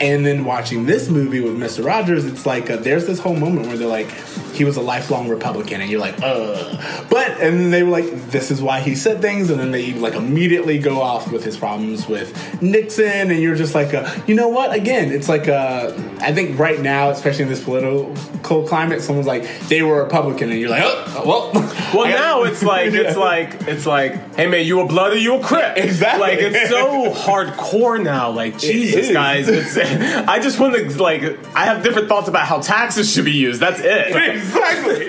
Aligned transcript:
And 0.00 0.24
then 0.24 0.44
watching 0.46 0.86
this 0.86 1.10
movie 1.10 1.40
with 1.40 1.56
Mr. 1.58 1.84
Rogers, 1.84 2.24
it's 2.24 2.46
like 2.46 2.70
uh, 2.70 2.76
there's 2.76 3.06
this 3.06 3.18
whole 3.18 3.36
moment 3.36 3.66
where 3.66 3.76
they're 3.76 3.86
like, 3.86 4.10
he 4.54 4.64
was 4.64 4.76
a 4.76 4.80
lifelong 4.80 5.28
Republican, 5.28 5.80
and 5.80 5.90
you're 5.90 6.00
like, 6.00 6.20
uh. 6.22 7.04
But 7.10 7.32
and 7.40 7.60
then 7.60 7.70
they 7.70 7.82
were 7.82 7.90
like, 7.90 8.06
this 8.30 8.50
is 8.50 8.62
why 8.62 8.80
he 8.80 8.94
said 8.94 9.20
things, 9.20 9.50
and 9.50 9.60
then 9.60 9.70
they 9.72 9.92
like 9.92 10.14
immediately 10.14 10.78
go 10.78 11.00
off 11.02 11.30
with 11.30 11.44
his 11.44 11.56
problems 11.56 12.08
with 12.08 12.62
Nixon, 12.62 13.30
and 13.30 13.40
you're 13.40 13.54
just 13.56 13.74
like, 13.74 13.92
uh, 13.94 14.10
you 14.26 14.34
know 14.34 14.48
what? 14.48 14.72
Again, 14.74 15.12
it's 15.12 15.28
like 15.28 15.48
uh, 15.48 15.92
I 16.20 16.32
think 16.32 16.58
right 16.58 16.80
now, 16.80 17.10
especially 17.10 17.42
in 17.44 17.48
this 17.50 17.62
political 17.62 18.66
climate, 18.66 19.02
someone's 19.02 19.26
like, 19.26 19.46
they 19.68 19.82
were 19.82 20.02
Republican, 20.02 20.50
and 20.50 20.58
you're 20.58 20.70
like, 20.70 20.82
oh, 20.84 21.22
well, 21.26 21.50
Well, 21.94 22.04
I- 22.06 22.10
now 22.12 22.44
it's 22.44 22.62
like 22.62 22.92
Yeah. 22.92 23.00
it's 23.02 23.16
like 23.16 23.54
it's 23.68 23.84
like, 23.86 24.34
hey 24.36 24.46
man, 24.46 24.64
you 24.64 24.80
a 24.80 24.86
blood 24.86 25.12
or 25.12 25.16
you 25.18 25.34
a 25.36 25.42
crip? 25.42 25.76
Exactly. 25.76 26.20
Like 26.20 26.38
it's 26.40 26.70
so 26.70 27.12
hardcore 27.12 28.02
now. 28.02 28.30
Like 28.30 28.58
Jesus, 28.58 29.12
guys. 29.12 29.48
It's, 29.48 29.76
I 30.28 30.38
just 30.38 30.60
want 30.60 30.74
to 30.74 31.02
like 31.02 31.22
I 31.54 31.64
have 31.64 31.82
different 31.82 32.08
thoughts 32.08 32.28
about 32.28 32.46
how 32.46 32.60
taxes 32.60 33.12
should 33.12 33.24
be 33.24 33.32
used. 33.32 33.60
That's 33.60 33.80
it. 33.80 34.14
exactly, 34.36 35.06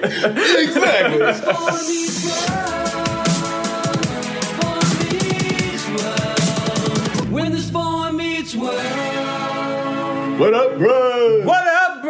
exactly. 0.64 1.20
When 7.32 7.52
this 7.52 7.70
boy 7.70 8.12
meets 8.12 8.55
world. 8.55 8.76
What 10.40 10.54
up, 10.55 10.78
bro? 10.80 11.44
What 11.46 11.68
up, 11.68 12.02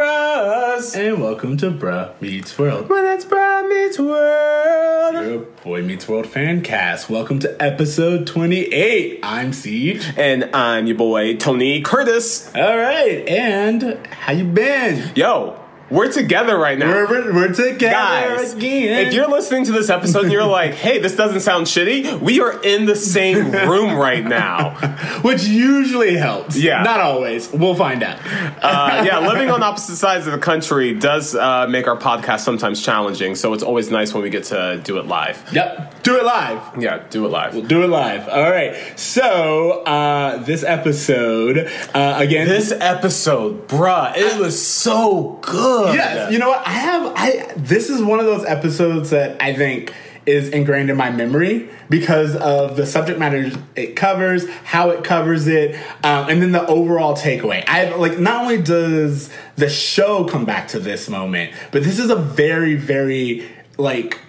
bros? 0.92 0.96
And 0.96 1.22
welcome 1.22 1.58
to 1.58 1.72
Bruh 1.72 2.20
Meets 2.22 2.58
World. 2.58 2.90
Well, 2.90 3.04
that's 3.04 3.26
Brad 3.26 3.66
meets 3.68 4.00
world. 4.00 5.26
Your 5.26 5.40
Boy 5.64 5.84
Meets 5.84 6.08
World 6.08 6.28
fan 6.28 6.62
cast. 6.62 7.10
Welcome 7.10 7.40
to 7.40 7.62
episode 7.62 8.28
28. 8.28 9.20
I'm 9.24 9.52
Ceej. 9.52 10.18
And 10.18 10.50
I'm 10.56 10.88
your 10.88 10.98
boy 10.98 11.36
Tony 11.38 11.82
Curtis. 11.82 12.54
All 12.56 12.78
right, 12.78 13.28
and 13.28 14.06
how 14.08 14.34
you 14.34 14.46
been? 14.46 15.12
Yo, 15.16 15.61
we're 15.92 16.12
together 16.12 16.58
right 16.58 16.78
now. 16.78 16.88
We're, 16.88 17.08
we're, 17.08 17.34
we're 17.34 17.54
together 17.54 18.38
Guys, 18.38 18.54
again. 18.54 19.08
if 19.08 19.14
you're 19.14 19.28
listening 19.28 19.66
to 19.66 19.72
this 19.72 19.90
episode 19.90 20.24
and 20.24 20.32
you're 20.32 20.46
like, 20.62 20.74
hey, 20.74 21.00
this 21.00 21.16
doesn't 21.16 21.42
sound 21.42 21.68
shitty, 21.68 22.20
we 22.22 22.40
are 22.40 22.62
in 22.64 22.86
the 22.86 22.96
same 22.96 23.52
room 23.52 23.96
right 23.96 24.24
now. 24.24 24.72
which 25.22 25.44
usually 25.44 26.16
helps. 26.16 26.58
Yeah. 26.58 26.84
not 26.84 27.00
always. 27.00 27.52
We'll 27.52 27.76
find 27.76 28.04
out. 28.04 28.20
Uh, 28.26 29.04
yeah, 29.06 29.20
living 29.20 29.50
on 29.50 29.62
opposite 29.64 29.98
sides 29.98 30.28
of 30.28 30.34
the 30.34 30.40
country 30.40 30.94
does 30.94 31.36
uh, 31.36 31.68
make 31.68 31.88
our 31.88 31.98
podcast 31.98 32.40
sometimes 32.42 32.82
challenging, 32.82 33.36
so 33.36 33.54
it's 33.54 33.64
always 33.64 33.92
nice 33.92 34.14
when 34.14 34.24
we 34.24 34.30
get 34.30 34.46
to 34.46 34.80
do 34.84 34.98
it 35.00 35.06
live. 35.06 35.44
Yep, 35.52 36.04
do 36.04 36.18
it 36.18 36.24
live. 36.24 36.82
Yeah, 36.82 37.04
do 37.10 37.26
it 37.26 37.30
live. 37.30 37.54
We'll 37.54 37.66
do 37.66 37.84
it 37.84 37.88
live. 37.88 38.30
All 38.30 38.50
right. 38.50 38.76
So 38.98 39.84
uh, 39.84 40.38
this 40.38 40.64
episode 40.64 41.70
uh, 41.94 42.16
again. 42.18 42.48
This 42.48 42.72
episode, 42.72 43.68
bruh, 43.68 44.16
it 44.16 44.40
was 44.40 44.66
so 44.66 45.40
good. 45.42 45.81
Yes, 45.88 46.32
you 46.32 46.40
know 46.40 46.50
what? 46.50 46.66
I 46.66 46.72
have 46.72 47.14
I 47.16 47.54
this 47.56 47.90
is 47.90 48.02
one 48.02 48.20
of 48.20 48.26
those 48.26 48.46
episodes 48.46 49.10
that 49.12 49.42
I 49.42 49.54
think 49.54 49.94
is 50.26 50.50
ingrained 50.50 50.90
in 50.90 50.98
my 50.98 51.10
memory 51.10 51.70
because 51.90 52.36
of 52.36 52.76
the 52.76 52.86
subject 52.86 53.18
matter 53.18 53.52
it 53.76 53.96
covers, 53.96 54.48
how 54.64 54.92
it 54.92 55.04
covers 55.04 55.48
it, 55.48 55.76
um, 56.04 56.30
and 56.30 56.42
then 56.42 56.52
the 56.52 56.66
overall 56.68 57.16
takeaway. 57.16 57.64
I 57.68 57.96
like 57.96 58.20
not 58.20 58.44
only 58.44 58.62
does 58.62 59.32
the 59.56 59.70
show 59.70 60.26
come 60.26 60.46
back 60.46 60.68
to 60.70 60.80
this 60.80 61.10
moment, 61.10 61.54
but 61.72 61.84
this 61.84 62.00
is 62.00 62.10
a 62.10 62.16
very 62.16 62.76
very 62.76 63.48
like 63.78 64.20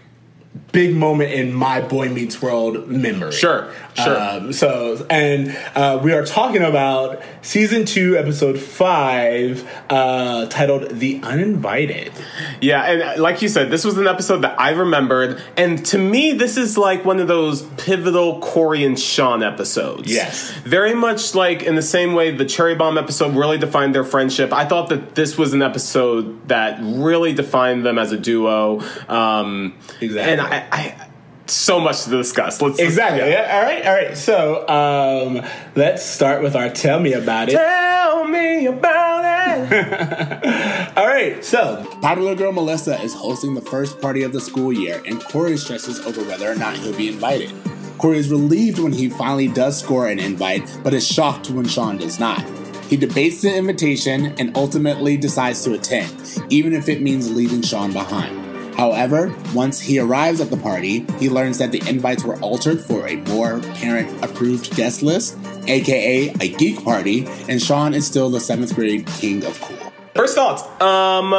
big 0.72 0.96
moment 0.96 1.30
in 1.32 1.52
my 1.52 1.80
Boy 1.80 2.08
Meets 2.08 2.40
World 2.42 2.88
memory. 2.88 3.32
Sure, 3.32 3.70
sure. 3.94 4.18
Um, 4.20 4.52
so, 4.52 5.06
and 5.10 5.56
uh, 5.74 6.00
we 6.02 6.12
are 6.12 6.24
talking 6.24 6.62
about 6.62 7.22
season 7.42 7.84
two, 7.84 8.16
episode 8.16 8.58
five, 8.58 9.68
uh, 9.90 10.46
titled 10.46 10.90
"The 10.90 11.20
Uninvited." 11.22 12.12
Yeah, 12.60 12.82
and 12.82 13.02
uh, 13.02 13.22
like 13.22 13.42
you 13.42 13.48
said, 13.48 13.70
this 13.70 13.84
was 13.84 13.98
an 13.98 14.06
episode 14.06 14.38
that 14.42 14.58
I 14.58 14.70
remembered, 14.70 15.42
and 15.56 15.84
to 15.86 15.98
me, 15.98 16.32
this 16.32 16.56
is 16.56 16.78
like 16.78 17.05
one 17.05 17.20
of 17.20 17.28
those 17.28 17.62
pivotal 17.77 18.40
Cory 18.40 18.84
and 18.84 18.98
Shawn 18.98 19.42
episodes. 19.42 20.11
Yes. 20.11 20.50
very 20.64 20.94
much 20.94 21.34
like 21.34 21.62
in 21.62 21.74
the 21.74 21.82
same 21.82 22.14
way 22.14 22.30
the 22.34 22.44
Cherry 22.44 22.74
Bomb 22.74 22.96
episode 22.96 23.34
really 23.36 23.58
defined 23.58 23.94
their 23.94 24.05
friendship. 24.05 24.52
I 24.52 24.64
thought 24.64 24.88
that 24.88 25.14
this 25.14 25.36
was 25.36 25.52
an 25.52 25.62
episode 25.62 26.48
that 26.48 26.78
really 26.82 27.32
defined 27.34 27.84
them 27.84 27.98
as 27.98 28.12
a 28.12 28.16
duo. 28.18 28.80
Um, 29.08 29.74
Exactly. 30.00 30.32
and 30.32 30.40
I, 30.40 30.61
I 30.70 31.08
so 31.46 31.80
much 31.80 32.05
to 32.05 32.11
discuss. 32.11 32.61
Let's 32.61 32.78
Exactly. 32.78 33.30
Yeah. 33.30 33.56
All 33.56 33.62
right. 33.62 33.86
All 33.86 33.95
right. 33.95 34.17
So, 34.17 34.68
um, 34.68 35.45
let's 35.74 36.05
start 36.05 36.42
with 36.42 36.56
our 36.56 36.68
"Tell 36.70 37.00
Me 37.00 37.12
About 37.12 37.48
It." 37.48 37.52
Tell 37.52 38.24
me 38.24 38.67
about 38.67 39.24
it. 39.24 40.96
All 40.96 41.06
right. 41.06 41.45
So, 41.45 41.84
Popular 42.00 42.34
girl 42.34 42.52
Melissa 42.52 43.00
is 43.02 43.14
hosting 43.14 43.55
the 43.55 43.61
first 43.61 44.00
party 44.00 44.23
of 44.23 44.33
the 44.33 44.40
school 44.40 44.73
year, 44.73 45.02
and 45.06 45.23
Cory 45.23 45.56
stresses 45.56 46.00
over 46.00 46.23
whether 46.24 46.50
or 46.50 46.55
not 46.55 46.77
he'll 46.77 46.96
be 46.96 47.08
invited. 47.08 47.52
Cory 47.98 48.18
is 48.18 48.30
relieved 48.30 48.79
when 48.79 48.92
he 48.92 49.08
finally 49.08 49.48
does 49.48 49.79
score 49.79 50.08
an 50.08 50.18
invite, 50.18 50.79
but 50.83 50.94
is 50.94 51.06
shocked 51.06 51.50
when 51.50 51.67
Shawn 51.67 51.98
does 51.98 52.18
not. 52.18 52.42
He 52.86 52.96
debates 52.96 53.42
the 53.42 53.55
invitation 53.55 54.34
and 54.39 54.56
ultimately 54.56 55.17
decides 55.17 55.62
to 55.64 55.74
attend, 55.74 56.12
even 56.50 56.73
if 56.73 56.89
it 56.89 57.00
means 57.00 57.30
leaving 57.30 57.62
Shawn 57.62 57.92
behind. 57.92 58.42
However, 58.82 59.32
once 59.54 59.78
he 59.78 60.00
arrives 60.00 60.40
at 60.40 60.50
the 60.50 60.56
party, 60.56 61.06
he 61.20 61.30
learns 61.30 61.58
that 61.58 61.70
the 61.70 61.80
invites 61.88 62.24
were 62.24 62.36
altered 62.40 62.80
for 62.80 63.06
a 63.06 63.14
more 63.14 63.60
parent 63.74 64.24
approved 64.24 64.74
guest 64.74 65.04
list, 65.04 65.38
aka 65.68 66.34
a 66.40 66.48
geek 66.48 66.82
party, 66.82 67.28
and 67.48 67.62
Shawn 67.62 67.94
is 67.94 68.04
still 68.04 68.28
the 68.28 68.40
seventh 68.40 68.74
grade 68.74 69.06
king 69.06 69.44
of 69.44 69.60
cool. 69.60 69.92
First 70.16 70.34
thoughts. 70.34 70.64
Um, 70.82 71.32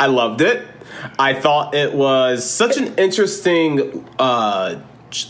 I 0.00 0.06
loved 0.06 0.40
it. 0.40 0.66
I 1.20 1.34
thought 1.34 1.72
it 1.72 1.94
was 1.94 2.44
such 2.44 2.76
an 2.76 2.92
interesting, 2.96 4.04
uh, 4.18 4.80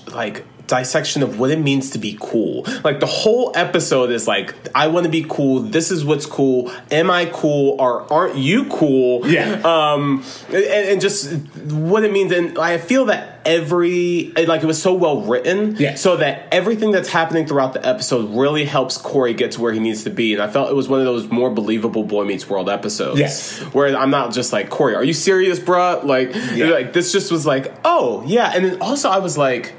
like 0.06 0.46
dissection 0.68 1.22
of 1.22 1.38
what 1.38 1.50
it 1.50 1.58
means 1.58 1.90
to 1.90 1.98
be 1.98 2.16
cool. 2.20 2.64
Like 2.84 3.00
the 3.00 3.06
whole 3.06 3.52
episode 3.54 4.10
is 4.10 4.28
like, 4.28 4.54
I 4.74 4.86
want 4.86 5.04
to 5.04 5.10
be 5.10 5.26
cool. 5.28 5.60
This 5.60 5.90
is 5.90 6.04
what's 6.04 6.26
cool. 6.26 6.70
Am 6.90 7.10
I 7.10 7.26
cool 7.26 7.76
or 7.80 8.10
aren't 8.12 8.36
you 8.36 8.66
cool? 8.66 9.26
Yeah. 9.26 9.60
Um, 9.64 10.24
and, 10.48 10.64
and 10.64 11.00
just 11.00 11.32
what 11.56 12.04
it 12.04 12.12
means. 12.12 12.32
And 12.32 12.58
I 12.58 12.78
feel 12.78 13.06
that 13.06 13.40
every 13.44 14.30
like 14.46 14.62
it 14.62 14.66
was 14.66 14.80
so 14.80 14.94
well 14.94 15.22
written. 15.22 15.76
Yeah. 15.76 15.94
So 15.94 16.18
that 16.18 16.48
everything 16.52 16.92
that's 16.92 17.08
happening 17.08 17.46
throughout 17.46 17.72
the 17.72 17.84
episode 17.86 18.30
really 18.34 18.64
helps 18.64 18.98
Cory 18.98 19.34
get 19.34 19.52
to 19.52 19.60
where 19.60 19.72
he 19.72 19.80
needs 19.80 20.04
to 20.04 20.10
be. 20.10 20.34
And 20.34 20.42
I 20.42 20.48
felt 20.48 20.70
it 20.70 20.74
was 20.74 20.88
one 20.88 21.00
of 21.00 21.06
those 21.06 21.28
more 21.28 21.50
believable 21.50 22.04
Boy 22.04 22.24
Meets 22.24 22.48
World 22.48 22.68
episodes. 22.68 23.18
Yes. 23.18 23.58
Where 23.74 23.96
I'm 23.96 24.10
not 24.10 24.32
just 24.32 24.52
like, 24.52 24.70
Cory, 24.70 24.94
are 24.94 25.04
you 25.04 25.14
serious, 25.14 25.58
bruh? 25.58 26.04
Like, 26.04 26.34
like 26.56 26.92
this 26.92 27.10
just 27.10 27.32
was 27.32 27.46
like, 27.46 27.74
oh 27.84 28.22
yeah. 28.26 28.52
And 28.54 28.64
then 28.64 28.82
also 28.82 29.08
I 29.08 29.18
was 29.18 29.38
like, 29.38 29.72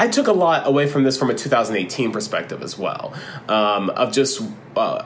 I 0.00 0.08
took 0.08 0.28
a 0.28 0.32
lot 0.32 0.66
away 0.66 0.86
from 0.86 1.04
this 1.04 1.18
from 1.18 1.28
a 1.28 1.34
2018 1.34 2.10
perspective 2.10 2.62
as 2.62 2.78
well, 2.78 3.14
um, 3.48 3.90
of 3.90 4.12
just. 4.12 4.42
Uh, 4.74 5.04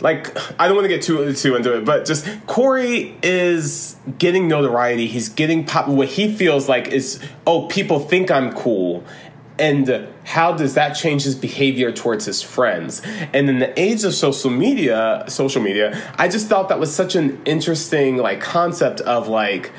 like 0.00 0.36
I 0.60 0.66
don't 0.66 0.76
want 0.76 0.84
to 0.84 0.88
get 0.88 1.02
too 1.02 1.32
too 1.34 1.54
into 1.54 1.76
it, 1.76 1.84
but 1.84 2.06
just 2.06 2.26
Cory 2.46 3.16
is 3.22 3.96
getting 4.18 4.48
notoriety. 4.48 5.06
He's 5.06 5.28
getting 5.28 5.64
pop. 5.64 5.88
What 5.88 6.08
he 6.08 6.32
feels 6.34 6.68
like 6.68 6.88
is, 6.88 7.22
oh, 7.46 7.66
people 7.66 8.00
think 8.00 8.30
I'm 8.30 8.52
cool, 8.52 9.04
and 9.58 10.08
how 10.24 10.52
does 10.52 10.74
that 10.74 10.94
change 10.94 11.24
his 11.24 11.34
behavior 11.34 11.92
towards 11.92 12.24
his 12.24 12.42
friends? 12.42 13.02
And 13.32 13.48
in 13.48 13.58
the 13.58 13.78
age 13.78 14.04
of 14.04 14.14
social 14.14 14.50
media, 14.50 15.24
social 15.28 15.62
media, 15.62 16.12
I 16.18 16.28
just 16.28 16.48
thought 16.48 16.68
that 16.70 16.80
was 16.80 16.94
such 16.94 17.14
an 17.16 17.40
interesting 17.44 18.16
like 18.16 18.40
concept 18.40 19.00
of 19.02 19.28
like 19.28 19.72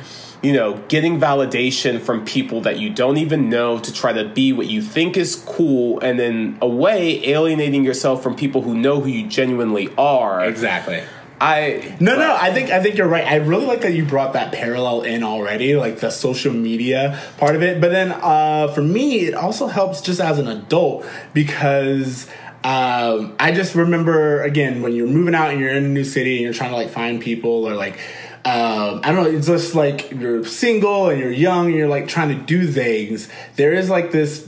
you 0.47 0.53
know, 0.53 0.77
getting 0.87 1.19
validation 1.19 1.99
from 1.99 2.23
people 2.23 2.61
that 2.61 2.79
you 2.79 2.89
don't 2.89 3.17
even 3.17 3.49
know 3.49 3.79
to 3.79 3.91
try 3.91 4.13
to 4.13 4.23
be 4.23 4.53
what 4.53 4.67
you 4.67 4.81
think 4.81 5.17
is 5.17 5.35
cool, 5.35 5.99
and 5.99 6.17
then 6.17 6.57
away 6.61 7.21
alienating 7.27 7.83
yourself 7.83 8.23
from 8.23 8.33
people 8.33 8.61
who 8.61 8.73
know 8.73 9.01
who 9.01 9.09
you 9.09 9.27
genuinely 9.27 9.93
are. 9.97 10.45
exactly. 10.45 11.03
I 11.41 11.97
No, 11.99 12.15
no, 12.15 12.33
I 12.39 12.53
think 12.53 12.69
I 12.69 12.81
think 12.81 12.95
you're 12.95 13.09
right. 13.09 13.27
I 13.27 13.35
really 13.35 13.65
like 13.65 13.81
that 13.81 13.91
you 13.91 14.05
brought 14.05 14.33
that 14.33 14.53
parallel 14.53 15.01
in 15.01 15.21
already, 15.21 15.75
like 15.75 15.99
the 15.99 16.11
social 16.11 16.53
media 16.53 17.21
part 17.37 17.57
of 17.57 17.61
it. 17.61 17.81
But 17.81 17.91
then 17.91 18.13
uh, 18.13 18.69
for 18.69 18.81
me, 18.81 19.25
it 19.25 19.33
also 19.33 19.67
helps 19.67 19.99
just 19.99 20.21
as 20.21 20.39
an 20.39 20.47
adult 20.47 21.05
because 21.33 22.25
um, 22.63 23.35
I 23.37 23.51
just 23.53 23.75
remember 23.75 24.43
again 24.43 24.81
when 24.81 24.93
you're 24.93 25.07
moving 25.07 25.35
out 25.35 25.51
and 25.51 25.59
you're 25.59 25.71
in 25.71 25.83
a 25.83 25.89
new 25.89 26.05
city 26.05 26.37
and 26.37 26.43
you're 26.45 26.53
trying 26.53 26.69
to 26.69 26.77
like 26.77 26.89
find 26.89 27.19
people 27.19 27.67
or 27.67 27.75
like. 27.75 27.99
Um, 28.45 29.01
I 29.03 29.11
don't 29.11 29.23
know. 29.23 29.29
It's 29.29 29.47
just 29.47 29.75
like 29.75 30.11
you're 30.11 30.45
single 30.45 31.09
and 31.09 31.19
you're 31.19 31.31
young 31.31 31.67
and 31.67 31.75
you're 31.75 31.87
like 31.87 32.07
trying 32.07 32.29
to 32.29 32.43
do 32.43 32.67
things. 32.67 33.27
There 33.55 33.73
is 33.73 33.89
like 33.89 34.11
this 34.11 34.47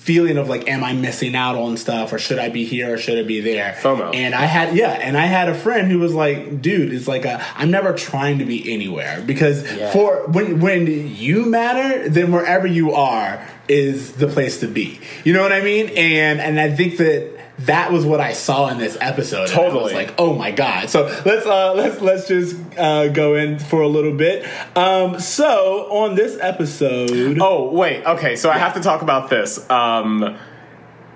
feeling 0.00 0.38
of 0.38 0.48
like, 0.48 0.66
am 0.66 0.82
I 0.82 0.92
missing 0.92 1.36
out 1.36 1.56
on 1.56 1.76
stuff 1.76 2.12
or 2.12 2.18
should 2.18 2.38
I 2.38 2.48
be 2.48 2.64
here 2.64 2.94
or 2.94 2.98
should 2.98 3.18
I 3.18 3.22
be 3.22 3.40
there? 3.40 3.76
FOMO. 3.80 4.14
And 4.14 4.34
I 4.34 4.46
had 4.46 4.74
yeah, 4.74 4.90
and 4.90 5.16
I 5.16 5.26
had 5.26 5.48
a 5.48 5.54
friend 5.54 5.90
who 5.90 5.98
was 5.98 6.14
like, 6.14 6.60
dude, 6.60 6.92
it's 6.92 7.06
like 7.06 7.24
a, 7.24 7.44
I'm 7.54 7.70
never 7.70 7.92
trying 7.92 8.38
to 8.38 8.44
be 8.44 8.72
anywhere 8.72 9.22
because 9.24 9.64
for 9.92 10.26
when 10.26 10.60
when 10.60 11.14
you 11.14 11.46
matter, 11.46 12.08
then 12.08 12.32
wherever 12.32 12.66
you 12.66 12.94
are 12.94 13.46
is 13.68 14.12
the 14.12 14.26
place 14.26 14.60
to 14.60 14.66
be. 14.66 14.98
You 15.22 15.32
know 15.32 15.42
what 15.42 15.52
I 15.52 15.60
mean? 15.60 15.90
And 15.90 16.40
and 16.40 16.58
I 16.58 16.74
think 16.74 16.96
that 16.96 17.29
that 17.66 17.92
was 17.92 18.06
what 18.06 18.20
I 18.20 18.32
saw 18.32 18.68
in 18.68 18.78
this 18.78 18.96
episode. 19.00 19.50
And 19.50 19.58
I 19.58 19.64
was 19.64 19.72
Totally. 19.72 19.94
like, 19.94 20.14
oh 20.18 20.34
my 20.34 20.50
god. 20.50 20.88
So 20.88 21.04
let's 21.24 21.46
uh, 21.46 21.74
let's 21.74 22.00
let's 22.00 22.28
just 22.28 22.56
uh, 22.78 23.08
go 23.08 23.34
in 23.34 23.58
for 23.58 23.82
a 23.82 23.88
little 23.88 24.14
bit. 24.14 24.46
Um, 24.76 25.20
so 25.20 25.86
on 25.90 26.14
this 26.14 26.38
episode, 26.40 27.38
Oh 27.40 27.70
wait, 27.72 28.04
okay. 28.04 28.36
So 28.36 28.50
I 28.50 28.58
have 28.58 28.74
to 28.74 28.80
talk 28.80 29.02
about 29.02 29.30
this. 29.30 29.68
Um, 29.70 30.36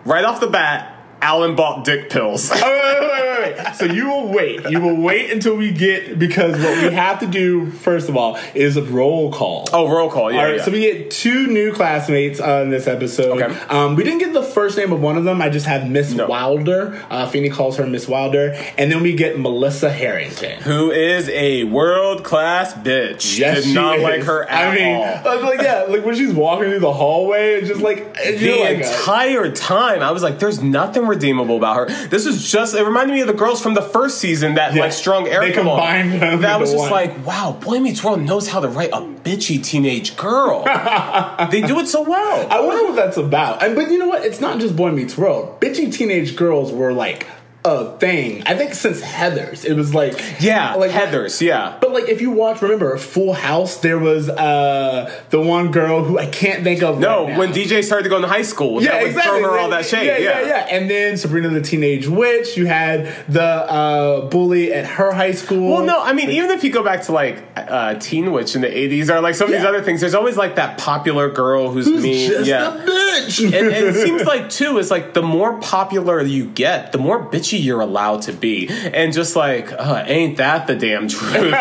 right 0.04 0.24
off 0.24 0.40
the 0.40 0.48
bat, 0.48 0.93
Alan 1.24 1.56
bought 1.56 1.84
dick 1.86 2.10
pills. 2.10 2.50
Oh, 2.52 2.56
wait, 2.60 3.56
wait, 3.56 3.56
wait. 3.64 3.74
So 3.76 3.86
you 3.86 4.08
will 4.08 4.28
wait. 4.28 4.68
You 4.70 4.80
will 4.80 4.96
wait 4.96 5.30
until 5.30 5.56
we 5.56 5.72
get 5.72 6.18
because 6.18 6.52
what 6.62 6.82
we 6.82 6.94
have 6.94 7.20
to 7.20 7.26
do 7.26 7.70
first 7.70 8.08
of 8.10 8.16
all 8.16 8.38
is 8.54 8.76
a 8.76 8.82
roll 8.82 9.32
call. 9.32 9.66
oh, 9.72 9.88
roll 9.90 10.10
call. 10.10 10.30
Yeah. 10.30 10.38
All 10.38 10.44
right, 10.44 10.56
yeah. 10.56 10.64
so 10.64 10.70
we 10.70 10.80
get 10.80 11.10
two 11.10 11.46
new 11.46 11.72
classmates 11.72 12.40
on 12.40 12.68
this 12.68 12.86
episode. 12.86 13.40
Okay. 13.40 13.58
Um, 13.68 13.96
we 13.96 14.04
didn't 14.04 14.18
get 14.18 14.32
the 14.34 14.42
first 14.42 14.76
name 14.76 14.92
of 14.92 15.00
one 15.00 15.16
of 15.16 15.24
them. 15.24 15.40
I 15.40 15.48
just 15.48 15.64
have 15.66 15.88
Miss 15.88 16.12
No. 16.12 16.26
Wilder. 16.26 17.02
Uh, 17.10 17.26
Feeney 17.26 17.48
calls 17.48 17.78
her 17.78 17.86
Miss 17.86 18.06
Wilder, 18.06 18.52
and 18.76 18.92
then 18.92 19.02
we 19.02 19.14
get 19.14 19.38
Melissa 19.38 19.90
Harrington. 19.90 20.60
Who 20.62 20.90
is 20.90 21.28
a 21.30 21.64
world 21.64 22.22
class 22.22 22.74
bitch? 22.74 23.38
Yes, 23.38 23.64
Did 23.64 23.74
not 23.74 23.96
is. 23.98 24.02
like 24.02 24.22
her 24.24 24.44
at 24.44 24.72
I 24.72 24.74
mean, 24.76 24.96
all. 24.96 25.32
I 25.32 25.34
was 25.36 25.44
like, 25.44 25.62
yeah, 25.62 25.82
like 25.88 26.04
when 26.04 26.14
she's 26.16 26.32
walking 26.34 26.68
through 26.68 26.80
the 26.80 26.92
hallway, 26.92 27.54
it's 27.54 27.68
just 27.68 27.80
like 27.80 28.14
the 28.14 28.60
like 28.60 28.76
entire 28.78 29.50
time, 29.50 30.02
I 30.02 30.10
was 30.10 30.22
like, 30.22 30.38
"There's 30.38 30.62
nothing 30.62 31.06
redeemable 31.14 31.56
about 31.56 31.76
her." 31.76 31.86
This 32.08 32.26
is 32.26 32.50
just—it 32.50 32.82
reminded 32.84 33.14
me 33.14 33.20
of 33.20 33.26
the 33.26 33.32
girls 33.32 33.60
from 33.62 33.74
the 33.74 33.82
first 33.82 34.18
season 34.18 34.54
that 34.54 34.74
Yeah. 34.74 34.82
like 34.82 34.92
strung 34.92 35.24
They 35.24 35.30
Erica 35.32 35.62
along. 35.62 36.10
them 36.18 36.40
That 36.42 36.60
was 36.60 36.72
just 36.72 36.82
one. 36.82 36.90
like, 36.90 37.26
"Wow, 37.26 37.56
Boy 37.60 37.78
Meets 37.80 38.02
World 38.04 38.20
knows 38.22 38.48
how 38.48 38.60
to 38.60 38.68
write 38.68 38.90
a 38.92 39.00
bitchy 39.00 39.62
teenage 39.62 40.16
girl." 40.16 40.64
they 41.50 41.60
do 41.60 41.78
it 41.80 41.88
so 41.88 42.02
well. 42.02 42.46
I 42.50 42.60
wonder 42.60 42.84
what 42.84 42.96
that's 42.96 43.16
about. 43.16 43.62
And, 43.62 43.74
but 43.74 43.90
you 43.90 43.98
know 43.98 44.08
what? 44.08 44.24
It's 44.24 44.40
not 44.40 44.58
just 44.60 44.76
Boy 44.76 44.90
Meets 44.90 45.16
World. 45.16 45.60
Bitchy 45.60 45.92
teenage 45.92 46.36
girls 46.36 46.72
were 46.72 46.92
like 46.92 47.26
a 47.64 47.96
thing. 47.98 48.42
I 48.44 48.54
think 48.54 48.74
since 48.74 49.00
Heather's, 49.00 49.64
it 49.64 49.74
was 49.74 49.94
like 49.94 50.14
yeah, 50.40 50.74
like 50.74 50.90
Heather's. 50.90 51.40
Yeah, 51.40 51.78
But 51.80 51.92
like, 51.92 52.08
if 52.08 52.20
you 52.20 52.30
watch, 52.30 52.60
remember 52.60 52.96
Full 52.98 53.32
House? 53.32 53.78
There 53.78 53.98
was 53.98 54.28
uh 54.28 55.10
the 55.30 55.40
one 55.40 55.70
girl 55.72 56.04
who 56.04 56.18
I 56.18 56.26
can't 56.26 56.62
think 56.62 56.82
of. 56.82 56.98
no, 56.98 57.26
right 57.26 57.38
when 57.38 57.52
DJ 57.52 57.82
started 57.82 58.04
to 58.04 58.10
go 58.10 58.16
into 58.16 58.28
high 58.28 58.42
school, 58.42 58.82
yeah, 58.82 58.92
that 58.92 59.06
exactly. 59.06 59.40
throw 59.40 59.52
her 59.52 59.58
all 59.58 59.70
that 59.70 59.86
shade. 59.86 60.06
Yeah, 60.06 60.18
yeah, 60.18 60.46
yeah. 60.46 60.66
And 60.70 60.90
then 60.90 61.16
Sabrina 61.16 61.48
the 61.48 61.62
Teenage 61.62 62.06
Witch. 62.06 62.56
You 62.56 62.66
had 62.66 63.14
the 63.28 63.42
uh, 63.42 64.28
bully 64.28 64.72
at 64.72 64.84
her 64.86 65.12
high 65.12 65.32
school. 65.32 65.70
Well, 65.72 65.84
no, 65.84 66.02
I 66.02 66.12
mean, 66.12 66.30
even 66.30 66.50
if 66.50 66.64
you 66.64 66.72
go 66.72 66.82
back 66.82 67.02
to 67.04 67.12
like 67.12 67.42
uh, 67.56 67.94
Teen 67.94 68.30
Witch 68.32 68.54
in 68.54 68.60
the 68.60 68.68
'80s 68.68 69.08
or 69.08 69.20
like 69.20 69.34
some 69.34 69.46
of 69.46 69.52
these 69.54 69.64
other 69.64 69.82
things, 69.82 70.00
there's 70.00 70.14
always 70.14 70.36
like 70.36 70.56
that 70.56 70.76
popular 70.78 71.30
girl 71.30 71.70
who's, 71.70 71.86
Who's 71.86 72.02
mean. 72.02 72.44
yeah. 72.44 72.74
a 72.74 72.86
bitch. 72.86 73.44
and, 73.44 73.54
and 73.54 73.86
it 73.86 73.94
seems 74.04 74.24
like 74.24 74.50
too 74.50 74.76
is 74.78 74.90
like 74.90 75.14
the 75.14 75.22
more 75.22 75.58
popular 75.60 76.20
you 76.22 76.46
get, 76.46 76.92
the 76.92 76.98
more 76.98 77.24
bitchy 77.24 77.53
you're 77.58 77.80
allowed 77.80 78.22
to 78.22 78.32
be, 78.32 78.68
and 78.68 79.12
just 79.12 79.36
like, 79.36 79.72
uh, 79.72 80.04
ain't 80.06 80.36
that 80.38 80.66
the 80.66 80.74
damn 80.76 81.08
truth? 81.08 81.34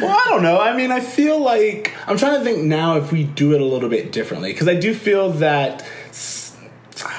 Well, 0.00 0.16
I 0.16 0.24
don't 0.28 0.42
know. 0.42 0.60
I 0.60 0.76
mean, 0.76 0.90
I 0.90 1.00
feel 1.00 1.38
like 1.38 1.94
I'm 2.06 2.16
trying 2.16 2.38
to 2.38 2.44
think 2.44 2.64
now 2.64 2.96
if 2.96 3.12
we 3.12 3.24
do 3.24 3.54
it 3.54 3.60
a 3.60 3.64
little 3.64 3.88
bit 3.88 4.12
differently 4.12 4.52
because 4.52 4.68
I 4.68 4.74
do 4.74 4.94
feel 4.94 5.30
that 5.32 5.86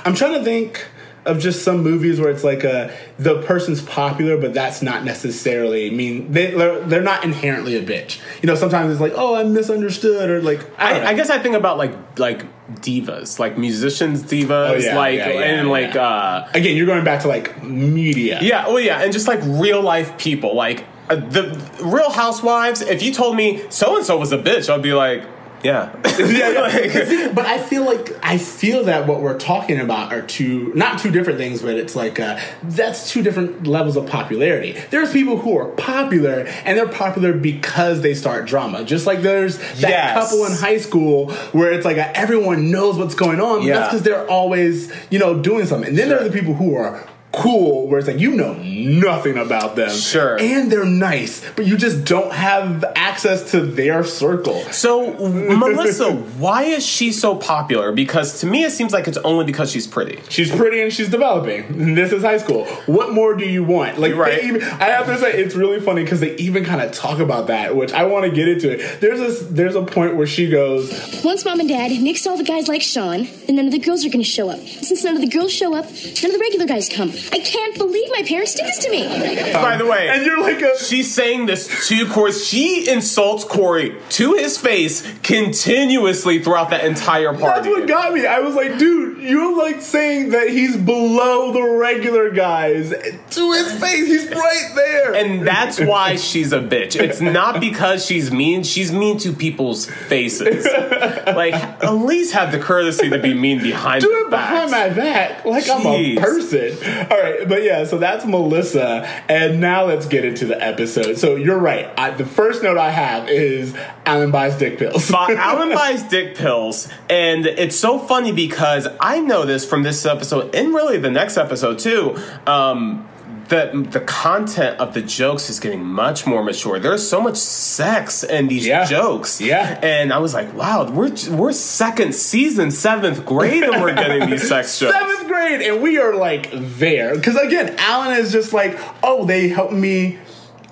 I'm 0.06 0.16
trying 0.16 0.34
to 0.34 0.44
think 0.44 0.86
of 1.26 1.40
just 1.40 1.64
some 1.64 1.84
movies 1.84 2.20
where 2.20 2.30
it's 2.32 2.44
like 2.44 2.64
a 2.64 2.92
the 3.20 3.42
person's 3.44 3.82
popular, 3.82 4.38
but 4.38 4.54
that's 4.54 4.82
not 4.82 5.04
necessarily 5.04 5.92
mean 5.92 6.32
they 6.32 6.52
they're, 6.52 6.80
they're 6.82 7.02
not 7.02 7.24
inherently 7.24 7.76
a 7.76 7.84
bitch. 7.84 8.20
You 8.42 8.48
know, 8.48 8.56
sometimes 8.56 8.92
it's 8.92 9.02
like 9.02 9.14
oh 9.16 9.36
I'm 9.36 9.54
misunderstood 9.54 10.30
or 10.30 10.42
like 10.42 10.62
I, 10.80 11.00
I, 11.00 11.08
I 11.10 11.14
guess 11.14 11.30
I 11.30 11.38
think 11.40 11.56
about 11.56 11.78
like 11.78 12.20
like 12.20 12.46
divas, 12.76 13.38
like 13.38 13.58
musicians 13.58 14.24
divas, 14.24 14.70
Oh, 14.70 14.76
yeah, 14.76 14.98
like 14.98 15.18
yeah, 15.18 15.30
yeah, 15.30 15.40
and 15.42 15.70
like 15.70 15.96
uh 15.96 16.48
again 16.54 16.76
you're 16.76 16.88
going 16.88 17.04
back 17.04 17.22
to 17.22 17.28
like 17.28 17.62
media. 17.64 18.40
yeah, 18.42 18.66
oh 18.68 18.78
yeah, 18.78 19.04
and 19.04 19.14
just 19.14 19.28
like 19.28 19.40
real 19.44 19.82
life 19.82 20.18
people, 20.18 20.56
like 20.56 20.86
uh, 21.10 21.16
the 21.16 21.44
Real 21.84 22.10
Housewives. 22.12 22.82
If 22.82 23.04
you 23.04 23.14
told 23.14 23.36
me 23.36 23.64
so 23.70 23.98
and 23.98 24.06
so 24.06 24.18
was 24.18 24.32
a 24.32 24.38
bitch, 24.38 24.74
I'd 24.74 24.82
be 24.82 24.94
like, 24.94 25.24
yeah, 25.64 25.96
yeah, 26.20 26.50
yeah. 26.50 26.62
Like- 26.62 27.36
but 27.36 27.46
I 27.46 27.58
feel 27.60 27.86
like 27.86 28.10
I 28.24 28.38
feel 28.38 28.84
that 28.86 29.08
what 29.08 29.22
we're 29.22 29.38
talking 29.38 29.80
about 29.80 30.14
are 30.14 30.22
two 30.22 30.72
not 30.76 31.00
two 31.00 31.12
different 31.12 31.38
things, 31.40 31.62
but 31.62 31.76
it's 31.76 31.96
like 31.96 32.20
uh, 32.20 32.40
that's 32.64 33.10
two 33.12 33.22
different 33.22 33.68
levels 33.68 33.96
of 33.98 34.08
popularity. 34.08 34.76
There's 34.90 35.12
people 35.12 35.38
who 35.38 35.58
are 35.58 35.68
popular 35.70 36.46
and 36.66 36.78
they're 36.78 36.88
popular 36.88 37.34
because 37.34 38.02
they 38.02 38.14
start 38.14 38.46
drama. 38.46 38.84
Just 38.84 39.06
like 39.06 39.22
there's 39.22 39.58
that 39.82 39.90
Yes. 39.90 40.14
couple 40.30 40.46
in 40.46 40.52
high 40.54 40.78
school 40.78 41.32
where 41.52 41.72
it's 41.72 41.86
like 41.86 41.98
uh, 41.98 42.12
everyone 42.16 42.72
knows 42.72 42.98
what's 42.98 43.16
going 43.16 43.40
on. 43.40 43.64
Yeah. 43.64 43.76
That's 43.76 43.90
because 43.90 44.04
they're 44.04 44.28
always 44.30 44.92
you 45.10 45.20
know 45.20 45.40
doing 45.40 45.66
something. 45.66 45.90
And 45.90 45.98
then 45.98 46.10
there 46.10 46.20
are 46.20 46.24
the 46.24 46.32
people 46.32 46.54
who 46.54 46.76
are 46.76 47.08
cool 47.32 47.88
where 47.88 48.00
it's 48.00 48.08
like 48.08 48.20
you 48.20 48.32
know 48.36 48.54
nothing 48.56 49.38
about 49.38 49.76
them 49.76 49.90
Sure. 49.90 50.38
and 50.40 50.72
they're 50.72 50.86
nice 50.86 51.42
but 51.56 51.66
you 51.66 51.78
just 51.78 52.04
don't 52.06 52.34
have 52.34 52.84
access 52.96 53.52
to 53.52 53.62
their 53.62 54.04
circle 54.04 54.60
So, 54.72 55.14
Melissa, 55.58 56.12
why 56.14 56.64
is 56.64 56.86
she 56.86 57.12
so 57.12 57.36
popular? 57.36 57.92
Because 57.92 58.40
to 58.42 58.46
me, 58.48 58.64
it 58.64 58.72
seems 58.72 58.92
like 58.94 59.08
it's 59.08 59.18
only 59.20 59.46
because 59.46 59.72
she's 59.72 59.88
pretty. 59.88 60.20
She's 60.30 60.50
pretty 60.54 60.82
and 60.82 60.92
she's 60.92 61.10
developing. 61.10 61.96
This 61.96 62.12
is 62.12 62.24
high 62.24 62.38
school. 62.38 62.66
What 62.86 63.14
more 63.14 63.36
do 63.36 63.46
you 63.46 63.64
want? 63.64 63.98
Like, 64.00 64.10
You're 64.10 64.20
right. 64.20 64.44
even, 64.44 64.62
I 64.64 64.86
have 64.86 65.06
to 65.08 65.18
say, 65.18 65.32
it's 65.34 65.56
really 65.56 65.80
funny 65.80 66.04
because 66.04 66.20
they 66.20 66.36
even 66.38 66.64
kind 66.66 66.82
of 66.82 66.92
talk 66.92 67.20
about 67.20 67.48
that, 67.48 67.76
which 67.76 67.92
I 67.94 68.04
want 68.06 68.26
to 68.26 68.32
get 68.32 68.48
into 68.48 68.72
it. 68.72 69.02
There's 69.02 69.20
this, 69.20 69.40
there's 69.50 69.76
a 69.76 69.84
point 69.84 70.16
where 70.16 70.28
she 70.28 70.50
goes, 70.50 71.22
Once 71.24 71.46
mom 71.46 71.60
and 71.60 71.70
dad 71.70 71.92
nixed 71.92 72.26
all 72.28 72.38
the 72.38 72.44
guys 72.44 72.68
like 72.68 72.82
Shawn, 72.82 73.28
then 73.48 73.56
none 73.58 73.66
of 73.68 73.72
the 73.72 73.80
girls 73.80 74.06
are 74.06 74.10
going 74.10 74.24
to 74.24 74.30
show 74.30 74.50
up. 74.50 74.60
Since 74.60 75.04
none 75.04 75.16
of 75.16 75.22
the 75.22 75.28
girls 75.30 75.52
show 75.52 75.76
up, 75.76 75.86
none 75.86 76.32
of 76.32 76.34
the 76.34 76.40
regular 76.40 76.66
guys 76.66 76.90
come. 76.90 77.12
I 77.32 77.40
can't 77.40 77.78
believe 77.78 78.10
my 78.12 78.24
parents 78.24 78.54
did 78.56 78.66
this 78.66 78.78
to 78.80 78.90
me. 78.92 79.08
By 79.54 79.78
the 79.78 79.86
way, 79.86 80.10
and 80.10 80.26
you're 80.26 80.42
like 80.42 80.62
a, 80.62 80.78
she's 80.78 81.14
saying 81.14 81.46
this 81.46 81.88
to 81.90 82.08
Cory. 82.10 82.32
She 82.32 82.90
insults 82.90 83.44
Cory 83.44 83.96
to 84.10 84.34
his 84.34 84.58
face 84.58 85.02
continuously 85.24 86.42
throughout 86.44 86.70
that 86.72 86.84
entire 86.86 87.34
party. 87.34 87.62
that's 87.62 87.68
what 87.68 87.88
got 87.88 88.14
me. 88.14 88.26
I 88.26 88.40
was 88.40 88.56
like, 88.56 88.78
dude, 88.78 89.20
you're 89.22 89.56
like 89.58 89.82
saying 89.82 90.30
that 90.30 90.50
he's 90.50 90.78
below 90.78 91.52
the 91.54 91.64
regular 91.78 92.30
guys 92.32 92.90
to 92.90 93.52
his 93.54 93.72
face. 93.80 94.08
He's 94.08 94.30
right 94.30 94.72
there. 94.76 95.14
and 95.14 95.46
that's 95.48 95.80
why 95.80 96.16
she's 96.16 96.52
a 96.54 96.60
bitch. 96.60 96.96
It's 97.00 97.22
not 97.22 97.60
because 97.60 98.06
she's 98.06 98.32
mean. 98.32 98.64
She's 98.64 98.92
mean 98.92 99.18
to 99.20 99.32
people's 99.34 99.86
faces. 99.86 100.66
Like, 100.66 101.54
at 101.54 101.92
least 101.94 102.34
have 102.34 102.52
the 102.52 102.60
courtesy 102.60 103.10
to 103.10 103.20
be 103.20 103.34
mean 103.34 103.62
behind 103.62 104.02
do 104.02 104.26
it 104.26 104.30
behind 104.30 104.72
my 104.72 104.90
back 104.90 105.46
like 105.46 105.70
I'm 105.70 105.86
a 105.86 106.16
person. 106.18 106.78
All 107.12 107.22
right, 107.22 107.46
but 107.46 107.62
yeah, 107.62 107.84
so 107.84 107.98
that's 107.98 108.26
Melissa, 108.26 109.06
and 109.28 109.60
now 109.60 109.84
let's 109.84 110.06
get 110.06 110.24
into 110.24 110.46
the 110.46 110.64
episode. 110.64 111.18
So 111.18 111.36
you're 111.36 111.60
right. 111.60 111.92
I, 111.98 112.12
the 112.12 112.26
first 112.26 112.64
note 112.64 112.78
I 112.78 112.90
have 112.90 113.28
is 113.28 113.76
Alan 114.06 114.32
buys 114.32 114.58
dick 114.58 114.80
pills. 114.80 115.12
Alan 115.14 115.74
buys 115.74 116.04
dick 116.04 116.38
pills, 116.38 116.88
and 117.10 117.46
it's 117.46 117.78
so 117.78 118.00
funny 118.00 118.32
because 118.32 118.88
I 119.02 119.20
know 119.20 119.44
this 119.44 119.66
from 119.66 119.84
this 119.84 120.06
episode, 120.06 120.56
and 120.56 120.74
really 120.74 121.00
the 121.00 121.12
next 121.12 121.36
episode 121.36 121.80
too. 121.80 122.18
Um, 122.48 123.10
that 123.52 123.92
the 123.92 124.02
content 124.02 124.80
of 124.80 124.94
the 124.96 125.02
jokes 125.02 125.50
is 125.50 125.60
getting 125.60 125.86
much 125.86 126.26
more 126.26 126.44
mature. 126.44 126.80
There's 126.80 127.08
so 127.08 127.22
much 127.22 127.38
sex 127.38 128.24
in 128.24 128.48
these 128.48 128.66
Yeah. 128.66 128.86
jokes, 128.86 129.40
Yeah. 129.40 129.80
And 129.84 130.12
I 130.12 130.18
was 130.18 130.34
like, 130.34 130.54
wow, 130.56 130.90
we're 130.90 131.12
we're 131.30 131.52
second 131.54 132.16
season, 132.16 132.72
seventh 132.72 133.26
grade, 133.26 133.64
and 133.64 133.82
we're 133.82 133.94
getting 133.94 134.30
these 134.30 134.48
sex 134.48 134.80
jokes. 134.80 134.98
Seventh 134.98 135.28
grade, 135.28 135.62
and 135.62 135.82
we 135.82 136.00
are 136.00 136.16
like 136.16 136.50
there 136.54 137.14
because 137.16 137.36
again, 137.38 137.76
Alan 137.78 138.18
is 138.18 138.32
just 138.32 138.52
like, 138.54 138.80
oh, 139.04 139.26
they 139.26 139.48
help 139.50 139.72
me 139.72 140.18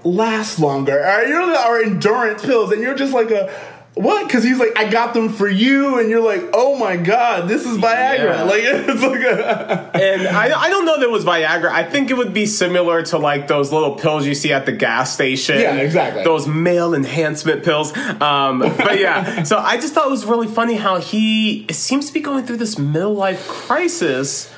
last 0.03 0.59
longer. 0.59 0.99
Or 1.05 1.23
you're 1.25 1.41
our 1.41 1.81
endurance 1.81 2.43
pills, 2.43 2.71
and 2.71 2.81
you're 2.81 2.95
just 2.95 3.13
like 3.13 3.29
a. 3.31 3.53
What? 3.99 4.27
Because 4.27 4.45
he's 4.45 4.57
like, 4.57 4.77
I 4.77 4.89
got 4.89 5.13
them 5.13 5.27
for 5.27 5.49
you, 5.49 5.99
and 5.99 6.09
you're 6.09 6.21
like, 6.21 6.41
oh 6.53 6.77
my 6.77 6.95
god, 6.95 7.49
this 7.49 7.65
is 7.65 7.77
Viagra. 7.77 8.19
Yeah. 8.19 8.43
Like 8.43 8.61
it's 8.63 9.01
like 9.01 9.19
a, 9.19 9.91
And 9.93 10.25
I, 10.25 10.57
I 10.57 10.69
don't 10.69 10.85
know 10.85 10.97
that 10.97 11.03
it 11.03 11.11
was 11.11 11.25
Viagra. 11.25 11.69
I 11.69 11.83
think 11.83 12.09
it 12.09 12.13
would 12.13 12.33
be 12.33 12.45
similar 12.45 13.03
to 13.03 13.17
like 13.17 13.49
those 13.49 13.73
little 13.73 13.95
pills 13.95 14.25
you 14.25 14.35
see 14.35 14.53
at 14.53 14.65
the 14.65 14.71
gas 14.71 15.13
station. 15.13 15.59
Yeah, 15.59 15.75
exactly. 15.75 16.23
Those 16.23 16.47
male 16.47 16.93
enhancement 16.93 17.65
pills. 17.65 17.93
Um, 18.21 18.59
but 18.59 19.01
yeah, 19.01 19.43
so 19.43 19.57
I 19.57 19.75
just 19.75 19.93
thought 19.93 20.07
it 20.07 20.11
was 20.11 20.25
really 20.25 20.47
funny 20.47 20.75
how 20.75 21.01
he 21.01 21.67
seems 21.69 22.07
to 22.07 22.13
be 22.13 22.21
going 22.21 22.45
through 22.45 22.57
this 22.57 22.79
middle 22.79 23.15
life 23.15 23.49
crisis. 23.49 24.49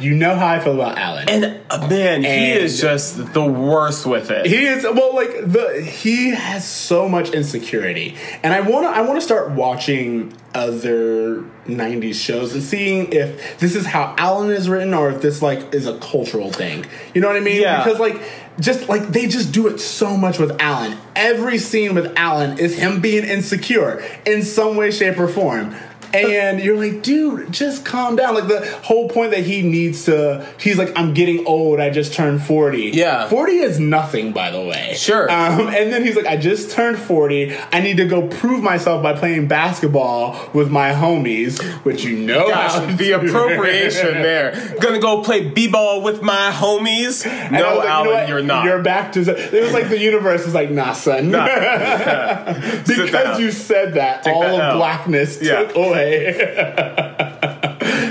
You 0.00 0.14
know 0.14 0.36
how 0.36 0.46
I 0.46 0.60
feel 0.60 0.74
about 0.74 0.98
Alan. 0.98 1.28
And 1.28 1.60
uh, 1.70 1.88
man, 1.88 2.22
he 2.22 2.52
is 2.52 2.80
just 2.80 3.32
the 3.32 3.44
worst 3.44 4.06
with 4.06 4.30
it. 4.30 4.46
He 4.46 4.66
is 4.66 4.84
well, 4.84 5.14
like 5.14 5.30
the 5.50 5.82
he 5.82 6.30
has 6.30 6.66
so 6.66 7.08
much 7.08 7.30
insecurity, 7.30 8.16
and 8.42 8.52
I 8.52 8.60
want 8.60 8.84
to 8.84 8.90
I 8.90 9.02
want 9.02 9.16
to 9.16 9.20
start 9.20 9.50
watching 9.50 10.34
other 10.54 11.42
'90s 11.66 12.14
shows 12.14 12.54
and 12.54 12.62
seeing 12.62 13.12
if 13.12 13.58
this 13.58 13.74
is 13.74 13.86
how 13.86 14.14
Alan 14.18 14.50
is 14.50 14.68
written 14.68 14.94
or 14.94 15.10
if 15.10 15.20
this 15.20 15.42
like 15.42 15.74
is 15.74 15.86
a 15.86 15.98
cultural 15.98 16.52
thing. 16.52 16.86
You 17.14 17.20
know 17.20 17.28
what 17.28 17.36
I 17.36 17.40
mean? 17.40 17.60
Yeah. 17.60 17.82
Because 17.82 17.98
like 18.00 18.22
just 18.60 18.88
like 18.88 19.08
they 19.08 19.26
just 19.26 19.52
do 19.52 19.66
it 19.68 19.78
so 19.78 20.16
much 20.16 20.38
with 20.38 20.60
Alan. 20.60 20.98
Every 21.14 21.58
scene 21.58 21.94
with 21.94 22.12
Alan 22.16 22.58
is 22.58 22.76
him 22.76 23.00
being 23.00 23.24
insecure 23.24 24.04
in 24.24 24.42
some 24.42 24.76
way, 24.76 24.90
shape, 24.90 25.18
or 25.18 25.28
form. 25.28 25.74
And 26.14 26.60
you're 26.60 26.76
like, 26.76 27.02
dude, 27.02 27.52
just 27.52 27.84
calm 27.84 28.16
down. 28.16 28.34
Like 28.34 28.48
the 28.48 28.66
whole 28.82 29.08
point 29.08 29.30
that 29.32 29.44
he 29.44 29.62
needs 29.62 30.04
to, 30.06 30.46
he's 30.58 30.78
like, 30.78 30.92
I'm 30.96 31.14
getting 31.14 31.46
old. 31.46 31.80
I 31.80 31.90
just 31.90 32.12
turned 32.14 32.42
40. 32.42 32.90
Yeah. 32.94 33.28
40 33.28 33.52
is 33.58 33.78
nothing, 33.78 34.32
by 34.32 34.50
the 34.50 34.60
way. 34.62 34.94
Sure. 34.96 35.30
Um, 35.30 35.68
and 35.68 35.92
then 35.92 36.04
he's 36.04 36.16
like, 36.16 36.26
I 36.26 36.36
just 36.36 36.70
turned 36.70 36.98
40. 36.98 37.54
I 37.72 37.80
need 37.80 37.96
to 37.98 38.06
go 38.06 38.26
prove 38.28 38.62
myself 38.62 39.02
by 39.02 39.12
playing 39.14 39.48
basketball 39.48 40.50
with 40.52 40.70
my 40.70 40.92
homies, 40.92 41.62
which 41.84 42.04
you 42.04 42.16
know 42.16 42.48
Gosh, 42.48 42.96
the 42.96 42.96
do. 42.96 43.14
appropriation 43.16 44.14
there. 44.22 44.76
Gonna 44.80 45.00
go 45.00 45.22
play 45.22 45.48
b-ball 45.50 46.02
with 46.02 46.22
my 46.22 46.50
homies. 46.52 47.26
And 47.26 47.52
No, 47.52 47.58
like, 47.76 47.76
you 47.76 47.82
know 47.84 47.88
Alan, 48.14 48.28
you're 48.28 48.42
not. 48.42 48.64
You're 48.64 48.82
back 48.82 49.12
to. 49.12 49.20
It 49.20 49.62
was 49.62 49.72
like 49.72 49.88
the 49.88 49.98
universe 49.98 50.44
was 50.44 50.54
like, 50.54 50.70
nah, 50.70 50.92
son. 50.92 51.30
Sit 52.84 52.96
because 53.06 53.38
you 53.40 53.50
said 53.50 53.94
that, 53.94 54.26
all 54.26 54.40
that 54.42 54.54
of 54.54 54.60
L. 54.60 54.76
blackness 54.78 55.40
Yeah. 55.42 55.64
took 55.64 55.76
away 55.76 55.97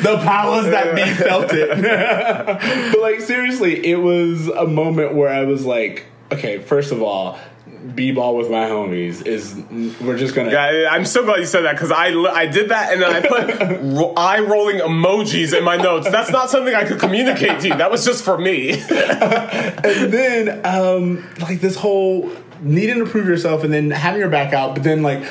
the 0.01 0.17
powers 0.23 0.65
that 0.65 0.95
be 0.95 1.03
felt 1.13 1.51
it. 1.53 1.69
but 2.91 3.01
like 3.01 3.21
seriously, 3.21 3.85
it 3.85 3.97
was 3.97 4.47
a 4.47 4.65
moment 4.65 5.13
where 5.15 5.29
I 5.29 5.43
was 5.43 5.65
like, 5.65 6.05
okay, 6.31 6.59
first 6.59 6.91
of 6.91 7.01
all, 7.01 7.39
b-ball 7.95 8.35
with 8.35 8.49
my 8.49 8.65
homies 8.65 9.25
is 9.25 9.55
we're 10.01 10.17
just 10.17 10.35
gonna. 10.35 10.51
Yeah, 10.51 10.89
I'm 10.91 11.05
so 11.05 11.23
glad 11.23 11.39
you 11.39 11.45
said 11.45 11.61
that 11.61 11.73
because 11.73 11.91
I, 11.91 12.07
I 12.09 12.45
did 12.45 12.69
that 12.69 12.93
and 12.93 13.01
then 13.01 13.11
I 13.11 13.21
put 13.21 13.81
ro- 13.97 14.13
eye 14.15 14.39
rolling 14.39 14.79
emojis 14.79 15.57
in 15.57 15.63
my 15.63 15.77
notes. 15.77 16.09
That's 16.09 16.31
not 16.31 16.49
something 16.49 16.73
I 16.73 16.85
could 16.85 16.99
communicate 16.99 17.61
to 17.61 17.67
you. 17.67 17.77
That 17.77 17.91
was 17.91 18.05
just 18.05 18.23
for 18.23 18.37
me. 18.37 18.71
and 18.89 20.13
then 20.13 20.65
um 20.65 21.27
like 21.39 21.61
this 21.61 21.75
whole 21.75 22.31
needing 22.61 22.99
to 22.99 23.05
prove 23.05 23.27
yourself 23.27 23.63
and 23.63 23.71
then 23.71 23.91
having 23.91 24.19
your 24.19 24.29
back 24.29 24.53
out, 24.53 24.73
but 24.73 24.83
then 24.83 25.03
like 25.03 25.23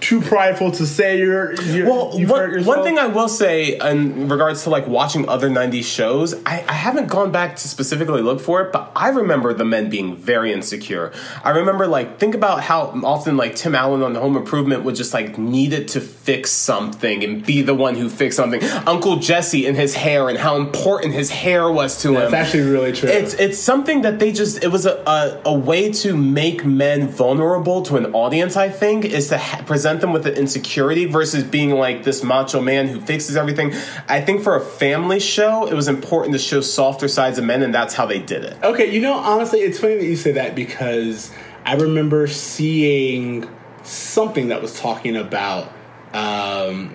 too 0.00 0.20
prideful 0.20 0.70
to 0.72 0.86
say 0.86 1.18
you're, 1.18 1.54
you're 1.62 1.86
Well, 1.88 2.12
you've 2.18 2.30
one, 2.30 2.40
hurt 2.40 2.52
yourself. 2.52 2.76
one 2.76 2.84
thing 2.84 2.98
I 2.98 3.06
will 3.06 3.28
say 3.28 3.78
in 3.78 4.28
regards 4.28 4.62
to 4.64 4.70
like 4.70 4.86
watching 4.86 5.28
other 5.28 5.48
90s 5.50 5.84
shows, 5.84 6.34
I, 6.46 6.64
I 6.68 6.72
haven't 6.72 7.08
gone 7.08 7.32
back 7.32 7.56
to 7.56 7.68
specifically 7.68 8.22
look 8.22 8.40
for 8.40 8.60
it, 8.62 8.72
but 8.72 8.92
I 8.94 9.08
remember 9.08 9.52
the 9.54 9.64
men 9.64 9.90
being 9.90 10.16
very 10.16 10.52
insecure. 10.52 11.12
I 11.42 11.50
remember 11.50 11.86
like 11.86 12.18
think 12.18 12.34
about 12.34 12.62
how 12.62 12.82
often 13.04 13.36
like 13.36 13.56
Tim 13.56 13.74
Allen 13.74 14.02
on 14.02 14.12
the 14.12 14.20
Home 14.20 14.36
Improvement 14.36 14.84
would 14.84 14.94
just 14.94 15.12
like 15.14 15.38
needed 15.38 15.88
to 15.88 16.00
fix 16.00 16.50
something 16.52 17.24
and 17.24 17.44
be 17.44 17.62
the 17.62 17.74
one 17.74 17.94
who 17.96 18.08
fixed 18.08 18.36
something. 18.36 18.62
Uncle 18.86 19.16
Jesse 19.16 19.66
and 19.66 19.76
his 19.76 19.94
hair 19.94 20.28
and 20.28 20.38
how 20.38 20.56
important 20.56 21.14
his 21.14 21.30
hair 21.30 21.70
was 21.70 22.00
to 22.02 22.08
him. 22.08 22.30
That's 22.30 22.34
actually 22.34 22.70
really 22.70 22.92
true. 22.92 23.08
It's 23.08 23.34
it's 23.34 23.58
something 23.58 24.02
that 24.02 24.18
they 24.18 24.32
just 24.32 24.62
it 24.62 24.68
was 24.68 24.86
a, 24.86 25.02
a, 25.06 25.40
a 25.46 25.52
way 25.54 25.90
to 25.94 26.16
make 26.16 26.64
men 26.64 27.08
vulnerable 27.08 27.82
to 27.82 27.96
an 27.96 28.12
audience. 28.14 28.56
I 28.56 28.68
think 28.68 29.04
is 29.04 29.28
to 29.30 29.38
ha- 29.38 29.62
present 29.66 29.87
them 29.96 30.12
with 30.12 30.26
an 30.26 30.34
insecurity 30.34 31.06
versus 31.06 31.44
being 31.44 31.70
like 31.70 32.04
this 32.04 32.22
macho 32.22 32.60
man 32.60 32.88
who 32.88 33.00
fixes 33.00 33.36
everything. 33.36 33.74
I 34.08 34.20
think 34.20 34.42
for 34.42 34.56
a 34.56 34.60
family 34.60 35.20
show, 35.20 35.66
it 35.66 35.74
was 35.74 35.88
important 35.88 36.34
to 36.34 36.38
show 36.38 36.60
softer 36.60 37.08
sides 37.08 37.38
of 37.38 37.44
men, 37.44 37.62
and 37.62 37.74
that's 37.74 37.94
how 37.94 38.06
they 38.06 38.18
did 38.18 38.44
it. 38.44 38.56
Okay, 38.62 38.92
you 38.92 39.00
know, 39.00 39.14
honestly, 39.14 39.60
it's 39.60 39.78
funny 39.78 39.96
that 39.96 40.04
you 40.04 40.16
say 40.16 40.32
that 40.32 40.54
because 40.54 41.30
I 41.64 41.74
remember 41.74 42.26
seeing 42.26 43.48
something 43.82 44.48
that 44.48 44.62
was 44.62 44.78
talking 44.78 45.16
about, 45.16 45.72
um, 46.12 46.94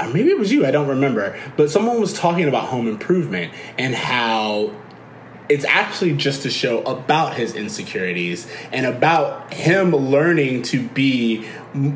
or 0.00 0.08
maybe 0.08 0.30
it 0.30 0.38
was 0.38 0.52
you, 0.52 0.66
I 0.66 0.70
don't 0.70 0.88
remember, 0.88 1.38
but 1.56 1.70
someone 1.70 2.00
was 2.00 2.12
talking 2.12 2.48
about 2.48 2.68
home 2.68 2.88
improvement 2.88 3.52
and 3.78 3.94
how 3.94 4.72
it's 5.48 5.64
actually 5.66 6.14
just 6.16 6.44
a 6.46 6.50
show 6.50 6.82
about 6.82 7.34
his 7.34 7.54
insecurities 7.54 8.50
and 8.72 8.86
about 8.86 9.52
him 9.52 9.90
learning 9.94 10.62
to 10.62 10.82
be 10.88 11.46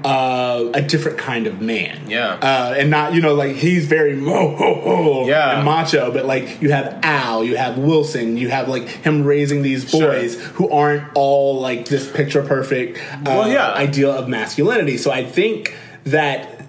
uh, 0.05 0.71
a 0.75 0.83
different 0.83 1.19
kind 1.19 1.47
of 1.47 1.61
man. 1.61 2.11
Yeah. 2.11 2.35
Uh, 2.35 2.75
and 2.77 2.91
not, 2.91 3.15
you 3.15 3.21
know, 3.23 3.35
like 3.35 3.57
he's 3.57 3.87
very 3.87 4.15
mo 4.17 4.55
ho, 4.57 4.75
ho, 4.75 5.27
Yeah. 5.27 5.57
and 5.57 5.65
macho, 5.65 6.11
but 6.13 6.27
like 6.27 6.61
you 6.61 6.73
have 6.73 6.99
Al, 7.03 7.43
you 7.45 7.57
have 7.57 7.79
Wilson, 7.79 8.37
you 8.37 8.49
have 8.51 8.69
like 8.69 8.87
him 8.89 9.25
raising 9.25 9.63
these 9.63 9.89
Sure. 9.89 10.11
boys 10.13 10.35
who 10.35 10.69
aren't 10.71 11.05
all 11.15 11.61
like 11.61 11.87
this 11.87 12.11
picture 12.11 12.43
perfect 12.43 12.99
uh, 12.99 13.21
Well, 13.25 13.49
yeah. 13.51 13.73
ideal 13.73 14.11
of 14.11 14.29
masculinity. 14.29 14.97
So 14.99 15.11
I 15.11 15.25
think 15.25 15.75
that 16.05 16.67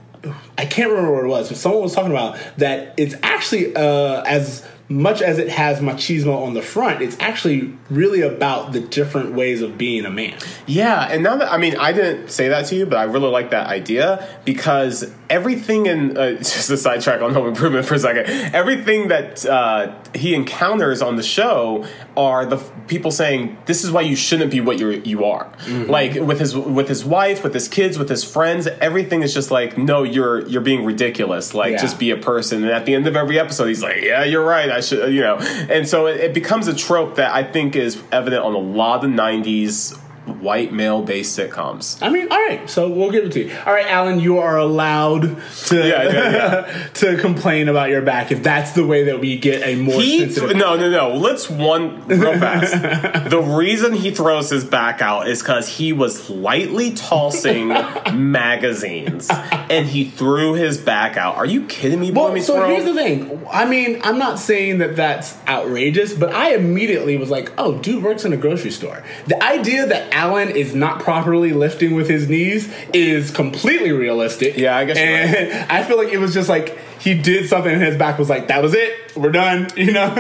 I 0.58 0.66
can't 0.66 0.90
remember 0.92 1.14
what 1.16 1.24
it 1.26 1.30
was, 1.30 1.50
but 1.50 1.58
someone 1.58 1.82
was 1.84 1.96
talking 1.96 2.12
about 2.12 2.38
that 2.58 2.94
it's 2.98 3.16
actually 3.24 3.76
uh, 3.76 4.22
as 4.22 4.66
much 4.90 5.22
as 5.22 5.38
it 5.38 5.50
has 5.50 5.80
machismo 5.80 6.46
on 6.46 6.56
the 6.56 6.62
front, 6.64 7.02
it's 7.02 7.16
actually 7.20 7.74
really 7.92 8.22
about 8.22 8.74
the 8.74 8.80
different 8.80 9.34
ways 9.34 9.62
of 9.62 9.78
being 9.78 10.04
a 10.04 10.10
man. 10.10 10.36
Yeah, 10.66 11.08
and 11.10 11.24
now 11.24 11.38
that 11.38 11.52
I 11.52 11.58
mean, 11.58 11.78
I 11.78 11.94
didn't 11.94 12.30
say 12.30 12.50
that 12.50 12.66
to 12.68 12.76
you, 12.76 12.86
but 12.88 12.98
I 12.98 13.04
really 13.04 13.30
like 13.30 13.52
that 13.52 13.68
idea 13.68 14.28
because 14.46 15.12
everything 15.30 15.86
in 15.86 16.18
uh, 16.18 16.32
just 16.38 16.70
a 16.70 16.78
sidetrack 16.78 17.22
on 17.22 17.34
Home 17.34 17.48
Improvement 17.48 17.86
for 17.86 17.96
a 17.96 18.00
second. 18.00 18.26
Everything 18.54 19.10
that 19.10 19.46
uh, 19.46 19.94
he 20.16 20.34
encounters 20.36 21.02
on 21.02 21.16
the 21.16 21.24
show 21.24 21.86
are 22.18 22.46
the 22.46 22.58
f- 22.58 22.72
people 22.88 23.12
saying, 23.12 23.58
"This 23.66 23.84
is 23.84 23.92
why 23.92 24.02
you 24.02 24.16
shouldn't 24.16 24.52
be 24.52 24.62
what 24.62 24.80
you 24.80 24.90
you 25.06 25.26
are." 25.26 25.52
Like 25.68 26.16
with 26.16 26.40
his 26.40 26.56
with 26.56 26.88
his 26.90 27.06
wife, 27.06 27.44
with 27.44 27.54
his 27.54 27.68
kids, 27.68 27.98
with 27.98 28.10
his 28.10 28.24
friends, 28.24 28.68
everything 28.82 29.22
is 29.22 29.34
just 29.34 29.52
like, 29.52 29.78
"No, 29.78 30.04
you're 30.04 30.48
you're 30.48 30.62
being 30.62 30.84
ridiculous. 30.86 31.54
Like, 31.54 31.72
Yeah. 31.74 31.82
just 31.82 32.00
be 32.00 32.12
a 32.12 32.18
person." 32.18 32.64
And 32.64 32.72
at 32.72 32.86
the 32.86 32.96
end 32.96 33.08
of 33.08 33.16
every 33.16 33.40
episode, 33.40 33.68
he's 33.68 33.84
like, 33.84 34.02
"Yeah, 34.02 34.24
you're 34.24 34.44
right. 34.46 34.70
I 34.70 34.82
should," 34.82 35.14
you 35.14 35.22
know. 35.22 35.38
And 35.70 35.88
so 35.88 36.08
it, 36.08 36.20
it 36.20 36.34
becomes 36.34 36.68
a 36.68 36.76
trope 36.76 37.16
that 37.16 37.34
I 37.34 37.44
think 37.44 37.76
is 37.76 38.02
evident 38.12 38.44
on 38.44 38.54
a 38.54 38.58
lot 38.58 39.04
of 39.04 39.10
the 39.12 39.16
'90s 39.16 39.98
white 40.42 40.72
male 40.72 41.02
based 41.02 41.38
sitcoms. 41.38 41.98
I 42.02 42.10
mean, 42.10 42.32
all 42.32 42.38
right, 42.38 42.70
so 42.70 42.90
we'll 42.90 43.12
give 43.12 43.26
it 43.26 43.32
to 43.34 43.46
you. 43.46 43.58
All 43.66 43.74
right, 43.74 43.88
Alan, 43.88 44.20
you 44.20 44.40
are 44.40 44.58
allowed 44.58 45.22
to 45.68 45.88
Yeah, 45.88 46.04
yeah, 46.04 46.88
to 46.96 47.18
complain 47.18 47.68
about 47.70 47.90
your 47.90 48.02
back 48.02 48.32
if 48.32 48.44
that's 48.44 48.72
the 48.74 48.86
way 48.86 49.06
that 49.06 49.20
we 49.20 49.38
get 49.38 49.62
a 49.66 49.76
more 49.76 50.02
He 50.02 50.20
sensitive. 50.20 50.58
no 50.58 50.76
no 50.78 50.90
no. 50.90 51.16
Let's 51.16 51.50
one 51.50 52.06
real 52.08 52.38
fast. 52.40 53.30
the 53.30 53.42
reason 53.42 53.94
he 53.94 54.12
throws 54.12 54.50
his 54.50 54.64
back 54.64 55.02
out 55.02 55.28
is 55.28 55.40
because 55.42 55.68
he 55.68 55.94
was 55.94 56.30
lightly 56.30 56.94
tossing 56.94 57.68
magazines, 58.14 59.30
and 59.70 59.86
he 59.88 60.06
threw 60.06 60.54
his 60.54 60.78
back 60.78 61.18
out. 61.18 61.36
Are 61.36 61.46
you 61.46 61.66
kidding 61.68 62.00
me? 62.00 62.12
Well, 62.12 62.40
so 62.42 62.56
World? 62.56 62.72
here's 62.72 62.86
the 62.86 62.94
thing. 62.94 63.46
I 63.52 63.66
mean, 63.66 64.00
I'm 64.04 64.18
not 64.18 64.40
saying 64.40 64.80
that 64.80 64.96
that's 64.96 65.38
outrageous, 65.48 66.14
but 66.14 66.34
I 66.34 66.54
immediately 66.56 67.18
was 67.18 67.30
like, 67.30 67.52
"Oh, 67.58 67.78
dude 67.80 68.04
works 68.04 68.26
in 68.26 68.34
a 68.34 68.38
grocery 68.38 68.72
store." 68.72 69.04
The 69.28 69.42
idea 69.44 69.86
that 69.88 70.14
Alan 70.20 70.50
is 70.50 70.76
not 70.76 71.00
properly 71.00 71.54
lifting 71.54 71.96
with 71.96 72.10
his 72.10 72.28
knees 72.28 72.70
is 72.94 73.32
completely 73.32 73.94
realistic. 73.94 74.58
Yeah, 74.58 74.76
I 74.76 74.84
guess 74.84 74.98
And 74.98 75.72
I 75.72 75.82
feel 75.86 75.96
like 75.96 76.10
it 76.10 76.18
was 76.18 76.34
just 76.34 76.50
like 76.50 76.78
he 77.00 77.14
did 77.14 77.48
something, 77.48 77.72
and 77.72 77.82
his 77.82 77.96
back 77.96 78.20
was 78.20 78.30
like, 78.30 78.50
"That 78.50 78.62
was 78.62 78.74
it. 78.74 79.16
We're 79.16 79.32
done." 79.32 79.68
You 79.80 79.94
know. 79.94 80.14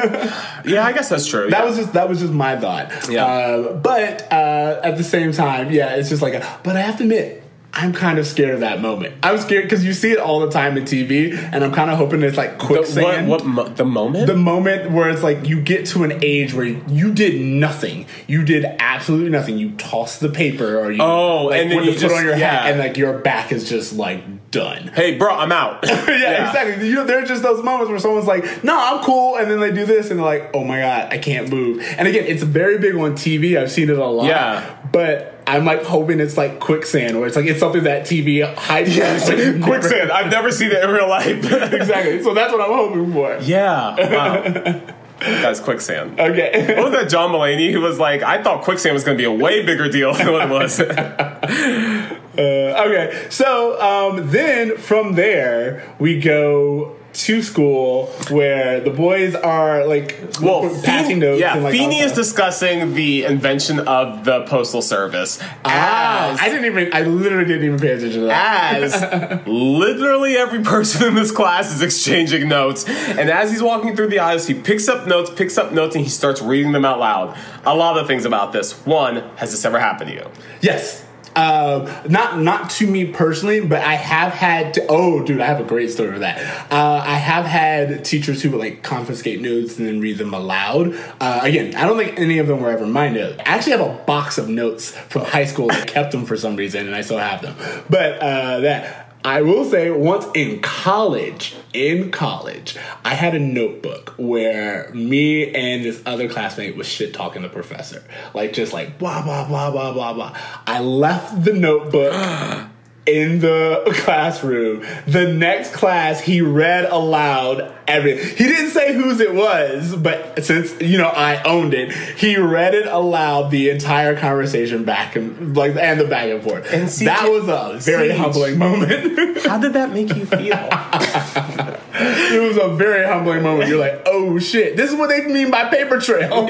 yeah, 0.64 0.86
I 0.86 0.94
guess 0.94 1.10
that's 1.10 1.28
true. 1.28 1.50
That 1.50 1.60
yeah. 1.60 1.66
was 1.66 1.76
just 1.76 1.94
that 1.94 2.08
was 2.08 2.22
just 2.22 2.32
my 2.32 2.56
thought. 2.58 3.10
Yeah. 3.10 3.26
Uh, 3.26 3.74
but 3.74 4.32
uh, 4.32 4.80
at 4.82 4.96
the 4.96 5.04
same 5.04 5.34
time, 5.34 5.70
yeah, 5.70 5.96
it's 5.96 6.08
just 6.08 6.22
like. 6.22 6.34
A, 6.34 6.60
but 6.64 6.78
I 6.78 6.82
have 6.82 6.98
to 6.98 7.04
admit, 7.04 7.39
I'm 7.72 7.94
kind 7.94 8.18
of 8.18 8.26
scared 8.26 8.56
of 8.56 8.60
that 8.62 8.82
moment. 8.82 9.14
I'm 9.22 9.38
scared 9.38 9.64
because 9.66 9.86
you 9.86 9.94
see 9.94 10.12
it 10.12 10.18
all 10.20 10.40
the 10.40 10.50
time 10.50 10.76
in 10.76 10.84
TV, 10.86 11.34
and 11.34 11.64
I'm 11.64 11.72
kind 11.72 11.92
of 11.92 11.98
hoping 11.98 12.24
it's 12.24 12.36
like 12.36 12.58
the, 12.58 12.66
quicksand. 12.66 13.28
what, 13.30 13.42
what 13.42 13.46
mo- 13.46 13.70
the 13.70 13.86
moment? 13.86 14.26
the 14.28 14.36
moment 14.36 14.92
where 14.92 15.10
it's 15.10 15.22
like 15.22 15.48
you 15.48 15.62
get 15.62 15.86
to 15.88 16.04
an 16.04 16.20
age 16.24 16.54
where 16.54 16.66
you 16.66 17.14
did 17.14 17.40
nothing. 17.40 18.08
You 18.28 18.44
did 18.44 18.66
absolutely 18.80 19.30
nothing. 19.30 19.58
You 19.60 19.72
toss 19.74 20.18
the 20.18 20.30
paper, 20.30 20.80
or 20.80 20.92
you 20.92 21.02
Oh, 21.02 21.46
like, 21.46 21.62
and 21.62 21.72
then 21.72 21.84
you 21.84 21.92
put 21.92 22.00
just- 22.00 22.16
on 22.16 22.24
your 22.26 22.36
yeah. 22.38 22.64
hat, 22.64 22.72
and 22.72 22.80
like 22.80 22.98
your 22.98 23.20
back 23.20 23.52
is 23.52 23.70
just 23.70 23.94
like 23.94 24.24
done. 24.52 24.88
hey, 24.96 25.16
bro, 25.16 25.32
I'm 25.32 25.52
out. 25.52 25.82
yeah, 25.88 26.48
exactly. 26.48 26.88
You 26.90 26.96
know, 26.96 27.06
there 27.06 27.20
are 27.22 27.26
just 27.26 27.44
those 27.44 27.64
moments 27.64 27.92
where 27.92 28.00
someone's 28.00 28.26
like, 28.26 28.64
"No, 28.64 28.76
I'm 28.76 29.04
cool," 29.04 29.36
and 29.38 29.50
then 29.50 29.60
they 29.60 29.72
do 29.72 29.86
this, 29.86 30.10
and 30.10 30.18
they're 30.20 30.26
like, 30.26 30.50
"Oh 30.56 30.64
my 30.64 30.80
god, 30.80 31.14
I 31.14 31.20
can't 31.20 31.50
move." 31.52 31.86
And 32.00 32.08
again, 32.08 32.26
it's 32.26 32.42
a 32.42 32.48
very 32.48 32.80
big 32.80 32.96
on 32.96 33.14
TV. 33.14 33.58
I've 33.62 33.72
seen 33.72 33.92
it 33.92 33.98
a 34.00 34.06
lot. 34.08 34.26
Yeah. 34.26 34.76
but 34.92 35.39
I'm 35.50 35.66
like 35.66 35.84
hoping 35.84 36.20
it's 36.20 36.38
like 36.38 36.60
quicksand, 36.60 37.18
where 37.18 37.28
it's 37.28 37.36
like 37.36 37.46
it's 37.46 37.60
something 37.60 37.84
that 37.84 38.06
TV 38.06 38.44
hype. 38.56 38.88
Yes, 38.88 39.26
quicksand. 39.64 40.12
I've 40.12 40.32
never 40.32 40.52
seen 40.52 40.72
it 40.72 40.84
in 40.84 40.90
real 40.90 41.10
life. 41.10 41.28
exactly. 41.74 42.22
So 42.22 42.34
that's 42.34 42.52
what 42.52 42.62
I'm 42.62 42.72
hoping 42.72 43.12
for. 43.12 43.38
yeah, 43.42 43.96
wow. 43.96 44.94
Guys, 45.20 45.60
quicksand. 45.60 46.20
Okay. 46.20 46.76
What 46.76 46.92
was 46.92 46.94
that 46.94 47.10
John 47.10 47.32
Mulaney 47.32 47.72
who 47.74 47.82
was 47.82 48.00
like, 48.00 48.24
I 48.24 48.42
thought 48.42 48.64
quicksand 48.64 48.94
was 48.94 49.04
going 49.04 49.18
to 49.18 49.22
be 49.22 49.26
a 49.26 49.32
way 49.32 49.66
bigger 49.66 49.90
deal 49.90 50.14
than 50.14 50.32
what 50.32 50.44
it 50.44 50.50
was. 50.50 52.16
Uh, 52.40 52.86
okay, 52.88 53.28
so 53.30 53.82
um, 53.82 54.30
then 54.30 54.78
from 54.78 55.16
there 55.16 55.94
we 56.00 56.22
go 56.22 56.96
to 57.12 57.42
school 57.42 58.08
where 58.30 58.80
the 58.80 58.90
boys 58.90 59.36
are 59.36 59.86
like 59.86 60.20
well, 60.42 60.62
passing 60.84 61.20
notes. 61.20 61.40
Yeah, 61.40 61.56
and, 61.56 61.64
like, 61.64 61.74
Feeney 61.74 62.00
is 62.00 62.14
discussing 62.14 62.94
the 62.94 63.26
invention 63.26 63.80
of 63.80 64.26
the 64.26 64.44
postal 64.46 64.82
service. 64.82 65.40
Ah, 65.66 66.32
As, 66.32 66.40
I 66.40 66.50
didn't 66.50 66.66
even. 66.66 66.94
I 66.94 67.02
literally 67.02 67.46
didn't 67.46 67.66
even 67.66 67.80
pay 67.80 67.92
attention 67.94 68.22
to 68.22 68.28
that. 68.28 68.84
as 68.84 69.44
literally 69.48 70.38
every 70.38 70.62
person 70.62 71.08
in 71.08 71.16
this 71.16 71.32
class 71.32 71.74
is 71.74 71.82
exchanging 71.82 72.48
notes. 72.48 72.88
And 72.88 73.30
as 73.30 73.52
he's 73.52 73.64
walking 73.64 73.96
through 73.96 74.10
the 74.10 74.20
aisles, 74.20 74.48
he 74.48 74.54
picks 74.54 74.88
up 74.88 75.08
notes, 75.08 75.30
picks 75.30 75.58
up 75.58 75.72
notes, 75.72 75.96
and 75.96 76.04
he 76.04 76.10
starts 76.10 76.42
reading 76.42 76.72
them 76.72 76.86
out 76.86 77.00
loud. 77.00 77.38
A 77.66 77.76
lot 77.76 77.98
of 77.98 78.08
things 78.08 78.26
about 78.26 78.54
this. 78.54 78.74
One, 78.86 79.18
has 79.38 79.52
this 79.52 79.66
ever 79.66 79.80
happened 79.80 80.12
to 80.12 80.16
you? 80.16 80.30
Yes. 80.62 81.06
Um, 81.40 81.90
not 82.12 82.40
not 82.40 82.70
to 82.72 82.88
me 82.88 83.06
personally, 83.06 83.62
but 83.62 83.82
I 83.82 83.96
have 83.96 84.34
had 84.34 84.74
to. 84.74 84.86
Oh, 84.90 85.24
dude, 85.24 85.40
I 85.40 85.46
have 85.46 85.62
a 85.62 85.64
great 85.64 85.90
story 85.90 86.12
for 86.12 86.20
that. 86.20 86.38
Uh, 86.70 87.02
I 87.06 87.16
have 87.16 87.46
had 87.46 88.04
teachers 88.04 88.42
who 88.42 88.52
would 88.52 88.60
like 88.60 88.84
confiscate 88.84 89.42
notes 89.42 89.78
and 89.78 89.88
then 89.88 90.02
read 90.02 90.18
them 90.18 90.34
aloud. 90.34 90.94
Uh, 91.22 91.40
again, 91.42 91.76
I 91.76 91.88
don't 91.88 91.98
think 91.98 92.20
any 92.20 92.40
of 92.40 92.48
them 92.48 92.60
were 92.60 92.70
ever 92.70 92.86
my 92.86 93.08
notes. 93.08 93.40
I 93.40 93.56
actually 93.56 93.72
have 93.72 93.88
a 93.88 94.04
box 94.04 94.38
of 94.38 94.50
notes 94.50 94.92
from 94.92 95.24
high 95.24 95.46
school. 95.46 95.72
I 95.72 95.86
kept 95.86 96.12
them 96.12 96.26
for 96.26 96.36
some 96.36 96.58
reason, 96.58 96.88
and 96.88 96.96
I 96.96 97.02
still 97.02 97.20
have 97.20 97.42
them. 97.42 97.56
But 97.90 98.20
uh, 98.20 98.60
that. 98.60 99.06
I 99.24 99.42
will 99.42 99.66
say, 99.66 99.92
once 99.92 100.26
in 100.34 100.62
college, 100.62 101.56
in 101.74 102.10
college, 102.10 102.78
I 103.04 103.16
had 103.16 103.36
a 103.36 103.40
notebook 103.40 104.14
where 104.18 104.90
me 104.94 105.54
and 105.54 105.84
this 105.84 106.02
other 106.06 106.30
classmate 106.30 106.78
was 106.78 106.88
shit 106.88 107.14
talking 107.14 107.42
the 107.42 107.50
professor. 107.50 108.04
Like, 108.34 108.54
just 108.54 108.72
like, 108.72 108.98
blah, 108.98 109.22
blah, 109.22 109.46
blah, 109.46 109.72
blah, 109.72 109.92
blah, 109.92 110.14
blah. 110.14 110.38
I 110.66 110.80
left 110.80 111.44
the 111.44 111.54
notebook 111.54 112.14
in 113.06 113.40
the 113.40 113.84
classroom. 114.04 114.86
The 115.08 115.32
next 115.32 115.74
class, 115.74 116.20
he 116.20 116.42
read 116.42 116.86
aloud 116.86 117.74
everything. 117.88 118.38
He 118.38 118.44
didn't 118.44 118.72
say 118.72 118.94
whose 118.94 119.20
it 119.20 119.34
was, 119.34 119.96
but 119.96 120.44
since 120.44 120.80
you 120.82 120.98
know 120.98 121.08
I 121.08 121.42
owned 121.44 121.74
it, 121.74 121.92
he 121.92 122.38
read 122.38 122.76
it 122.76 122.88
aloud 122.88 123.50
the 123.52 123.70
entire 123.70 124.16
conversation 124.16 124.84
back 124.84 125.16
and 125.16 125.56
like 125.56 125.76
and 125.76 126.00
the 126.00 126.06
back 126.06 126.30
and 126.30 126.44
forth. 126.44 126.72
And 126.72 126.90
see, 126.90 127.06
that 127.06 127.28
was 127.28 127.48
a 127.48 127.80
very 127.80 128.12
humbling 128.12 128.58
moment. 128.58 129.40
How 129.40 129.58
did 129.58 129.74
that 129.74 129.92
make 129.92 130.16
you 130.16 130.26
feel? 130.26 130.58
it 131.94 132.42
was 132.42 132.58
a 132.58 132.76
very 132.76 133.06
humbling 133.06 133.44
moment. 133.44 133.70
You're 133.70 133.80
like, 133.80 134.04
oh 134.06 134.40
shit, 134.40 134.78
this 134.78 134.92
is 134.92 134.96
what 134.96 135.10
they 135.10 135.26
mean 135.26 135.52
by 135.52 135.70
paper 135.70 136.00
trail. 136.00 136.48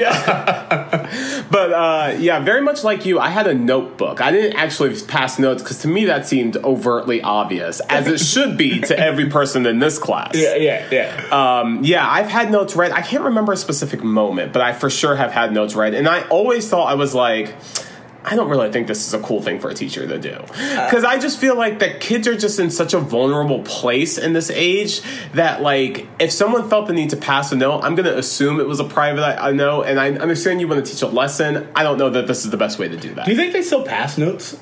But 1.50 1.72
uh, 1.72 2.16
yeah, 2.18 2.40
very 2.40 2.60
much 2.60 2.84
like 2.84 3.04
you, 3.04 3.18
I 3.18 3.28
had 3.28 3.46
a 3.46 3.54
notebook. 3.54 4.20
I 4.20 4.30
didn't 4.30 4.56
actually 4.56 4.98
pass 5.02 5.38
notes 5.38 5.62
because 5.62 5.80
to 5.80 5.88
me 5.88 6.04
that 6.04 6.26
seemed 6.26 6.56
overtly 6.58 7.20
obvious, 7.22 7.80
as 7.88 8.06
it 8.06 8.20
should 8.20 8.56
be 8.56 8.80
to 8.82 8.98
every 8.98 9.28
person 9.28 9.66
in 9.66 9.80
this 9.80 9.98
class. 9.98 10.34
yeah, 10.34 10.54
yeah, 10.54 10.86
yeah. 10.90 11.60
Um, 11.60 11.82
yeah, 11.82 12.08
I've 12.08 12.28
had 12.28 12.50
notes 12.50 12.76
read. 12.76 12.92
I 12.92 13.02
can't 13.02 13.24
remember 13.24 13.52
a 13.52 13.56
specific 13.56 14.04
moment, 14.04 14.52
but 14.52 14.62
I 14.62 14.72
for 14.72 14.90
sure 14.90 15.16
have 15.16 15.32
had 15.32 15.52
notes 15.52 15.74
read. 15.74 15.94
And 15.94 16.08
I 16.08 16.26
always 16.28 16.68
thought 16.68 16.88
I 16.88 16.94
was 16.94 17.14
like, 17.14 17.54
I 18.24 18.36
don't 18.36 18.48
really 18.48 18.70
think 18.70 18.86
this 18.86 19.06
is 19.06 19.14
a 19.14 19.20
cool 19.20 19.42
thing 19.42 19.60
for 19.60 19.70
a 19.70 19.74
teacher 19.74 20.06
to 20.06 20.18
do. 20.18 20.38
Because 20.40 21.04
I 21.04 21.18
just 21.18 21.38
feel 21.38 21.56
like 21.56 21.78
that 21.78 22.00
kids 22.00 22.26
are 22.28 22.36
just 22.36 22.58
in 22.58 22.70
such 22.70 22.94
a 22.94 23.00
vulnerable 23.00 23.62
place 23.62 24.18
in 24.18 24.32
this 24.32 24.50
age 24.50 25.02
that, 25.32 25.62
like, 25.62 26.06
if 26.18 26.30
someone 26.32 26.68
felt 26.68 26.86
the 26.86 26.92
need 26.92 27.10
to 27.10 27.16
pass 27.16 27.52
a 27.52 27.56
note, 27.56 27.80
I'm 27.82 27.94
going 27.94 28.06
to 28.06 28.16
assume 28.16 28.60
it 28.60 28.66
was 28.66 28.80
a 28.80 28.84
private 28.84 29.22
uh, 29.22 29.40
I 29.40 29.50
I 29.50 29.52
note. 29.52 29.82
And 29.84 29.98
I 29.98 30.12
understand 30.12 30.60
you 30.60 30.68
want 30.68 30.84
to 30.84 30.90
teach 30.90 31.02
a 31.02 31.06
lesson. 31.06 31.68
I 31.74 31.82
don't 31.82 31.98
know 31.98 32.10
that 32.10 32.26
this 32.26 32.44
is 32.44 32.50
the 32.50 32.56
best 32.56 32.78
way 32.78 32.88
to 32.88 32.96
do 32.96 33.14
that. 33.14 33.24
Do 33.24 33.30
you 33.30 33.36
think 33.36 33.52
they 33.52 33.62
still 33.62 33.84
pass 33.84 34.16
notes? 34.16 34.58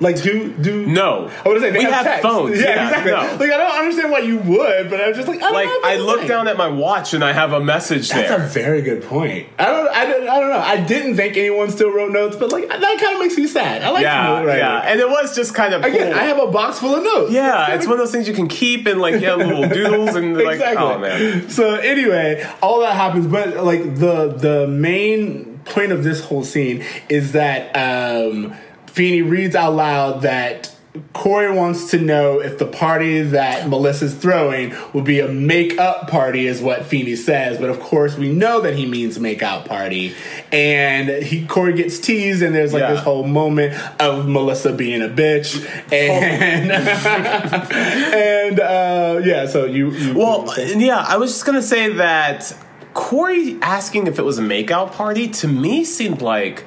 Like, 0.00 0.20
do 0.22 0.52
do 0.52 0.86
No. 0.86 1.30
I 1.44 1.48
would 1.48 1.60
say 1.60 1.70
they 1.70 1.78
We 1.78 1.84
have, 1.84 1.92
have 1.94 2.04
text. 2.04 2.22
phones. 2.22 2.58
Yeah, 2.60 2.66
Yeah, 2.74 2.88
exactly. 2.88 3.12
no. 3.12 3.18
Like, 3.46 3.52
I 3.54 3.56
don't 3.58 3.78
understand 3.78 4.10
why 4.10 4.18
you 4.20 4.38
would, 4.38 4.90
but 4.90 5.00
I 5.00 5.06
was 5.08 5.16
just 5.16 5.28
like, 5.28 5.38
I 5.38 5.42
don't 5.44 5.52
like, 5.54 5.66
know 5.68 5.80
I 5.84 5.96
look 5.98 6.18
thing. 6.20 6.28
down 6.28 6.48
at 6.48 6.56
my 6.56 6.66
watch 6.68 7.14
and 7.14 7.22
I 7.22 7.32
have 7.32 7.52
a 7.52 7.60
message 7.60 8.08
That's 8.08 8.28
there. 8.28 8.38
That's 8.38 8.50
a 8.56 8.58
very 8.60 8.82
good 8.82 9.04
point. 9.04 9.48
I 9.58 9.66
don't, 9.66 9.88
I 9.88 10.04
don't, 10.06 10.28
I 10.28 10.40
don't 10.40 10.50
know. 10.50 10.58
I 10.58 10.80
didn't 10.80 11.14
think 11.16 11.36
anyone 11.36 11.70
still 11.70 11.90
wrote 11.92 12.10
notes, 12.12 12.34
but 12.34 12.50
like 12.50 12.68
that 12.68 12.80
kind 12.80 13.14
of 13.14 13.20
makes 13.20 13.36
me 13.36 13.46
sad. 13.46 13.82
I 13.82 13.90
like 13.90 14.02
yeah, 14.02 14.24
note 14.24 14.46
writing. 14.46 14.58
yeah. 14.64 14.78
And 14.80 14.98
it 15.00 15.08
was 15.08 15.34
just 15.36 15.54
kind 15.54 15.72
of 15.72 15.84
Again, 15.84 16.10
cool. 16.12 16.20
I 16.20 16.24
have 16.24 16.38
a 16.40 16.48
box 16.48 16.80
full 16.80 16.94
of 16.96 17.04
notes. 17.04 17.32
Yeah, 17.32 17.74
it's 17.74 17.86
one 17.86 17.92
of 17.94 17.98
those 18.00 18.10
things 18.12 18.26
you 18.26 18.34
can 18.34 18.48
keep 18.48 18.86
and 18.86 19.00
like 19.00 19.20
yeah, 19.20 19.34
little 19.36 19.68
doodles 19.68 20.16
and 20.16 20.36
like 20.36 20.54
exactly. 20.54 20.82
oh 20.84 20.98
man. 20.98 21.48
So 21.50 21.76
anyway, 21.76 22.44
all 22.60 22.80
that 22.80 22.94
happens, 22.96 23.28
but 23.28 23.62
like 23.64 23.94
the 23.94 24.28
the 24.36 24.66
main 24.66 25.60
point 25.66 25.92
of 25.92 26.02
this 26.04 26.22
whole 26.24 26.44
scene 26.44 26.84
is 27.08 27.32
that 27.32 27.70
um, 27.74 28.54
Feeney 28.94 29.22
reads 29.22 29.54
out 29.54 29.74
loud 29.74 30.22
that. 30.22 30.70
Cory 31.12 31.50
wants 31.50 31.90
to 31.90 31.98
know 31.98 32.38
if 32.40 32.56
the 32.58 32.66
party 32.66 33.20
that 33.20 33.68
Melissa's 33.68 34.14
throwing 34.14 34.72
will 34.92 35.02
be 35.02 35.18
a 35.18 35.26
make-up 35.26 36.08
party, 36.08 36.46
is 36.46 36.62
what 36.62 36.84
Feeney 36.86 37.16
says. 37.16 37.58
But 37.58 37.68
of 37.68 37.80
course, 37.80 38.16
we 38.16 38.30
know 38.32 38.60
that 38.60 38.76
he 38.76 38.86
means 38.86 39.18
make-out 39.18 39.64
party, 39.64 40.14
and 40.52 41.08
he 41.24 41.46
Cory 41.46 41.72
gets 41.72 41.98
teased, 41.98 42.42
and 42.44 42.54
there's 42.54 42.72
like 42.72 42.82
Yeah. 42.82 42.92
this 42.92 43.02
whole 43.02 43.24
moment 43.26 43.74
of 44.00 44.28
Melissa 44.28 44.72
being 44.72 45.02
a 45.02 45.08
bitch, 45.08 45.56
and 45.92 46.70
and 47.74 48.60
uh, 48.60 49.20
yeah. 49.24 49.46
So 49.46 49.64
you, 49.64 49.90
you 49.90 50.14
Well, 50.16 50.46
yeah, 50.76 51.04
I 51.08 51.16
was 51.16 51.32
just 51.32 51.44
gonna 51.44 51.60
say 51.62 51.92
that 51.94 52.56
Cory 52.92 53.58
asking 53.62 54.06
if 54.06 54.20
it 54.20 54.24
was 54.24 54.38
a 54.38 54.42
makeout 54.42 54.92
party 54.92 55.26
to 55.28 55.48
me 55.48 55.82
seemed 55.84 56.22
like 56.22 56.66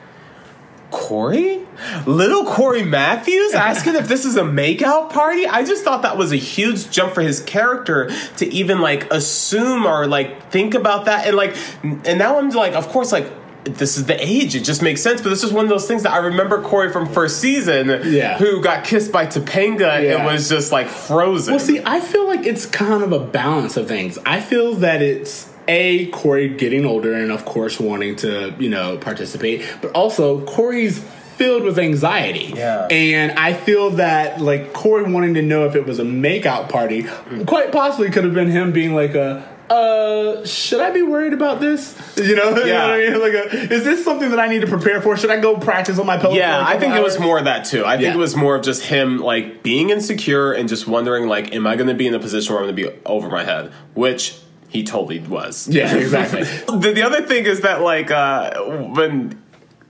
Cory, 0.92 1.60
little 2.06 2.46
Cory 2.46 2.84
Matthews 2.84 3.54
asking 3.54 3.96
if 3.96 4.08
this 4.08 4.24
is 4.26 4.38
a 4.38 4.44
makeout 4.44 5.12
party. 5.12 5.46
I 5.46 5.64
just 5.66 5.84
thought 5.84 6.04
that 6.04 6.18
was 6.18 6.32
a 6.32 6.38
huge 6.38 6.90
jump 6.92 7.14
for 7.14 7.22
his 7.22 7.42
character 7.42 8.10
to 8.38 8.46
even 8.54 8.80
like 8.80 9.12
assume 9.12 9.86
or 9.86 10.08
like 10.08 10.50
think 10.52 10.74
about 10.74 11.06
that, 11.06 11.28
and 11.28 11.36
like, 11.36 11.56
and 11.84 12.18
now 12.18 12.40
I'm 12.40 12.50
like, 12.52 12.74
of 12.74 12.88
course, 12.90 13.12
like. 13.12 13.30
This 13.64 13.98
is 13.98 14.06
the 14.06 14.16
age; 14.26 14.56
it 14.56 14.62
just 14.64 14.82
makes 14.82 15.02
sense. 15.02 15.20
But 15.22 15.28
this 15.28 15.44
is 15.44 15.52
one 15.52 15.66
of 15.66 15.70
those 15.70 15.86
things 15.90 16.04
that 16.04 16.14
I 16.14 16.20
remember 16.20 16.62
Cory 16.62 16.90
from 16.90 17.06
first 17.06 17.42
season, 17.42 17.90
Yeah. 18.06 18.38
who 18.38 18.62
got 18.62 18.86
kissed 18.86 19.12
by 19.12 19.26
Topanga 19.26 20.02
Yeah. 20.02 20.16
and 20.16 20.26
was 20.26 20.48
just 20.48 20.72
like 20.72 20.88
frozen. 20.88 21.54
Well, 21.56 21.60
see, 21.60 21.82
I 21.84 22.00
feel 22.00 22.26
like 22.28 22.46
it's 22.46 22.66
kind 22.66 23.04
of 23.04 23.12
a 23.12 23.20
balance 23.20 23.76
of 23.76 23.90
things. 23.90 24.18
I 24.26 24.40
feel 24.40 24.76
that 24.76 25.02
it's 25.02 25.50
a 25.68 26.08
Cory 26.08 26.50
getting 26.50 26.86
older 26.86 27.14
and, 27.14 27.32
of 27.32 27.46
course, 27.46 27.80
wanting 27.80 28.16
to 28.18 28.54
you 28.60 28.70
know 28.70 28.98
participate, 28.98 29.64
but 29.82 29.92
also 29.92 30.44
Cory's 30.46 31.00
filled 31.38 31.64
with 31.64 31.78
anxiety. 31.78 32.52
Yeah. 32.56 32.88
And 32.90 33.32
I 33.38 33.54
feel 33.54 33.92
that 33.92 34.42
like 34.42 34.74
Cory 34.74 35.04
wanting 35.12 35.36
to 35.36 35.42
know 35.44 35.66
if 35.66 35.76
it 35.76 35.86
was 35.86 36.00
a 36.00 36.04
makeout 36.04 36.68
party, 36.70 37.06
quite 37.46 37.72
possibly 37.72 38.10
could 38.10 38.24
have 38.24 38.34
been 38.34 38.50
him 38.50 38.72
being 38.72 38.96
like 38.96 39.14
a. 39.16 39.56
Uh, 39.70 40.46
should 40.46 40.80
I 40.80 40.92
be 40.92 41.02
worried 41.02 41.34
about 41.34 41.60
this? 41.60 41.94
You 42.16 42.36
know, 42.38 42.50
you 42.56 42.56
know 42.56 42.56
what 42.56 42.64
I 42.66 42.98
Yeah. 43.04 43.10
mean? 43.12 43.20
Like, 43.20 43.34
a, 43.34 43.74
is 43.74 43.84
this 43.84 44.02
something 44.04 44.30
that 44.30 44.40
I 44.40 44.48
need 44.48 44.62
to 44.62 44.68
prepare 44.68 45.02
for? 45.02 45.18
Should 45.18 45.30
I 45.30 45.42
go 45.42 45.58
practice 45.58 46.00
on 46.00 46.06
my 46.06 46.18
pillow? 46.18 46.36
Yeah, 46.36 46.56
for 46.56 46.62
a 46.62 46.64
I 46.64 46.66
couple 46.76 46.80
think 46.80 46.96
it 46.96 47.04
was 47.04 47.20
more 47.20 47.38
of 47.38 47.44
that 47.46 47.66
too. 47.66 47.86
I 47.86 47.98
think 47.98 48.04
Yeah. 48.08 48.14
it 48.14 48.18
was 48.18 48.34
more 48.36 48.56
of 48.56 48.64
just 48.64 48.84
him 48.84 49.18
like 49.20 49.64
being 49.64 49.90
insecure 49.90 50.54
and 50.54 50.70
just 50.70 50.88
wondering 50.88 51.28
like, 51.28 51.54
am 51.54 51.68
I 51.68 51.76
going 51.76 51.90
to 51.90 51.94
be 51.96 52.08
in 52.08 52.14
a 52.14 52.20
position 52.20 52.54
where 52.56 52.64
I'm 52.64 52.70
going 52.74 52.78
to 52.78 52.92
be 52.92 52.98
over 53.06 53.28
my 53.30 53.44
head? 53.44 53.74
Which 53.94 54.38
he 54.68 54.84
totally 54.84 55.20
was. 55.20 55.68
Yeah, 55.68 55.96
exactly. 55.96 56.44
the, 56.80 56.92
the 56.94 57.04
other 57.04 57.22
thing 57.22 57.46
is 57.46 57.62
that 57.62 57.82
like 57.82 58.12
uh, 58.12 58.62
when. 58.64 59.44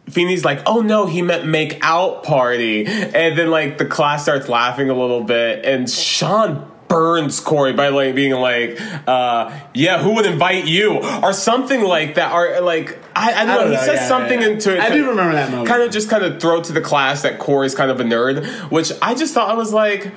Feeney's 0.10 0.46
like, 0.46 0.62
oh 0.66 0.80
no, 0.80 1.06
he 1.06 1.22
meant 1.22 1.46
make 1.46 1.80
out 1.82 2.24
party. 2.24 2.86
And 2.86 3.38
then 3.38 3.52
like 3.52 3.78
the 3.78 3.84
class 3.84 4.24
starts 4.24 4.48
laughing 4.48 4.90
a 4.90 4.94
little 4.94 5.22
bit 5.22 5.66
and 5.66 5.90
Shawn 5.90 6.72
burns 6.88 7.40
Cory 7.40 7.74
by 7.74 7.90
like 7.90 8.16
being 8.16 8.32
like, 8.32 8.80
uh, 9.08 9.52
yeah, 9.74 10.02
who 10.02 10.16
would 10.16 10.26
invite 10.26 10.66
you? 10.66 11.00
Or 11.22 11.34
something 11.34 11.82
like 11.82 12.16
that. 12.16 12.34
Or 12.34 12.62
like 12.62 13.00
I, 13.16 13.34
I 13.34 13.46
don't, 13.46 13.50
I 13.50 13.56
don't 13.56 13.66
know, 13.66 13.72
know, 13.72 13.80
he 13.80 13.86
says 13.86 14.00
yeah, 14.02 14.08
something 14.08 14.42
yeah. 14.42 14.48
into 14.48 14.76
it. 14.76 14.80
I 14.80 14.90
do 14.90 15.10
remember 15.10 15.34
that 15.34 15.52
moment. 15.52 15.68
Kind 15.68 15.84
of 15.84 15.92
just 15.92 16.10
kind 16.10 16.24
of 16.24 16.40
throw 16.40 16.62
to 16.62 16.72
the 16.72 16.82
class 16.82 17.24
that 17.24 17.40
Cory's 17.40 17.76
kind 17.76 17.92
of 17.92 18.00
a 18.00 18.04
nerd, 18.04 18.72
which 18.72 18.92
I 19.02 19.14
just 19.14 19.34
thought 19.34 19.50
I 19.50 19.56
was 19.56 19.74
like, 19.74 20.12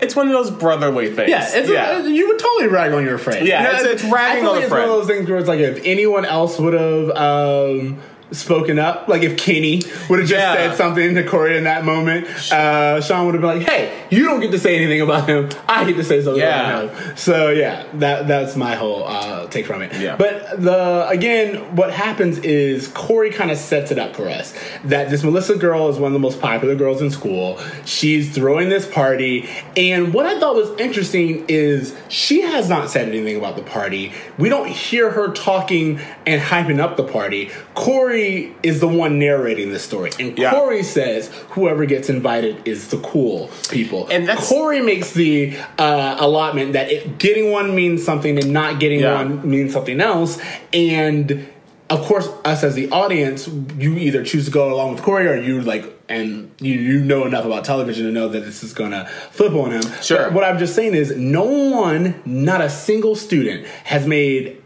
it's 0.00 0.14
one 0.16 0.26
of 0.28 0.32
those 0.32 0.50
brotherly 0.50 1.12
things. 1.14 1.30
Yeah, 1.30 1.48
it's 1.52 1.68
yeah. 1.70 2.02
you 2.04 2.28
would 2.28 2.38
totally 2.38 2.68
rag 2.68 2.92
on 2.92 3.04
your 3.04 3.18
friend. 3.18 3.46
Yeah, 3.46 3.62
You 3.62 3.72
know, 3.72 3.78
it's- 3.90 4.02
it's 4.02 4.12
ragging 4.12 4.46
on 4.46 4.56
a 4.56 4.60
it's 4.60 4.70
one 4.70 4.80
of 4.82 4.88
those 4.88 5.06
things 5.06 5.28
where 5.28 5.38
it's 5.38 5.48
like 5.48 5.60
if 5.60 5.80
anyone 5.84 6.24
else 6.24 6.58
would 6.58 6.74
have 6.74 7.10
um, 7.10 7.98
spoken 8.30 8.78
up, 8.78 9.08
like 9.08 9.22
if 9.22 9.36
Kenny 9.38 9.82
would 10.08 10.18
have 10.20 10.28
just 10.28 10.38
Yeah. 10.40 10.54
said 10.54 10.76
something 10.76 11.14
to 11.14 11.22
Cory 11.22 11.56
in 11.56 11.64
that 11.64 11.84
moment, 11.84 12.26
uh, 12.52 13.00
Shawn 13.00 13.26
would 13.26 13.34
have 13.34 13.40
been 13.40 13.58
like, 13.58 13.68
"Hey, 13.68 13.88
you 14.10 14.24
don't 14.24 14.40
get 14.40 14.50
to 14.52 14.58
say 14.58 14.76
anything 14.76 15.00
about 15.00 15.28
him. 15.28 15.48
I 15.68 15.84
get 15.84 15.96
to 15.96 16.04
say 16.04 16.20
something 16.22 16.42
Yeah. 16.42 16.80
about 16.82 16.94
him." 16.96 17.16
So 17.16 17.50
yeah, 17.50 17.84
that 17.94 18.28
that's 18.28 18.54
my 18.56 18.74
whole 18.74 19.04
uh, 19.06 19.46
take 19.48 19.66
from 19.66 19.80
it. 19.82 19.92
Yeah. 19.98 20.16
But 20.18 20.62
the 20.62 21.08
again, 21.08 21.56
what 21.74 21.90
happens 21.92 22.38
is 22.40 22.88
Cory 22.88 23.30
kind 23.30 23.50
of 23.50 23.56
sets 23.56 23.90
it 23.90 23.98
up 23.98 24.14
for 24.14 24.28
us 24.28 24.52
that 24.84 25.08
this 25.10 25.24
Melissa 25.24 25.54
girl 25.56 25.88
is 25.88 25.96
one 25.96 26.08
of 26.08 26.12
the 26.12 26.18
most 26.18 26.40
popular 26.40 26.74
girls 26.74 27.00
in 27.00 27.10
school. 27.10 27.58
She's 27.86 28.28
throwing 28.30 28.68
this 28.68 28.84
party, 28.86 29.48
and 29.76 30.12
what 30.12 30.26
I 30.26 30.38
thought 30.38 30.54
was 30.54 30.68
interesting 30.78 31.44
is 31.48 31.94
she 32.08 32.42
has 32.42 32.68
not 32.68 32.90
said 32.90 33.08
anything 33.08 33.36
about 33.36 33.56
the 33.56 33.62
party. 33.62 34.12
We 34.36 34.48
don't 34.50 34.68
hear 34.68 35.10
her 35.10 35.28
talking 35.28 35.98
and 36.26 36.42
hyping 36.42 36.78
up 36.78 36.96
the 36.98 37.04
party. 37.04 37.50
Cory 37.74 38.17
is 38.18 38.80
the 38.80 38.88
one 38.88 39.18
narrating 39.18 39.72
the 39.72 39.78
story, 39.78 40.10
and 40.18 40.36
Yeah. 40.38 40.50
Cory 40.50 40.82
says 40.82 41.30
whoever 41.50 41.84
gets 41.86 42.08
invited 42.08 42.56
is 42.66 42.88
the 42.88 42.98
cool 42.98 43.50
people. 43.70 44.06
And 44.10 44.28
that's- 44.28 44.48
Cory 44.48 44.80
makes 44.80 45.12
the 45.12 45.54
uh, 45.78 46.16
allotment 46.18 46.72
that 46.74 46.90
it, 46.90 47.18
getting 47.18 47.50
one 47.50 47.74
means 47.74 48.04
something 48.04 48.38
and 48.38 48.52
not 48.52 48.80
getting 48.80 49.00
Yeah. 49.00 49.14
one 49.22 49.48
means 49.48 49.72
something 49.72 50.00
else. 50.00 50.38
And 50.72 51.46
of 51.90 52.02
course, 52.02 52.28
us 52.44 52.62
as 52.64 52.74
the 52.74 52.90
audience, 52.90 53.48
you 53.78 53.94
either 53.96 54.22
choose 54.22 54.44
to 54.44 54.50
go 54.50 54.70
along 54.72 54.92
with 54.94 55.02
Cory 55.02 55.26
or 55.26 55.36
you 55.36 55.62
like, 55.62 55.84
and 56.10 56.50
you, 56.60 56.74
you 56.74 57.00
know 57.00 57.24
enough 57.26 57.46
about 57.46 57.64
television 57.64 58.04
to 58.06 58.12
know 58.12 58.28
that 58.28 58.40
this 58.40 58.62
is 58.62 58.74
going 58.74 58.90
to 58.90 59.06
flip 59.30 59.54
on 59.54 59.70
him. 59.72 59.82
Sure. 60.02 60.24
But 60.24 60.32
what 60.34 60.44
I'm 60.44 60.58
just 60.58 60.74
saying 60.74 60.94
is, 60.94 61.16
no 61.16 61.44
one, 61.44 62.20
not 62.26 62.60
a 62.60 62.68
single 62.68 63.14
student, 63.16 63.66
has 63.84 64.06
made 64.06 64.57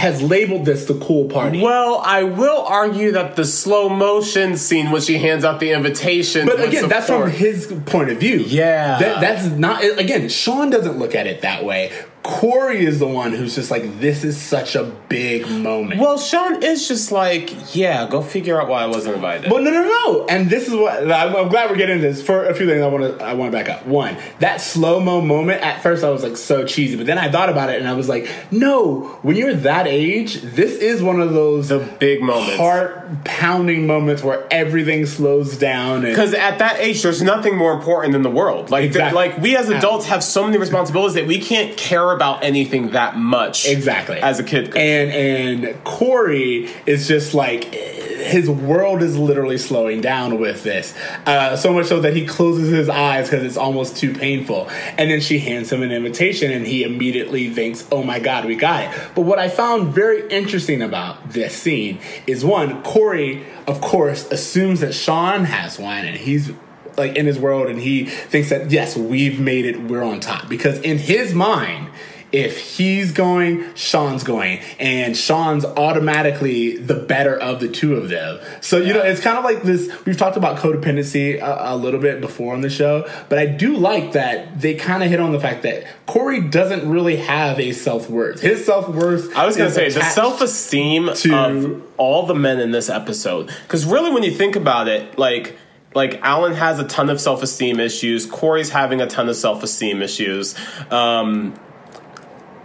has 0.00 0.22
labeled 0.22 0.64
this 0.64 0.86
the 0.86 0.98
cool 0.98 1.28
party. 1.28 1.60
Well, 1.60 2.00
I 2.02 2.22
will 2.22 2.62
argue 2.62 3.12
that 3.12 3.36
the 3.36 3.44
slow 3.44 3.90
motion 3.90 4.56
scene 4.56 4.90
when 4.90 5.02
she 5.02 5.18
hands 5.18 5.44
out 5.44 5.60
the 5.60 5.72
invitation. 5.72 6.46
But 6.46 6.60
again, 6.66 6.88
that's 6.88 7.06
from 7.06 7.30
his 7.30 7.66
point 7.84 8.08
of 8.08 8.18
view. 8.18 8.38
Yeah. 8.38 8.98
That, 8.98 9.20
that's 9.20 9.46
not, 9.46 9.84
again, 9.84 10.30
Shawn 10.30 10.70
doesn't 10.70 10.98
look 10.98 11.14
at 11.14 11.26
it 11.26 11.42
that 11.42 11.64
way. 11.64 11.92
Cory 12.22 12.84
is 12.84 12.98
the 12.98 13.06
one 13.06 13.32
who's 13.32 13.54
just 13.54 13.70
like, 13.70 13.98
this 13.98 14.24
is 14.24 14.36
such 14.40 14.74
a 14.76 14.84
big 15.08 15.48
moment. 15.48 16.00
Well, 16.00 16.18
Shawn 16.18 16.62
is 16.62 16.86
just 16.86 17.10
like, 17.10 17.74
yeah, 17.74 18.06
go 18.08 18.20
figure 18.20 18.60
out 18.60 18.68
why 18.68 18.82
I 18.82 18.86
wasn't 18.86 19.14
invited. 19.16 19.50
Well, 19.50 19.62
no, 19.62 19.70
no, 19.70 19.82
no. 19.84 20.26
And 20.26 20.50
this 20.50 20.68
is 20.68 20.74
what 20.74 21.10
I'm, 21.10 21.34
I'm 21.34 21.48
glad 21.48 21.70
we're 21.70 21.76
getting 21.76 21.96
into 21.96 22.08
this 22.08 22.22
for 22.22 22.44
a 22.44 22.54
few 22.54 22.66
things. 22.66 22.82
I 22.82 22.88
want 22.88 23.18
to 23.18 23.24
I 23.24 23.32
want 23.32 23.52
to 23.52 23.56
back 23.58 23.70
up. 23.70 23.86
One, 23.86 24.18
that 24.40 24.60
slow 24.60 25.00
mo 25.00 25.22
moment. 25.22 25.62
At 25.62 25.82
first, 25.82 26.04
I 26.04 26.10
was 26.10 26.22
like 26.22 26.36
so 26.36 26.66
cheesy, 26.66 26.96
but 26.96 27.06
then 27.06 27.16
I 27.16 27.30
thought 27.30 27.48
about 27.48 27.70
it 27.70 27.78
and 27.80 27.88
I 27.88 27.94
was 27.94 28.08
like, 28.08 28.28
no. 28.50 29.18
When 29.22 29.36
you're 29.36 29.54
that 29.54 29.86
age, 29.86 30.42
this 30.42 30.76
is 30.76 31.02
one 31.02 31.20
of 31.20 31.32
those 31.32 31.68
the 31.68 31.78
big 31.98 32.22
moments. 32.22 32.56
heart 32.56 33.24
pounding 33.24 33.86
moments 33.86 34.22
where 34.22 34.46
everything 34.52 35.06
slows 35.06 35.56
down. 35.56 36.02
Because 36.02 36.34
at 36.34 36.58
that 36.58 36.78
age, 36.80 37.02
there's 37.02 37.22
nothing 37.22 37.56
more 37.56 37.72
important 37.72 38.12
than 38.12 38.22
the 38.22 38.30
world. 38.30 38.70
Like, 38.70 38.84
Exactly. 38.84 39.14
like 39.14 39.38
we 39.38 39.56
as 39.56 39.70
adults 39.70 40.06
have 40.06 40.22
so 40.22 40.44
many 40.44 40.58
responsibilities 40.58 41.14
that 41.14 41.26
we 41.26 41.38
can't 41.40 41.76
care 41.76 42.09
about 42.12 42.44
anything 42.44 42.90
that 42.90 43.16
much. 43.16 43.66
exactly. 43.66 44.18
As 44.18 44.38
a 44.38 44.44
kid, 44.44 44.76
and 44.76 45.10
and 45.10 45.84
Cory 45.84 46.70
is 46.86 47.08
just 47.08 47.34
like 47.34 47.64
his 47.64 48.50
world 48.50 49.02
is 49.02 49.16
literally 49.16 49.58
slowing 49.58 50.00
down 50.00 50.38
with 50.38 50.62
this. 50.62 50.94
Uh, 51.26 51.56
so 51.56 51.72
much 51.72 51.86
so 51.86 52.00
that 52.00 52.14
he 52.14 52.26
closes 52.26 52.70
his 52.70 52.88
eyes 52.88 53.28
because 53.28 53.44
it's 53.44 53.56
almost 53.56 53.96
too 53.96 54.12
painful. 54.12 54.68
And 54.98 55.10
then 55.10 55.20
she 55.20 55.38
hands 55.38 55.72
him 55.72 55.82
an 55.82 55.90
invitation 55.90 56.52
and 56.52 56.66
he 56.66 56.84
immediately 56.84 57.50
thinks 57.50 57.86
oh 57.90 58.02
my 58.02 58.18
god 58.18 58.44
we 58.44 58.54
got 58.56 58.84
it. 58.84 59.00
But 59.14 59.22
what 59.22 59.38
i 59.38 59.48
found 59.48 59.94
very 59.94 60.28
interesting 60.28 60.82
about 60.82 61.30
this 61.30 61.54
scene 61.54 61.98
is 62.26 62.44
one 62.44 62.82
cory 62.82 63.44
of 63.66 63.80
course 63.80 64.30
assumes 64.30 64.80
that 64.80 64.94
shawn 64.94 65.44
has 65.44 65.78
one 65.78 66.04
and 66.04 66.16
he's 66.16 66.52
like 67.00 67.16
in 67.16 67.26
his 67.26 67.38
world 67.38 67.68
and 67.68 67.80
he 67.80 68.06
thinks 68.06 68.50
that 68.50 68.70
yes 68.70 68.96
we've 68.96 69.40
made 69.40 69.64
it 69.64 69.80
we're 69.80 70.02
on 70.02 70.20
top 70.20 70.48
because 70.48 70.78
in 70.80 70.98
his 70.98 71.34
mind 71.34 71.90
if 72.32 72.58
he's 72.58 73.12
going, 73.12 73.74
Shawn's 73.74 74.22
going, 74.22 74.60
and 74.78 75.16
Shawn's 75.16 75.64
automatically 75.64 76.76
the 76.76 76.94
better 76.94 77.36
of 77.36 77.60
the 77.60 77.68
two 77.68 77.96
of 77.96 78.08
them. 78.08 78.40
So 78.60 78.78
you 78.78 78.92
know, 78.92 79.00
it's 79.00 79.20
kind 79.20 79.36
of 79.36 79.44
like 79.44 79.62
this. 79.62 79.90
We've 80.04 80.16
talked 80.16 80.36
about 80.36 80.58
codependency 80.58 81.40
a, 81.40 81.74
a 81.74 81.76
little 81.76 82.00
bit 82.00 82.20
before 82.20 82.54
on 82.54 82.60
the 82.60 82.70
show, 82.70 83.08
but 83.28 83.38
I 83.38 83.46
do 83.46 83.76
like 83.76 84.12
that 84.12 84.60
they 84.60 84.74
kind 84.74 85.02
of 85.02 85.10
hit 85.10 85.20
on 85.20 85.32
the 85.32 85.40
fact 85.40 85.62
that 85.64 85.84
Cory 86.06 86.40
doesn't 86.40 86.88
really 86.88 87.16
have 87.16 87.58
a 87.58 87.72
self 87.72 88.08
worth. 88.08 88.40
His 88.40 88.64
self 88.64 88.88
worth. 88.88 89.36
I 89.36 89.46
was 89.46 89.56
going 89.56 89.70
to 89.70 89.74
say 89.74 89.90
the 89.90 90.04
self 90.04 90.40
esteem 90.40 91.10
to- 91.12 91.34
of 91.36 91.82
all 91.96 92.26
the 92.26 92.34
men 92.34 92.60
in 92.60 92.70
this 92.70 92.88
episode. 92.88 93.50
Because 93.62 93.84
really, 93.84 94.12
when 94.12 94.22
you 94.22 94.32
think 94.32 94.56
about 94.56 94.88
it, 94.88 95.18
like. 95.18 95.56
Like 95.94 96.20
Alan 96.22 96.54
has 96.54 96.78
a 96.78 96.84
ton 96.84 97.10
of 97.10 97.20
self 97.20 97.42
esteem 97.42 97.80
issues. 97.80 98.26
Cory's 98.26 98.70
having 98.70 99.00
a 99.00 99.06
ton 99.06 99.28
of 99.28 99.36
self 99.36 99.62
esteem 99.62 100.02
issues. 100.02 100.54
Um, 100.90 101.58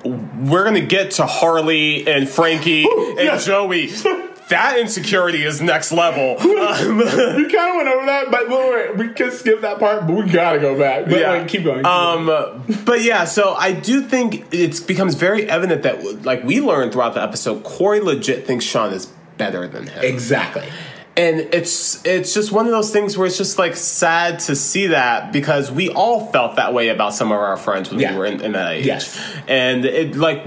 we're 0.04 0.64
gonna 0.64 0.82
get 0.82 1.12
to 1.12 1.26
Harley 1.26 2.08
and 2.08 2.30
Frankie 2.30 2.84
and 2.86 3.20
yeah. 3.20 3.38
Joey. 3.38 3.92
That 4.50 4.78
insecurity 4.78 5.44
is 5.44 5.60
next 5.60 5.92
level. 5.92 6.38
Um, 6.40 6.98
we 7.00 7.04
kind 7.50 7.72
of 7.72 7.76
went 7.78 7.88
over 7.88 8.06
that, 8.06 8.28
but 8.30 8.48
wait, 8.48 8.70
wait, 8.90 8.96
we 8.96 9.10
can 9.12 9.32
skip 9.32 9.62
that 9.62 9.80
part, 9.80 10.06
but 10.06 10.14
we 10.16 10.30
gotta 10.30 10.60
go 10.60 10.78
back. 10.78 11.06
But 11.06 11.20
Yeah. 11.20 11.32
like, 11.32 11.48
keep 11.48 11.64
going. 11.64 11.78
keep 11.80 11.86
Um, 11.88 12.28
going. 12.28 12.62
but 12.86 13.02
yeah, 13.02 13.26
so 13.26 13.56
I 13.56 13.72
do 13.72 14.04
think 14.04 14.46
it 14.54 14.86
becomes 14.86 15.16
very 15.16 15.50
evident 15.50 15.82
that, 15.82 16.26
like 16.26 16.44
we 16.44 16.62
learned 16.62 16.92
throughout 16.92 17.16
the 17.16 17.24
episode, 17.24 17.64
Cory 17.64 18.02
legit 18.02 18.46
thinks 18.46 18.64
Shawn 18.66 18.94
is 18.94 19.08
better 19.38 19.68
than 19.68 19.88
him, 19.88 20.04
exactly. 20.04 20.68
And 21.18 21.40
it's 21.54 22.06
it's 22.06 22.34
just 22.34 22.52
one 22.52 22.66
of 22.66 22.72
those 22.74 22.92
things 22.92 23.18
where 23.18 23.26
it's 23.26 23.38
just 23.38 23.58
like 23.58 23.78
sad 23.78 24.40
to 24.40 24.56
see 24.56 24.88
that 24.88 25.32
because 25.32 25.72
we 25.72 25.90
all 25.90 26.28
felt 26.32 26.58
that 26.58 26.74
way 26.74 26.90
about 26.90 27.14
some 27.14 27.32
of 27.32 27.38
our 27.40 27.56
friends 27.56 27.90
when 27.90 28.02
Yeah. 28.02 28.12
we 28.12 28.18
were 28.18 28.26
in, 28.26 28.42
in 28.42 28.52
that 28.52 28.74
age, 28.74 28.86
Yes. 28.86 29.18
and 29.48 29.86
it 29.86 30.16
like. 30.18 30.44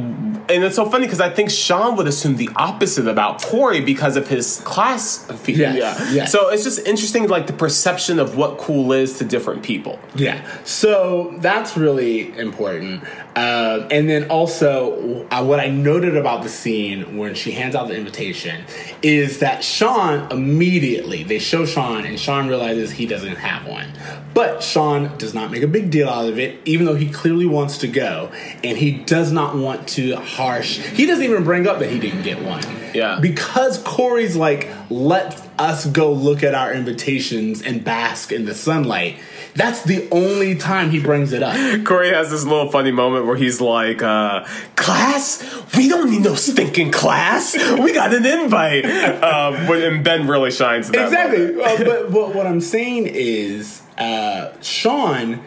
And 0.50 0.64
it's 0.64 0.76
so 0.76 0.88
funny 0.88 1.04
because 1.04 1.20
I 1.20 1.28
think 1.28 1.50
Shawn 1.50 1.96
would 1.96 2.06
assume 2.06 2.36
the 2.36 2.48
opposite 2.56 3.06
about 3.06 3.42
Cory 3.42 3.82
because 3.82 4.16
of 4.16 4.28
his 4.28 4.60
class. 4.64 5.26
Yes, 5.46 5.76
Yeah. 5.76 6.10
yes. 6.10 6.32
So 6.32 6.48
it's 6.48 6.64
just 6.64 6.86
interesting, 6.86 7.28
like 7.28 7.46
the 7.46 7.52
perception 7.52 8.18
of 8.18 8.34
what 8.38 8.56
cool 8.56 8.92
is 8.94 9.18
to 9.18 9.24
different 9.24 9.62
people. 9.62 9.98
Yeah, 10.14 10.40
so 10.64 11.34
that's 11.40 11.76
really 11.76 12.36
important. 12.38 13.02
Uh, 13.36 13.86
and 13.90 14.08
then 14.08 14.30
also, 14.30 15.26
uh, 15.30 15.44
what 15.44 15.60
I 15.60 15.68
noted 15.68 16.16
about 16.16 16.42
the 16.42 16.48
scene 16.48 17.16
when 17.16 17.34
she 17.34 17.52
hands 17.52 17.74
out 17.74 17.88
the 17.88 17.96
invitation 17.96 18.64
is 19.02 19.38
that 19.38 19.62
Shawn 19.62 20.30
immediately, 20.32 21.22
they 21.22 21.38
show 21.38 21.64
Shawn, 21.64 22.04
and 22.04 22.18
Shawn 22.18 22.48
realizes 22.48 22.90
he 22.90 23.06
doesn't 23.06 23.36
have 23.36 23.66
one. 23.66 23.92
But 24.34 24.62
Shawn 24.62 25.16
does 25.18 25.34
not 25.34 25.50
make 25.50 25.62
a 25.62 25.68
big 25.68 25.90
deal 25.90 26.08
out 26.08 26.28
of 26.28 26.38
it, 26.38 26.60
even 26.64 26.86
though 26.86 26.94
he 26.94 27.10
clearly 27.10 27.46
wants 27.46 27.78
to 27.78 27.88
go. 27.88 28.30
And 28.64 28.76
he 28.76 28.92
does 28.92 29.32
not 29.32 29.56
want 29.56 29.88
to 29.90 30.16
harsh. 30.16 30.78
He 30.78 31.06
doesn't 31.06 31.24
even 31.24 31.44
bring 31.44 31.66
up 31.66 31.78
that 31.78 31.90
he 31.90 31.98
didn't 31.98 32.22
get 32.22 32.42
one. 32.42 32.62
Yeah. 32.94 33.18
Because 33.20 33.82
Cory's 33.82 34.36
like, 34.36 34.68
let 34.90 35.40
us 35.58 35.86
go 35.86 36.12
look 36.12 36.42
at 36.42 36.54
our 36.54 36.72
invitations 36.72 37.62
and 37.62 37.84
bask 37.84 38.32
in 38.32 38.44
the 38.44 38.54
sunlight. 38.54 39.18
That's 39.58 39.82
the 39.82 40.08
only 40.12 40.54
time 40.54 40.90
he 40.90 41.00
brings 41.00 41.32
it 41.32 41.42
up. 41.42 41.56
Cory 41.84 42.10
has 42.10 42.30
this 42.30 42.44
little 42.44 42.70
funny 42.70 42.92
moment 42.92 43.26
where 43.26 43.34
he's 43.36 43.60
like, 43.60 44.02
uh, 44.02 44.46
"Class, 44.76 45.42
we 45.76 45.88
don't 45.88 46.10
need 46.12 46.22
no 46.22 46.36
stinking 46.36 46.92
class. 46.92 47.54
We 47.56 47.92
got 47.92 48.14
an 48.14 48.24
invite." 48.24 48.84
Um, 48.86 49.54
and 49.70 50.04
Ben 50.04 50.28
really 50.28 50.52
shines. 50.52 50.86
in 50.86 50.92
that. 50.92 51.06
Exactly. 51.06 51.60
Uh, 51.60 51.76
but, 51.84 52.12
but 52.12 52.34
what 52.36 52.46
I'm 52.46 52.60
saying 52.60 53.08
is, 53.08 53.82
uh, 53.98 54.52
Shawn 54.62 55.42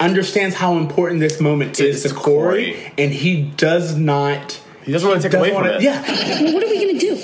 understands 0.00 0.56
how 0.56 0.76
important 0.76 1.20
this 1.20 1.40
moment 1.40 1.78
is 1.78 2.02
to 2.02 2.08
to 2.08 2.14
Cory, 2.16 2.72
Cory. 2.74 2.92
and 2.98 3.12
he 3.12 3.42
does 3.56 3.96
not. 3.96 4.60
He 4.82 4.90
doesn't 4.92 5.08
want 5.08 5.22
to 5.22 5.28
take 5.28 5.38
away 5.38 5.48
from 5.52 5.62
wanna- 5.62 5.76
it. 5.76 5.82
Yeah. 5.82 6.02
Well, 6.42 6.52
what 6.52 6.64
are 6.64 6.68
we 6.68 6.84
gonna 6.84 6.98
do? 6.98 7.14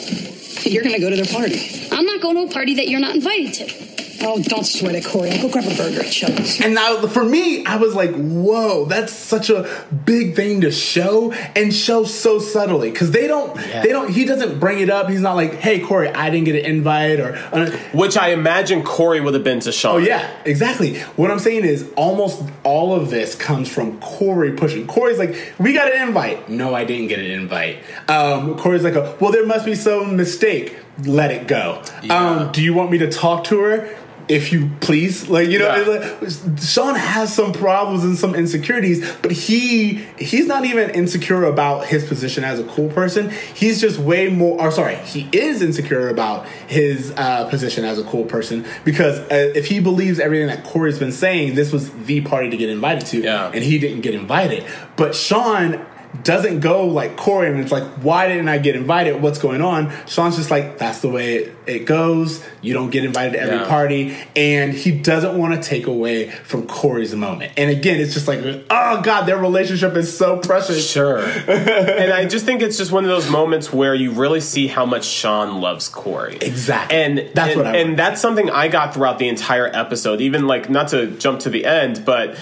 You're 0.70 0.84
gonna 0.84 1.00
go 1.00 1.10
to 1.10 1.16
their 1.16 1.24
party. 1.26 1.88
I'm 1.90 2.06
not 2.06 2.20
going 2.20 2.36
to 2.36 2.42
a 2.44 2.48
party 2.48 2.74
that 2.76 2.88
you're 2.88 3.00
not 3.00 3.16
invited 3.16 3.54
to. 3.54 3.91
Oh, 4.24 4.40
don't 4.42 4.64
sweat 4.64 4.94
it, 4.94 5.04
Cory. 5.04 5.30
I'll 5.30 5.42
go 5.42 5.48
grab 5.48 5.64
a 5.64 5.74
burger 5.74 6.00
at 6.00 6.12
Chubby's. 6.12 6.60
And 6.60 6.74
now, 6.74 7.06
for 7.08 7.24
me, 7.24 7.64
I 7.66 7.76
was 7.76 7.94
like, 7.94 8.14
"Whoa, 8.14 8.84
that's 8.84 9.12
such 9.12 9.50
a 9.50 9.68
big 10.04 10.36
thing 10.36 10.60
to 10.60 10.70
show, 10.70 11.32
and 11.56 11.74
show 11.74 12.04
so 12.04 12.38
subtly." 12.38 12.90
Because 12.90 13.10
they 13.10 13.26
don't, 13.26 13.54
they 13.56 13.88
don't. 13.88 14.10
He 14.10 14.24
doesn't 14.24 14.60
bring 14.60 14.80
it 14.80 14.90
up. 14.90 15.08
He's 15.10 15.20
not 15.20 15.34
like, 15.34 15.54
"Hey, 15.54 15.80
Cory, 15.80 16.08
I 16.08 16.30
didn't 16.30 16.44
get 16.44 16.54
an 16.56 16.64
invite," 16.64 17.20
or, 17.20 17.36
uh, 17.52 17.70
Which 17.92 18.16
I 18.16 18.28
imagine 18.30 18.82
Cory 18.82 19.20
would 19.20 19.34
have 19.34 19.44
been 19.44 19.60
to 19.60 19.72
Shawn. 19.72 19.94
Oh 19.94 19.98
yeah, 19.98 20.30
exactly. 20.44 21.00
What 21.16 21.30
I'm 21.30 21.38
saying 21.38 21.64
is 21.64 21.90
almost 21.96 22.42
all 22.62 22.94
of 22.94 23.10
this 23.10 23.34
comes 23.34 23.68
from 23.68 23.98
Cory 24.00 24.52
pushing. 24.52 24.86
Cory's 24.86 25.18
like, 25.18 25.34
"We 25.58 25.72
got 25.72 25.92
an 25.92 26.08
invite." 26.08 26.48
No, 26.48 26.74
I 26.74 26.84
didn't 26.84 27.08
get 27.08 27.18
an 27.18 27.30
invite. 27.30 27.78
Um, 28.08 28.56
Cory's 28.56 28.84
like, 28.84 28.94
"Well, 29.20 29.32
there 29.32 29.46
must 29.46 29.64
be 29.64 29.74
some 29.74 30.16
mistake. 30.16 30.76
Let 31.04 31.30
it 31.30 31.48
go." 31.48 31.82
Um, 32.10 32.52
do 32.52 32.62
you 32.62 32.74
want 32.74 32.90
me 32.90 32.98
to 32.98 33.10
talk 33.10 33.44
to 33.44 33.60
her? 33.60 33.88
If 34.28 34.52
you 34.52 34.70
please, 34.80 35.28
like 35.28 35.48
you 35.48 35.58
know, 35.58 35.74
Yeah. 35.74 35.98
like, 36.20 36.58
Shawn 36.60 36.94
has 36.94 37.34
some 37.34 37.52
problems 37.52 38.04
and 38.04 38.16
some 38.16 38.34
insecurities, 38.34 39.04
but 39.22 39.32
he 39.32 40.00
he's 40.18 40.46
not 40.46 40.64
even 40.64 40.90
insecure 40.90 41.44
about 41.44 41.86
his 41.86 42.04
position 42.04 42.44
as 42.44 42.58
a 42.60 42.64
cool 42.64 42.88
person. 42.90 43.30
He's 43.54 43.80
just 43.80 43.98
way 43.98 44.28
more. 44.28 44.60
Or 44.60 44.70
sorry, 44.70 44.96
he 44.96 45.28
is 45.32 45.60
insecure 45.62 46.08
about 46.08 46.46
his 46.68 47.12
uh, 47.16 47.48
position 47.48 47.84
as 47.84 47.98
a 47.98 48.04
cool 48.04 48.24
person 48.24 48.64
because 48.84 49.18
uh, 49.18 49.52
if 49.54 49.66
he 49.66 49.80
believes 49.80 50.20
everything 50.20 50.46
that 50.48 50.64
Cory's 50.64 50.98
been 50.98 51.12
saying, 51.12 51.54
this 51.54 51.72
was 51.72 51.90
the 52.04 52.20
party 52.22 52.48
to 52.50 52.56
get 52.56 52.70
invited 52.70 53.06
to, 53.06 53.20
Yeah. 53.22 53.50
and 53.52 53.62
he 53.64 53.78
didn't 53.78 54.02
get 54.02 54.14
invited. 54.14 54.64
But 54.96 55.14
Shawn 55.14 55.84
doesn't 56.24 56.60
go 56.60 56.86
like 56.86 57.16
Cory 57.16 57.48
and 57.48 57.58
it's 57.58 57.72
like, 57.72 57.84
why 58.02 58.28
didn't 58.28 58.48
I 58.48 58.58
get 58.58 58.76
invited? 58.76 59.22
What's 59.22 59.38
going 59.38 59.62
on? 59.62 59.90
Shawn's 60.06 60.36
just 60.36 60.50
like, 60.50 60.76
that's 60.78 61.00
the 61.00 61.08
way 61.08 61.36
it, 61.36 61.56
it 61.66 61.78
goes. 61.86 62.44
You 62.60 62.74
don't 62.74 62.90
get 62.90 63.04
invited 63.04 63.32
to 63.32 63.40
every 63.40 63.56
Yeah. 63.56 63.66
party. 63.68 64.16
And 64.36 64.74
he 64.74 64.92
doesn't 64.92 65.38
want 65.38 65.54
to 65.54 65.68
take 65.68 65.86
away 65.86 66.28
from 66.28 66.66
Cory's 66.66 67.14
moment. 67.14 67.52
And 67.56 67.70
again, 67.70 67.98
it's 67.98 68.12
just 68.12 68.28
like, 68.28 68.40
oh 68.70 69.00
God, 69.02 69.22
their 69.24 69.38
relationship 69.38 69.96
is 69.96 70.14
so 70.16 70.36
precious. 70.36 70.88
Sure. 70.88 71.18
and 71.48 72.12
I 72.12 72.26
just 72.26 72.44
think 72.44 72.60
it's 72.60 72.76
just 72.76 72.92
one 72.92 73.04
of 73.04 73.10
those 73.10 73.30
moments 73.30 73.72
where 73.72 73.94
you 73.94 74.10
really 74.12 74.40
see 74.40 74.66
how 74.66 74.84
much 74.84 75.04
Shawn 75.06 75.60
loves 75.62 75.88
Cory. 75.88 76.36
Exactly. 76.42 76.96
And 76.96 77.18
That's 77.34 77.52
and, 77.52 77.56
what 77.56 77.66
I 77.66 77.76
and 77.78 77.88
want. 77.90 77.96
that's 77.96 78.20
something 78.20 78.50
I 78.50 78.68
got 78.68 78.92
throughout 78.92 79.18
the 79.18 79.28
entire 79.28 79.66
episode. 79.66 80.20
Even 80.20 80.46
like 80.46 80.68
not 80.68 80.88
to 80.88 81.06
jump 81.12 81.40
to 81.40 81.50
the 81.50 81.64
end, 81.64 82.04
but 82.04 82.36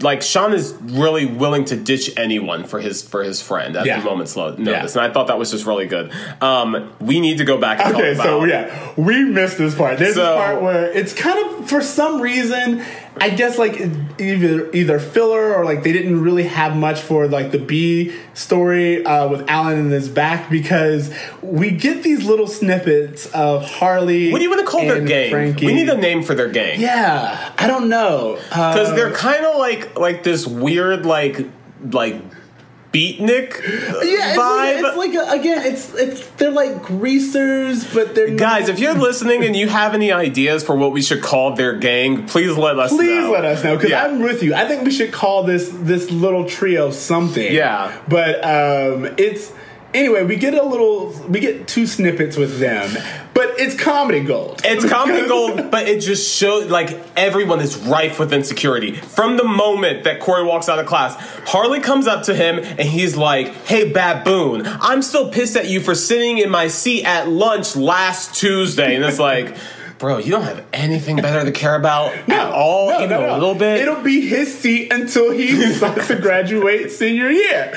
like 0.00 0.22
Shawn 0.22 0.52
is 0.52 0.74
really 0.82 1.24
willing 1.24 1.64
to 1.66 1.76
ditch 1.76 2.10
anyone 2.16 2.64
for 2.64 2.80
his 2.80 3.02
for 3.02 3.22
his 3.22 3.40
friend 3.40 3.76
at 3.76 3.86
Yeah. 3.86 4.00
the 4.00 4.04
moment's 4.04 4.36
notice, 4.36 4.58
Yeah. 4.66 4.80
and 4.82 5.00
I 5.00 5.12
thought 5.12 5.28
that 5.28 5.38
was 5.38 5.50
just 5.50 5.66
really 5.66 5.86
good. 5.86 6.10
Um, 6.40 6.90
we 7.00 7.20
need 7.20 7.38
to 7.38 7.44
go 7.44 7.58
back. 7.58 7.80
And 7.84 7.94
Okay, 7.94 8.14
so 8.14 8.44
yeah, 8.44 8.70
we 8.96 9.24
missed 9.24 9.58
this 9.58 9.74
part. 9.74 9.98
There's 9.98 10.14
So- 10.14 10.24
this 10.24 10.34
part 10.44 10.62
where 10.62 10.90
it's 10.92 11.12
kind 11.12 11.38
of 11.38 11.68
for 11.68 11.80
some 11.80 12.20
reason 12.20 12.82
I 13.16 13.30
guess 13.30 13.58
like 13.58 13.80
either 14.18 14.70
either 14.72 14.98
filler 14.98 15.54
or 15.54 15.64
like 15.64 15.82
they 15.84 15.92
didn't 15.92 16.20
really 16.20 16.42
have 16.44 16.76
much 16.76 17.00
for 17.00 17.28
like 17.28 17.52
the 17.52 17.58
B 17.58 18.12
story 18.34 19.04
uh, 19.06 19.28
with 19.28 19.48
Alan 19.48 19.78
in 19.78 19.90
his 19.90 20.08
back 20.08 20.50
because 20.50 21.14
we 21.40 21.70
get 21.70 22.02
these 22.02 22.24
little 22.24 22.48
snippets 22.48 23.26
of 23.32 23.64
Harley. 23.64 24.32
What 24.32 24.38
do 24.38 24.44
you 24.44 24.50
want 24.50 24.62
to 24.62 24.66
call 24.66 24.80
their 24.82 25.00
gang? 25.00 25.30
Frankie. 25.30 25.66
We 25.66 25.74
need 25.74 25.88
a 25.88 25.96
name 25.96 26.22
for 26.24 26.34
their 26.34 26.48
gang. 26.48 26.80
Yeah, 26.80 27.52
I 27.56 27.66
don't 27.68 27.88
know 27.88 28.34
because 28.48 28.90
Uh, 28.90 28.94
they're 28.96 29.12
kind 29.12 29.44
of 29.44 29.56
like 29.58 29.96
like 29.98 30.22
this 30.24 30.46
weird 30.46 31.06
like 31.06 31.46
like 31.92 32.20
beatnik 32.94 33.60
yeah, 33.62 34.30
it's 34.30 34.38
vibe. 34.38 34.82
like, 34.82 34.84
it's 34.84 34.96
like 34.96 35.14
a, 35.14 35.40
again, 35.40 35.66
it's 35.66 35.94
it's 35.94 36.26
they're 36.36 36.50
like 36.50 36.82
greasers, 36.82 37.92
but 37.92 38.14
they're 38.14 38.30
Guys, 38.36 38.62
not, 38.68 38.70
if 38.70 38.78
you're 38.78 38.94
listening 38.94 39.44
and 39.44 39.54
you 39.56 39.68
have 39.68 39.94
any 39.94 40.12
ideas 40.12 40.62
for 40.64 40.76
what 40.76 40.92
we 40.92 41.02
should 41.02 41.22
call 41.22 41.54
their 41.54 41.76
gang, 41.76 42.26
please 42.26 42.56
let 42.56 42.78
us 42.78 42.90
know. 42.92 42.98
Please 42.98 43.24
know. 43.24 43.30
let 43.32 43.44
us 43.44 43.64
know 43.64 43.76
because 43.76 43.90
Yeah. 43.90 44.04
I'm 44.04 44.20
with 44.20 44.42
you. 44.42 44.54
I 44.54 44.66
think 44.66 44.84
we 44.84 44.90
should 44.90 45.12
call 45.12 45.44
this 45.44 45.68
this 45.72 46.10
little 46.10 46.44
trio 46.48 46.90
something. 46.90 47.52
Yeah. 47.52 47.96
but 48.08 48.36
um, 48.44 49.14
it's 49.18 49.52
anyway. 49.94 50.24
We 50.24 50.36
get 50.36 50.54
a 50.54 50.62
little, 50.62 51.10
we 51.28 51.40
get 51.40 51.66
two 51.66 51.86
snippets 51.86 52.36
with 52.36 52.58
them, 52.58 52.90
but 53.32 53.58
it's 53.58 53.80
comedy 53.80 54.20
gold. 54.20 54.60
It's 54.64 54.84
comedy 54.84 55.26
gold, 55.28 55.70
but 55.70 55.88
it 55.88 56.00
just 56.00 56.34
shows 56.34 56.70
like 56.70 56.98
everyone 57.16 57.60
is 57.60 57.76
rife 57.78 58.18
with 58.18 58.32
insecurity. 58.32 58.96
From 58.96 59.36
the 59.36 59.44
moment 59.44 60.04
that 60.04 60.20
Cory 60.20 60.44
walks 60.44 60.68
out 60.68 60.78
of 60.78 60.86
class, 60.86 61.14
Harley 61.46 61.80
comes 61.80 62.06
up 62.06 62.24
to 62.24 62.34
him 62.34 62.58
and 62.58 62.82
he's 62.82 63.16
like, 63.16 63.54
Hey, 63.66 63.90
baboon, 63.90 64.66
I'm 64.66 65.00
still 65.00 65.30
pissed 65.30 65.56
at 65.56 65.68
you 65.68 65.80
for 65.80 65.94
sitting 65.94 66.38
in 66.38 66.50
my 66.50 66.68
seat 66.68 67.04
at 67.04 67.28
lunch 67.28 67.76
last 67.76 68.34
Tuesday. 68.34 68.94
And 68.96 69.04
it's 69.04 69.18
like, 69.18 69.56
Bro, 70.04 70.18
you 70.18 70.32
don't 70.32 70.42
have 70.42 70.62
anything 70.74 71.16
better 71.16 71.46
to 71.46 71.50
care 71.50 71.76
about 71.76 72.12
at 72.28 72.52
all, 72.52 72.90
No, 72.90 72.96
even 72.98 73.08
no, 73.08 73.34
a 73.34 73.38
little 73.38 73.54
bit. 73.54 73.80
It'll 73.80 74.02
be 74.02 74.20
his 74.20 74.54
seat 74.54 74.92
until 74.92 75.30
he 75.30 75.46
decides 75.56 76.08
to 76.08 76.16
graduate 76.16 76.90
senior 76.90 77.30
year. 77.30 77.72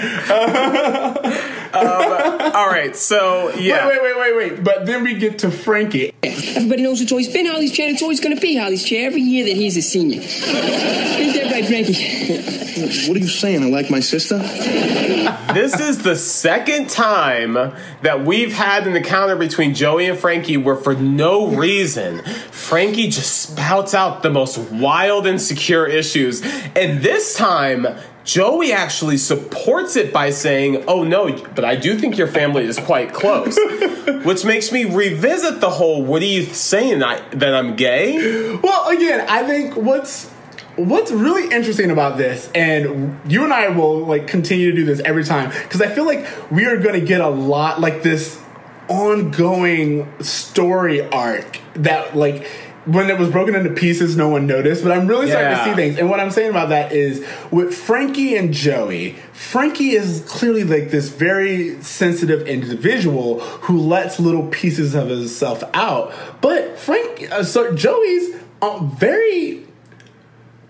Um, 1.74 2.52
all 2.54 2.68
right, 2.68 2.94
so 2.98 3.56
yeah. 3.56 3.88
Wait, 3.88 4.02
wait, 4.02 4.18
wait, 4.18 4.36
wait, 4.36 4.52
wait. 4.52 4.64
But 4.64 4.86
then 4.86 5.06
we 5.06 5.14
get 5.14 5.40
to 5.40 5.52
Frankie. 5.52 6.12
Everybody 6.22 6.84
knows 6.84 7.00
it's 7.00 7.14
always 7.14 7.32
been 7.32 7.46
Harley's 7.46 7.72
chair. 7.72 7.90
It's 7.90 8.02
always 8.02 8.20
going 8.20 8.36
to 8.36 8.42
be 8.42 8.58
Harley's 8.58 8.84
chair 8.84 9.08
every 9.08 9.22
year 9.22 9.46
that 9.46 9.56
he's 9.56 9.78
a 9.78 9.82
senior. 9.82 10.20
Ain't 10.20 11.34
that 11.34 11.50
right, 11.50 11.66
Frankie? 11.66 12.67
What 12.82 13.18
are 13.18 13.20
you 13.20 13.28
saying? 13.28 13.64
I 13.64 13.70
like 13.70 13.90
my 13.90 14.00
sister? 14.00 14.38
This 14.38 15.80
is 15.80 16.04
the 16.04 16.16
second 16.16 16.90
time 16.90 17.54
that 18.02 18.26
we've 18.26 18.54
had 18.54 18.86
an 18.86 18.96
encounter 18.96 19.36
between 19.36 19.74
Joey 19.74 20.06
and 20.06 20.18
Frankie 20.18 20.58
where, 20.58 20.76
for 20.76 20.94
no 20.94 21.48
reason, 21.48 22.24
Frankie 22.52 23.10
just 23.10 23.42
spouts 23.42 23.94
out 23.94 24.24
the 24.24 24.30
most 24.30 24.58
wild, 24.72 25.26
insecure 25.26 25.88
issues. 25.88 26.42
And 26.76 27.02
this 27.02 27.36
time, 27.36 27.88
Joey 28.24 28.74
actually 28.74 29.18
supports 29.18 29.96
it 29.96 30.12
by 30.12 30.32
saying, 30.32 30.84
Oh 30.88 31.04
no, 31.04 31.34
but 31.56 31.64
I 31.64 31.78
do 31.78 31.98
think 31.98 32.18
your 32.18 32.28
family 32.28 32.66
is 32.66 32.78
quite 32.78 33.14
close. 33.14 33.58
Which 34.26 34.44
makes 34.44 34.72
me 34.72 34.84
revisit 34.84 35.62
the 35.62 35.70
whole, 35.70 36.04
What 36.04 36.22
are 36.22 36.26
you 36.26 36.44
saying? 36.44 37.02
I, 37.02 37.22
that 37.30 37.56
I'm 37.56 37.78
gay? 37.78 38.54
Well, 38.58 38.90
again, 38.90 39.26
I 39.30 39.44
think 39.44 39.78
what's 39.78 40.30
what's 40.78 41.12
really 41.12 41.54
interesting 41.54 41.92
about 41.92 42.18
this, 42.18 42.50
and 42.54 43.20
you 43.30 43.44
and 43.44 43.54
I 43.54 43.70
will 43.70 44.06
like 44.06 44.28
continue 44.28 44.72
to 44.72 44.76
do 44.76 44.86
this 44.86 45.00
every 45.02 45.24
time 45.24 45.50
because 45.50 45.82
I 45.82 45.88
feel 45.88 46.06
like 46.06 46.26
we 46.52 46.66
are 46.66 46.78
going 46.78 47.00
to 47.00 47.06
get 47.06 47.22
a 47.22 47.30
lot 47.30 47.82
like 47.82 48.04
this 48.04 48.42
ongoing 48.88 50.08
story 50.22 51.02
arc 51.10 51.60
that 51.74 52.16
like 52.16 52.48
when 52.86 53.10
it 53.10 53.20
was 53.20 53.30
broken 53.30 53.54
into 53.54 53.70
pieces 53.70 54.16
no 54.16 54.30
one 54.30 54.48
noticed 54.48 54.82
but 54.82 54.94
i'm 54.94 55.08
really 55.08 55.30
starting 55.30 55.58
to 55.58 55.64
see 55.66 55.76
things. 55.76 55.98
And 55.98 56.10
what 56.10 56.22
i'm 56.22 56.32
saying 56.32 56.52
about 56.52 56.70
that 56.70 56.94
is 56.94 57.20
with 57.52 57.76
frankie 57.76 58.38
and 58.38 58.54
joey 58.54 59.18
frankie 59.34 59.90
is 59.90 60.24
clearly 60.26 60.64
like 60.64 60.90
this 60.90 61.10
very 61.10 61.82
sensitive 61.82 62.48
individual 62.48 63.42
who 63.42 63.78
lets 63.78 64.22
little 64.22 64.48
pieces 64.48 64.96
of 64.96 65.10
himself 65.10 65.66
out 65.74 66.14
but 66.40 66.80
frank 66.80 67.30
uh, 67.30 67.44
so 67.44 67.76
joey's 67.76 68.38
uh, 68.62 68.80
very 68.80 69.67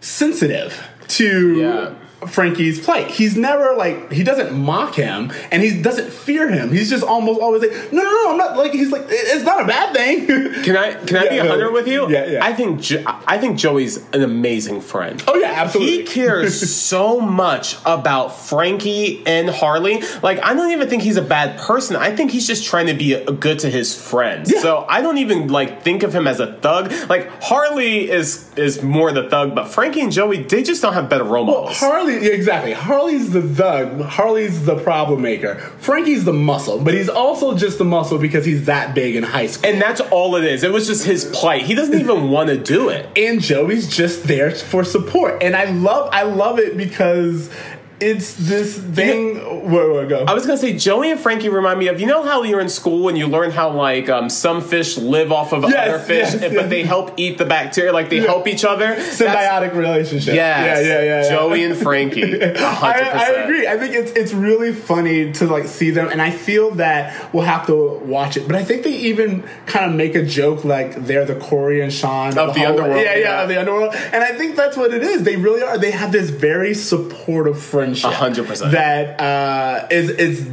sensitive 0.08 0.82
to 1.08 1.56
Yeah. 1.58 1.93
Frankie's 2.25 2.80
plight. 2.84 3.08
He's 3.12 3.38
never 3.38 3.75
like 3.75 4.12
he 4.12 4.23
doesn't 4.23 4.58
mock 4.58 4.95
him 4.95 5.32
and 5.51 5.62
he 5.62 5.82
doesn't 5.82 6.12
fear 6.12 6.49
him. 6.49 6.71
He's 6.71 6.89
just 6.89 7.03
almost 7.03 7.39
always 7.39 7.62
like, 7.62 7.71
no, 7.93 8.01
no, 8.01 8.10
no, 8.10 8.32
I'm 8.32 8.38
not 8.38 8.58
like 8.58 8.71
he's 8.71 8.91
like 8.91 9.06
it's 9.08 9.43
not 9.43 9.63
a 9.63 9.67
bad 9.67 9.95
thing. 9.95 10.25
Can 10.63 10.75
I 10.75 10.93
can 10.93 11.17
I 11.17 11.30
be 11.30 11.38
a 11.38 11.47
hundred 11.47 11.71
with 11.71 11.88
you? 11.88 12.10
Yeah, 12.10 12.25
yeah. 12.25 12.45
I 12.45 12.53
think 12.53 12.82
jo- 12.82 13.03
I 13.06 13.38
think 13.38 13.58
Joey's 13.58 13.97
an 14.13 14.23
amazing 14.23 14.82
friend. 14.82 15.23
Oh, 15.27 15.36
yeah, 15.36 15.53
absolutely. 15.56 15.97
He 15.97 16.03
cares 16.03 16.73
so 16.75 17.19
much 17.19 17.77
about 17.86 18.30
Frankie 18.30 19.25
and 19.27 19.49
Harley. 19.49 20.01
Like 20.23 20.43
I 20.43 20.53
don't 20.56 20.71
even 20.71 20.89
think 20.89 21.03
he's 21.03 21.17
a 21.17 21.21
bad 21.21 21.60
person. 21.60 21.95
I 21.95 22.15
think 22.15 22.32
he's 22.32 22.47
just 22.47 22.65
trying 22.65 22.88
to 22.88 22.93
be 22.95 23.13
a, 23.13 23.32
good 23.32 23.60
to 23.60 23.69
his 23.69 23.95
friends. 23.95 24.51
Yeah. 24.51 24.62
So 24.62 24.86
I 24.89 25.01
don't 25.01 25.19
even 25.19 25.49
like 25.49 25.84
think 25.84 26.01
of 26.03 26.13
him 26.15 26.27
as 26.27 26.39
a 26.39 26.53
thug. 26.53 26.91
Like 27.10 27.30
Harley 27.43 28.10
is 28.10 28.51
is 28.58 28.82
more 28.82 29.12
the 29.12 29.30
thug, 29.30 29.53
but 29.53 29.67
Frankie 29.67 30.01
and 30.01 30.12
Joey 30.12 30.41
they 30.43 30.63
just 30.63 30.82
don't 30.82 30.93
have 30.93 31.10
better 31.10 31.23
role 31.23 31.45
Well, 31.45 31.62
models. 31.62 31.77
Harley, 32.08 32.28
exactly. 32.28 32.74
Harley's 32.74 33.32
the 33.32 33.41
thug. 33.41 34.02
Harley's 34.02 34.65
the 34.65 34.78
problem 34.78 35.22
maker. 35.22 35.56
Frankie's 35.80 36.24
the 36.24 36.34
muscle, 36.34 36.80
but 36.80 36.93
he's 36.93 37.10
also 37.10 37.58
just 37.58 37.78
the 37.78 37.86
muscle 37.86 38.17
because 38.17 38.46
he's 38.46 38.65
that 38.65 38.96
big 38.96 39.15
in 39.15 39.24
high 39.24 39.48
school. 39.48 39.70
and 39.70 39.82
that's 39.82 40.02
all 40.02 40.36
it 40.36 40.43
is. 40.46 40.63
It 40.63 40.72
was 40.72 40.88
just 40.88 41.06
his 41.06 41.26
plight. 41.26 41.63
He 41.63 41.76
doesn't 41.76 41.98
even 42.00 42.30
want 42.32 42.50
to 42.50 42.58
do 42.58 42.89
it. 42.89 43.10
and 43.17 43.41
Joey's 43.41 43.89
just 43.89 44.24
there 44.24 44.52
for 44.52 44.84
support. 44.84 45.43
And 45.43 45.56
I 45.56 45.65
love, 45.65 46.10
I 46.13 46.24
love 46.24 46.60
it 46.60 46.78
because 46.78 47.50
it's 48.00 48.34
this 48.36 48.78
thing. 48.78 49.36
Where, 49.72 49.92
where 49.92 50.06
go? 50.06 50.24
I 50.26 50.34
was 50.34 50.46
gonna 50.46 50.58
say 50.58 50.78
Joey 50.78 51.10
and 51.12 51.20
Frankie 51.20 51.50
remind 51.50 51.80
me 51.80 51.88
of 51.88 52.00
you 52.00 52.06
know 52.06 52.24
how 52.24 52.44
you're 52.44 52.60
in 52.60 52.70
school 52.70 53.10
and 53.10 53.18
you 53.18 53.28
learn 53.28 53.52
how 53.52 53.72
like 53.72 54.08
um, 54.10 54.30
some 54.30 54.62
fish 54.62 54.98
live 54.98 55.32
off 55.32 55.52
of 55.54 55.64
Yes, 55.64 55.88
other 55.90 56.00
fish, 56.00 56.34
yes, 56.34 56.40
but 56.42 56.52
yes. 56.54 56.70
they 56.70 56.84
help 56.84 57.14
eat 57.18 57.38
the 57.38 57.46
bacteria, 57.46 57.92
like 57.94 58.10
they 58.10 58.18
Yeah. 58.18 58.28
help 58.28 58.48
each 58.48 58.64
other. 58.64 58.88
That's- 58.88 59.20
Symbiotic 59.20 59.74
relationship. 59.76 60.36
Yes. 60.36 60.86
Yeah, 60.86 60.94
yeah, 60.94 61.02
yeah. 61.04 61.24
yeah. 61.24 61.30
Joey 61.30 61.64
and 61.64 61.76
Frankie. 61.78 62.42
I, 62.44 62.92
I 62.92 63.26
agree. 63.44 63.68
I 63.68 63.78
think 63.78 63.96
it's 63.96 64.12
it's 64.12 64.34
really 64.34 64.74
funny 64.74 65.32
to 65.34 65.46
like 65.48 65.66
see 65.66 65.90
them, 65.90 66.08
and 66.12 66.22
I 66.22 66.32
feel 66.32 66.72
that 66.76 67.34
we'll 67.34 67.44
have 67.46 67.66
to 67.68 68.00
watch 68.06 68.38
it. 68.38 68.46
But 68.48 68.56
I 68.56 68.64
think 68.64 68.84
they 68.84 68.96
even 68.96 69.44
kind 69.66 69.90
of 69.90 69.96
make 69.98 70.16
a 70.16 70.24
joke 70.24 70.64
like 70.64 70.96
they're 71.06 71.26
the 71.26 71.36
Cory 71.36 71.82
and 71.82 71.92
Shawn 71.92 72.38
Of 72.38 72.54
the 72.54 72.60
whole- 72.62 72.70
underworld, 72.80 72.98
Yeah, 72.98 73.16
yeah, 73.16 73.18
yeah. 73.18 73.42
of 73.44 73.50
the 73.50 73.60
underworld. 73.60 73.96
And 73.96 74.24
I 74.24 74.38
think 74.38 74.56
that's 74.56 74.78
what 74.78 74.94
it 74.94 75.02
is. 75.04 75.24
They 75.24 75.36
really 75.36 75.64
are. 75.64 75.78
They 75.78 75.92
have 75.92 76.12
this 76.12 76.30
very 76.30 76.74
supportive 76.74 77.60
friendship. 77.95 78.12
A 78.12 78.13
hundred 78.13 78.47
percent. 78.47 78.71
That 78.71 79.19
uh, 79.19 79.88
is 79.91 80.10
is 80.10 80.50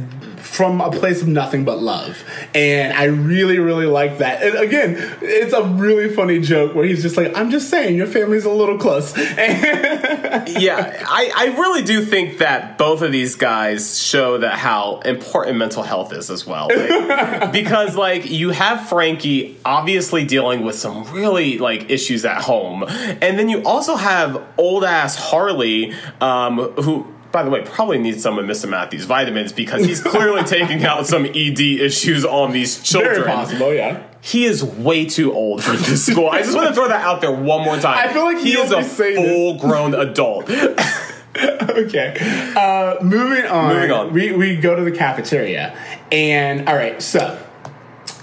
from 0.55 0.79
a 0.79 0.89
place 0.89 1.21
of 1.21 1.27
nothing 1.27 1.65
but 1.65 1.79
love. 1.79 2.23
And 2.53 2.93
I 2.93 3.05
really, 3.05 3.59
really 3.59 3.87
like 3.87 4.19
that. 4.19 4.41
And 4.41 4.55
again, 4.55 4.95
it's 5.21 5.53
a 5.53 5.63
really 5.63 6.13
funny 6.13 6.39
joke 6.39 6.73
where 6.73 6.85
he's 6.85 7.01
just 7.01 7.17
like, 7.17 7.35
I'm 7.35 7.51
just 7.51 7.69
saying, 7.69 7.97
your 7.97 8.07
family's 8.07 8.45
a 8.45 8.51
little 8.51 8.77
close. 8.77 9.17
yeah, 9.17 11.03
I, 11.07 11.31
I 11.35 11.55
really 11.59 11.83
do 11.83 12.05
think 12.05 12.37
that 12.37 12.77
both 12.77 13.01
of 13.01 13.11
these 13.11 13.35
guys 13.35 13.99
show 13.99 14.37
that 14.37 14.57
how 14.57 14.99
important 14.99 15.57
mental 15.57 15.83
health 15.83 16.13
is 16.13 16.29
as 16.29 16.45
well. 16.47 16.69
Like, 16.69 17.51
because 17.51 17.97
like 17.97 18.29
you 18.29 18.51
have 18.51 18.87
Frankie 18.87 19.57
obviously 19.65 20.23
dealing 20.23 20.63
with 20.63 20.75
some 20.75 21.03
really 21.11 21.57
like 21.57 21.89
issues 21.89 22.23
at 22.23 22.41
home, 22.41 22.85
and 22.87 23.37
then 23.37 23.49
you 23.49 23.61
also 23.63 23.95
have 23.95 24.41
old 24.57 24.83
ass 24.85 25.15
Harley, 25.15 25.93
um, 26.21 26.59
who. 26.59 27.11
By 27.35 27.43
the 27.43 27.49
way, 27.49 27.63
probably 27.63 27.97
needs 27.97 28.23
some 28.23 28.39
of 28.39 28.45
Mr. 28.45 28.69
Matthews' 28.69 29.03
vitamins 29.03 29.51
because 29.51 29.83
he's 29.83 30.01
clearly 30.01 30.43
taking 30.45 30.85
out 30.85 31.05
some 31.05 31.25
ED 31.25 31.59
issues 31.59 32.23
on 32.23 32.53
these 32.53 32.81
children. 32.81 33.15
Very 33.15 33.27
possible, 33.27 33.73
yeah. 33.73 34.03
He 34.21 34.45
is 34.45 34.63
way 34.63 35.03
too 35.03 35.33
old 35.33 35.61
for 35.61 35.73
this 35.75 36.05
school. 36.05 36.29
I 36.29 36.43
just 36.43 36.55
want 36.55 36.69
to 36.69 36.73
throw 36.73 36.87
that 36.87 37.03
out 37.03 37.19
there 37.19 37.33
one 37.33 37.65
more 37.65 37.75
time. 37.75 37.97
I 37.97 38.13
feel 38.13 38.23
like 38.23 38.37
he 38.37 38.53
is 38.53 38.71
a 38.71 38.75
always 38.75 38.89
say 38.89 39.15
this. 39.15 39.27
full 39.27 39.59
grown 39.59 39.93
adult. 39.93 40.49
okay. 41.35 42.53
Uh, 42.55 43.03
moving 43.03 43.45
on. 43.47 43.73
Moving 43.73 43.91
on. 43.91 44.13
We, 44.13 44.31
we 44.31 44.55
go 44.55 44.73
to 44.73 44.85
the 44.85 44.93
cafeteria. 44.93 45.77
And, 46.13 46.69
all 46.69 46.75
right, 46.77 47.01
so 47.01 47.37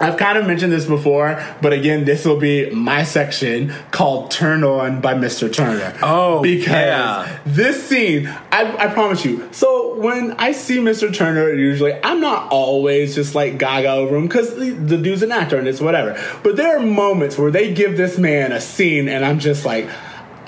I've 0.03 0.17
kind 0.17 0.37
of 0.37 0.45
mentioned 0.45 0.73
this 0.73 0.85
before, 0.85 1.41
but 1.61 1.71
again, 1.71 2.03
this 2.03 2.25
will 2.25 2.39
be 2.39 2.69
my 2.71 3.03
section 3.03 3.73
called 3.91 4.31
Turn 4.31 4.65
On 4.65 4.99
by 4.99 5.13
Mr. 5.13 5.51
Turner. 5.51 5.97
Oh, 6.03 6.41
because 6.41 6.67
yeah. 6.67 7.39
this 7.45 7.87
scene, 7.87 8.27
I, 8.51 8.75
I 8.77 8.87
promise 8.93 9.23
you. 9.23 9.47
So 9.53 9.95
when 9.95 10.33
I 10.33 10.51
see 10.51 10.79
Mr. 10.79 11.13
Turner, 11.13 11.53
usually 11.53 11.93
I'm 12.03 12.19
not 12.19 12.51
always 12.51 13.15
just 13.15 13.33
like 13.33 13.57
gaga 13.57 13.91
over 13.91 14.17
him 14.17 14.27
because 14.27 14.53
the, 14.55 14.71
the 14.71 14.97
dude's 14.97 15.23
an 15.23 15.31
actor 15.31 15.57
and 15.57 15.69
it's 15.69 15.79
whatever. 15.79 16.21
But 16.43 16.57
there 16.57 16.77
are 16.77 16.81
moments 16.81 17.37
where 17.37 17.49
they 17.49 17.73
give 17.73 17.95
this 17.95 18.17
man 18.17 18.51
a 18.51 18.59
scene 18.59 19.07
and 19.07 19.23
I'm 19.23 19.39
just 19.39 19.63
like, 19.63 19.87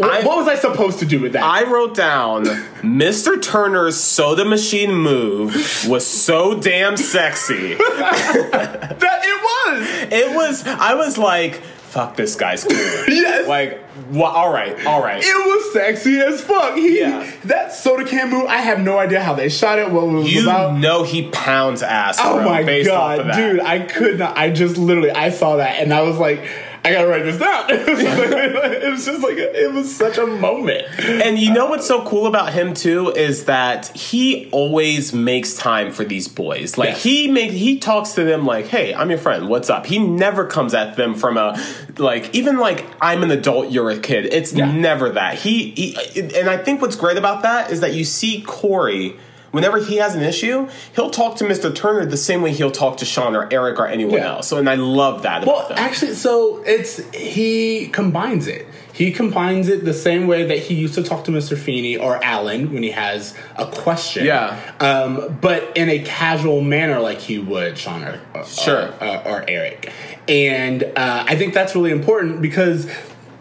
I- 0.03 0.21
what 0.23 0.37
was 0.37 0.47
I 0.47 0.55
supposed 0.55 0.99
to 0.99 1.05
do 1.05 1.19
with 1.21 1.33
that? 1.33 1.43
I 1.43 1.63
wrote 1.63 1.95
down 1.95 2.43
Mr. 2.81 3.41
Turner's 3.41 3.95
soda 3.97 4.43
machine 4.45 4.93
move 4.93 5.85
was 5.87 6.05
so 6.05 6.59
damn 6.59 6.97
sexy. 6.97 7.75
that 7.75 8.97
it 9.23 9.41
was. 9.43 10.11
It 10.11 10.35
was, 10.35 10.67
I 10.67 10.95
was 10.95 11.17
like, 11.17 11.55
fuck, 11.55 12.15
this 12.17 12.35
guy's 12.35 12.63
cool. 12.63 12.75
Yes. 13.07 13.47
Like, 13.47 13.81
well, 14.11 14.25
all 14.31 14.51
right, 14.51 14.85
all 14.85 15.01
right. 15.01 15.23
It 15.23 15.33
was 15.47 15.71
sexy 15.73 16.19
as 16.19 16.41
fuck. 16.43 16.75
He 16.75 16.99
Yeah. 16.99 17.31
that 17.45 17.73
soda 17.73 18.03
can 18.03 18.29
move. 18.29 18.45
I 18.47 18.57
have 18.57 18.79
no 18.81 18.97
idea 18.99 19.23
how 19.23 19.33
they 19.33 19.47
shot 19.49 19.79
it. 19.79 19.89
What 19.89 20.03
it 20.03 20.07
was 20.11 20.33
You 20.33 20.43
about. 20.43 20.77
know 20.77 21.03
he 21.03 21.29
pounds 21.29 21.81
ass. 21.81 22.17
Oh 22.21 22.35
bro, 22.35 22.45
my 22.49 22.83
god, 22.83 23.19
of 23.19 23.35
dude! 23.35 23.61
I 23.61 23.79
could 23.79 24.19
not. 24.19 24.37
I 24.37 24.49
just 24.49 24.77
literally 24.77 25.11
I 25.11 25.29
saw 25.29 25.55
that 25.57 25.79
and 25.81 25.93
I 25.93 26.01
was 26.01 26.17
like, 26.17 26.45
I 26.85 26.91
gotta 26.91 27.07
write 27.07 27.23
this 27.23 27.37
down. 27.37 27.65
it, 27.69 27.87
was 27.87 28.03
like- 28.03 28.83
it 28.83 28.91
was 28.91 29.05
just 29.05 29.21
like 29.23 29.37
it 29.37 29.73
was 29.73 29.95
such 29.95 30.17
a 30.17 30.25
moment. 30.27 30.87
And 30.99 31.39
you 31.39 31.51
know 31.53 31.65
what's 31.67 31.87
so 31.87 32.03
cool 32.05 32.27
about 32.27 32.53
him 32.53 32.73
too 32.73 33.09
is 33.11 33.45
that 33.45 33.87
he 33.95 34.49
always 34.51 35.13
makes 35.13 35.55
time 35.55 35.91
for 35.91 36.03
these 36.03 36.27
boys. 36.27 36.77
Like 36.77 36.89
Yes. 36.89 37.03
he 37.03 37.27
make 37.27 37.51
he 37.51 37.79
talks 37.79 38.11
to 38.13 38.23
them 38.23 38.45
like, 38.45 38.67
"Hey, 38.67 38.93
I'm 38.93 39.09
your 39.09 39.19
friend. 39.19 39.49
What's 39.49 39.69
up?" 39.69 39.85
He 39.85 39.99
never 39.99 40.45
comes 40.45 40.73
at 40.73 40.95
them 40.95 41.15
from 41.15 41.37
a 41.37 41.59
like 41.97 42.33
even 42.35 42.57
like 42.59 42.85
I'm 43.01 43.23
an 43.23 43.31
adult, 43.31 43.71
you're 43.71 43.89
a 43.89 43.97
kid. 43.97 44.25
It's 44.33 44.53
Yeah. 44.53 44.71
never 44.71 45.09
that. 45.11 45.35
He, 45.39 45.71
he 45.71 46.21
and 46.37 46.49
I 46.49 46.57
think 46.57 46.81
what's 46.81 46.95
great 46.95 47.17
about 47.17 47.41
that 47.43 47.71
is 47.71 47.81
that 47.81 47.93
you 47.93 48.03
see 48.05 48.41
Cory 48.41 49.15
Whenever 49.55 49.77
he 49.77 49.95
has 49.95 50.15
an 50.15 50.21
issue, 50.21 50.67
he'll 50.95 51.09
talk 51.09 51.37
to 51.37 51.45
Mr. 51.45 51.73
Turner 51.73 52.05
the 52.05 52.17
same 52.17 52.41
way 52.41 52.51
he'll 52.51 52.69
talk 52.71 52.97
to 52.97 53.05
Shawn 53.05 53.37
or 53.37 53.47
Eric 53.51 53.79
or 53.79 53.87
anyone 53.87 54.15
Yeah. 54.15 54.33
else. 54.33 54.47
So, 54.49 54.57
and 54.57 54.69
I 54.69 54.75
love 54.75 55.21
that 55.23 55.43
about 55.43 55.55
Well, 55.55 55.67
them. 55.69 55.77
actually, 55.77 56.13
so 56.15 56.61
it's 56.65 57.01
he 57.13 57.87
combines 57.87 58.47
it. 58.47 58.67
He 58.91 59.11
combines 59.11 59.69
it 59.69 59.85
the 59.85 59.93
same 59.93 60.27
way 60.27 60.43
that 60.45 60.57
he 60.57 60.73
used 60.73 60.93
to 60.95 61.03
talk 61.03 61.23
to 61.25 61.31
Mr. 61.31 61.57
Feeney 61.57 61.95
or 61.95 62.21
Alan 62.23 62.73
when 62.73 62.83
he 62.83 62.91
has 62.91 63.33
a 63.57 63.65
question. 63.65 64.25
Yeah. 64.25 64.57
Um, 64.81 65.37
but 65.39 65.71
in 65.75 65.89
a 65.89 65.99
casual 65.99 66.59
manner, 66.61 66.99
like 66.99 67.19
he 67.19 67.39
would 67.39 67.77
Shawn 67.77 68.03
or, 68.03 68.19
or 68.33 68.45
Sure. 68.45 68.89
or, 69.01 69.21
or 69.27 69.45
Eric. 69.47 69.89
And 70.27 70.83
uh, 70.83 71.23
I 71.27 71.35
think 71.37 71.53
that's 71.53 71.75
really 71.75 71.91
important 71.91 72.41
because 72.41 72.87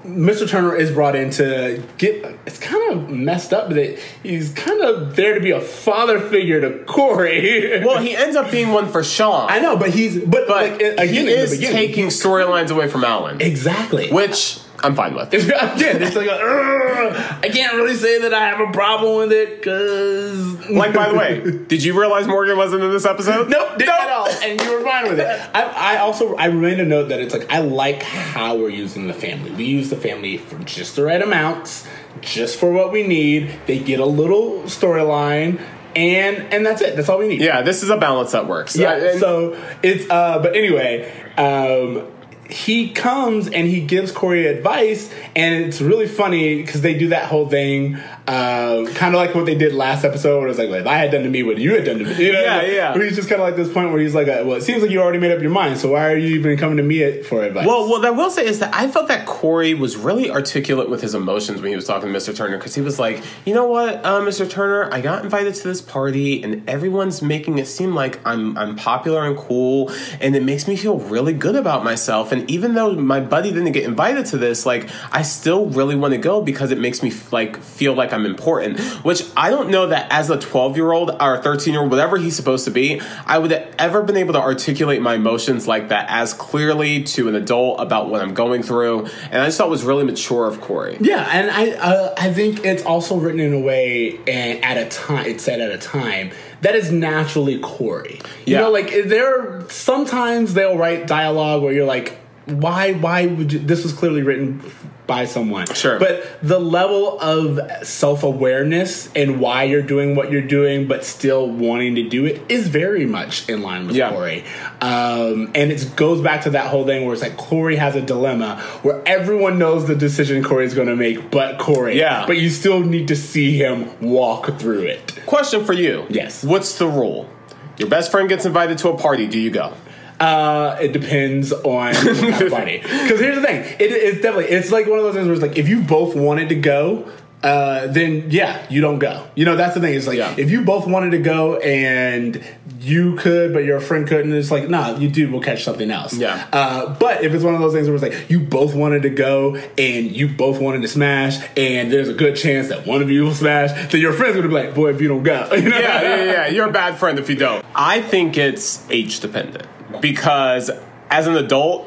Mr. 0.05 0.49
Turner 0.49 0.77
is 0.77 0.91
brought 0.91 1.17
in 1.17 1.31
to 1.31 1.83
get. 1.97 2.39
It's 2.47 2.59
kind 2.59 2.93
of 2.93 3.09
messed 3.09 3.55
up 3.55 3.71
that 3.71 3.99
he's 4.23 4.53
kind 4.53 4.83
of 4.83 5.17
there 5.17 5.35
to 5.35 5.41
be 5.41 5.51
a 5.51 5.61
father 5.61 6.21
figure 6.21 6.61
to 6.61 6.85
Cory. 6.85 7.81
well, 7.85 8.03
he 8.03 8.15
ends 8.15 8.37
up 8.37 8.51
being 8.51 8.69
one 8.69 8.89
for 8.89 9.03
Shawn. 9.03 9.51
I 9.51 9.61
know, 9.61 9.77
but 9.77 9.91
he's 9.91 10.21
but, 10.21 10.47
but 10.47 10.49
like 10.49 10.75
again 10.75 11.09
he 11.09 11.29
is 11.29 11.59
taking 11.59 12.09
storylines 12.09 12.71
away 12.71 12.89
from 12.89 13.03
Alan, 13.03 13.41
exactly. 13.41 14.11
which 14.11 14.59
I'm 14.83 14.95
fine 14.95 15.15
with. 15.15 15.29
Again, 15.33 16.03
it's 16.03 16.17
like 16.17 16.27
a, 16.27 16.33
"Ugh, 16.33 17.39
I 17.43 17.49
can't 17.49 17.75
really 17.75 17.95
say 17.95 18.21
that 18.23 18.35
I 18.35 18.49
have 18.49 18.61
a 18.61 18.73
problem 18.73 19.17
with 19.19 19.33
it 19.33 19.57
because 19.59 20.55
Like, 20.71 20.93
by 20.93 21.09
the 21.09 21.15
way, 21.15 21.41
did 21.67 21.83
you 21.83 21.99
realize 21.99 22.27
Morgan 22.27 22.57
wasn't 22.57 22.83
in 22.83 22.91
this 22.91 23.05
episode? 23.05 23.49
Nope, 23.49 23.79
didn't 23.79 23.95
at 23.95 24.11
all, 24.11 24.29
and 24.29 24.61
you 24.61 24.73
were 24.73 24.83
fine 24.83 25.09
with 25.09 25.21
it. 25.21 25.27
I, 25.55 25.63
I 25.63 25.99
also 25.99 26.37
I 26.37 26.49
made 26.49 26.81
a 26.81 26.85
note 26.85 27.09
that 27.09 27.21
it's 27.21 27.35
like 27.35 27.51
I 27.53 27.59
like 27.59 28.03
how 28.03 28.57
we're 28.57 28.71
using 28.71 29.07
the 29.07 29.15
family. 29.15 29.51
We 29.53 29.65
use 29.65 29.91
the 29.91 29.97
family 29.97 30.39
for 30.39 30.59
just 30.61 30.97
the 30.97 31.05
right 31.05 31.21
amounts, 31.21 31.87
just 32.21 32.59
for 32.59 32.73
what 32.73 32.93
we 32.93 33.07
need. 33.07 33.55
They 33.67 33.79
get 33.79 34.01
a 34.01 34.07
little 34.07 34.63
storyline, 34.63 35.61
and 35.95 36.37
and 36.53 36.65
that's 36.65 36.81
it. 36.81 36.97
That's 36.97 37.09
all 37.09 37.19
we 37.19 37.29
need. 37.29 37.41
Yeah, 37.41 37.63
this 37.63 37.83
is 37.83 37.91
a 37.91 37.97
balance 37.97 38.33
that 38.33 38.47
works. 38.47 38.77
Yeah. 38.77 39.19
So 39.19 39.61
it's 39.83 40.09
uh 40.11 40.39
but 40.41 40.57
anyway, 40.57 41.11
um 41.37 42.07
he 42.51 42.91
comes 42.91 43.49
and 43.49 43.67
he 43.67 43.81
gives 43.81 44.13
Cory 44.13 44.47
advice, 44.47 45.13
and 45.35 45.65
it's 45.65 45.81
really 45.81 46.07
funny 46.07 46.57
because 46.57 46.83
they 46.83 46.95
do 46.95 47.09
that 47.09 47.27
whole 47.27 47.49
thing, 47.49 47.99
uh, 48.27 48.85
kind 48.95 49.15
of 49.15 49.21
like 49.21 49.35
what 49.35 49.47
they 49.47 49.55
did 49.55 49.75
last 49.75 50.05
episode. 50.05 50.41
Where 50.41 50.49
it's 50.49 50.59
like, 50.59 50.71
if 50.71 50.87
I 50.87 50.97
had 50.97 51.11
done 51.11 51.23
to 51.25 51.29
me 51.29 51.43
what 51.43 51.59
you 51.59 51.75
had 51.75 51.85
done 51.85 51.99
to 51.99 52.05
me, 52.05 52.27
you 52.27 52.33
know? 52.33 52.41
Yeah, 52.41 52.63
yeah. 52.63 52.95
Where 52.95 53.05
he's 53.05 53.17
just 53.17 53.29
kind 53.29 53.41
of 53.41 53.47
like 53.47 53.57
this 53.57 53.73
point 53.73 53.91
where 53.91 54.01
he's 54.01 54.15
like, 54.15 54.29
uh, 54.29 54.43
well, 54.45 54.57
it 54.57 54.63
seems 54.63 54.83
like 54.83 54.91
you 54.91 55.01
already 55.01 55.19
made 55.19 55.31
up 55.33 55.43
your 55.43 55.51
mind, 55.51 55.79
so 55.79 55.93
why 55.93 56.11
are 56.11 56.17
you 56.17 56.37
even 56.39 56.57
coming 56.57 56.79
to 56.79 56.83
me 56.83 57.23
for 57.23 57.43
advice? 57.43 57.67
Well, 57.67 57.89
what 57.89 58.05
I 58.05 58.11
will 58.11 58.31
say 58.31 58.47
is 58.47 58.61
that 58.61 58.75
I 58.75 58.89
felt 58.89 59.09
that 59.09 59.27
Cory 59.27 59.75
was 59.75 59.97
really 59.97 60.31
articulate 60.31 60.89
with 60.89 61.03
his 61.03 61.15
emotions 61.15 61.61
when 61.61 61.71
he 61.71 61.77
was 61.77 61.87
talking 61.87 62.13
to 62.13 62.19
Mr. 62.19 62.35
Turner 62.35 62.57
because 62.57 62.75
he 62.75 62.81
was 62.81 62.99
like, 62.99 63.23
you 63.45 63.53
know 63.53 63.67
what, 63.67 64.05
uh, 64.05 64.21
Mr. 64.21 64.49
Turner, 64.49 64.89
I 64.93 65.01
got 65.01 65.25
invited 65.25 65.55
to 65.57 65.69
this 65.69 65.83
party 65.83 66.43
and 66.43 66.69
everyone's 66.69 67.21
making 67.21 67.59
it 67.59 67.67
seem 67.67 67.95
like 67.95 68.21
I'm 68.27 68.57
I'm 68.57 68.77
popular 68.77 69.25
and 69.27 69.37
cool, 69.37 69.93
and 70.21 70.35
it 70.35 70.43
makes 70.43 70.67
me 70.67 70.77
feel 70.77 70.99
really 70.99 71.33
good 71.35 71.57
about 71.57 71.85
myself. 71.85 72.33
And 72.33 72.49
even 72.51 72.75
though 72.75 72.95
my 72.95 73.21
buddy 73.21 73.51
didn't 73.51 73.73
get 73.73 73.85
invited 73.85 74.27
to 74.27 74.39
this, 74.39 74.65
like 74.65 74.89
I 75.13 75.23
still 75.23 75.67
really 75.67 75.95
want 75.95 76.13
to 76.13 76.19
go 76.19 76.41
because 76.41 76.71
it 76.71 76.79
makes 76.79 77.03
me 77.03 77.13
like 77.31 77.61
feel 77.61 77.95
like 77.95 78.14
I'm 78.15 78.25
important. 78.27 78.81
Which 79.05 79.25
I 79.37 79.51
don't 79.51 79.71
know 79.71 79.89
that 79.89 80.11
as 80.11 80.31
a 80.31 80.39
12 80.39 80.77
year 80.77 80.93
old 80.93 81.11
or 81.21 81.43
13 81.43 81.75
year 81.75 81.83
old, 81.83 81.91
whatever 81.91 82.17
he's 82.17 82.37
supposed 82.37 82.65
to 82.65 82.71
be, 82.71 83.01
I 83.27 83.39
would 83.39 83.51
have 83.51 83.75
ever 83.79 84.03
been 84.03 84.17
able 84.17 84.33
to 84.35 84.41
articulate 84.41 85.03
my 85.03 85.15
emotions 85.15 85.67
like 85.69 85.89
that 85.89 86.07
as 86.09 86.33
clearly 86.33 87.03
to 87.05 87.29
an 87.29 87.35
adult 87.35 87.81
about 87.81 88.09
what 88.09 88.23
I'm 88.23 88.35
going 88.35 88.63
through. 88.63 89.07
And 89.31 89.43
I 89.43 89.47
just 89.47 89.59
thought 89.59 89.67
it 89.67 89.71
was 89.71 89.85
really 89.85 90.05
mature 90.05 90.47
of 90.47 90.61
Cory. 90.61 90.97
Yeah, 91.01 91.29
and 91.33 91.51
I 91.51 91.71
uh, 91.73 92.15
I 92.17 92.33
think 92.33 92.65
it's 92.65 92.85
also 92.85 93.17
written 93.17 93.41
in 93.41 93.53
a 93.53 93.61
way 93.61 94.19
and 94.27 94.65
at 94.65 94.77
a 94.77 94.89
time 94.89 95.27
it's 95.27 95.45
said 95.45 95.61
at 95.61 95.71
a 95.73 95.79
time 95.79 96.31
that 96.63 96.75
is 96.75 96.91
naturally 96.91 97.59
Cory. 97.59 98.21
You 98.47 98.55
Yeah. 98.55 98.61
know, 98.61 98.71
like 98.71 98.91
there 98.91 99.69
sometimes 99.69 100.55
they'll 100.55 100.79
write 100.79 101.07
dialogue 101.07 101.63
where 101.63 101.73
you're 101.73 101.85
like, 101.87 102.19
why 102.47 102.93
why 102.93 103.27
would 103.27 103.53
you, 103.53 103.59
this 103.59 103.83
was 103.83 103.93
clearly 103.93 104.23
written 104.23 104.61
by 105.07 105.27
someone. 105.27 105.67
Sure. 105.75 105.99
But 105.99 106.39
the 106.43 106.59
level 106.59 107.19
of 107.21 107.61
self-awareness 107.87 109.13
and 109.15 109.39
why 109.41 109.65
you're 109.65 109.83
doing 109.83 110.15
what 110.17 110.33
you're 110.33 110.41
doing 110.43 110.87
but 110.89 111.05
still 111.05 111.49
wanting 111.49 111.95
to 111.97 112.09
do 112.09 112.25
it 112.25 112.41
is 112.49 112.69
very 112.69 113.05
much 113.05 113.49
in 113.49 113.63
line 113.63 113.87
with 113.87 113.97
Yeah. 113.97 114.11
Cory. 114.11 114.45
Um, 114.81 115.51
and 115.55 115.71
it 115.71 115.95
goes 115.97 116.21
back 116.21 116.43
to 116.45 116.51
that 116.51 116.69
whole 116.69 116.87
thing 116.87 117.05
where 117.05 117.13
it's 117.13 117.23
like 117.23 117.37
Cory 117.37 117.77
has 117.77 117.97
a 117.97 118.01
dilemma 118.01 118.61
where 118.83 119.03
everyone 119.07 119.59
knows 119.59 119.87
the 119.87 119.95
decision 119.95 120.43
Cory's 120.43 120.75
going 120.75 120.89
to 120.89 120.97
make, 120.97 121.31
but 121.31 121.59
Cory. 121.59 121.99
Yeah. 121.99 122.25
But 122.27 122.39
you 122.39 122.49
still 122.51 122.81
need 122.81 123.09
to 123.09 123.17
see 123.17 123.57
him 123.59 123.91
walk 124.01 124.59
through 124.59 124.83
it. 124.83 125.19
Question 125.27 125.65
for 125.65 125.73
you. 125.75 126.07
Yes. 126.09 126.45
What's 126.45 126.79
the 126.79 126.87
rule? 126.89 127.29
Your 127.77 127.89
best 127.89 128.11
friend 128.11 128.29
gets 128.29 128.47
invited 128.47 128.79
to 128.79 128.89
a 128.91 128.97
party. 128.97 129.27
Do 129.27 129.39
you 129.39 129.51
go? 129.51 129.75
Uh, 130.21 130.77
it 130.81 130.93
depends 130.93 131.53
on 131.53 131.93
the 131.93 132.49
party. 132.51 132.79
Because 132.79 133.21
here's 133.21 133.37
the 133.37 133.43
thing, 133.43 133.61
it, 133.79 133.91
it's 133.91 134.21
definitely 134.23 134.47
it's 134.55 134.71
like 134.71 134.87
one 134.87 134.99
of 134.99 135.05
those 135.05 135.15
things 135.15 135.27
where 135.27 135.35
it's 135.35 135.43
like 135.43 135.59
if 135.59 135.69
you 135.69 135.83
both 135.83 136.15
wanted 136.15 136.49
to 136.51 136.55
go. 136.57 137.11
Uh, 137.43 137.89
then 137.89 138.31
yeah, 138.31 138.65
you 138.71 138.81
don't 138.81 138.99
go. 138.99 139.23
You 139.35 139.45
know 139.45 139.55
that's 139.55 139.75
the 139.75 139.81
thing. 139.83 139.93
It's 139.93 140.07
like 140.07 140.17
Yeah. 140.17 140.35
if 140.39 140.51
you 140.51 140.63
both 140.65 140.87
wanted 140.87 141.11
to 141.11 141.19
go 141.19 141.57
and 141.59 142.43
you 142.81 143.17
could, 143.17 143.53
but 143.53 143.65
your 143.65 143.81
friend 143.81 144.09
couldn't. 144.09 144.33
It's 144.33 144.51
like 144.51 144.71
nah, 144.71 144.97
you 144.97 145.11
dude, 145.11 145.31
we'll 145.31 145.43
catch 145.43 145.63
something 145.63 145.91
else. 145.91 146.15
Yeah. 146.15 146.47
Uh, 146.51 146.95
but 146.95 147.23
if 147.23 147.35
it's 147.35 147.45
one 147.45 147.53
of 147.55 147.61
those 147.61 147.75
things 147.75 147.87
where 147.87 147.97
it's 147.97 148.03
like 148.03 148.31
you 148.31 148.41
both 148.41 148.75
wanted 148.75 149.03
to 149.03 149.11
go 149.11 149.57
and 149.57 150.11
you 150.17 150.27
both 150.27 150.59
wanted 150.59 150.81
to 150.83 150.89
smash, 150.89 151.37
and 151.55 151.93
there's 151.93 152.09
a 152.09 152.15
good 152.15 152.35
chance 152.35 152.69
that 152.69 152.87
one 152.87 153.03
of 153.03 153.11
you 153.11 153.25
will 153.25 153.35
smash, 153.35 153.91
then 153.93 154.01
your 154.01 154.15
friend's 154.15 154.37
gonna 154.37 154.49
be 154.49 154.55
like, 154.55 154.75
boy, 154.75 154.89
if 154.95 155.03
you 155.03 155.09
don't 155.09 155.23
go, 155.23 155.47
you 155.55 155.69
know? 155.69 155.79
yeah, 155.79 156.01
yeah, 156.01 156.25
yeah. 156.25 156.47
You're 156.47 156.71
a 156.71 156.73
bad 156.73 156.97
friend 156.97 157.19
if 157.19 157.29
you 157.29 157.37
don't. 157.37 157.63
I 157.75 158.01
think 158.01 158.39
it's 158.39 158.83
age 158.91 159.21
dependent 159.21 159.67
because 160.01 160.71
as 161.11 161.27
an 161.27 161.37
adult, 161.37 161.87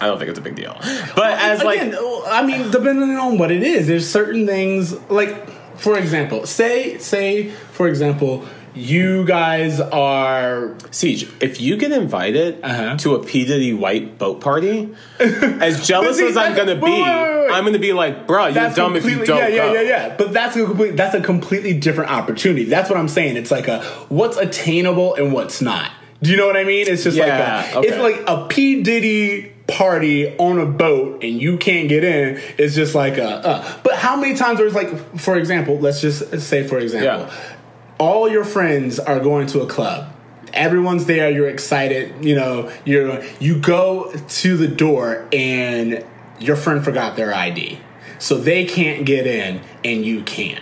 I 0.00 0.06
don't 0.06 0.18
think 0.18 0.30
it's 0.30 0.38
a 0.38 0.42
big 0.42 0.56
deal. 0.56 0.76
But 1.14 1.38
as 1.40 1.62
like, 1.62 1.80
I 1.80 2.42
mean, 2.44 2.70
depending 2.70 3.16
on 3.16 3.38
what 3.38 3.50
it 3.52 3.62
is, 3.62 3.86
there's 3.86 4.08
certain 4.08 4.46
things 4.46 4.92
like, 5.10 5.48
for 5.78 5.96
example, 5.98 6.46
say, 6.46 6.98
say, 6.98 7.50
for 7.50 7.88
example, 7.88 8.44
you 8.74 9.24
guys 9.26 9.80
are 9.80 10.68
Ceej, 10.90 11.30
if 11.42 11.60
you 11.60 11.76
get 11.76 11.92
invited 11.92 12.58
Uh-huh. 12.64 12.96
to 12.98 13.14
a 13.16 13.22
P 13.24 13.44
Diddy 13.44 13.74
white 13.74 14.16
boat 14.18 14.40
party, 14.40 14.88
as 15.20 15.86
jealous 15.86 16.16
See, 16.16 16.26
as 16.26 16.36
I'm 16.38 16.56
gonna 16.56 16.76
be, 16.76 16.80
wait, 16.80 17.02
wait, 17.02 17.02
wait, 17.02 17.40
wait. 17.48 17.50
I'm 17.52 17.64
gonna 17.64 17.78
be 17.78 17.92
like, 17.92 18.26
bro, 18.26 18.44
you're 18.46 18.54
that's 18.54 18.74
dumb 18.76 18.96
if 18.96 19.04
you 19.04 19.24
don't 19.26 19.36
yeah, 19.36 19.50
go. 19.50 19.72
yeah, 19.72 19.80
yeah, 19.82 19.88
yeah. 20.08 20.16
But 20.16 20.32
that's 20.32 20.56
a 20.56 20.64
complete, 20.64 20.96
that's 20.96 21.14
a 21.14 21.20
completely 21.20 21.74
different 21.74 22.10
opportunity. 22.10 22.64
That's 22.64 22.88
what 22.88 22.98
I'm 22.98 23.08
saying. 23.08 23.36
It's 23.36 23.50
like 23.50 23.68
a 23.68 23.82
what's 24.08 24.38
attainable 24.38 25.14
and 25.16 25.34
what's 25.34 25.60
not. 25.60 25.90
Do 26.22 26.30
you 26.30 26.36
know 26.36 26.46
what 26.46 26.56
I 26.56 26.64
mean? 26.64 26.86
It's 26.88 27.02
just 27.04 27.16
Yeah, 27.16 27.26
like 27.64 27.74
a, 27.74 27.78
okay. 27.78 27.88
it's 27.88 27.98
like 27.98 28.22
a 28.28 28.46
P 28.48 28.82
Diddy 28.82 29.52
party 29.66 30.36
on 30.38 30.58
a 30.58 30.66
boat 30.66 31.22
and 31.24 31.40
you 31.40 31.56
can't 31.56 31.88
get 31.88 32.04
in. 32.04 32.40
It's 32.58 32.74
just 32.74 32.94
like 32.94 33.18
a. 33.18 33.28
Uh. 33.46 33.78
But 33.82 33.96
how 33.96 34.16
many 34.16 34.34
times 34.36 34.58
there's 34.58 34.74
like, 34.74 35.18
for 35.18 35.36
example, 35.36 35.78
let's 35.78 36.00
just 36.00 36.40
say, 36.40 36.66
for 36.66 36.78
example, 36.78 37.26
Yeah. 37.26 37.54
all 37.98 38.28
your 38.28 38.44
friends 38.44 38.98
are 38.98 39.18
going 39.20 39.46
to 39.48 39.60
a 39.62 39.66
club. 39.66 40.12
Everyone's 40.52 41.06
there. 41.06 41.30
You're 41.30 41.48
excited. 41.48 42.24
You 42.24 42.34
know, 42.36 42.70
you're 42.84 43.24
you 43.40 43.58
go 43.58 44.12
to 44.12 44.56
the 44.56 44.68
door 44.68 45.26
and 45.32 46.04
your 46.38 46.56
friend 46.56 46.84
forgot 46.84 47.16
their 47.16 47.32
ID, 47.34 47.78
so 48.18 48.36
they 48.36 48.64
can't 48.66 49.06
get 49.06 49.26
in 49.26 49.60
and 49.84 50.04
you 50.04 50.22
can. 50.22 50.60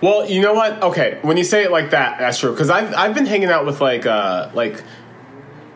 Well, 0.00 0.28
you 0.30 0.40
know 0.40 0.54
what? 0.54 0.82
Okay, 0.82 1.18
when 1.22 1.36
you 1.36 1.44
say 1.44 1.62
it 1.64 1.70
like 1.70 1.90
that, 1.90 2.18
that's 2.18 2.38
true. 2.38 2.52
Because 2.52 2.70
I've 2.70 2.94
I've 2.94 3.14
been 3.14 3.26
hanging 3.26 3.50
out 3.50 3.66
with 3.66 3.80
like 3.80 4.06
uh 4.06 4.50
like 4.54 4.82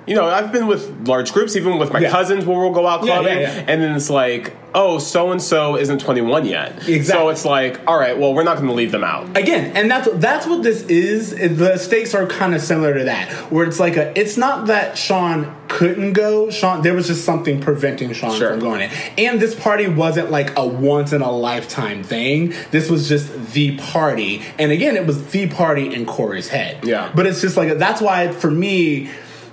You 0.07 0.15
know, 0.15 0.27
I've 0.27 0.53
been 0.53 0.67
with 0.67 1.09
large 1.09 1.33
groups, 1.33 1.57
even 1.57 1.79
with 1.79 1.93
my 1.93 2.01
Yeah. 2.01 2.11
cousins 2.11 2.45
when 2.45 2.59
we'll 2.59 2.73
go 2.73 2.87
out 2.87 3.05
Yeah, 3.05 3.15
yeah, 3.15 3.21
clubbing, 3.21 3.41
yeah. 3.43 3.65
and 3.69 3.83
then 3.83 3.95
it's 3.97 4.11
like, 4.11 4.55
oh, 4.75 4.99
so 4.99 5.31
and 5.31 5.41
so 5.41 5.77
isn't 5.79 6.01
21 6.01 6.45
yet. 6.45 6.73
Exactly. 6.89 7.03
So 7.05 7.29
it's 7.31 7.45
like, 7.45 7.81
all 7.87 7.97
right, 7.99 8.19
well, 8.19 8.35
we're 8.35 8.43
not 8.43 8.57
going 8.57 8.69
to 8.69 8.75
leave 8.75 8.93
them 8.93 9.05
out. 9.05 9.35
again 9.37 9.73
and 9.77 9.91
that's 9.91 10.09
that's 10.15 10.47
what 10.47 10.63
this 10.63 10.83
is 10.83 11.31
the 11.57 11.77
stakes 11.79 12.15
are 12.15 12.27
kind 12.27 12.55
of 12.55 12.61
similar 12.61 12.93
to 12.99 13.05
that 13.05 13.29
where 13.51 13.65
it's 13.67 13.81
like 13.81 13.97
a 13.97 14.19
it's 14.19 14.37
not 14.37 14.67
that 14.67 14.97
shawn 14.99 15.55
couldn't 15.69 16.13
go 16.13 16.51
shawn 16.51 16.83
there 16.83 16.95
was 16.95 17.07
just 17.07 17.25
something 17.25 17.61
preventing 17.61 18.13
shawn 18.13 18.37
Sure. 18.39 18.51
from 18.51 18.61
going 18.61 18.83
in 18.83 18.91
and 19.17 19.41
this 19.41 19.55
party 19.55 19.87
wasn't 19.89 20.31
like 20.31 20.57
a 20.59 20.67
once 20.67 21.13
in 21.13 21.21
a 21.23 21.31
lifetime 21.31 22.03
thing 22.03 22.53
this 22.71 22.89
was 22.91 23.09
just 23.09 23.53
the 23.53 23.77
party 23.77 24.43
and 24.59 24.71
again 24.71 24.97
it 24.97 25.07
was 25.07 25.27
the 25.31 25.47
party 25.49 25.93
in 25.95 26.05
cory's 26.07 26.49
head 26.49 26.79
Yeah. 26.85 27.11
but 27.15 27.27
it's 27.27 27.41
just 27.41 27.57
like 27.57 27.79
that's 27.79 28.01
why 28.01 28.29
for 28.33 28.51
me 28.51 29.09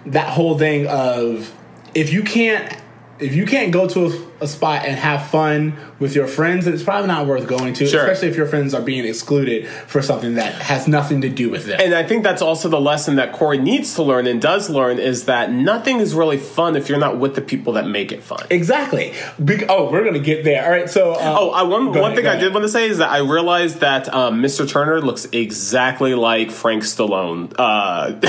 that 0.07 0.29
whole 0.29 0.57
thing 0.57 0.87
of 0.87 1.53
if 1.93 2.11
you 2.11 2.23
can't 2.23 2.80
if 3.21 3.35
you 3.35 3.45
can't 3.45 3.71
go 3.71 3.87
to 3.87 4.07
a, 4.07 4.43
a 4.45 4.47
spot 4.47 4.85
and 4.85 4.97
have 4.97 5.27
fun 5.29 5.77
with 5.99 6.15
your 6.15 6.27
friends, 6.27 6.65
it's 6.67 6.81
probably 6.83 7.07
not 7.07 7.27
worth 7.27 7.47
going 7.47 7.73
to, 7.75 7.87
Sure. 7.87 8.01
especially 8.01 8.29
if 8.29 8.35
your 8.35 8.47
friends 8.47 8.73
are 8.73 8.81
being 8.81 9.05
excluded 9.05 9.67
for 9.67 10.01
something 10.01 10.35
that 10.35 10.53
has 10.55 10.87
nothing 10.87 11.21
to 11.21 11.29
do 11.29 11.49
with 11.49 11.65
them. 11.67 11.79
And 11.81 11.93
I 11.93 12.03
think 12.03 12.23
that's 12.23 12.41
also 12.41 12.67
the 12.69 12.81
lesson 12.81 13.17
that 13.17 13.33
Cory 13.33 13.57
needs 13.59 13.93
to 13.95 14.03
learn 14.03 14.25
and 14.27 14.41
does 14.41 14.69
learn 14.69 14.97
is 14.99 15.25
that 15.25 15.51
nothing 15.51 15.99
is 15.99 16.13
really 16.15 16.37
fun 16.37 16.75
if 16.75 16.89
you're 16.89 16.97
not 16.99 17.17
with 17.19 17.35
the 17.35 17.41
people 17.41 17.73
that 17.73 17.87
make 17.87 18.11
it 18.11 18.23
fun. 18.23 18.45
exactly. 18.49 19.13
Be- 19.43 19.65
oh, 19.67 19.91
we're 19.91 20.03
gonna 20.03 20.19
get 20.19 20.43
there. 20.43 20.63
All 20.65 20.71
right. 20.71 20.89
So, 20.89 21.11
uh, 21.13 21.35
Oh, 21.39 21.51
I, 21.51 21.63
one, 21.63 21.87
one 21.87 21.97
ahead, 21.99 22.15
thing 22.15 22.27
I 22.27 22.35
did 22.37 22.53
want 22.53 22.63
to 22.63 22.69
say 22.69 22.89
is 22.89 22.97
that 22.97 23.09
I 23.11 23.19
realized 23.19 23.79
that 23.81 24.11
um, 24.13 24.41
Mr. 24.41 24.67
Turner 24.67 24.99
looks 25.01 25.27
exactly 25.31 26.15
like 26.15 26.49
Frank 26.51 26.83
Stallone, 26.83 27.53
uh, 27.59 28.19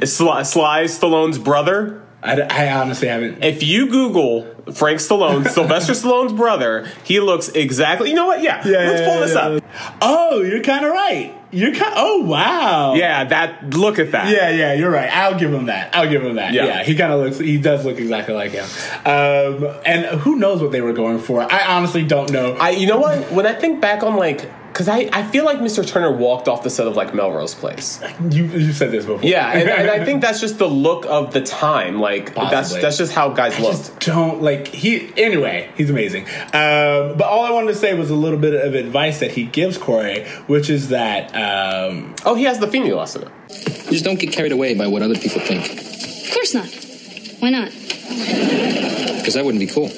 Sly, 0.06 0.42
Sly 0.44 0.84
Stallone's 0.84 1.38
brother. 1.38 2.02
I, 2.26 2.66
I 2.66 2.80
honestly 2.80 3.08
haven't. 3.08 3.44
If 3.44 3.62
you 3.62 3.88
Google 3.88 4.42
Frank 4.74 5.00
Stallone, 5.00 5.48
Sylvester 5.50 5.92
Stallone's 5.92 6.32
brother, 6.32 6.88
he 7.04 7.20
looks 7.20 7.48
exactly. 7.48 8.10
You 8.10 8.16
know 8.16 8.26
what? 8.26 8.42
Yeah, 8.42 8.62
let's 8.64 9.00
pull 9.02 9.20
this 9.20 9.34
up. 9.34 9.62
Oh, 10.02 10.42
you're 10.42 10.62
kind 10.62 10.84
of 10.84 10.92
right. 10.92 11.34
You're 11.52 11.72
kind. 11.72 11.92
Of. 11.92 11.98
Oh, 11.98 12.22
wow. 12.22 12.94
Yeah, 12.94 13.24
that. 13.24 13.70
Look 13.74 13.98
at 13.98 14.12
that. 14.12 14.28
Yeah, 14.28 14.50
yeah, 14.50 14.74
you're 14.74 14.90
right. 14.90 15.08
I'll 15.10 15.38
give 15.38 15.52
him 15.52 15.66
that. 15.66 15.94
I'll 15.94 16.08
give 16.08 16.24
him 16.24 16.36
that. 16.36 16.52
Yeah. 16.52 16.66
Yeah, 16.66 16.82
he 16.82 16.96
kind 16.96 17.12
of 17.12 17.20
looks. 17.20 17.38
He 17.38 17.56
does 17.56 17.84
look 17.84 17.98
exactly 17.98 18.34
like 18.34 18.50
him. 18.50 18.64
Um, 19.04 19.72
and 19.86 20.04
who 20.20 20.36
knows 20.36 20.60
what 20.60 20.72
they 20.72 20.80
were 20.80 20.92
going 20.92 21.18
for? 21.18 21.40
I 21.40 21.76
honestly 21.76 22.04
don't 22.04 22.30
know. 22.32 22.54
I. 22.54 22.70
You 22.70 22.86
know 22.86 22.98
what? 22.98 23.30
When 23.32 23.46
I 23.46 23.54
think 23.54 23.80
back 23.80 24.02
on 24.02 24.16
like. 24.16 24.50
Because 24.76 24.90
I, 24.90 25.08
I 25.10 25.22
feel 25.22 25.46
like 25.46 25.56
Mr. 25.60 25.86
Turner 25.86 26.12
walked 26.12 26.48
off 26.48 26.62
the 26.62 26.68
set 26.68 26.86
of 26.86 26.96
like 26.96 27.14
Melrose 27.14 27.54
Place. 27.54 27.98
you 28.30 28.44
you 28.44 28.74
said 28.74 28.90
this 28.90 29.06
before. 29.06 29.26
Yeah, 29.26 29.50
and, 29.50 29.70
and 29.70 29.88
I 29.88 30.04
think 30.04 30.20
that's 30.20 30.38
just 30.38 30.58
the 30.58 30.66
look 30.68 31.06
of 31.06 31.32
the 31.32 31.40
time. 31.40 31.98
Like 31.98 32.34
that's 32.34 32.50
Possibly. 32.50 32.82
that's 32.82 32.98
just 32.98 33.12
how 33.14 33.30
guys 33.30 33.58
I 33.58 33.62
look. 33.62 33.72
just 33.72 33.98
don't 34.00 34.42
like 34.42 34.68
he. 34.68 35.10
Anyway, 35.16 35.70
he's 35.78 35.88
amazing. 35.88 36.24
Um, 36.52 37.16
but 37.16 37.22
all 37.22 37.46
I 37.46 37.52
wanted 37.52 37.68
to 37.68 37.74
say 37.74 37.94
was 37.94 38.10
a 38.10 38.14
little 38.14 38.38
bit 38.38 38.52
of 38.52 38.74
advice 38.74 39.20
that 39.20 39.30
he 39.30 39.44
gives 39.44 39.78
Cory, 39.78 40.26
which 40.46 40.68
is 40.68 40.90
that 40.90 41.30
um, 41.34 42.14
Oh, 42.26 42.34
he 42.34 42.44
has 42.44 42.58
the 42.58 42.66
Feeney 42.66 42.92
lesson. 42.92 43.30
Just 43.48 44.04
don't 44.04 44.20
get 44.20 44.30
carried 44.30 44.52
away 44.52 44.74
by 44.74 44.88
what 44.88 45.00
other 45.00 45.14
people 45.14 45.40
think. 45.40 45.72
Of 45.72 46.34
course 46.34 46.52
not. 46.52 46.68
Why 47.40 47.48
not? 47.48 47.72
Because 49.26 49.34
that 49.34 49.44
wouldn't 49.44 49.58
be 49.58 49.66
cool. 49.66 49.90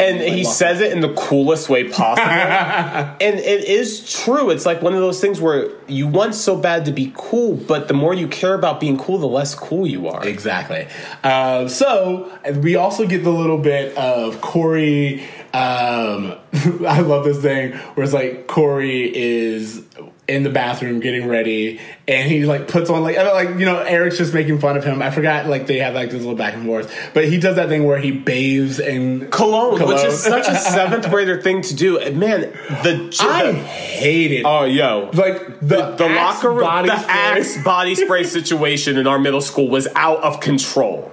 And 0.00 0.20
he 0.20 0.44
says 0.44 0.80
it 0.80 0.92
in 0.92 1.00
the 1.00 1.12
coolest 1.14 1.68
way 1.68 1.88
possible. 1.88 2.28
and 2.30 3.38
it 3.38 3.64
is 3.64 4.10
true. 4.12 4.50
It's 4.50 4.66
like 4.66 4.82
one 4.82 4.94
of 4.94 5.00
those 5.00 5.20
things 5.20 5.40
where 5.40 5.70
you 5.86 6.06
want 6.06 6.34
so 6.34 6.56
bad 6.56 6.84
to 6.86 6.92
be 6.92 7.12
cool, 7.16 7.54
but 7.54 7.88
the 7.88 7.94
more 7.94 8.14
you 8.14 8.28
care 8.28 8.54
about 8.54 8.80
being 8.80 8.98
cool, 8.98 9.18
the 9.18 9.26
less 9.26 9.54
cool 9.54 9.86
you 9.86 10.08
are. 10.08 10.26
Exactly. 10.26 10.86
Uh, 11.22 11.68
so 11.68 12.30
we 12.62 12.76
also 12.76 13.06
get 13.06 13.24
the 13.24 13.30
little 13.30 13.58
bit 13.58 13.96
of 13.96 14.40
Cory. 14.40 15.22
Um, 15.52 16.36
I 16.86 17.00
love 17.00 17.24
this 17.24 17.40
thing 17.42 17.72
where 17.72 18.04
it's 18.04 18.12
like 18.12 18.46
Cory 18.46 19.14
is 19.14 19.84
in 20.30 20.44
the 20.44 20.50
bathroom 20.50 21.00
getting 21.00 21.26
ready, 21.28 21.80
and 22.06 22.30
he 22.30 22.46
like 22.46 22.68
puts 22.68 22.88
on 22.88 23.02
like 23.02 23.18
uh, 23.18 23.32
like 23.34 23.48
you 23.58 23.66
know 23.66 23.80
Eric's 23.80 24.16
just 24.16 24.32
making 24.32 24.60
fun 24.60 24.76
of 24.76 24.84
him. 24.84 25.02
I 25.02 25.10
forgot 25.10 25.46
like 25.46 25.66
they 25.66 25.78
have 25.78 25.94
like 25.94 26.10
this 26.10 26.20
little 26.20 26.36
back 26.36 26.54
and 26.54 26.64
forth, 26.64 26.94
but 27.12 27.28
he 27.28 27.38
does 27.38 27.56
that 27.56 27.68
thing 27.68 27.84
where 27.84 27.98
he 27.98 28.12
bathes 28.12 28.78
in 28.78 29.28
Cologne, 29.30 29.86
which 29.86 30.04
is 30.04 30.22
such 30.22 30.46
a 30.46 30.54
seventh 30.56 31.10
grader 31.10 31.42
thing 31.42 31.62
to 31.62 31.74
do. 31.74 31.98
And 31.98 32.20
Man, 32.20 32.40
the 32.40 33.16
I 33.20 33.52
hate 33.52 34.30
it. 34.32 34.44
oh 34.46 34.64
yo, 34.64 35.10
like 35.14 35.60
the, 35.60 35.96
the 35.96 36.06
Axe 36.06 36.36
locker 36.42 36.50
room, 36.52 36.60
body 36.60 36.88
the 36.88 36.98
spray. 36.98 37.12
Axe 37.12 37.64
body 37.64 37.94
spray 37.94 38.24
situation 38.38 38.96
in 38.96 39.06
our 39.06 39.18
middle 39.18 39.40
school 39.40 39.68
was 39.68 39.88
out 39.96 40.22
of 40.22 40.40
control. 40.40 41.10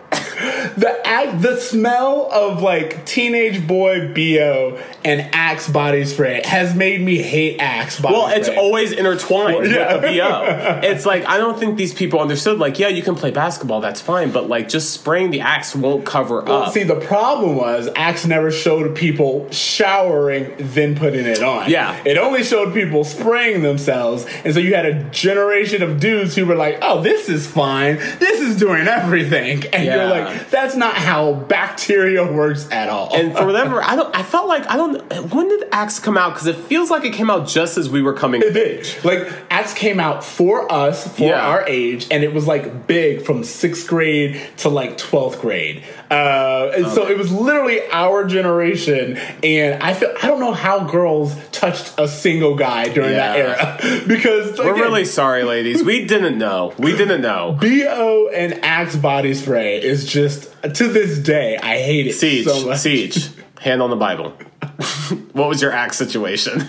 The 0.78 1.02
act, 1.06 1.42
the 1.42 1.58
smell 1.60 2.30
of 2.32 2.62
like 2.62 3.06
teenage 3.06 3.66
boy 3.68 4.14
bo 4.14 4.80
and 5.04 5.30
Axe 5.34 5.70
body 5.70 6.06
spray 6.06 6.42
has 6.46 6.76
made 6.76 7.02
me 7.02 7.18
hate 7.22 7.60
Axe 7.60 8.00
body 8.00 8.14
Well, 8.14 8.28
spray. 8.28 8.40
it's 8.40 8.50
always 8.50 8.92
intertwined 8.92 9.66
Yeah. 9.72 9.94
with 9.94 10.02
the 10.04 10.18
BO. 10.20 10.80
It's 10.84 11.06
like 11.06 11.28
I 11.28 11.38
don't 11.38 11.58
think 11.60 11.78
these 11.78 11.94
people 11.94 12.20
understood. 12.20 12.60
Like, 12.60 12.78
yeah, 12.80 12.88
you 12.90 13.02
can 13.02 13.16
play 13.16 13.32
basketball, 13.32 13.82
that's 13.82 14.02
fine, 14.02 14.32
but 14.32 14.48
like 14.48 14.70
just 14.70 14.92
spraying 14.92 15.32
the 15.32 15.42
axe 15.42 15.76
won't 15.76 16.06
cover 16.06 16.42
Well, 16.42 16.64
up. 16.64 16.74
see, 16.74 16.84
the 16.84 16.96
problem 16.96 17.56
was 17.56 17.90
Axe 17.96 18.26
never 18.26 18.52
showed 18.52 18.96
people 18.96 19.48
showering 19.52 20.54
then 20.60 20.96
putting 20.96 21.26
it 21.26 21.42
on. 21.42 21.70
Yeah. 21.70 21.96
it 22.06 22.18
only 22.18 22.44
showed 22.44 22.74
people 22.74 23.04
spraying 23.04 23.62
themselves, 23.62 24.26
and 24.44 24.54
so 24.54 24.60
you 24.60 24.76
had 24.76 24.86
a 24.86 25.04
generation 25.06 25.82
of 25.84 26.00
dudes 26.00 26.36
who 26.36 26.46
were 26.46 26.56
like, 26.56 26.80
"Oh, 26.82 27.02
this 27.02 27.30
is 27.30 27.48
fine. 27.48 27.98
This 28.20 28.42
is 28.42 28.58
doing 28.58 28.88
everything," 28.88 29.64
and 29.74 29.84
Yeah. 29.86 29.96
you're 29.96 30.06
like, 30.10 30.27
"That's 30.52 30.76
not 30.76 30.96
how 30.96 31.34
bacteria 31.34 32.30
works 32.32 32.70
at 32.72 32.90
all." 32.90 33.16
and 33.16 33.36
for 33.36 33.46
whatever, 33.46 33.84
I 33.84 33.96
don't. 33.96 34.16
I 34.16 34.24
felt 34.24 34.48
like 34.48 34.70
I 34.70 34.76
don't. 34.78 34.98
When 35.34 35.48
did 35.50 35.68
Axe 35.72 36.00
come 36.00 36.18
out? 36.18 36.34
Because 36.34 36.48
it 36.48 36.56
feels 36.58 36.90
like 36.90 37.04
it 37.06 37.14
came 37.14 37.30
out 37.30 37.48
just 37.48 37.78
as 37.78 37.90
we 37.90 38.02
were 38.02 38.14
coming. 38.14 38.42
It 38.42 38.54
did. 38.54 38.88
Like 39.04 39.32
Axe 39.50 39.74
came 39.74 40.00
out 40.00 40.24
for 40.24 40.72
us, 40.72 41.08
for 41.16 41.24
Yeah. 41.30 41.48
our 41.48 41.66
age, 41.68 42.08
and 42.12 42.24
it 42.24 42.34
was 42.34 42.48
like 42.48 42.88
big 42.88 43.26
from 43.26 43.44
sixth 43.44 43.88
grade 43.88 44.42
to 44.58 44.70
like 44.70 44.98
twelfth 44.98 45.42
grade. 45.42 45.84
Uh, 46.10 46.72
and 46.76 46.88
so 46.88 47.08
it 47.08 47.18
was 47.18 47.32
literally 47.32 47.82
our 47.92 48.26
generation, 48.26 49.18
and 49.44 49.84
I 49.84 49.94
feel 49.94 50.14
I 50.22 50.28
don't 50.28 50.40
know 50.40 50.54
how 50.54 50.86
girls 50.86 51.36
touched 51.52 51.94
a 51.98 52.08
single 52.08 52.56
guy 52.56 52.88
during 52.88 53.12
that 53.12 53.36
era 53.38 53.78
because 54.08 54.58
We're 54.58 54.72
again, 54.72 54.82
really 54.84 55.06
sorry, 55.06 55.44
ladies. 55.44 55.84
We 55.84 56.06
didn't 56.06 56.38
know. 56.38 56.74
We 56.78 56.96
didn't 56.96 57.22
know. 57.22 57.58
Bo 57.60 58.30
and 58.34 58.64
Axe 58.64 58.96
body 58.96 59.34
spray 59.34 59.82
is 59.84 60.06
just 60.18 60.52
to 60.64 60.88
this 60.88 61.20
day 61.20 61.58
I 61.58 61.78
hate 61.78 62.08
it 62.08 62.16
Ceej, 62.16 62.44
so 62.44 62.66
much. 62.66 62.78
ceej. 62.78 63.34
Hand 63.60 63.84
on 63.84 63.92
the 63.92 63.96
Bible. 63.96 64.32
what 65.34 65.48
was 65.48 65.62
your 65.62 65.72
axe 65.72 65.98
situation? 65.98 66.66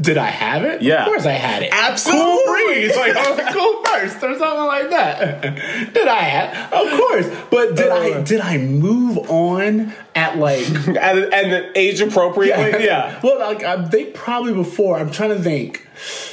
Did 0.00 0.16
I 0.16 0.26
have 0.26 0.62
it? 0.62 0.82
Yeah. 0.82 1.02
Of 1.02 1.06
course 1.06 1.26
I 1.26 1.32
had 1.32 1.64
it. 1.64 1.70
Absolutely. 1.72 2.22
Cool 2.22 2.54
breeze, 2.54 2.96
like 2.96 3.12
oh, 3.16 3.48
cool 3.52 3.82
burst 3.82 4.16
or 4.18 4.38
something 4.38 4.66
like 4.66 4.90
that. 4.90 5.42
Did 5.94 6.06
I 6.06 6.20
have? 6.20 6.72
Of 6.72 6.98
course. 6.98 7.26
But 7.50 7.74
did 7.74 7.90
I 7.90 8.22
did 8.22 8.40
I 8.40 8.58
move 8.58 9.18
on 9.28 9.92
at 10.14 10.38
like 10.38 10.68
at 10.96 11.32
and 11.32 11.76
age 11.76 12.00
appropriately? 12.00 12.84
Yeah. 12.84 13.18
Well, 13.22 13.40
like 13.40 13.64
I 13.64 13.84
think 13.88 14.14
probably 14.14 14.54
before. 14.54 14.96
I'm 14.96 15.10
trying 15.10 15.30
to 15.30 15.42
think. 15.42 15.86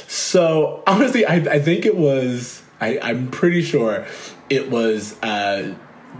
So 0.06 0.84
honestly, 0.86 1.26
I, 1.26 1.36
I 1.36 1.58
think 1.58 1.86
it 1.86 1.96
was. 1.96 2.62
I, 2.80 2.98
I'm 3.00 3.30
pretty 3.30 3.62
sure 3.62 4.06
it 4.50 4.70
was 4.70 5.20
uh, 5.22 5.74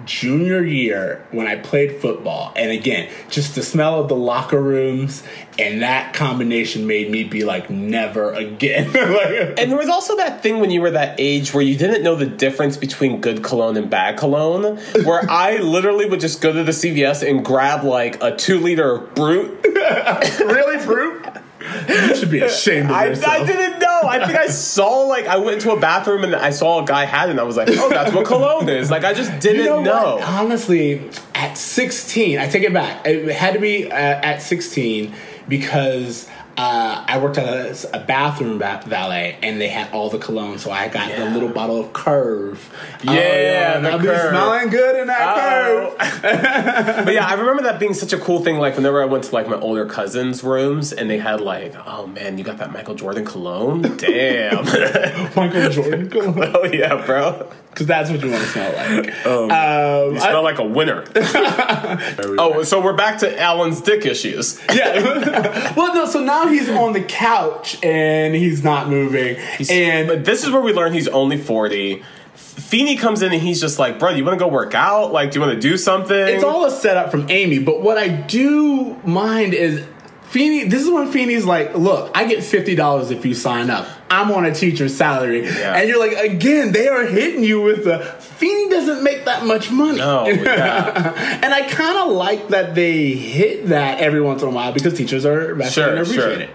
junior 0.04 0.62
year 0.62 1.26
when 1.30 1.46
I 1.46 1.56
played 1.56 2.00
football, 2.00 2.52
and 2.56 2.70
again, 2.70 3.10
just 3.30 3.54
the 3.54 3.62
smell 3.62 4.00
of 4.00 4.08
the 4.08 4.16
locker 4.16 4.60
rooms 4.60 5.22
and 5.58 5.82
that 5.82 6.14
combination 6.14 6.86
made 6.86 7.10
me 7.10 7.24
be 7.24 7.44
like, 7.44 7.70
never 7.70 8.32
again. 8.32 8.86
like, 8.92 9.58
And 9.58 9.70
there 9.70 9.78
was 9.78 9.88
also 9.88 10.16
that 10.16 10.42
thing 10.42 10.58
when 10.58 10.70
you 10.70 10.80
were 10.80 10.90
that 10.90 11.14
age 11.18 11.54
where 11.54 11.62
you 11.62 11.76
didn't 11.76 12.02
know 12.02 12.16
the 12.16 12.26
difference 12.26 12.76
between 12.76 13.20
good 13.20 13.42
cologne 13.44 13.76
and 13.76 13.88
bad 13.88 14.18
cologne, 14.18 14.78
where 15.04 15.24
I 15.30 15.58
literally 15.58 16.06
would 16.06 16.20
just 16.20 16.40
go 16.40 16.52
to 16.52 16.64
the 16.64 16.72
CVS 16.72 17.28
and 17.28 17.44
grab 17.44 17.84
like 17.84 18.22
a 18.22 18.34
two 18.36 18.58
liter 18.58 18.96
of 18.96 19.14
Brut. 19.14 19.64
really, 19.64 20.84
Brut? 20.84 21.42
You 21.88 22.16
should 22.16 22.30
be 22.30 22.40
ashamed 22.40 22.90
of 22.90 23.06
yourself. 23.06 23.32
I 23.32 23.44
didn't 23.44 23.78
know. 23.78 23.83
I 24.06 24.26
think 24.26 24.38
I 24.38 24.46
saw 24.46 25.00
like 25.02 25.26
I 25.26 25.36
went 25.38 25.54
into 25.56 25.70
a 25.72 25.78
bathroom 25.80 26.24
and 26.24 26.34
I 26.34 26.50
saw 26.50 26.82
a 26.82 26.86
guy 26.86 27.04
had 27.04 27.28
it 27.28 27.32
and 27.32 27.40
I 27.40 27.44
was 27.44 27.56
like, 27.56 27.68
oh, 27.70 27.88
that's 27.88 28.12
what 28.12 28.26
cologne 28.26 28.68
is. 28.68 28.90
Like 28.90 29.04
I 29.04 29.12
just 29.14 29.38
didn't 29.40 29.64
You 29.64 29.70
know, 29.70 29.82
know. 29.82 30.20
Honestly, 30.22 31.10
at 31.34 31.56
16, 31.58 32.38
I 32.38 32.48
take 32.48 32.62
it 32.62 32.72
back. 32.72 33.06
It 33.06 33.30
had 33.32 33.54
to 33.54 33.60
be 33.60 33.90
uh, 33.90 33.94
at 33.94 34.42
16 34.42 35.14
because 35.48 36.28
uh, 36.56 37.04
I 37.08 37.18
worked 37.18 37.36
at 37.38 37.46
a, 37.48 37.96
a 37.96 38.00
bathroom 38.04 38.58
va- 38.58 38.82
valet 38.86 39.38
and 39.42 39.60
they 39.60 39.68
had 39.68 39.92
all 39.92 40.08
the 40.10 40.18
cologne. 40.18 40.58
So 40.58 40.70
I 40.70 40.88
got 40.88 41.10
the 41.16 41.24
little 41.30 41.48
bottle 41.48 41.80
of 41.80 41.92
Curve. 41.92 42.72
Oh, 43.06 43.12
Yeah, 43.12 43.80
the 43.80 43.90
I'll 43.90 43.98
be 43.98 44.04
smelling 44.06 44.68
good 44.70 45.00
in 45.00 45.06
that 45.08 45.36
Oh. 45.36 45.94
Curve. 45.98 47.04
But 47.04 47.12
yeah, 47.14 47.26
I 47.26 47.34
remember 47.34 47.62
that 47.64 47.78
being 47.80 47.94
such 47.94 48.12
a 48.12 48.18
cool 48.18 48.40
thing. 48.42 48.56
Like 48.58 48.76
whenever 48.76 49.02
I 49.02 49.06
went 49.06 49.24
to 49.24 49.34
like 49.34 49.48
my 49.48 49.56
older 49.56 49.84
cousins' 49.86 50.42
rooms 50.44 50.92
and 50.92 51.10
they 51.10 51.18
had 51.18 51.40
like, 51.40 51.74
oh 51.86 52.06
man, 52.06 52.38
you 52.38 52.44
got 52.44 52.58
that 52.58 52.72
Michael 52.72 52.94
Jordan 52.94 53.24
cologne? 53.24 53.82
Damn. 53.96 54.64
Michael 55.36 55.70
Jordan 55.70 56.08
cologne. 56.10 56.52
oh 56.54 56.64
yeah, 56.66 57.04
bro. 57.04 57.50
Because 57.74 57.86
that's 57.88 58.08
what 58.08 58.22
you 58.22 58.30
want 58.30 58.42
to 58.44 58.48
smell 58.50 58.72
like. 58.72 59.14
Oh, 59.26 59.44
um, 59.44 60.14
You 60.14 60.20
I- 60.20 60.28
smell 60.28 60.42
like 60.44 60.58
a 60.60 60.64
winner. 60.64 61.04
oh, 62.38 62.62
so 62.62 62.80
we're 62.80 62.92
back 62.94 63.18
to 63.18 63.40
Alan's 63.40 63.80
dick 63.80 64.06
issues. 64.06 64.60
yeah. 64.72 65.74
well, 65.76 65.92
no. 65.92 66.06
So 66.06 66.20
now 66.22 66.46
he's 66.46 66.70
on 66.70 66.92
the 66.92 67.02
couch 67.02 67.82
and 67.82 68.34
he's 68.34 68.62
not 68.62 68.88
moving, 68.88 69.36
and 69.70 70.06
But 70.08 70.24
this 70.24 70.44
is 70.44 70.50
where 70.50 70.62
we 70.62 70.72
learn 70.72 70.92
he's 70.92 71.08
only 71.08 71.36
40. 71.36 72.02
Feeney 72.34 72.96
comes 72.96 73.22
in 73.22 73.32
and 73.32 73.42
he's 73.42 73.60
just 73.60 73.78
like, 73.80 73.98
bro, 73.98 74.10
you 74.10 74.24
want 74.24 74.38
to 74.38 74.44
go 74.44 74.48
work 74.48 74.74
out? 74.74 75.12
Like, 75.12 75.32
do 75.32 75.40
you 75.40 75.46
want 75.46 75.54
to 75.54 75.60
do 75.60 75.76
something? 75.76 76.16
it's 76.16 76.44
all 76.44 76.64
a 76.64 76.70
setup 76.70 77.10
from 77.10 77.28
Amy. 77.28 77.58
But 77.58 77.82
what 77.82 77.98
I 77.98 78.06
do 78.08 78.94
mind 79.04 79.54
is 79.54 79.84
Feeney. 80.34 80.64
This 80.64 80.82
is 80.82 80.90
when 80.90 81.12
Feeney's 81.12 81.44
like, 81.44 81.76
"Look, 81.76 82.10
I 82.12 82.24
get 82.24 82.42
fifty 82.42 82.74
dollars 82.74 83.12
if 83.12 83.24
you 83.24 83.34
sign 83.34 83.70
up. 83.70 83.86
I'm 84.10 84.32
on 84.32 84.44
a 84.44 84.52
teacher's 84.52 84.94
salary," 84.96 85.44
Yeah. 85.44 85.76
and 85.76 85.88
you're 85.88 86.00
like, 86.00 86.16
"Again, 86.18 86.72
they 86.72 86.88
are 86.88 87.06
hitting 87.06 87.44
you 87.44 87.62
with 87.62 87.84
the 87.84 88.00
Feeney 88.18 88.68
doesn't 88.68 89.04
make 89.04 89.24
that 89.26 89.46
much 89.46 89.70
money." 89.70 89.98
No, 89.98 90.26
yeah. 90.26 91.38
and 91.42 91.54
I 91.54 91.62
kind 91.68 91.96
of 91.98 92.08
like 92.16 92.48
that 92.48 92.74
they 92.74 93.12
hit 93.12 93.68
that 93.68 94.00
every 94.00 94.20
once 94.20 94.42
in 94.42 94.48
a 94.48 94.50
while 94.50 94.72
because 94.72 94.94
teachers 94.94 95.24
are 95.24 95.62
Sure, 95.70 95.90
and 95.90 96.00
appreciate 96.00 96.20
sure. 96.20 96.40
it. 96.40 96.50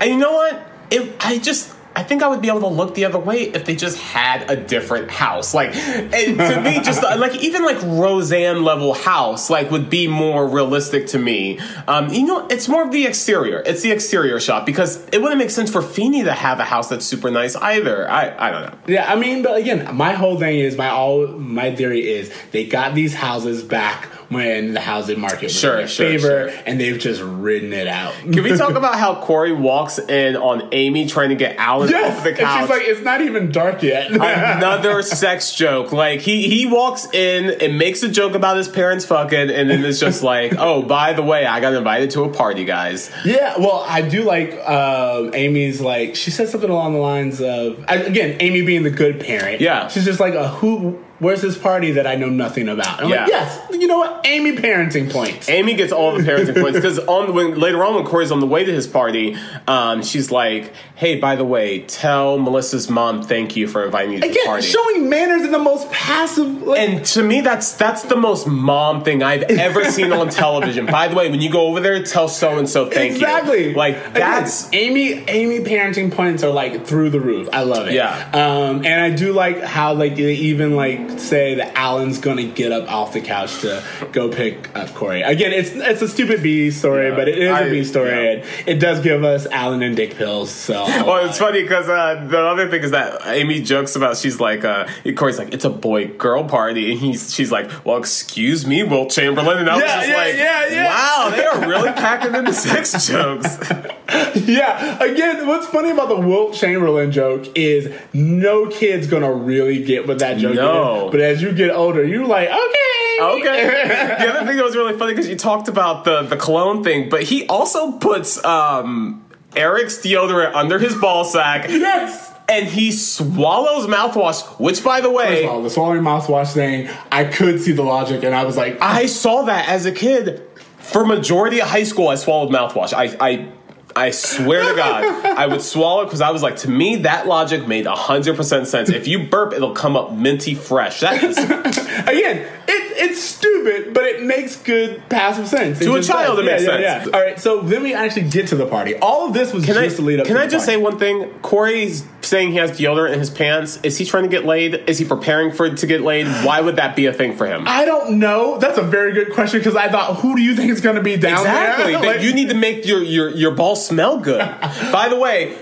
And 0.00 0.10
you 0.10 0.18
know 0.18 0.32
what? 0.32 0.62
It, 0.90 1.16
I 1.20 1.38
just, 1.38 1.72
I 2.02 2.04
think 2.04 2.24
I 2.24 2.26
would 2.26 2.42
be 2.42 2.48
able 2.48 2.62
to 2.62 2.66
look 2.66 2.96
the 2.96 3.04
other 3.04 3.20
way 3.20 3.42
if 3.42 3.64
they 3.64 3.76
just 3.76 3.96
had 3.96 4.50
a 4.50 4.56
different 4.56 5.08
house. 5.08 5.54
Like, 5.54 5.72
to 5.72 6.60
me, 6.64 6.80
just 6.80 7.00
like 7.02 7.36
even 7.36 7.64
like 7.64 7.80
Roseanne 7.80 8.64
level 8.64 8.92
house, 8.92 9.48
like 9.48 9.70
would 9.70 9.88
be 9.88 10.08
more 10.08 10.48
realistic 10.48 11.06
to 11.08 11.18
me. 11.20 11.60
Um, 11.86 12.08
you 12.08 12.26
know, 12.26 12.48
it's 12.48 12.68
more 12.68 12.82
of 12.82 12.90
the 12.90 13.06
exterior. 13.06 13.62
It's 13.64 13.82
the 13.82 13.92
exterior 13.92 14.40
shot 14.40 14.66
because 14.66 15.06
it 15.12 15.22
wouldn't 15.22 15.38
make 15.38 15.50
sense 15.50 15.70
for 15.70 15.80
Feeney 15.80 16.24
to 16.24 16.32
have 16.32 16.58
a 16.58 16.64
house 16.64 16.88
that's 16.88 17.06
super 17.06 17.30
nice 17.30 17.54
either. 17.54 18.10
I, 18.10 18.48
I 18.48 18.50
don't 18.50 18.62
know. 18.62 18.78
Yeah, 18.88 19.08
I 19.08 19.14
mean, 19.14 19.44
but 19.44 19.60
again, 19.60 19.94
my 19.94 20.14
whole 20.14 20.40
thing 20.40 20.58
is 20.58 20.76
my 20.76 20.88
all 20.88 21.28
my 21.28 21.72
theory 21.72 22.00
is 22.00 22.32
they 22.50 22.66
got 22.66 22.96
these 22.96 23.14
houses 23.14 23.62
back 23.62 24.08
when 24.32 24.72
the 24.74 24.80
housing 24.80 25.20
market 25.20 25.44
was 25.44 25.58
Sure, 25.58 25.72
in 25.72 25.78
their 25.78 25.88
sure, 25.88 26.06
favor, 26.08 26.50
sure. 26.50 26.62
and 26.66 26.80
they've 26.80 26.98
just 26.98 27.20
ridden 27.22 27.72
it 27.72 27.86
out. 27.86 28.14
Can 28.14 28.42
we 28.42 28.56
talk 28.56 28.74
about 28.74 28.96
how 28.98 29.14
Cory 29.22 29.52
walks 29.52 29.98
in 29.98 30.36
on 30.36 30.68
Amy 30.72 31.06
trying 31.06 31.28
to 31.30 31.34
get 31.34 31.56
Alan 31.56 31.88
yes, 31.90 32.16
off 32.18 32.24
the 32.24 32.30
and 32.30 32.38
couch? 32.38 32.60
she's 32.60 32.70
like, 32.70 32.82
it's 32.84 33.00
not 33.02 33.20
even 33.20 33.50
dark 33.52 33.82
yet. 33.82 34.10
another 34.56 35.02
sex 35.02 35.54
joke. 35.54 35.92
Like 35.92 36.20
he 36.20 36.48
he 36.48 36.66
walks 36.66 37.06
in 37.12 37.50
and 37.62 37.78
makes 37.78 38.02
a 38.02 38.08
joke 38.08 38.34
about 38.34 38.56
his 38.56 38.68
parents 38.68 39.04
fucking, 39.04 39.50
and 39.50 39.70
then 39.70 39.84
it's 39.84 40.00
just 40.00 40.22
like, 40.22 40.54
oh, 40.58 40.82
by 40.82 41.12
the 41.12 41.22
way, 41.22 41.46
I 41.46 41.60
got 41.60 41.74
invited 41.74 42.10
to 42.12 42.22
a 42.24 42.28
party, 42.32 42.64
guys. 42.64 43.10
yeah, 43.24 43.58
well, 43.58 43.84
I 43.86 44.02
do 44.02 44.22
like 44.24 44.58
uh, 44.64 45.30
Amy's 45.34 45.80
like 45.80 46.16
she 46.16 46.30
said 46.30 46.48
something 46.48 46.70
along 46.70 46.92
the 46.94 46.98
lines 47.00 47.40
of 47.40 47.84
again, 47.88 48.36
Amy 48.40 48.62
being 48.62 48.82
the 48.82 48.90
good 48.90 49.20
parent. 49.20 49.60
Yeah. 49.60 49.88
she's 49.88 50.04
just 50.04 50.20
like, 50.20 50.34
a 50.34 50.48
who? 50.48 51.02
Where's 51.22 51.40
this 51.40 51.56
party 51.56 51.92
that 51.92 52.06
I 52.06 52.16
know 52.16 52.28
nothing 52.28 52.68
about? 52.68 52.98
And 52.98 53.06
I'm 53.06 53.10
Yeah. 53.10 53.20
like, 53.22 53.28
yes, 53.28 53.60
you 53.70 53.86
know 53.86 53.98
what? 53.98 54.22
Amy 54.24 54.56
parenting 54.56 55.08
points. 55.12 55.48
Amy 55.48 55.74
gets 55.74 55.92
all 55.92 56.12
the 56.16 56.22
parenting 56.24 56.60
points 56.60 56.76
because 56.76 56.98
on 56.98 57.32
when 57.32 57.60
later 57.60 57.84
on 57.84 57.94
when 57.94 58.04
Cory's 58.04 58.32
on 58.32 58.40
the 58.40 58.46
way 58.46 58.64
to 58.64 58.72
his 58.72 58.88
party, 58.88 59.36
um, 59.68 60.02
she's 60.02 60.32
like, 60.32 60.72
"Hey, 60.96 61.20
by 61.20 61.36
the 61.36 61.44
way, 61.44 61.80
tell 61.82 62.38
Melissa's 62.38 62.90
mom 62.90 63.22
thank 63.22 63.54
you 63.54 63.68
for 63.68 63.84
inviting 63.84 64.10
me 64.10 64.16
to 64.16 64.22
the 64.26 64.30
Again, 64.32 64.46
party." 64.46 64.66
showing 64.66 65.08
manners 65.08 65.42
in 65.42 65.52
the 65.52 65.58
most 65.60 65.88
passive. 65.92 66.62
Like, 66.62 66.80
and 66.80 67.04
to 67.06 67.22
me, 67.22 67.40
that's 67.40 67.74
that's 67.74 68.02
the 68.02 68.16
most 68.16 68.48
mom 68.48 69.04
thing 69.04 69.22
I've 69.22 69.42
ever 69.44 69.84
seen 69.92 70.12
on 70.12 70.28
television. 70.28 70.86
By 70.86 71.06
the 71.06 71.14
way, 71.14 71.30
when 71.30 71.40
you 71.40 71.50
go 71.52 71.66
over 71.68 71.78
there, 71.78 72.02
tell 72.02 72.26
so 72.26 72.58
and 72.58 72.68
so 72.68 72.86
thank 72.90 73.12
exactly. 73.14 73.64
you. 73.64 73.70
Exactly. 73.70 73.74
Like 73.74 73.96
Again, 73.96 74.12
that's 74.14 74.68
Amy. 74.72 75.22
Amy 75.28 75.60
parenting 75.60 76.10
points 76.12 76.42
are 76.42 76.50
like 76.50 76.84
through 76.84 77.10
the 77.10 77.20
roof. 77.20 77.48
I 77.52 77.62
love 77.62 77.86
it. 77.86 77.94
Yeah. 77.94 78.28
Um, 78.32 78.84
and 78.84 79.00
I 79.00 79.10
do 79.10 79.32
like 79.32 79.60
how 79.62 79.94
like 79.94 80.16
they 80.16 80.32
even 80.34 80.74
like 80.74 81.11
say 81.20 81.54
that 81.56 81.74
Alan's 81.76 82.18
gonna 82.18 82.44
get 82.44 82.72
up 82.72 82.90
off 82.90 83.12
the 83.12 83.20
couch 83.20 83.60
to 83.60 83.82
go 84.12 84.28
pick 84.28 84.74
up 84.76 84.92
Cory. 84.94 85.22
Again, 85.22 85.52
it's 85.52 85.70
it's 85.74 86.02
a 86.02 86.08
stupid 86.08 86.42
B 86.42 86.70
story, 86.70 87.08
Yeah. 87.08 87.14
but 87.16 87.28
it 87.28 87.38
is 87.38 87.50
a 87.50 87.54
I- 87.54 87.70
B 87.70 87.84
story, 87.84 88.10
yeah. 88.10 88.30
and 88.30 88.44
it 88.68 88.78
does 88.80 89.00
give 89.00 89.24
us 89.24 89.46
Alan 89.46 89.82
and 89.82 89.94
dick 89.96 90.14
pills. 90.16 90.50
So. 90.50 90.74
Well, 90.84 91.24
it's 91.26 91.38
funny 91.38 91.62
because 91.62 91.88
uh, 91.88 92.26
the 92.28 92.38
other 92.40 92.68
thing 92.68 92.82
is 92.82 92.90
that 92.92 93.20
Amy 93.26 93.60
jokes 93.62 93.96
about 93.96 94.16
she's 94.16 94.40
like 94.40 94.64
uh, 94.64 94.86
Cory's 95.16 95.38
like 95.38 95.52
it's 95.54 95.64
a 95.64 95.70
boy 95.70 96.08
girl 96.08 96.44
party 96.44 96.92
and 96.92 97.00
he's 97.00 97.32
she's 97.34 97.50
like 97.52 97.70
well 97.84 97.96
excuse 97.96 98.66
me 98.66 98.82
Wilt 98.82 99.10
Chamberlain 99.10 99.58
and 99.58 99.68
I 99.70 99.74
was 99.76 99.84
Yeah, 99.84 99.96
just 99.96 100.08
yeah, 100.08 100.16
like 100.16 100.34
yeah, 100.36 100.66
yeah. 100.68 100.86
wow 100.86 101.30
they 101.34 101.44
are 101.44 101.68
really 101.68 101.92
packing 101.92 102.34
in 102.34 102.44
the 102.44 102.52
sex 102.52 103.06
jokes 103.06 103.58
Yeah. 104.34 105.02
Again, 105.02 105.46
what's 105.46 105.66
funny 105.66 105.90
about 105.90 106.08
the 106.08 106.16
Wilt 106.20 106.54
Chamberlain 106.54 107.10
joke 107.12 107.46
is 107.56 107.92
no 108.12 108.66
kid's 108.68 109.06
gonna 109.06 109.32
really 109.32 109.82
get 109.84 110.06
what 110.06 110.18
that 110.20 110.38
joke 110.38 110.54
No. 110.54 111.01
is. 111.01 111.01
But 111.10 111.20
as 111.20 111.42
you 111.42 111.52
get 111.52 111.70
older, 111.70 112.04
you're 112.04 112.26
like, 112.26 112.48
okay. 112.48 113.18
okay 113.20 114.18
the 114.18 114.28
other 114.28 114.46
thing 114.46 114.56
that 114.56 114.64
was 114.64 114.76
really 114.76 114.96
funny 114.98 115.12
because 115.12 115.28
you 115.28 115.36
talked 115.36 115.68
about 115.68 116.04
the 116.04 116.22
the 116.22 116.36
cologne 116.36 116.82
thing 116.82 117.08
but 117.08 117.22
he 117.22 117.46
also 117.46 117.92
puts 117.98 118.42
um, 118.44 119.24
Eric's 119.54 119.98
deodorant 119.98 120.54
under 120.54 120.78
his 120.78 120.94
ball 120.94 121.24
sack 121.24 121.68
yes. 121.68 122.32
and 122.48 122.66
he 122.66 122.90
swallows 122.90 123.86
mouthwash 123.86 124.42
which 124.58 124.82
by 124.82 125.00
the 125.00 125.10
way 125.10 125.46
all, 125.46 125.62
the 125.62 125.70
swallowing 125.70 126.02
mouthwash 126.02 126.52
thing, 126.52 126.88
I 127.10 127.24
could 127.24 127.60
see 127.60 127.72
the 127.72 127.82
logic, 127.82 128.24
and 128.24 128.34
I 128.34 128.44
was 128.44 128.56
like, 128.56 128.80
I 128.80 129.06
saw 129.06 129.42
that 129.42 129.68
as 129.68 129.86
a 129.86 129.92
kid. 129.92 130.42
For 130.78 131.04
majority 131.06 131.60
of 131.60 131.68
high 131.68 131.84
school, 131.84 132.08
I 132.08 132.16
swallowed 132.16 132.52
mouthwash. 132.52 132.92
I, 132.92 133.16
I, 133.20 133.48
I 133.94 134.10
swear 134.10 134.68
to 134.68 134.74
God, 134.76 135.04
I 135.26 135.46
would 135.46 135.62
swallow 135.62 136.04
because 136.04 136.20
I 136.20 136.30
was 136.30 136.42
like, 136.42 136.56
to 136.58 136.70
me, 136.70 136.96
that 137.02 137.26
logic 137.26 137.66
made 137.66 137.86
hundred 137.86 138.36
percent 138.36 138.66
sense. 138.68 138.88
If 138.90 139.06
you 139.08 139.26
burp, 139.28 139.52
it'll 139.52 139.74
come 139.74 139.96
up 139.96 140.12
minty 140.12 140.54
fresh. 140.54 141.00
That 141.00 141.22
is 141.22 141.36
again, 141.38 142.38
it, 142.68 142.92
it's 142.96 143.20
stupid, 143.20 143.92
but 143.94 144.04
it 144.04 144.22
makes 144.22 144.56
good 144.56 145.02
passive 145.08 145.48
sense. 145.48 145.80
It 145.80 145.84
To 145.84 145.94
a 145.94 146.02
child, 146.02 146.38
does. 146.38 146.46
it 146.46 146.50
makes 146.50 146.62
Yeah, 146.62 146.68
sense. 147.00 147.06
yeah. 147.10 147.16
All 147.18 147.24
right, 147.24 147.38
so 147.40 147.60
then 147.60 147.82
we 147.82 147.94
actually 147.94 148.28
get 148.28 148.48
to 148.48 148.56
the 148.56 148.66
party. 148.66 148.96
All 148.96 149.26
of 149.28 149.34
this 149.34 149.52
was 149.52 149.64
Can 149.64 149.76
I 149.76 149.84
just 149.84 149.96
to 149.96 150.02
lead 150.02 150.20
up. 150.20 150.26
can 150.26 150.36
I 150.36 150.44
just 150.46 150.66
party. 150.66 150.78
say 150.78 150.82
one 150.82 150.98
thing? 150.98 151.30
Cory's 151.40 152.02
saying 152.22 152.52
he 152.52 152.56
has 152.58 152.70
deodorant 152.72 153.12
in 153.14 153.18
his 153.18 153.30
pants. 153.30 153.78
Is 153.82 153.98
he 153.98 154.04
trying 154.04 154.22
to 154.22 154.28
get 154.28 154.44
laid? 154.44 154.74
Is 154.88 154.98
he 154.98 155.04
preparing 155.04 155.52
for 155.52 155.68
to 155.74 155.86
get 155.86 156.00
laid? 156.02 156.26
Why 156.44 156.60
would 156.60 156.76
that 156.76 156.94
be 156.96 157.06
a 157.06 157.12
thing 157.12 157.36
for 157.36 157.46
him? 157.46 157.64
I 157.66 157.84
don't 157.84 158.18
know. 158.18 158.58
That's 158.58 158.78
a 158.78 158.82
very 158.82 159.12
good 159.12 159.32
question 159.32 159.58
because 159.60 159.76
I 159.76 159.88
thought, 159.88 160.16
who 160.16 160.36
do 160.36 160.42
you 160.42 160.54
think 160.54 160.70
is 160.70 160.80
going 160.80 160.96
to 160.96 161.02
be 161.02 161.16
down 161.16 161.40
Exactly. 161.40 161.92
there? 161.92 162.00
That 162.02 162.06
Like- 162.16 162.22
you 162.22 162.32
need 162.32 162.48
to 162.50 162.54
make 162.54 162.86
your, 162.86 163.02
your, 163.02 163.28
your 163.30 163.50
balls 163.52 163.84
smell 163.86 164.18
good. 164.18 164.38
By 164.92 165.08
the 165.08 165.18
way, 165.18 165.58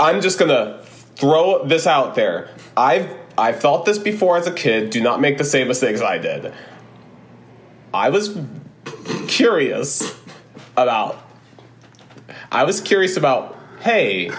I'm 0.00 0.20
just 0.20 0.38
gonna 0.40 0.82
throw 1.16 1.64
this 1.64 1.86
out 1.86 2.16
there. 2.16 2.48
I've 2.76 3.08
I've 3.38 3.60
thought 3.60 3.84
this 3.84 3.98
before 3.98 4.36
as 4.36 4.46
a 4.48 4.52
kid. 4.52 4.90
Do 4.90 5.00
not 5.00 5.20
make 5.20 5.38
the 5.38 5.44
same 5.44 5.68
mistakes 5.68 6.00
I 6.00 6.18
did. 6.18 6.52
I 7.92 8.08
was 8.10 8.36
curious 9.28 10.18
about. 10.76 11.20
I 12.50 12.64
was 12.64 12.80
curious 12.80 13.16
about. 13.16 13.56
Hey, 13.80 14.30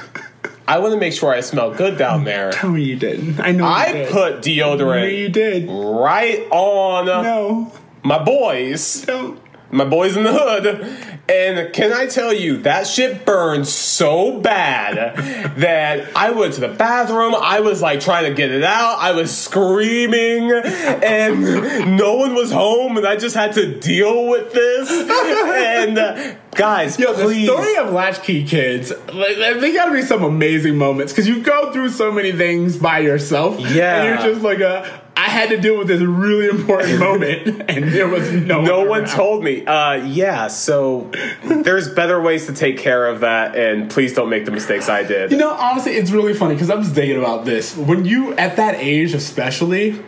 I 0.67 0.79
want 0.79 0.93
to 0.93 0.99
make 0.99 1.13
sure 1.13 1.31
I 1.33 1.41
smell 1.41 1.73
good 1.73 1.97
down 1.97 2.21
mm, 2.21 2.25
there. 2.25 2.51
Tell 2.51 2.71
me 2.71 2.83
you 2.83 2.95
didn't. 2.95 3.39
I 3.39 3.51
know. 3.51 3.65
I 3.65 3.91
did. 3.91 4.09
put 4.11 4.35
No, 4.35 4.41
deodorant 4.41 5.17
you 5.17 5.29
did. 5.29 5.67
right 5.69 6.47
on 6.51 7.05
No, 7.05 7.71
my 8.03 8.23
boys 8.23 9.01
don't. 9.03 9.39
my 9.71 9.85
boys 9.85 10.17
in 10.17 10.23
the 10.23 10.33
hood. 10.33 11.14
And 11.27 11.73
can 11.73 11.91
I 11.91 12.05
tell 12.05 12.31
you, 12.31 12.57
that 12.57 12.85
shit 12.85 13.25
burned 13.25 13.67
so 13.67 14.39
bad 14.39 15.15
that 15.57 16.15
I 16.15 16.29
went 16.29 16.53
to 16.53 16.61
the 16.61 16.67
bathroom. 16.67 17.33
I 17.35 17.61
was 17.61 17.81
like 17.81 17.99
trying 17.99 18.25
to 18.25 18.33
get 18.35 18.51
it 18.51 18.63
out. 18.63 18.99
I 18.99 19.11
was 19.11 19.35
screaming, 19.35 20.51
and 20.51 21.97
no 21.97 22.15
one 22.15 22.35
was 22.35 22.51
home, 22.51 22.97
and 22.97 23.07
I 23.07 23.15
just 23.15 23.35
had 23.35 23.53
to 23.53 23.79
deal 23.79 24.27
with 24.27 24.53
this. 24.53 24.89
And 24.91 25.97
uh, 25.97 26.35
guys, 26.51 26.99
Yo, 26.99 27.13
the 27.13 27.45
story 27.45 27.75
of 27.77 27.91
Latchkey 27.91 28.45
Kids, 28.45 28.91
like, 29.11 29.37
they 29.37 29.73
gotta 29.73 29.93
be 29.93 30.03
some 30.03 30.23
amazing 30.23 30.77
moments 30.77 31.11
because 31.11 31.27
you 31.27 31.41
go 31.41 31.73
through 31.73 31.89
so 31.89 32.11
many 32.11 32.33
things 32.33 32.77
by 32.77 32.99
yourself. 32.99 33.59
Yeah. 33.59 34.03
And 34.03 34.23
you're 34.23 34.33
just 34.33 34.43
like, 34.43 34.59
a, 34.59 35.01
I 35.25 35.29
had 35.29 35.49
to 35.49 35.57
deal 35.57 35.75
with 35.75 35.87
this 35.87 36.01
really 36.01 36.47
important 36.47 36.99
moment, 36.99 37.63
and 37.67 37.85
there 37.91 38.07
was 38.07 38.31
no 38.31 38.61
no 38.61 38.79
one 38.81 38.89
one 38.89 39.05
told 39.05 39.43
me. 39.43 39.65
Uh, 39.65 39.95
yeah, 40.05 40.47
so 40.47 41.09
there's 41.43 41.89
better 41.89 42.21
ways 42.21 42.45
to 42.45 42.53
take 42.53 42.77
care 42.77 43.07
of 43.07 43.21
that, 43.21 43.55
and 43.55 43.89
please 43.89 44.13
don't 44.13 44.29
make 44.29 44.45
the 44.45 44.51
mistakes 44.51 44.87
I 44.87 45.01
did. 45.01 45.31
You 45.31 45.37
know, 45.37 45.49
honestly, 45.49 45.93
it's 45.93 46.11
really 46.11 46.35
funny 46.35 46.53
because 46.53 46.69
I'm 46.69 46.83
just 46.83 46.93
thinking 46.93 47.17
about 47.17 47.43
this. 47.43 47.75
When 47.75 48.05
you, 48.05 48.35
at 48.35 48.57
that 48.57 48.75
age 48.75 49.15
especially, 49.15 49.99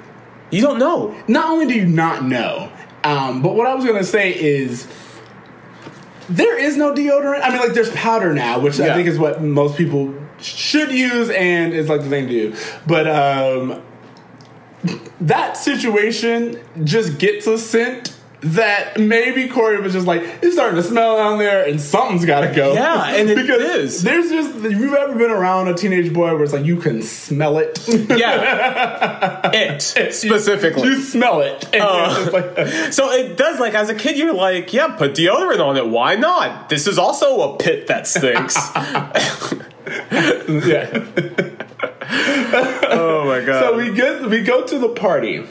You 0.51 0.61
don't 0.61 0.77
know. 0.77 1.15
not 1.27 1.49
only 1.49 1.65
do 1.65 1.73
you 1.73 1.87
not 1.87 2.23
know, 2.23 2.71
um, 3.03 3.41
but 3.41 3.55
what 3.55 3.65
I 3.65 3.73
was 3.73 3.85
gonna 3.85 4.03
say 4.03 4.31
is 4.31 4.87
there 6.29 6.59
is 6.59 6.77
no 6.77 6.93
deodorant. 6.93 7.41
I 7.41 7.49
mean, 7.49 7.59
like 7.59 7.73
there's 7.73 7.91
powder 7.91 8.33
now, 8.35 8.59
which 8.59 8.79
I 8.79 8.93
think 8.93 9.07
is 9.07 9.17
what 9.17 9.41
most 9.41 9.77
people 9.77 10.13
should 10.39 10.91
use 10.91 11.31
and 11.31 11.73
is 11.73 11.89
like 11.89 12.01
the 12.01 12.09
thing 12.09 12.27
to 12.27 12.51
do. 12.51 12.57
But 12.85 13.07
um, 13.07 13.81
that 15.21 15.57
situation 15.57 16.59
just 16.83 17.17
gets 17.19 17.47
a 17.47 17.57
scent 17.57 18.13
that 18.41 18.99
maybe 18.99 19.47
Cory 19.49 19.81
was 19.81 19.93
just 19.93 20.05
like, 20.05 20.21
it's 20.43 20.53
starting 20.53 20.75
to 20.75 20.83
smell 20.83 21.17
down 21.17 21.39
there 21.39 21.67
and 21.67 21.81
something's 21.81 22.23
got 22.23 22.41
to 22.41 22.53
go. 22.53 22.73
Yeah, 22.73 23.07
and 23.15 23.27
it 23.31 23.35
because 23.35 23.61
is. 23.63 24.03
There's 24.03 24.29
just, 24.29 24.55
if 24.63 24.73
you've 24.73 24.93
ever 24.93 25.15
been 25.15 25.31
around 25.31 25.69
a 25.69 25.73
teenage 25.73 26.13
boy 26.13 26.31
where 26.35 26.43
it's 26.43 26.53
like 26.53 26.63
you 26.63 26.77
can 26.77 27.01
smell 27.01 27.57
it. 27.57 27.83
Yeah, 27.87 29.49
it 29.53 29.81
specifically. 30.13 30.83
you 30.83 31.01
smell 31.01 31.41
it. 31.41 31.65
And 31.73 31.81
Uh. 31.81 32.29
like, 32.31 32.93
So 32.93 33.09
it 33.11 33.37
does 33.37 33.59
like 33.59 33.73
as 33.73 33.89
a 33.89 33.95
kid, 33.95 34.17
you're 34.17 34.35
like, 34.35 34.71
yeah, 34.71 34.89
put 34.95 35.15
deodorant 35.15 35.59
on 35.59 35.75
it. 35.75 35.87
Why 35.87 36.13
not? 36.13 36.69
This 36.69 36.85
is 36.85 36.99
also 36.99 37.55
a 37.55 37.57
pit 37.57 37.87
that 37.87 38.05
stinks. 38.05 38.55
yeah. 40.11 41.05
oh 42.89 43.23
my 43.25 43.43
god. 43.43 43.61
So 43.61 43.77
we 43.77 43.91
get 43.91 44.29
we 44.29 44.41
go 44.41 44.65
to 44.65 44.79
the 44.79 44.89
party. 44.89 45.45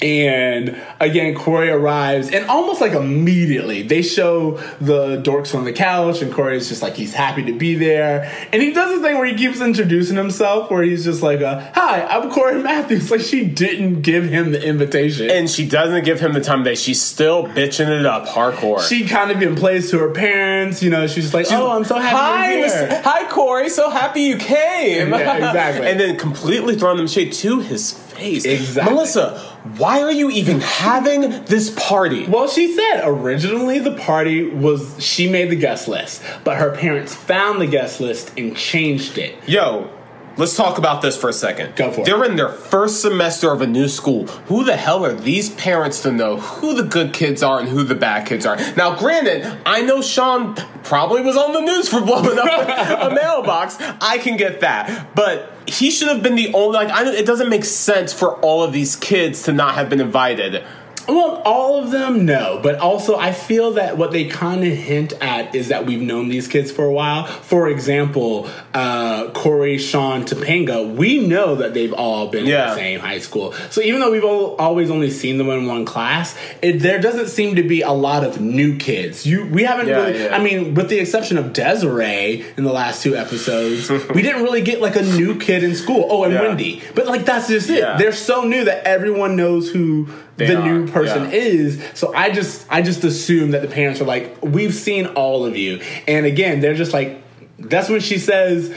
And 0.00 0.80
again, 1.00 1.34
Cory 1.34 1.70
arrives, 1.70 2.30
and 2.30 2.46
almost 2.46 2.80
like 2.80 2.92
immediately 2.92 3.82
they 3.82 4.02
show 4.02 4.52
the 4.80 5.20
dorks 5.22 5.56
on 5.56 5.64
the 5.64 5.72
couch, 5.72 6.22
and 6.22 6.32
Cory 6.32 6.56
is 6.56 6.68
just 6.68 6.82
like 6.82 6.94
he's 6.94 7.12
happy 7.14 7.44
to 7.46 7.52
be 7.52 7.74
there. 7.74 8.30
And 8.52 8.62
he 8.62 8.72
does 8.72 8.90
this 8.90 9.02
thing 9.02 9.16
where 9.18 9.26
he 9.26 9.34
keeps 9.34 9.60
introducing 9.60 10.16
himself, 10.16 10.70
where 10.70 10.82
he's 10.82 11.04
just 11.04 11.22
like, 11.22 11.40
uh, 11.40 11.68
"Hi, 11.74 12.02
I'm 12.06 12.30
Cory 12.30 12.62
Matthews." 12.62 13.08
Like 13.18 13.22
she 13.22 13.46
didn't 13.46 14.02
give 14.02 14.24
him 14.28 14.52
the 14.52 14.62
invitation, 14.62 15.30
and 15.30 15.48
she 15.48 15.66
doesn't 15.66 16.04
give 16.04 16.20
him 16.20 16.34
the 16.34 16.40
time 16.40 16.60
of 16.60 16.66
day. 16.66 16.74
She's 16.74 17.00
still 17.00 17.46
bitching 17.48 17.88
it 17.88 18.04
up 18.06 18.26
hardcore. 18.26 18.86
she 18.86 19.06
kind 19.08 19.30
of 19.30 19.40
even 19.42 19.56
plays 19.56 19.90
to 19.90 19.98
her 19.98 20.10
parents. 20.10 20.82
You 20.82 20.90
know, 20.90 21.06
she's 21.06 21.24
just 21.24 21.34
like, 21.34 21.46
"Oh, 21.50 21.70
I'm 21.72 21.84
so 21.84 21.98
happy 21.98 22.16
Hi, 22.16 22.54
you're 22.54 22.68
here." 22.68 23.02
Hi, 23.04 23.28
Cory. 23.28 23.68
So 23.70 23.90
happy 23.90 24.22
you 24.22 24.36
came. 24.36 25.10
Yeah, 25.10 25.36
exactly. 25.36 25.86
and 25.90 25.98
then 25.98 26.16
completely 26.18 26.76
throwing 26.76 26.98
them 26.98 27.08
shade 27.08 27.32
to 27.32 27.60
his 27.60 27.92
face. 27.92 28.44
Exactly. 28.44 28.94
Melissa, 28.94 29.57
why 29.76 30.02
are 30.02 30.12
you 30.12 30.30
even 30.30 30.60
having 30.60 31.44
this 31.44 31.70
party? 31.70 32.26
Well, 32.26 32.48
she 32.48 32.74
said 32.74 33.02
originally 33.04 33.78
the 33.78 33.96
party 33.96 34.48
was 34.48 35.02
she 35.02 35.28
made 35.28 35.50
the 35.50 35.56
guest 35.56 35.88
list, 35.88 36.22
but 36.44 36.56
her 36.56 36.74
parents 36.74 37.14
found 37.14 37.60
the 37.60 37.66
guest 37.66 38.00
list 38.00 38.32
and 38.38 38.56
changed 38.56 39.18
it. 39.18 39.36
Yo, 39.46 39.90
let's 40.38 40.56
talk 40.56 40.78
about 40.78 41.02
this 41.02 41.16
for 41.16 41.28
a 41.28 41.32
second. 41.32 41.76
Go 41.76 41.92
for 41.92 42.00
it. 42.00 42.06
They're 42.06 42.24
in 42.24 42.36
their 42.36 42.48
first 42.48 43.02
semester 43.02 43.52
of 43.52 43.60
a 43.60 43.66
new 43.66 43.88
school. 43.88 44.26
Who 44.46 44.64
the 44.64 44.76
hell 44.76 45.04
are 45.04 45.12
these 45.12 45.50
parents 45.50 46.02
to 46.02 46.12
know 46.12 46.38
who 46.38 46.74
the 46.74 46.84
good 46.84 47.12
kids 47.12 47.42
are 47.42 47.58
and 47.60 47.68
who 47.68 47.82
the 47.82 47.94
bad 47.94 48.26
kids 48.26 48.46
are? 48.46 48.56
Now, 48.76 48.96
granted, 48.96 49.44
I 49.66 49.82
know 49.82 50.00
Shawn 50.00 50.54
probably 50.84 51.22
was 51.22 51.36
on 51.36 51.52
the 51.52 51.60
news 51.60 51.88
for 51.88 52.00
blowing 52.00 52.38
up 52.38 53.10
a 53.12 53.14
mailbox. 53.14 53.76
I 54.00 54.18
can 54.18 54.36
get 54.36 54.60
that. 54.60 55.14
But 55.14 55.52
he 55.66 55.90
should 55.90 56.08
have 56.08 56.22
been 56.22 56.36
the 56.36 56.54
only, 56.54 56.78
like, 56.78 56.88
I, 56.88 57.06
it 57.12 57.26
doesn't 57.26 57.50
make 57.50 57.64
sense 57.64 58.12
for 58.12 58.36
all 58.36 58.62
of 58.62 58.72
these 58.72 58.96
kids 58.96 59.42
to 59.44 59.52
not 59.52 59.74
have 59.74 59.90
been 59.90 60.00
invited. 60.00 60.64
Well, 61.08 61.40
all 61.44 61.82
of 61.82 61.90
them, 61.90 62.26
no. 62.26 62.60
But 62.62 62.76
also, 62.80 63.16
I 63.16 63.32
feel 63.32 63.72
that 63.72 63.96
what 63.96 64.12
they 64.12 64.26
kind 64.26 64.62
of 64.64 64.72
hint 64.72 65.14
at 65.22 65.54
is 65.54 65.68
that 65.68 65.86
we've 65.86 66.02
known 66.02 66.28
these 66.28 66.46
kids 66.48 66.70
for 66.70 66.84
a 66.84 66.92
while. 66.92 67.26
For 67.26 67.68
example, 67.68 68.48
uh, 68.74 69.30
Cory, 69.30 69.78
Shawn, 69.78 70.24
Topanga, 70.24 70.94
we 70.94 71.26
know 71.26 71.54
that 71.56 71.72
they've 71.72 71.92
all 71.94 72.28
been 72.28 72.44
in 72.44 72.50
the 72.50 72.74
same 72.74 73.00
high 73.00 73.20
school. 73.20 73.52
So 73.70 73.80
even 73.80 74.00
though 74.00 74.10
we've 74.10 74.24
all, 74.24 74.54
always 74.56 74.90
only 74.90 75.10
seen 75.10 75.38
them 75.38 75.48
in 75.48 75.66
one 75.66 75.84
class, 75.86 76.36
it, 76.60 76.78
there 76.80 77.00
doesn't 77.00 77.28
seem 77.28 77.56
to 77.56 77.62
be 77.62 77.80
a 77.82 77.92
lot 77.92 78.22
of 78.22 78.40
new 78.40 78.76
kids. 78.76 79.24
You, 79.26 79.46
we 79.46 79.62
haven't 79.64 79.88
Yeah, 79.88 79.96
really. 80.04 80.24
yeah. 80.24 80.36
I 80.36 80.42
mean, 80.42 80.74
with 80.74 80.90
the 80.90 80.98
exception 80.98 81.38
of 81.38 81.52
Desiree 81.54 82.44
in 82.58 82.64
the 82.64 82.72
last 82.72 83.02
two 83.02 83.16
episodes, 83.16 83.88
we 84.14 84.20
didn't 84.22 84.42
really 84.42 84.60
get 84.62 84.80
like 84.82 84.96
a 84.96 85.02
new 85.02 85.38
kid 85.38 85.64
in 85.64 85.74
school. 85.74 86.06
Oh, 86.10 86.24
and 86.24 86.34
Yeah. 86.34 86.42
Wendy. 86.42 86.82
But 86.94 87.06
like 87.06 87.24
that's 87.24 87.48
just 87.48 87.70
it. 87.70 87.78
Yeah. 87.78 87.96
They're 87.96 88.12
so 88.12 88.44
new 88.44 88.64
that 88.66 88.86
everyone 88.86 89.36
knows 89.36 89.70
who 89.70 90.08
They 90.38 90.46
the 90.46 90.60
are, 90.60 90.68
new 90.68 90.88
person 90.88 91.24
yeah. 91.24 91.30
is. 91.30 91.82
So 91.94 92.14
I 92.14 92.30
just 92.30 92.66
I 92.70 92.80
just 92.80 93.04
assume 93.04 93.50
that 93.50 93.62
the 93.62 93.68
parents 93.68 94.00
are 94.00 94.04
like, 94.04 94.40
we've 94.42 94.74
seen 94.74 95.06
all 95.06 95.44
of 95.44 95.56
you. 95.56 95.80
And 96.06 96.26
again, 96.26 96.60
they're 96.60 96.74
just 96.74 96.92
like 96.92 97.22
that's 97.58 97.88
when 97.88 98.00
she 98.00 98.18
says 98.18 98.72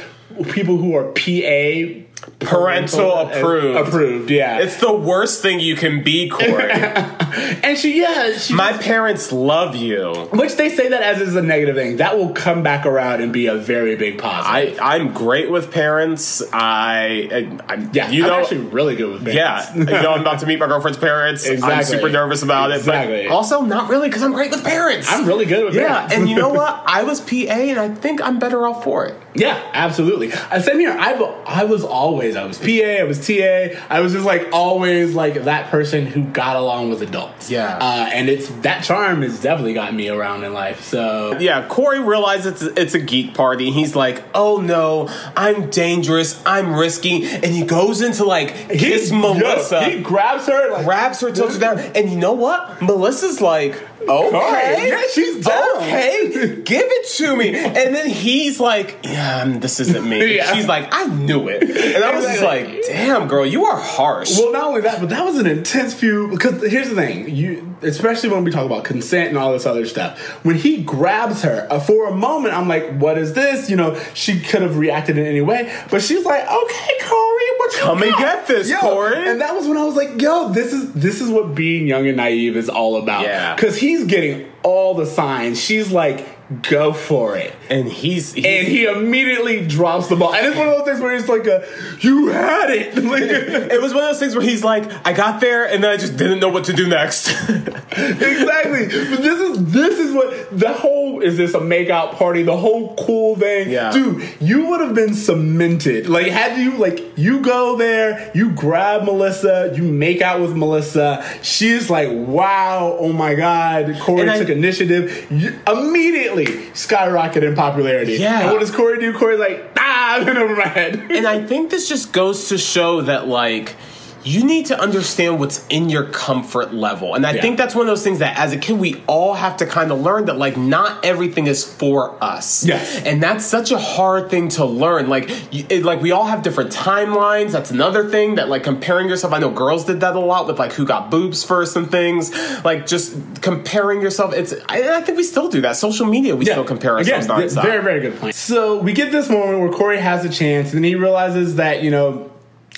people 0.52 0.78
who 0.78 0.96
are 0.96 1.12
PA 1.12 2.02
Parental 2.40 3.30
approved. 3.30 3.88
Approved, 3.88 4.32
yeah. 4.32 4.60
It's 4.60 4.78
the 4.78 4.94
worst 4.94 5.42
thing 5.42 5.60
you 5.60 5.76
can 5.76 6.04
be, 6.04 6.30
Cory. 6.30 6.72
and 6.72 7.78
she 7.78 8.00
yeah, 8.02 8.38
she 8.38 8.54
My 8.54 8.74
parents 8.74 9.32
love 9.32 9.76
you. 9.76 10.14
which 10.32 10.56
they 10.56 10.70
say 10.70 10.90
that 10.90 11.02
as 11.02 11.22
is 11.22 11.36
a 11.36 11.42
negative 11.42 11.76
thing. 11.76 11.98
That 11.98 12.18
will 12.18 12.34
come 12.34 12.64
back 12.64 12.86
around 12.86 13.22
and 13.22 13.32
be 13.32 13.48
a 13.48 13.56
very 13.56 13.96
big 13.96 14.18
positive. 14.20 14.80
I, 14.80 14.96
I'm 14.96 15.14
great 15.14 15.50
with 15.52 15.72
parents. 15.72 16.42
I, 16.52 17.60
I, 17.68 17.74
I 17.74 17.90
yeah, 17.94 18.10
you 18.10 18.24
I'm 18.24 18.30
know, 18.30 18.40
actually 18.40 18.62
really 18.68 18.96
good 18.96 19.24
with 19.24 19.34
yeah, 19.34 19.74
you 19.76 19.86
know, 19.86 20.14
I'm 20.14 20.22
about 20.28 20.40
to 20.40 20.46
meet 20.46 20.60
my 20.60 20.68
girlfriend's 20.68 21.00
parents. 21.00 21.48
I'm 21.48 21.84
super 21.84 22.10
nervous 22.10 22.44
about 22.44 22.72
Exactly. 22.72 23.22
it, 23.22 23.30
but 23.30 23.36
also 23.36 23.62
not 23.62 23.90
really 23.90 24.10
because 24.10 24.24
I'm 24.24 24.34
great 24.34 24.52
with 24.52 24.64
parents. 24.64 25.08
I'm 25.12 25.26
really 25.28 25.46
good 25.46 25.66
with 25.66 25.76
yeah, 25.76 26.08
parents. 26.08 26.16
and 26.16 26.30
you 26.30 26.36
know 26.36 26.50
what? 26.54 26.84
I 26.86 27.04
was 27.04 27.22
PA, 27.22 27.36
and 27.36 27.80
I 27.80 27.90
think 27.94 28.22
I'm 28.22 28.40
better 28.40 28.68
off 28.68 28.84
for 28.84 29.06
it. 29.06 29.16
Yeah, 29.34 29.62
absolutely. 29.74 30.34
Uh, 30.34 30.60
same 30.60 30.80
here. 30.80 30.92
I 30.92 31.14
I 31.46 31.64
was 31.64 31.84
always 31.84 32.36
I 32.36 32.46
was 32.46 32.58
PA, 32.58 32.66
I 32.66 33.04
was 33.04 33.26
TA. 33.26 33.80
I 33.90 34.02
was 34.02 34.12
just 34.14 34.26
like 34.26 34.50
always 34.52 35.16
like 35.16 35.46
that 35.46 35.72
person 35.72 36.06
who 36.06 36.24
got 36.26 36.56
along 36.58 36.90
with 36.90 37.02
adults. 37.02 37.50
Yeah. 37.50 37.78
uh, 37.78 38.10
and 38.14 38.28
it's 38.30 38.50
that 38.62 38.84
charm 38.84 39.22
has 39.22 39.42
definitely 39.42 39.74
gotten 39.74 39.96
me 39.96 40.10
around 40.10 40.44
in 40.44 40.54
life. 40.54 40.84
So 40.84 41.38
Yeah, 41.40 41.66
Cory 41.68 42.00
realizes 42.02 42.62
it's, 42.62 42.78
it's 42.80 42.94
a 42.94 43.00
geek 43.00 43.34
party. 43.34 43.72
He's 43.72 43.96
like, 43.96 44.24
"Oh 44.36 44.58
no, 44.58 45.08
I'm 45.38 45.70
dangerous. 45.70 46.42
I'm 46.46 46.76
risky," 46.76 47.24
and 47.26 47.46
he 47.46 47.64
goes 47.64 48.02
into 48.02 48.26
like 48.26 48.52
He- 48.72 49.12
Melissa. 49.12 49.82
yo, 49.82 49.90
he 49.92 50.02
grabs 50.02 50.48
her, 50.48 50.72
like 50.72 50.86
grabs 50.86 51.22
her, 51.22 51.32
tilts 51.32 51.54
her 51.56 51.60
down, 51.60 51.80
and 51.80 52.10
you 52.10 52.18
know 52.18 52.34
what? 52.34 52.82
Melissa's 52.82 53.40
like, 53.42 53.82
okay, 54.10 54.88
Yeah, 54.90 55.02
she's 55.14 55.46
down. 55.46 55.78
Okay, 55.78 56.62
give 56.64 56.86
it 56.86 57.08
to 57.18 57.36
me. 57.36 57.56
And 57.56 57.96
then 57.96 58.10
he's 58.10 58.60
like, 58.60 58.98
yeah, 59.04 59.42
um, 59.42 59.60
this 59.60 59.80
isn't 59.80 60.08
me. 60.08 60.22
Yeah. 60.42 60.54
She's 60.54 60.68
like, 60.68 60.88
I 60.92 61.06
knew 61.06 61.50
it. 61.50 61.64
And 61.64 62.04
I 62.04 62.16
was 62.16 62.26
just 62.26 62.42
like, 62.42 62.84
damn, 62.88 63.28
girl, 63.28 63.46
you 63.46 63.66
are 63.66 63.78
harsh. 63.78 64.38
Well, 64.38 64.54
not 64.54 64.64
only 64.64 64.82
that, 64.82 65.00
but 65.02 65.10
that 65.10 65.26
was 65.26 65.38
an 65.38 65.46
intense 65.46 65.94
few. 65.94 66.30
Because 66.30 66.62
here's 66.72 66.90
the 66.90 66.96
thing, 66.96 67.30
you 67.30 67.71
especially 67.84 68.30
when 68.30 68.44
we 68.44 68.52
talk 68.52 68.66
about 68.66 68.84
consent 68.84 69.30
and 69.30 69.38
all 69.38 69.52
this 69.52 69.66
other 69.66 69.86
stuff. 69.86 70.20
When 70.46 70.56
he 70.56 70.84
grabs 70.84 71.42
her 71.44 71.68
uh, 71.70 71.80
for 71.80 72.08
a 72.08 72.16
moment, 72.16 72.54
I'm 72.54 72.68
like, 72.68 72.98
"What 72.98 73.18
is 73.18 73.34
this?" 73.34 73.70
You 73.70 73.76
know, 73.76 74.00
she 74.14 74.40
could 74.40 74.62
have 74.62 74.78
reacted 74.78 75.18
in 75.18 75.26
any 75.26 75.42
way, 75.42 75.74
but 75.90 76.02
she's 76.02 76.26
like, 76.26 76.44
"Okay, 76.44 77.00
Cory, 77.02 77.44
what 77.58 77.74
you 77.74 77.80
Come 77.80 78.04
and 78.04 78.16
get 78.18 78.48
this, 78.48 78.70
Yo, 78.70 78.80
Cory. 78.80 79.30
And 79.30 79.42
that 79.42 79.56
was 79.56 79.68
when 79.68 79.78
I 79.78 79.84
was 79.84 79.96
like, 79.96 80.22
"Yo, 80.22 80.50
this 80.50 80.74
is 80.74 80.94
this 80.94 81.22
is 81.22 81.30
what 81.30 81.56
being 81.56 81.88
young 81.88 82.08
and 82.08 82.18
naive 82.18 82.58
is 82.58 82.70
all 82.70 82.98
about." 82.98 83.24
Yeah. 83.24 83.56
because 83.56 83.78
he's 83.78 84.06
getting 84.06 84.52
all 84.64 84.94
the 84.94 85.06
signs. 85.06 85.60
She's 85.60 85.92
like, 85.92 86.31
"Go 86.64 86.94
for 86.94 87.36
it." 87.38 87.54
and 87.70 87.88
he's, 87.88 88.34
he's 88.34 88.44
And 88.46 88.68
he 88.68 88.84
immediately 88.86 89.66
drops 89.66 90.08
the 90.10 90.18
ball, 90.18 90.34
and 90.34 90.46
it's 90.46 90.58
one 90.58 90.68
of 90.68 90.78
those 90.78 90.86
things 90.86 91.00
where 91.00 91.14
he's 91.16 91.30
like, 91.30 91.48
a, 91.48 91.66
"You 92.02 92.28
had 92.28 92.70
it." 92.70 92.92
Like, 93.12 93.24
it 93.24 93.82
was 93.82 93.94
one 93.94 94.04
of 94.04 94.10
those 94.10 94.20
things 94.20 94.36
where 94.36 94.44
he's 94.44 94.64
like, 94.64 94.84
I 95.06 95.14
got 95.14 95.40
there, 95.42 95.66
and 95.66 95.84
then 95.84 95.92
I 95.92 95.98
just 95.98 96.18
didn't 96.18 96.40
know 96.40 96.50
what 96.50 96.66
to 96.66 96.74
do 96.74 96.88
next. 96.88 97.28
exactly. 97.92 98.86
But 98.86 99.22
this 99.22 99.40
is 99.40 99.66
this 99.72 100.00
is 100.00 100.14
what 100.14 100.58
the 100.58 100.74
whole 100.74 101.22
is 101.22 101.38
this 101.38 101.54
a 101.54 101.60
makeout 101.60 102.16
party? 102.16 102.44
The 102.44 102.58
whole 102.58 102.96
cool 102.96 103.36
thing, 103.36 103.70
Yeah. 103.70 103.92
dude. 103.92 104.24
You 104.40 104.68
would 104.68 104.82
have 104.82 104.94
been 104.96 105.14
cemented. 105.14 106.08
Like 106.10 106.28
had 106.28 106.58
you 106.60 106.78
like 106.78 107.18
you 107.18 107.42
go 107.42 107.76
there, 107.78 108.32
you 108.34 108.52
grab 108.52 109.04
Melissa, 109.04 109.74
you 109.76 109.84
make 109.84 110.22
out 110.22 110.42
with 110.42 110.56
Melissa. 110.56 111.24
She's 111.42 111.90
like, 111.90 112.10
wow, 112.12 112.98
oh 113.00 113.12
my 113.14 113.36
god. 113.36 113.98
Cory 114.00 114.22
And 114.22 114.32
I- 114.32 114.40
took 114.40 114.50
initiative. 114.50 115.28
You, 115.32 115.60
immediately 115.68 116.41
skyrocketed 116.46 117.44
in 117.44 117.56
popularity. 117.56 118.14
Yeah. 118.14 118.42
And 118.42 118.52
what 118.52 118.60
does 118.60 118.72
Cory 118.72 119.00
do? 119.00 119.18
Cory's 119.18 119.40
like, 119.40 119.72
ah, 119.78 120.16
I've 120.16 120.26
been 120.26 120.38
over 120.38 120.56
my 120.56 120.68
head. 120.68 120.96
and 121.12 121.28
I 121.28 121.46
think 121.46 121.70
this 121.70 121.88
just 121.90 122.12
goes 122.14 122.50
to 122.50 122.58
show 122.58 123.02
that 123.02 123.28
like 123.28 123.76
you 124.24 124.44
need 124.44 124.66
to 124.68 124.80
understand 124.80 125.40
what's 125.40 125.66
in 125.70 125.90
your 125.90 126.04
comfort 126.06 126.74
level. 126.74 127.16
And 127.16 127.26
I 127.26 127.32
Yeah. 127.34 127.42
think 127.42 127.58
that's 127.58 127.74
one 127.76 127.82
of 127.84 127.88
those 127.88 128.04
things 128.04 128.20
that 128.20 128.38
as 128.38 128.54
a 128.54 128.58
kid 128.58 128.80
we 128.80 129.02
all 129.08 129.34
have 129.34 129.58
to 129.58 129.66
kind 129.66 129.92
of 129.92 130.02
learn 130.02 130.26
that 130.26 130.38
like 130.38 130.58
not 130.58 131.04
everything 131.06 131.48
is 131.48 131.64
for 131.64 132.16
us. 132.22 132.64
Yes. 132.66 133.02
And 133.06 133.22
that's 133.22 133.46
such 133.46 133.72
a 133.72 133.78
hard 133.78 134.30
thing 134.30 134.48
to 134.50 134.66
learn. 134.66 135.10
Like 135.10 135.30
it, 135.52 135.84
like 135.84 136.02
we 136.02 136.12
all 136.12 136.26
have 136.26 136.42
different 136.44 136.72
timelines. 136.72 137.52
That's 137.52 137.72
another 137.72 138.08
thing 138.08 138.36
that 138.36 138.50
like 138.50 138.64
comparing 138.64 139.10
yourself. 139.10 139.34
I 139.34 139.40
know 139.40 139.50
girls 139.50 139.86
did 139.86 140.00
that 140.02 140.16
a 140.16 140.20
lot 140.20 140.48
with 140.48 140.60
like 140.60 140.74
who 140.74 140.86
got 140.86 141.12
boobs 141.12 141.44
first 141.44 141.76
and 141.76 141.90
things. 141.92 142.32
Like 142.64 142.86
just 142.88 143.14
comparing 143.42 144.02
yourself. 144.02 144.34
It's 144.34 144.54
I, 144.70 144.98
I 144.98 145.02
think 145.02 145.18
we 145.18 145.24
still 145.24 145.50
do 145.50 145.62
that. 145.62 145.76
Social 145.76 146.06
media 146.06 146.36
we 146.36 146.46
still 146.46 146.64
compare 146.64 146.98
ourselves 146.98 147.28
Again. 147.28 147.50
Very, 147.64 147.84
very 147.84 148.00
good 148.00 148.20
point. 148.20 148.36
So 148.36 148.78
we 148.82 148.94
get 148.94 149.12
this 149.12 149.30
moment 149.30 149.60
where 149.60 149.70
Cory 149.72 149.98
has 150.00 150.24
a 150.26 150.30
chance, 150.30 150.70
and 150.74 150.78
then 150.78 150.84
he 150.84 150.96
realizes 150.96 151.56
that 151.58 151.84
you 151.84 151.92
know 151.92 152.31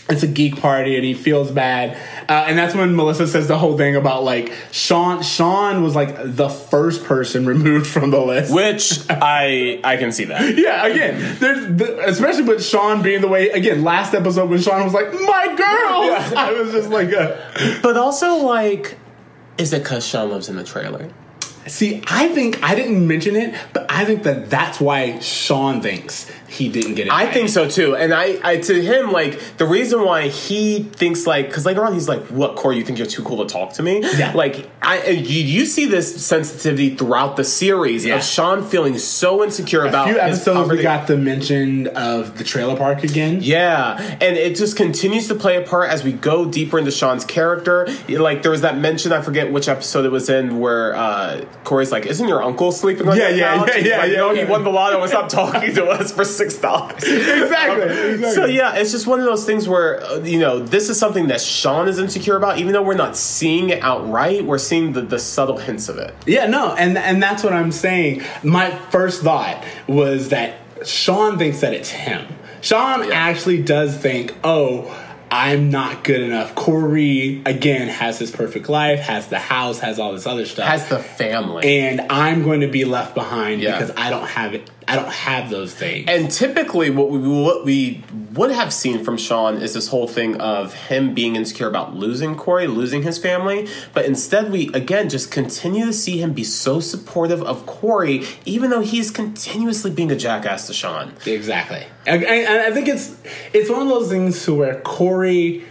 it's 0.10 0.22
a 0.22 0.28
geek 0.28 0.60
party, 0.60 0.96
and 0.96 1.06
he 1.06 1.14
feels 1.14 1.50
bad, 1.50 1.98
uh, 2.28 2.46
and 2.48 2.58
that's 2.58 2.76
when 2.76 2.96
Melissa 2.96 3.26
says 3.26 3.48
the 3.48 3.58
whole 3.58 3.78
thing 3.78 3.96
about 3.96 4.24
like 4.24 4.52
Shawn. 4.72 5.24
Shawn 5.24 5.82
was 5.82 5.96
like 5.96 6.16
the 6.22 6.50
first 6.50 7.06
person 7.06 7.46
removed 7.54 7.88
from 7.88 8.12
the 8.12 8.20
list. 8.20 8.54
Which 8.54 9.00
I 9.10 9.80
I 9.84 9.96
can 9.98 10.12
see 10.12 10.26
that. 10.26 10.58
yeah, 10.58 10.86
again, 10.86 11.38
there's 11.40 11.78
the, 11.78 12.06
especially 12.08 12.44
with 12.44 12.66
Shawn 12.66 13.02
being 13.02 13.22
the 13.22 13.30
way. 13.30 13.50
Again, 13.50 13.84
last 13.84 14.14
episode 14.14 14.50
when 14.50 14.62
Shawn 14.62 14.84
was 14.84 14.94
like, 14.94 15.14
"My 15.14 15.48
girl," 15.56 16.38
I 16.38 16.52
was 16.52 16.72
just 16.74 16.90
like, 16.90 17.14
uh, 17.14 17.36
But 17.82 17.96
also, 17.98 18.36
like, 18.36 18.98
Is 19.58 19.72
it 19.72 19.84
because 19.84 20.06
Shawn 20.06 20.30
lives 20.30 20.50
in 20.50 20.58
the 20.58 20.64
trailer? 20.66 21.10
See, 21.68 22.04
I 22.08 22.28
think 22.30 22.62
I 22.64 22.76
didn't 22.76 23.08
mention 23.08 23.36
it, 23.36 23.56
but 23.74 23.86
I 23.90 24.06
think 24.06 24.24
that 24.24 24.50
that's 24.50 24.80
why 24.80 25.20
Shawn 25.20 25.82
thinks 25.82 26.30
he 26.48 26.70
didn't 26.70 26.96
get 26.96 27.08
it. 27.08 27.14
I 27.14 27.32
think 27.32 27.50
so 27.50 27.68
too, 27.70 27.96
and 27.96 28.14
I, 28.14 28.38
I 28.44 28.58
to 28.58 28.82
him 28.82 29.12
like 29.12 29.40
the 29.58 29.66
reason 29.66 30.04
why 30.04 30.28
he 30.28 30.84
thinks 30.84 31.26
like 31.26 31.48
because 31.48 31.66
later 31.66 31.84
on 31.86 31.94
he's 31.94 32.08
like, 32.08 32.22
"What, 32.28 32.56
Cory? 32.56 32.78
You 32.78 32.84
think 32.84 32.98
you're 33.00 33.08
too 33.08 33.24
cool 33.24 33.44
to 33.46 33.52
talk 33.52 33.74
to 33.74 33.84
me?" 33.84 34.02
Yeah. 34.18 34.34
Like 34.34 34.70
I, 34.82 35.08
you, 35.08 35.42
you 35.44 35.66
see 35.66 35.86
this 35.86 36.24
sensitivity 36.26 36.96
throughout 36.96 37.38
the 37.38 37.44
series 37.44 38.06
Yeah. 38.06 38.18
of 38.18 38.24
Shawn 38.24 38.64
feeling 38.64 38.98
so 38.98 39.44
insecure 39.44 39.84
A 39.86 39.90
about 39.90 40.08
few 40.08 40.20
episodes 40.20 40.70
we 40.70 40.82
got 40.82 41.08
the 41.08 41.18
mention 41.18 41.88
of 41.88 42.38
the 42.38 42.44
trailer 42.44 42.76
park 42.78 43.04
again. 43.04 43.40
Yeah, 43.42 43.96
and 44.22 44.38
it 44.38 44.56
just 44.56 44.76
continues 44.78 45.28
to 45.30 45.36
play 45.36 45.56
a 45.62 45.66
part 45.66 45.90
as 45.90 46.04
we 46.04 46.12
go 46.12 46.46
deeper 46.46 46.78
into 46.78 46.92
Shawn's 46.92 47.26
character. 47.26 47.88
Like 48.10 48.42
there 48.44 48.52
was 48.52 48.62
that 48.62 48.78
mention, 48.78 49.12
I 49.12 49.22
forget 49.22 49.52
which 49.52 49.68
episode 49.68 50.06
it 50.06 50.12
was 50.12 50.30
in, 50.30 50.60
where 50.60 50.96
uh, 50.96 51.46
Cory's 51.64 51.92
like, 51.92 52.06
"Isn't 52.06 52.28
your 52.28 52.44
uncle 52.44 52.72
sleeping 52.72 53.08
on 53.08 53.16
Yeah, 53.18 53.30
your 53.30 53.38
yeah, 53.38 53.56
couch?" 53.58 53.68
yeah, 53.70 53.78
He's 53.78 53.88
yeah, 53.88 53.98
like, 53.98 54.12
yeah, 54.12 54.18
No, 54.18 54.32
yeah. 54.32 54.46
he 54.46 54.52
won 54.52 54.64
the 54.64 54.70
lotto 54.70 55.00
and 55.02 55.10
stopped 55.10 55.32
talking 55.32 55.74
to 55.76 55.86
us 55.86 56.12
for 56.12 56.26
six 56.26 56.58
dollars. 56.58 57.02
Exactly, 57.04 57.84
exactly. 57.84 58.32
So 58.34 58.46
yeah, 58.46 58.76
it's 58.76 58.92
just 58.92 59.08
one 59.08 59.20
of 59.20 59.26
those 59.26 59.46
things 59.46 59.68
where 59.68 60.04
uh, 60.04 60.20
you 60.20 60.40
know 60.40 60.60
this 60.60 60.90
is 60.90 61.00
something 61.00 61.28
that 61.28 61.40
Shawn 61.42 61.88
is 61.88 62.00
insecure 62.00 62.36
about, 62.36 62.58
even 62.60 62.74
though 62.74 62.84
we're 62.84 62.96
not 62.96 63.16
seeing 63.16 63.70
it 63.70 63.82
outright. 63.82 64.44
We're 64.46 64.58
seeing 64.58 64.94
the, 64.94 65.02
the 65.02 65.20
subtle 65.20 65.58
hints 65.58 65.88
of 65.90 65.98
it. 65.98 66.14
Yeah, 66.26 66.48
no, 66.48 66.74
and 66.76 66.98
and 66.98 67.24
that's 67.24 67.44
what 67.44 67.54
I'm 67.54 67.72
saying. 67.72 68.24
My 68.44 68.72
first 68.90 69.22
thought 69.22 69.64
was 69.88 70.30
that 70.30 70.56
Shawn 70.86 71.38
thinks 71.38 71.62
that 71.62 71.74
it's 71.74 71.90
him. 71.90 72.28
Shawn 72.62 73.12
actually 73.12 73.62
does 73.62 73.98
think, 73.98 74.34
oh, 74.44 74.86
I'm 75.36 75.72
not 75.72 76.04
good 76.04 76.22
enough. 76.22 76.54
Cory 76.54 77.42
again 77.46 77.88
has 77.88 78.20
his 78.20 78.30
perfect 78.30 78.70
life, 78.70 79.00
has 79.00 79.28
the 79.28 79.40
house, 79.40 79.80
has 79.80 79.98
all 79.98 80.14
this 80.14 80.28
other 80.28 80.46
stuff, 80.46 80.68
Has 80.68 80.88
the 80.90 81.00
family. 81.00 81.80
and 81.80 82.02
I'm 82.12 82.44
going 82.44 82.62
to 82.62 82.68
be 82.68 82.86
left 82.86 83.16
behind 83.16 83.60
Yeah. 83.60 83.72
because 83.80 83.96
I 83.98 84.12
don't 84.12 84.28
have 84.28 84.54
it. 84.54 84.70
I 84.88 84.96
don't 84.96 85.12
have 85.12 85.50
those 85.50 85.74
things. 85.74 86.06
And 86.08 86.30
typically, 86.30 86.90
what 86.90 87.10
we 87.10 87.20
what 87.20 87.66
we 87.66 88.04
would 88.34 88.52
have 88.52 88.74
seen 88.74 89.04
from 89.04 89.18
Shawn 89.18 89.58
is 89.62 89.74
this 89.74 89.88
whole 89.88 90.08
thing 90.08 90.40
of 90.42 90.74
him 90.74 91.14
being 91.14 91.36
insecure 91.36 91.68
about 91.68 91.96
losing 91.96 92.36
Cory, 92.36 92.68
losing 92.68 93.04
his 93.04 93.18
family. 93.18 93.68
But 93.94 94.06
instead, 94.06 94.52
we 94.52 94.70
again 94.74 95.10
just 95.10 95.32
continue 95.32 95.86
to 95.86 95.94
see 95.94 96.18
him 96.18 96.34
be 96.34 96.44
so 96.44 96.80
supportive 96.80 97.42
of 97.44 97.66
Cory, 97.66 98.26
even 98.46 98.70
though 98.70 98.82
he's 98.82 99.12
continuously 99.12 99.92
being 99.92 100.12
a 100.12 100.16
jackass 100.16 100.68
to 100.68 100.74
Shawn. 100.74 101.14
Exactly. 101.26 101.86
And, 102.06 102.24
and 102.24 102.48
and 102.48 102.62
I 102.62 102.72
think 102.72 102.88
it's 102.88 103.16
it's 103.54 103.70
one 103.70 103.82
of 103.82 103.88
those 103.88 104.10
things 104.10 104.44
to 104.46 104.56
where 104.56 104.82
Cory, 104.82 105.64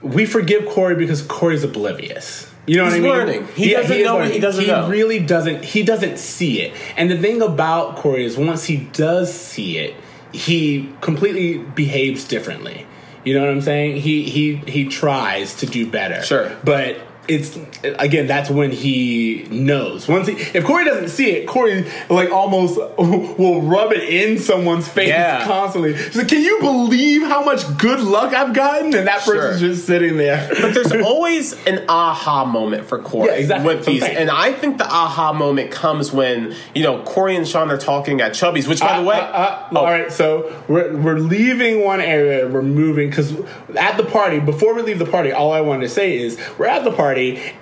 we 0.00 0.26
forgive 0.26 0.66
Cory 0.66 0.94
because 0.94 1.22
Cory's 1.22 1.64
oblivious. 1.64 2.53
You 2.66 2.76
know 2.78 2.84
He's 2.84 2.92
what 2.92 2.98
I 2.98 3.00
mean? 3.00 3.10
learning. 3.10 3.48
He 3.54 3.70
doesn't 3.72 3.96
is 3.96 4.04
know 4.04 4.16
what 4.16 4.30
he 4.30 4.38
doesn't 4.38 4.64
he 4.64 4.70
know. 4.70 4.86
He 4.86 4.90
really 4.92 5.18
doesn't. 5.20 5.64
He 5.64 5.82
doesn't 5.82 6.18
see 6.18 6.62
it. 6.62 6.74
And 6.96 7.10
the 7.10 7.18
thing 7.18 7.42
about 7.42 7.96
Cory 7.96 8.24
is, 8.24 8.36
once 8.36 8.64
he 8.64 8.76
does 8.92 9.32
see 9.32 9.78
it, 9.78 9.94
he 10.32 10.90
completely 11.00 11.58
behaves 11.58 12.24
differently. 12.24 12.86
You 13.24 13.34
know 13.34 13.40
what 13.40 13.50
I'm 13.50 13.60
saying? 13.60 13.96
He 14.00 14.22
he 14.24 14.56
he 14.56 14.86
tries 14.88 15.54
to 15.56 15.66
do 15.66 15.90
better. 15.90 16.22
Sure. 16.22 16.56
but. 16.64 16.98
It's 17.26 17.58
again. 17.82 18.26
That's 18.26 18.50
when 18.50 18.70
he 18.70 19.46
knows. 19.50 20.06
Once 20.06 20.28
he, 20.28 20.34
if 20.34 20.64
Cory 20.64 20.84
doesn't 20.84 21.08
see 21.08 21.30
it, 21.30 21.46
Cory 21.48 21.86
like 22.10 22.30
almost 22.30 22.76
will 22.98 23.62
rub 23.62 23.92
it 23.92 24.02
in 24.02 24.38
someone's 24.38 24.86
face 24.86 25.08
Yeah. 25.08 25.42
constantly. 25.46 25.94
Like, 26.14 26.28
"Can 26.28 26.42
you 26.42 26.58
believe 26.60 27.22
how 27.22 27.42
much 27.42 27.62
good 27.78 28.00
luck 28.00 28.34
I've 28.34 28.52
gotten?" 28.52 28.94
And 28.94 29.06
that 29.08 29.22
Sure. 29.22 29.36
person's 29.36 29.60
just 29.60 29.86
sitting 29.86 30.18
there. 30.18 30.46
But 30.60 30.74
there's 30.74 30.92
always 31.02 31.54
an 31.66 31.84
aha 31.88 32.44
moment 32.44 32.84
for 32.86 32.98
Cory 32.98 33.28
Yeah, 33.30 33.34
exactly. 33.36 33.66
with 33.68 33.76
That's 33.78 33.86
what 33.88 33.94
I'm 33.94 34.00
these. 34.10 34.18
And 34.18 34.30
I 34.30 34.52
think 34.52 34.76
the 34.76 34.86
aha 34.86 35.32
moment 35.32 35.70
comes 35.70 36.12
when, 36.12 36.54
you 36.74 36.82
know, 36.82 37.00
Cory 37.04 37.36
and 37.36 37.48
Shawn 37.48 37.70
are 37.70 37.78
talking 37.78 38.20
at 38.20 38.34
Chubby's, 38.34 38.68
which, 38.68 38.80
by 38.80 39.00
the 39.00 39.02
Uh, 39.02 39.08
way, 39.08 39.16
uh, 39.16 39.20
uh, 39.20 39.68
oh, 39.72 39.76
all 39.78 39.84
right. 39.86 40.12
So 40.12 40.52
we're 40.68 40.94
we're 40.94 41.18
leaving 41.18 41.82
one 41.82 42.02
area. 42.02 42.46
We're 42.48 42.60
moving 42.60 43.08
because 43.08 43.32
at 43.78 43.96
the 43.96 44.04
party. 44.04 44.40
Before 44.40 44.74
we 44.74 44.82
leave 44.82 44.98
the 44.98 45.06
party, 45.06 45.32
all 45.32 45.52
I 45.52 45.62
wanted 45.62 45.82
to 45.84 45.88
say 45.88 46.18
is 46.18 46.38
we're 46.58 46.66
at 46.66 46.84
the 46.84 46.92
party 46.92 47.13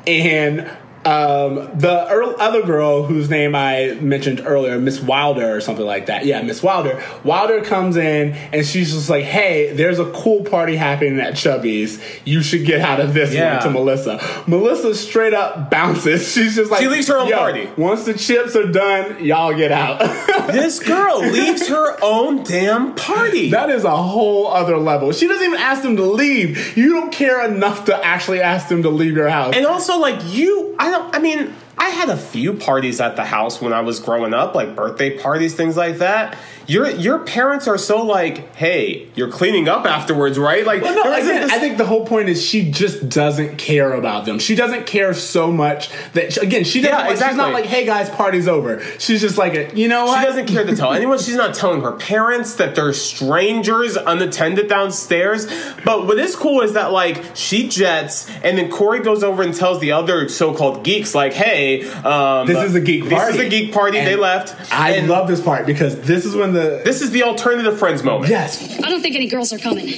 and. 0.06 0.70
Um, 1.04 1.70
the 1.74 2.06
earl 2.08 2.36
other 2.38 2.62
girl 2.62 3.02
whose 3.04 3.28
name 3.28 3.54
I 3.56 3.98
mentioned 4.00 4.42
earlier, 4.44 4.78
Miss 4.78 5.00
Wilder 5.00 5.56
or 5.56 5.60
something 5.60 5.84
like 5.84 6.06
that. 6.06 6.24
Yeah, 6.26 6.42
Miss 6.42 6.62
Wilder. 6.62 7.02
Wilder 7.24 7.60
comes 7.62 7.96
in 7.96 8.34
and 8.52 8.64
she's 8.64 8.92
just 8.92 9.10
like, 9.10 9.24
"Hey, 9.24 9.72
there's 9.72 9.98
a 9.98 10.10
cool 10.12 10.44
party 10.44 10.76
happening 10.76 11.18
at 11.18 11.34
Chubby's. 11.34 12.00
You 12.24 12.42
should 12.42 12.64
get 12.64 12.80
out 12.80 13.00
of 13.00 13.14
this 13.14 13.34
Yeah. 13.34 13.54
one." 13.54 13.62
To 13.64 13.70
Melissa. 13.70 14.42
Melissa 14.46 14.94
straight 14.94 15.34
up 15.34 15.70
bounces. 15.70 16.32
She's 16.32 16.54
just 16.54 16.70
like, 16.70 16.80
She 16.80 16.88
leaves 16.88 17.08
her 17.08 17.18
own 17.18 17.30
party." 17.32 17.68
Once 17.76 18.04
the 18.04 18.14
chips 18.14 18.54
are 18.54 18.70
done, 18.70 19.24
y'all 19.24 19.54
get 19.54 19.72
out." 19.72 19.98
this 20.52 20.78
girl 20.78 21.18
leaves 21.20 21.66
her 21.68 21.96
own 22.02 22.44
damn 22.44 22.94
party. 22.94 23.50
That 23.50 23.70
is 23.70 23.84
a 23.84 23.96
whole 23.96 24.46
other 24.48 24.76
level. 24.78 25.12
She 25.12 25.26
doesn't 25.26 25.44
even 25.44 25.58
ask 25.58 25.82
them 25.82 25.96
to 25.96 26.04
leave. 26.04 26.76
You 26.76 26.92
don't 26.92 27.12
care 27.12 27.44
enough 27.44 27.86
to 27.86 28.04
actually 28.04 28.40
ask 28.40 28.68
them 28.68 28.82
to 28.84 28.88
leave 28.90 29.16
your 29.16 29.28
house. 29.28 29.54
And 29.56 29.66
also, 29.66 29.98
like 29.98 30.20
you, 30.32 30.76
I 30.78 30.91
don't. 30.92 31.14
I 31.14 31.18
mean, 31.18 31.54
I 31.78 31.88
had 31.88 32.08
a 32.10 32.16
few 32.16 32.52
parties 32.54 33.00
at 33.00 33.16
the 33.16 33.24
house 33.24 33.60
when 33.60 33.72
I 33.72 33.80
was 33.80 33.98
growing 34.00 34.34
up, 34.34 34.54
like 34.54 34.76
birthday 34.76 35.18
parties, 35.18 35.54
things 35.54 35.76
like 35.76 35.98
that. 35.98 36.36
Your 36.68 36.88
your 36.90 37.18
parents 37.18 37.66
are 37.66 37.76
so 37.76 38.02
like, 38.04 38.54
hey, 38.54 39.08
you're 39.16 39.30
cleaning 39.30 39.68
up 39.68 39.84
afterwards, 39.84 40.38
right? 40.38 40.64
Like, 40.64 40.80
Well, 40.82 40.94
no, 40.94 41.02
again, 41.12 41.42
this- 41.42 41.52
I 41.52 41.58
think 41.58 41.76
the 41.76 41.84
whole 41.84 42.06
point 42.06 42.28
is 42.28 42.40
she 42.40 42.70
just 42.70 43.08
doesn't 43.08 43.56
care 43.58 43.92
about 43.94 44.26
them. 44.26 44.38
She 44.38 44.54
doesn't 44.54 44.86
care 44.86 45.12
so 45.12 45.50
much 45.50 45.90
that 46.12 46.36
again 46.36 46.62
she 46.62 46.80
doesn't. 46.80 46.96
Yeah, 46.98 47.06
like, 47.08 47.18
She's 47.28 47.36
not 47.36 47.52
like, 47.52 47.66
"Hey 47.66 47.84
guys, 47.84 48.08
party's 48.10 48.46
over." 48.46 48.80
She's 48.98 49.20
just 49.20 49.38
like, 49.38 49.54
a, 49.54 49.74
"You 49.76 49.88
know 49.88 50.04
what?" 50.06 50.20
She 50.20 50.26
doesn't 50.26 50.46
care 50.46 50.64
to 50.64 50.76
tell 50.76 50.92
anyone. 50.92 51.18
She's 51.18 51.34
not 51.34 51.54
telling 51.54 51.82
her 51.82 51.92
parents 51.92 52.54
that 52.54 52.74
they're 52.76 52.92
strangers 52.92 53.96
unattended 53.96 54.68
downstairs. 54.68 55.46
But 55.84 56.06
what 56.06 56.18
is 56.18 56.36
cool 56.36 56.60
is 56.60 56.74
that 56.74 56.92
like 56.92 57.22
she 57.34 57.68
jets, 57.68 58.30
and 58.44 58.56
then 58.56 58.70
Cory 58.70 59.00
goes 59.00 59.24
over 59.24 59.42
and 59.42 59.52
tells 59.54 59.80
the 59.80 59.92
other 59.92 60.28
so-called 60.28 60.84
geeks 60.84 61.12
like, 61.14 61.32
"Hey, 61.32 61.61
um, 62.04 62.46
This 62.46 62.62
is 62.68 62.74
a 62.74 62.80
geek 62.80 63.04
This 63.04 63.12
party. 63.12 63.38
is 63.38 63.40
a 63.46 63.48
geek 63.48 63.72
party. 63.72 63.98
And 63.98 64.06
they 64.06 64.16
left. 64.16 64.48
I 64.72 64.92
And 64.96 65.08
love 65.08 65.26
this 65.28 65.40
part 65.40 65.66
because 65.66 65.92
this 66.02 66.24
is 66.24 66.34
when 66.34 66.52
the 66.52 66.82
This 66.84 67.02
is 67.02 67.10
the 67.10 67.22
alternative 67.24 67.78
friends 67.78 68.02
moment. 68.02 68.30
yes. 68.30 68.78
I 68.80 68.88
don't 68.90 69.02
think 69.02 69.14
any 69.16 69.28
girls 69.28 69.52
are 69.52 69.58
coming. 69.58 69.88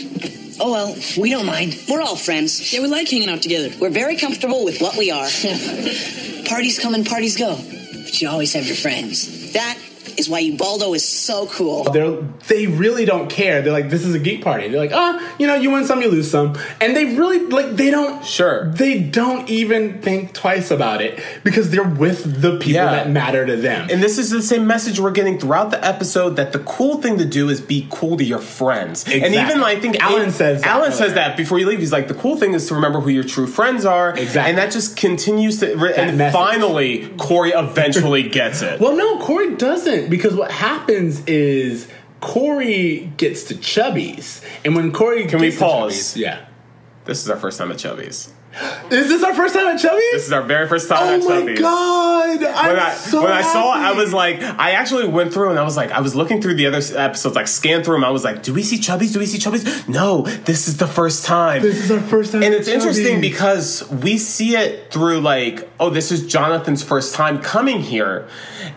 Oh 0.60 0.70
well, 0.70 0.96
we 1.20 1.30
don't 1.30 1.46
mind. 1.46 1.70
We're 1.88 2.00
all 2.00 2.16
friends. 2.16 2.72
Yeah, 2.72 2.80
we 2.80 2.86
like 2.88 3.08
hanging 3.10 3.28
out 3.28 3.42
together. 3.42 3.70
We're 3.80 3.90
very 3.90 4.16
comfortable 4.16 4.64
with 4.64 4.80
what 4.80 4.96
we 4.96 5.10
are. 5.10 5.26
Parties 6.46 6.78
come 6.78 6.94
and 6.94 7.04
parties 7.06 7.36
go. 7.36 7.56
But 7.56 8.20
you 8.20 8.28
always 8.28 8.52
have 8.52 8.66
your 8.66 8.76
friends. 8.76 9.52
That 9.52 9.76
is 10.18 10.28
why 10.28 10.40
Ubaldo 10.40 10.94
is 10.94 11.04
so 11.06 11.46
cool. 11.46 11.84
They're 11.84 12.16
they 12.48 12.66
really 12.66 13.04
don't 13.04 13.28
care. 13.30 13.62
They're 13.62 13.72
like, 13.72 13.90
this 13.90 14.04
is 14.04 14.14
a 14.14 14.18
geek 14.18 14.42
party. 14.42 14.68
They're 14.68 14.80
like, 14.80 14.92
ah, 14.92 15.34
you 15.38 15.46
know, 15.46 15.54
you 15.54 15.70
win 15.70 15.84
some, 15.84 16.00
you 16.02 16.08
lose 16.10 16.30
some, 16.30 16.56
and 16.80 16.96
they 16.96 17.04
really 17.16 17.38
like 17.46 17.76
they 17.76 17.90
don't. 17.90 18.24
Sure. 18.24 18.70
They 18.72 19.00
don't 19.00 19.48
even 19.48 20.00
think 20.02 20.32
twice 20.32 20.70
about 20.70 21.00
it 21.02 21.20
because 21.44 21.70
they're 21.70 21.82
with 21.88 22.40
the 22.42 22.52
people 22.58 22.72
Yeah. 22.72 22.86
that 22.86 23.10
matter 23.10 23.44
to 23.46 23.56
them. 23.56 23.88
And 23.90 24.02
this 24.02 24.18
is 24.18 24.30
the 24.30 24.42
same 24.42 24.66
message 24.66 24.98
we're 25.00 25.10
getting 25.10 25.38
throughout 25.38 25.70
the 25.70 25.84
episode 25.84 26.36
that 26.36 26.52
the 26.52 26.58
cool 26.60 27.00
thing 27.00 27.18
to 27.18 27.24
do 27.24 27.48
is 27.48 27.60
be 27.60 27.86
cool 27.90 28.16
to 28.16 28.24
your 28.24 28.38
friends. 28.38 29.04
And 29.04 29.24
Exactly. 29.24 29.38
even 29.54 29.62
I 29.62 29.80
think 29.80 30.00
Alan 30.02 30.30
says 30.30 30.62
that 30.62 30.68
Alan 30.70 30.92
says 30.92 31.14
that 31.14 31.36
before 31.36 31.58
you 31.58 31.66
leave. 31.66 31.78
He's 31.78 31.92
like, 31.92 32.08
the 32.08 32.14
cool 32.14 32.36
thing 32.36 32.54
is 32.54 32.68
to 32.68 32.74
remember 32.74 33.00
who 33.00 33.10
your 33.10 33.24
true 33.24 33.46
friends 33.46 33.84
are. 33.84 34.10
Exactly. 34.16 34.50
And 34.50 34.58
that 34.58 34.72
just 34.72 34.96
continues 34.96 35.60
to. 35.60 35.72
and 35.96 36.18
message. 36.18 36.32
finally, 36.32 37.08
Cory 37.18 37.50
eventually 37.50 38.22
gets 38.28 38.62
it. 38.62 38.80
Well, 38.80 38.96
no, 38.96 39.18
Cory 39.18 39.54
doesn't 39.56 40.03
because 40.08 40.34
what 40.34 40.50
happens 40.50 41.24
is 41.26 41.88
Cory 42.20 43.12
gets 43.16 43.44
to 43.44 43.56
Chubby's, 43.56 44.40
and 44.64 44.74
when 44.74 44.92
Cory 44.92 45.26
Can 45.26 45.40
we 45.40 45.50
pause? 45.50 45.92
Chubby's- 45.92 46.16
yeah. 46.16 46.44
This 47.04 47.22
is 47.22 47.28
our 47.30 47.36
first 47.36 47.58
time 47.58 47.70
at 47.70 47.78
Chubby's. 47.78 48.32
Is 48.90 49.08
this 49.08 49.22
our 49.24 49.34
first 49.34 49.54
time 49.54 49.66
at 49.66 49.80
Chubby's? 49.80 50.12
This 50.12 50.26
is 50.26 50.32
our 50.32 50.42
very 50.42 50.68
first 50.68 50.88
time 50.88 50.98
oh 51.00 51.14
at 51.14 51.20
my 51.20 51.40
Chubby's. 51.40 51.60
god! 51.60 52.44
I'm 52.44 52.68
when 52.70 52.78
I 52.78 52.94
so 52.94 53.22
when 53.22 53.32
I 53.32 53.42
saw 53.42 53.74
it, 53.74 53.80
I 53.80 53.92
was 53.92 54.12
like, 54.12 54.40
I 54.42 54.72
actually 54.72 55.08
went 55.08 55.32
through 55.32 55.50
and 55.50 55.58
I 55.58 55.62
was 55.62 55.76
like, 55.76 55.90
I 55.90 56.00
was 56.00 56.14
looking 56.14 56.40
through 56.40 56.54
the 56.54 56.66
other 56.66 56.80
episodes, 56.96 57.34
like 57.34 57.48
scanned 57.48 57.84
through 57.84 57.94
them. 57.96 58.04
I 58.04 58.10
was 58.10 58.22
like, 58.24 58.42
do 58.42 58.52
we 58.54 58.62
see 58.62 58.78
Chubby's? 58.78 59.12
Do 59.12 59.18
we 59.18 59.26
see 59.26 59.38
Chubby's? 59.38 59.88
No, 59.88 60.22
this 60.22 60.68
is 60.68 60.76
the 60.76 60.86
first 60.86 61.24
time. 61.24 61.62
This 61.62 61.84
is 61.84 61.90
our 61.90 62.00
first 62.00 62.32
time. 62.32 62.42
and 62.42 62.54
it's 62.54 62.68
interesting 62.68 63.20
because 63.20 63.88
we 63.90 64.18
see 64.18 64.54
it 64.56 64.92
through 64.92 65.20
like, 65.20 65.68
oh, 65.80 65.90
this 65.90 66.12
is 66.12 66.26
Jonathan's 66.26 66.82
first 66.82 67.14
time 67.14 67.40
coming 67.40 67.80
here, 67.80 68.28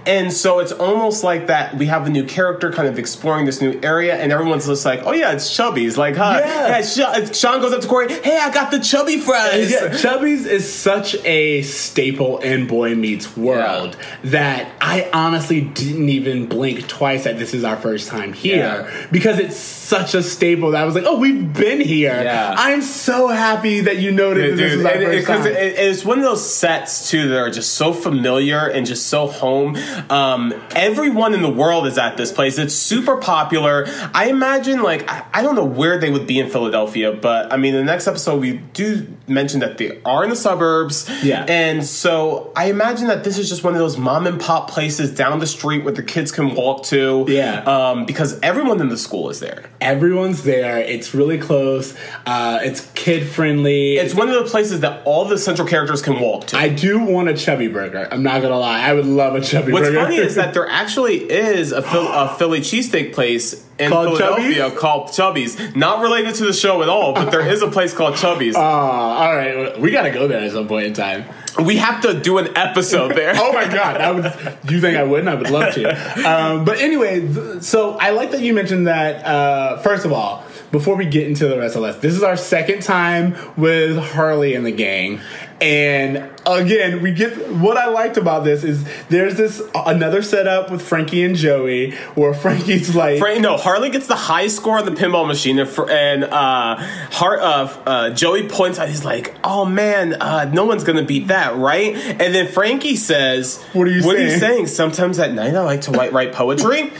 and 0.05 0.31
so 0.33 0.59
it's 0.59 0.71
almost 0.71 1.23
like 1.23 1.47
that. 1.47 1.75
We 1.75 1.85
have 1.87 2.07
a 2.07 2.09
new 2.09 2.25
character 2.25 2.71
kind 2.71 2.87
of 2.87 2.97
exploring 2.97 3.45
this 3.45 3.61
new 3.61 3.79
area, 3.83 4.15
and 4.15 4.31
everyone's 4.31 4.65
just 4.65 4.85
like, 4.85 5.01
oh 5.03 5.11
yeah, 5.11 5.33
it's 5.33 5.55
Chubby's. 5.55 5.97
Like, 5.97 6.15
huh? 6.15 6.39
Yeah. 6.43 6.67
Yeah, 6.67 6.81
Shawn, 6.81 7.33
Shawn 7.33 7.61
goes 7.61 7.73
up 7.73 7.81
to 7.81 7.87
Cory. 7.87 8.11
Hey, 8.11 8.37
I 8.37 8.51
got 8.51 8.71
the 8.71 8.79
chubby 8.79 9.19
fries. 9.19 9.66
Yeah, 9.71 9.97
Chubby's 9.97 10.45
is 10.45 10.71
such 10.71 11.15
a 11.25 11.61
staple 11.63 12.39
in 12.39 12.67
Boy 12.67 12.95
Meets 12.95 13.35
World 13.37 13.97
that 14.23 14.71
I 14.81 15.09
honestly 15.13 15.61
didn't 15.61 16.09
even 16.09 16.47
blink 16.47 16.87
twice 16.87 17.23
that 17.25 17.37
this 17.39 17.53
is 17.53 17.63
our 17.63 17.77
first 17.77 18.07
time 18.07 18.33
here 18.33 18.57
Yeah. 18.57 19.07
because 19.11 19.39
it's 19.39 19.57
such 19.87 20.13
a 20.15 20.21
staple 20.21 20.71
that 20.71 20.81
I 20.81 20.85
was 20.85 20.95
like, 20.95 21.05
oh, 21.07 21.17
we've 21.17 21.53
been 21.53 21.79
here. 21.79 22.19
Yeah. 22.21 22.53
I'm 22.57 22.81
so 22.81 23.29
happy 23.29 23.81
that 23.81 23.97
you 23.97 24.11
noted 24.11 24.53
that 24.53 24.57
this 24.57 24.85
our 24.85 24.91
it- 24.93 25.01
it- 25.01 25.05
first 25.15 25.27
'cause 25.27 25.45
time. 25.45 25.53
it- 25.53 25.75
it's 25.77 26.03
one 26.05 26.17
of 26.17 26.23
those 26.25 26.53
sets 26.53 27.09
too 27.09 27.29
that 27.29 27.37
are 27.37 27.49
just 27.49 27.75
so 27.75 27.93
familiar 27.93 28.67
and 28.67 28.85
just 28.85 29.07
so 29.07 29.27
home. 29.27 29.77
Um, 30.09 30.53
everyone 30.75 31.33
in 31.33 31.41
the 31.41 31.49
world 31.49 31.87
is 31.87 31.97
at 31.97 32.17
this 32.17 32.31
place. 32.31 32.57
It's 32.57 32.75
super 32.75 33.17
popular. 33.17 33.87
I 34.13 34.27
imagine, 34.27 34.81
like, 34.83 35.09
I, 35.09 35.23
I 35.33 35.41
don't 35.41 35.55
know 35.55 35.63
where 35.63 35.97
they 35.97 36.11
would 36.11 36.27
be 36.27 36.39
in 36.39 36.49
Philadelphia, 36.49 37.13
but 37.13 37.51
I 37.53 37.57
mean, 37.57 37.73
the 37.73 37.83
next 37.83 38.07
episode 38.07 38.41
we 38.41 38.53
do 38.73 39.07
mention 39.27 39.61
that 39.61 39.77
they 39.77 39.99
are 40.05 40.23
in 40.23 40.29
the 40.29 40.35
suburbs. 40.35 41.09
Yeah. 41.23 41.45
and 41.47 41.85
so 41.85 42.51
I 42.55 42.65
imagine 42.65 43.07
that 43.07 43.23
this 43.23 43.37
is 43.37 43.49
just 43.49 43.63
one 43.63 43.73
of 43.73 43.79
those 43.79 43.97
mom 43.97 44.27
and 44.27 44.39
pop 44.39 44.69
places 44.69 45.11
down 45.11 45.39
the 45.39 45.47
street 45.47 45.83
where 45.83 45.93
the 45.93 46.03
kids 46.03 46.31
can 46.31 46.55
walk 46.55 46.83
to. 46.85 47.25
Yeah. 47.27 47.61
um, 47.63 48.05
because 48.05 48.39
everyone 48.41 48.79
in 48.81 48.89
the 48.89 48.97
school 48.97 49.29
is 49.29 49.39
there. 49.39 49.63
Everyone's 49.79 50.43
there. 50.43 50.79
It's 50.79 51.13
really 51.13 51.37
close. 51.37 51.95
Uh, 52.25 52.59
it's 52.63 52.89
kid 52.95 53.27
friendly. 53.27 53.97
It's 53.97 54.15
one 54.15 54.27
of 54.29 54.43
the 54.43 54.49
places 54.49 54.79
that 54.79 55.01
all 55.05 55.25
the 55.25 55.37
central 55.37 55.67
characters 55.67 56.01
can 56.01 56.19
walk 56.19 56.47
to. 56.47 56.57
I 56.57 56.69
do 56.69 56.99
want 57.03 57.29
a 57.29 57.35
chubby 57.35 57.67
burger. 57.67 58.07
I'm 58.11 58.23
not 58.23 58.41
gonna 58.41 58.57
lie. 58.57 58.79
I 58.81 58.93
would 58.93 59.05
love 59.05 59.35
a 59.35 59.41
chubby 59.41 59.71
What's 59.71 59.87
burger. 59.87 59.99
What's 59.99 60.09
funny 60.15 60.25
is 60.25 60.35
that 60.35 60.53
there 60.55 60.67
actually 60.67 61.29
is 61.29 61.71
a, 61.71 61.81
Phil- 61.81 62.07
a 62.07 62.35
Philly 62.37 62.61
cheesesteak 62.61 63.13
place 63.13 63.63
in 63.77 63.91
Called 63.91 64.17
Philadelphia 64.17 64.55
Chubby's? 64.55 64.79
called 64.79 65.13
Chubby's. 65.13 65.75
Not 65.75 66.01
related 66.01 66.33
to 66.35 66.45
the 66.45 66.53
show 66.53 66.81
at 66.81 66.89
all, 66.89 67.13
but 67.13 67.29
there 67.29 67.47
is 67.47 67.61
a 67.61 67.69
place 67.69 67.93
called 67.93 68.15
Chubby's. 68.15 68.55
Uh, 68.55 68.59
all 68.61 69.35
right, 69.35 69.79
we 69.79 69.91
gotta 69.91 70.11
go 70.11 70.27
there 70.27 70.43
at 70.43 70.51
some 70.51 70.67
point 70.67 70.87
in 70.87 70.93
time. 70.93 71.25
We 71.65 71.77
have 71.77 72.01
to 72.01 72.19
do 72.19 72.37
an 72.37 72.55
episode 72.57 73.15
there. 73.15 73.33
Oh 73.47 73.53
my 73.53 73.65
god, 73.65 74.01
I 74.01 74.11
would. 74.11 74.25
You 74.69 74.81
think 74.81 74.97
I 74.97 75.03
wouldn't? 75.03 75.29
I 75.29 75.35
would 75.35 75.49
love 75.49 75.73
to. 75.75 76.29
Um, 76.29 76.65
but 76.65 76.79
anyway, 76.79 77.21
th- 77.21 77.61
so 77.61 77.97
I 77.97 78.09
like 78.11 78.31
that 78.31 78.41
you 78.41 78.53
mentioned 78.53 78.87
that. 78.87 79.25
Uh, 79.25 79.77
first 79.77 80.05
of 80.05 80.11
all, 80.11 80.43
before 80.71 80.95
we 80.95 81.05
get 81.05 81.27
into 81.27 81.47
the 81.47 81.57
rest 81.57 81.75
of 81.75 81.83
this, 81.83 81.95
this 81.97 82.13
is 82.15 82.23
our 82.23 82.35
second 82.37 82.81
time 82.81 83.35
with 83.55 83.97
Harley 83.97 84.53
and 84.53 84.65
the 84.65 84.71
gang, 84.71 85.21
and 85.59 86.29
again, 86.45 87.01
we 87.01 87.11
get 87.13 87.51
what 87.51 87.77
I 87.77 87.87
liked 87.87 88.17
about 88.17 88.43
this 88.43 88.63
is 88.63 88.87
there's 89.09 89.35
this 89.35 89.61
another 89.73 90.21
setup 90.21 90.69
with 90.69 90.81
Frankie 90.81 91.23
and 91.23 91.35
Joey 91.35 91.91
where 92.15 92.33
Frankie's 92.33 92.95
like. 92.95 93.19
Frank, 93.19 93.41
no, 93.41 93.57
Harley 93.57 93.89
gets 93.89 94.07
the 94.07 94.15
high 94.15 94.47
score 94.47 94.77
on 94.77 94.85
the 94.85 94.91
pinball 94.91 95.27
machine, 95.27 95.57
and, 95.57 95.69
and 95.89 96.23
uh, 96.25 96.75
Har- 97.11 97.39
uh, 97.39 97.73
uh, 97.85 98.09
Joey 98.11 98.47
points 98.47 98.77
out, 98.77 98.87
he's 98.87 99.03
like, 99.03 99.35
"Oh 99.43 99.65
man, 99.65 100.13
uh, 100.21 100.45
no 100.53 100.65
one's 100.65 100.83
gonna 100.83 101.03
beat 101.03 101.27
that, 101.27 101.55
right?" 101.55 101.95
And 101.95 102.35
then 102.35 102.47
Frankie 102.47 102.95
says, 102.95 103.61
What 103.73 103.87
are 103.87 103.91
you 103.91 104.05
What 104.05 104.15
are 104.15 104.21
you 104.21 104.29
saying?" 104.29 104.39
saying? 104.39 104.67
Sometimes 104.67 105.19
at 105.19 105.33
night 105.33 105.55
I 105.55 105.61
like 105.61 105.81
to 105.81 105.91
write, 105.91 106.13
write 106.13 106.33
poetry." 106.33 106.91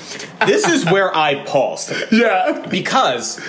this 0.46 0.68
is 0.68 0.86
where 0.86 1.16
I 1.16 1.44
paused. 1.46 1.94
yeah. 2.12 2.66
Because, 2.70 3.40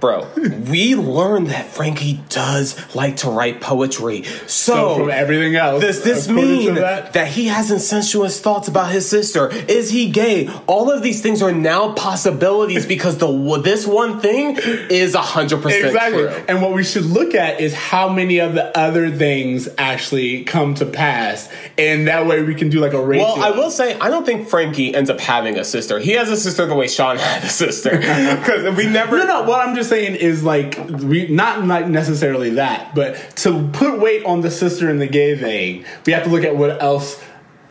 bro, 0.00 0.26
we 0.70 0.94
learned 0.94 1.48
that 1.48 1.66
Frankie 1.66 2.20
does 2.28 2.94
like 2.94 3.16
to 3.18 3.30
write 3.30 3.60
poetry. 3.60 4.22
So, 4.46 4.72
So 4.72 4.96
from 4.96 5.10
everything 5.10 5.56
else, 5.56 5.82
does 5.82 6.02
this 6.02 6.28
mean 6.28 6.74
that? 6.76 7.12
that- 7.14 7.28
he 7.28 7.46
has 7.48 7.70
incestuous 7.70 8.40
thoughts 8.40 8.68
about 8.68 8.90
his 8.90 9.08
sister? 9.08 9.48
Is 9.68 9.90
he 9.90 10.08
gay? 10.10 10.48
All 10.66 10.90
of 10.90 11.02
these 11.02 11.20
things 11.20 11.42
are 11.42 11.52
now 11.52 11.92
possibilities 11.92 12.86
because 12.86 13.18
the 13.18 13.28
this 13.62 13.86
one 13.86 14.20
thing 14.20 14.56
is 14.90 15.14
hundred 15.14 15.62
percent 15.62 15.86
Exactly. 15.86 16.22
true. 16.22 16.32
And 16.48 16.62
what 16.62 16.72
we 16.72 16.84
should 16.84 17.04
look 17.04 17.34
at 17.34 17.60
is 17.60 17.74
how 17.74 18.08
many 18.08 18.38
of 18.38 18.54
the 18.54 18.76
other 18.78 19.10
things 19.10 19.68
actually 19.78 20.44
come 20.44 20.74
to 20.76 20.86
pass. 20.86 21.48
And 21.76 22.08
that 22.08 22.26
way 22.26 22.42
we 22.42 22.54
can 22.54 22.70
do 22.70 22.80
like 22.80 22.92
a 22.94 23.00
ratio. 23.00 23.24
Well, 23.24 23.42
I 23.42 23.50
will 23.50 23.70
say 23.70 23.98
I 23.98 24.08
don't 24.08 24.24
think 24.24 24.48
Frankie 24.48 24.94
ends 24.94 25.10
up 25.10 25.20
having 25.20 25.58
a 25.58 25.64
sister. 25.64 25.98
He 25.98 26.12
has 26.12 26.30
a 26.30 26.36
sister 26.36 26.66
the 26.66 26.74
way 26.74 26.88
Shawn 26.88 27.18
had 27.18 27.44
a 27.44 27.48
sister 27.48 27.90
because 27.98 28.76
we 28.76 28.86
never. 28.86 29.18
No, 29.18 29.26
no. 29.26 29.42
What 29.42 29.66
I'm 29.66 29.74
just 29.74 29.87
saying 29.88 30.16
is 30.16 30.44
like 30.44 30.78
we 30.88 31.28
not 31.28 31.64
like 31.64 31.88
necessarily 31.88 32.50
that, 32.50 32.94
but 32.94 33.16
to 33.36 33.68
put 33.72 33.98
weight 33.98 34.24
on 34.24 34.40
the 34.40 34.50
sister 34.50 34.88
and 34.88 35.00
the 35.00 35.06
gay 35.06 35.36
thing, 35.36 35.84
we 36.06 36.12
have 36.12 36.24
to 36.24 36.30
look 36.30 36.44
at 36.44 36.56
what 36.56 36.82
else. 36.82 37.22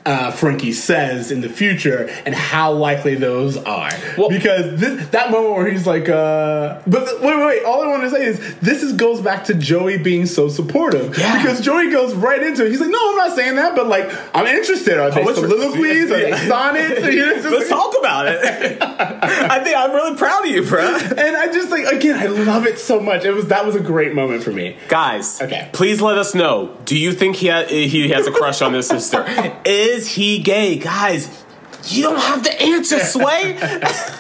Uh, 0.08 0.32
Frankie 0.32 0.72
says 0.72 1.32
in 1.32 1.42
the 1.42 1.50
future 1.50 2.08
and 2.26 2.34
how 2.34 2.72
likely 2.72 3.16
those 3.16 3.58
are 3.58 3.92
Well- 4.18 4.30
because 4.30 4.80
this, 4.80 5.08
that 5.10 5.32
moment 5.32 5.56
where 5.58 5.70
he's 5.70 5.86
like 5.86 6.08
uh 6.08 6.80
but 6.88 7.02
th- 7.06 7.20
wait 7.22 7.36
wait 7.38 7.46
wait 7.46 7.64
all 7.66 7.82
I 7.84 7.88
want 7.88 8.04
to 8.04 8.10
say 8.10 8.24
is 8.26 8.40
this 8.60 8.84
is 8.84 8.94
goes 8.94 9.20
back 9.22 9.44
to 9.46 9.54
Joey 9.54 9.98
being 9.98 10.26
so 10.26 10.48
supportive 10.48 11.18
Yeah. 11.18 11.38
because 11.42 11.60
Joey 11.60 11.92
goes 11.92 12.14
right 12.16 12.42
into 12.42 12.66
it 12.66 12.70
he's 12.70 12.80
like 12.80 12.90
no 12.90 13.10
I'm 13.12 13.18
not 13.18 13.36
saying 13.36 13.56
that 13.58 13.76
but 13.76 13.88
like 13.88 14.10
I'm 14.34 14.48
interested 14.48 14.98
are 14.98 15.12
they 15.12 15.24
Poetry. 15.24 15.50
soliloquies 15.50 16.10
are 16.12 16.22
they 16.22 16.48
sonnets 16.48 17.02
You 17.18 17.26
know, 17.26 17.34
just 17.36 17.50
Let's 17.58 17.70
talk 17.70 17.94
about 18.00 18.28
it. 18.30 18.78
I 18.82 19.60
think 19.64 19.76
I'm 19.76 19.92
really 19.92 20.16
proud 20.16 20.46
of 20.46 20.52
you, 20.52 20.64
bro. 20.64 20.80
and 21.18 21.36
I 21.38 21.48
just 21.52 21.70
like 21.70 21.86
again 21.92 22.16
I 22.18 22.28
love 22.28 22.66
it 22.66 22.80
so 22.80 23.00
much 23.02 23.26
it 23.26 23.32
was 23.34 23.48
that 23.48 23.66
was 23.66 23.76
a 23.76 23.82
great 23.82 24.14
moment 24.16 24.44
for 24.44 24.52
me 24.52 24.78
Guys, 24.88 25.42
Okay. 25.42 25.68
please 25.74 26.00
let 26.02 26.18
us 26.18 26.34
know. 26.34 26.76
Do 26.86 26.98
you 26.98 27.12
think 27.12 27.36
he 27.36 27.48
ha- 27.50 27.66
he 27.68 28.10
has 28.10 28.26
a 28.28 28.32
crush 28.32 28.62
on 28.62 28.74
his 28.74 28.88
sister? 28.88 29.26
Is 29.66 29.97
he 30.06 30.38
gay, 30.40 30.78
guys? 30.78 31.44
You 31.86 32.04
don't 32.04 32.20
have 32.20 32.44
to 32.44 32.62
answer, 32.62 33.00
Sway. 33.00 33.58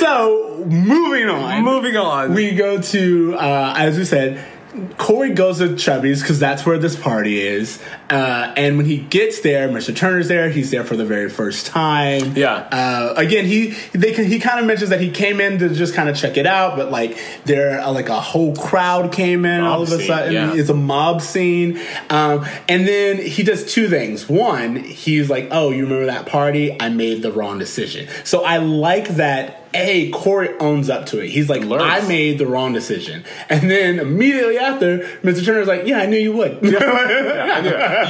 So 0.00 0.64
moving 0.66 1.28
on, 1.28 1.62
Moving 1.62 1.94
on. 1.96 2.32
we 2.32 2.52
go 2.52 2.80
to 2.80 3.34
uh, 3.34 3.74
as 3.76 3.98
we 3.98 4.04
said. 4.06 4.42
Cory 4.96 5.30
goes 5.34 5.58
to 5.58 5.76
Chubby's 5.76 6.22
because 6.22 6.38
that's 6.38 6.64
where 6.64 6.78
this 6.78 6.96
party 6.96 7.40
is. 7.42 7.82
Uh, 8.08 8.54
and 8.56 8.78
when 8.78 8.86
he 8.86 8.98
gets 8.98 9.40
there, 9.42 9.68
Mr. 9.68 9.94
Turner's 9.94 10.28
there. 10.28 10.48
He's 10.48 10.70
there 10.70 10.82
for 10.82 10.96
the 10.96 11.04
very 11.04 11.28
first 11.28 11.66
time. 11.66 12.34
Yeah. 12.36 12.54
Uh, 12.54 13.12
again, 13.16 13.44
he 13.44 13.70
they 13.92 14.12
he 14.12 14.38
kind 14.38 14.60
of 14.60 14.66
mentions 14.66 14.88
that 14.90 15.00
he 15.00 15.10
came 15.10 15.40
in 15.40 15.58
to 15.58 15.68
just 15.70 15.94
kind 15.94 16.08
of 16.08 16.16
check 16.16 16.38
it 16.38 16.46
out, 16.46 16.76
but 16.76 16.90
like 16.90 17.18
there 17.44 17.80
uh, 17.80 17.92
like 17.92 18.08
a 18.08 18.20
whole 18.20 18.56
crowd 18.56 19.12
came 19.12 19.44
in 19.44 19.60
all 19.60 19.82
of 19.82 19.92
a 19.92 19.98
scene, 19.98 20.06
sudden. 20.06 20.32
yeah. 20.32 20.54
It's 20.54 20.70
a 20.70 20.74
mob 20.74 21.20
scene. 21.20 21.78
Um, 22.08 22.46
and 22.68 22.88
then 22.88 23.18
he 23.18 23.42
does 23.42 23.70
two 23.70 23.88
things. 23.88 24.28
One, 24.28 24.76
he's 24.76 25.28
like, 25.28 25.48
"Oh, 25.50 25.70
you 25.70 25.84
remember 25.84 26.06
that 26.06 26.26
party? 26.26 26.80
I 26.80 26.88
made 26.88 27.20
the 27.22 27.30
wrong 27.32 27.58
decision." 27.58 28.08
So 28.24 28.42
I 28.44 28.56
like 28.56 29.08
that. 29.16 29.61
A 29.74 30.10
Cory 30.10 30.50
owns 30.58 30.90
up 30.90 31.06
to 31.06 31.18
it. 31.20 31.30
He's 31.30 31.48
like, 31.48 31.62
Learns. 31.64 31.82
"I 31.84 32.06
made 32.06 32.38
the 32.38 32.46
wrong 32.46 32.72
decision," 32.72 33.24
and 33.48 33.70
then 33.70 33.98
immediately 33.98 34.58
after, 34.58 34.98
Mr. 35.22 35.44
Turner's 35.44 35.66
like, 35.68 35.86
"Yeah, 35.86 35.98
I 35.98 36.06
knew 36.06 36.18
you 36.18 36.32
would." 36.32 36.58
you 36.62 36.72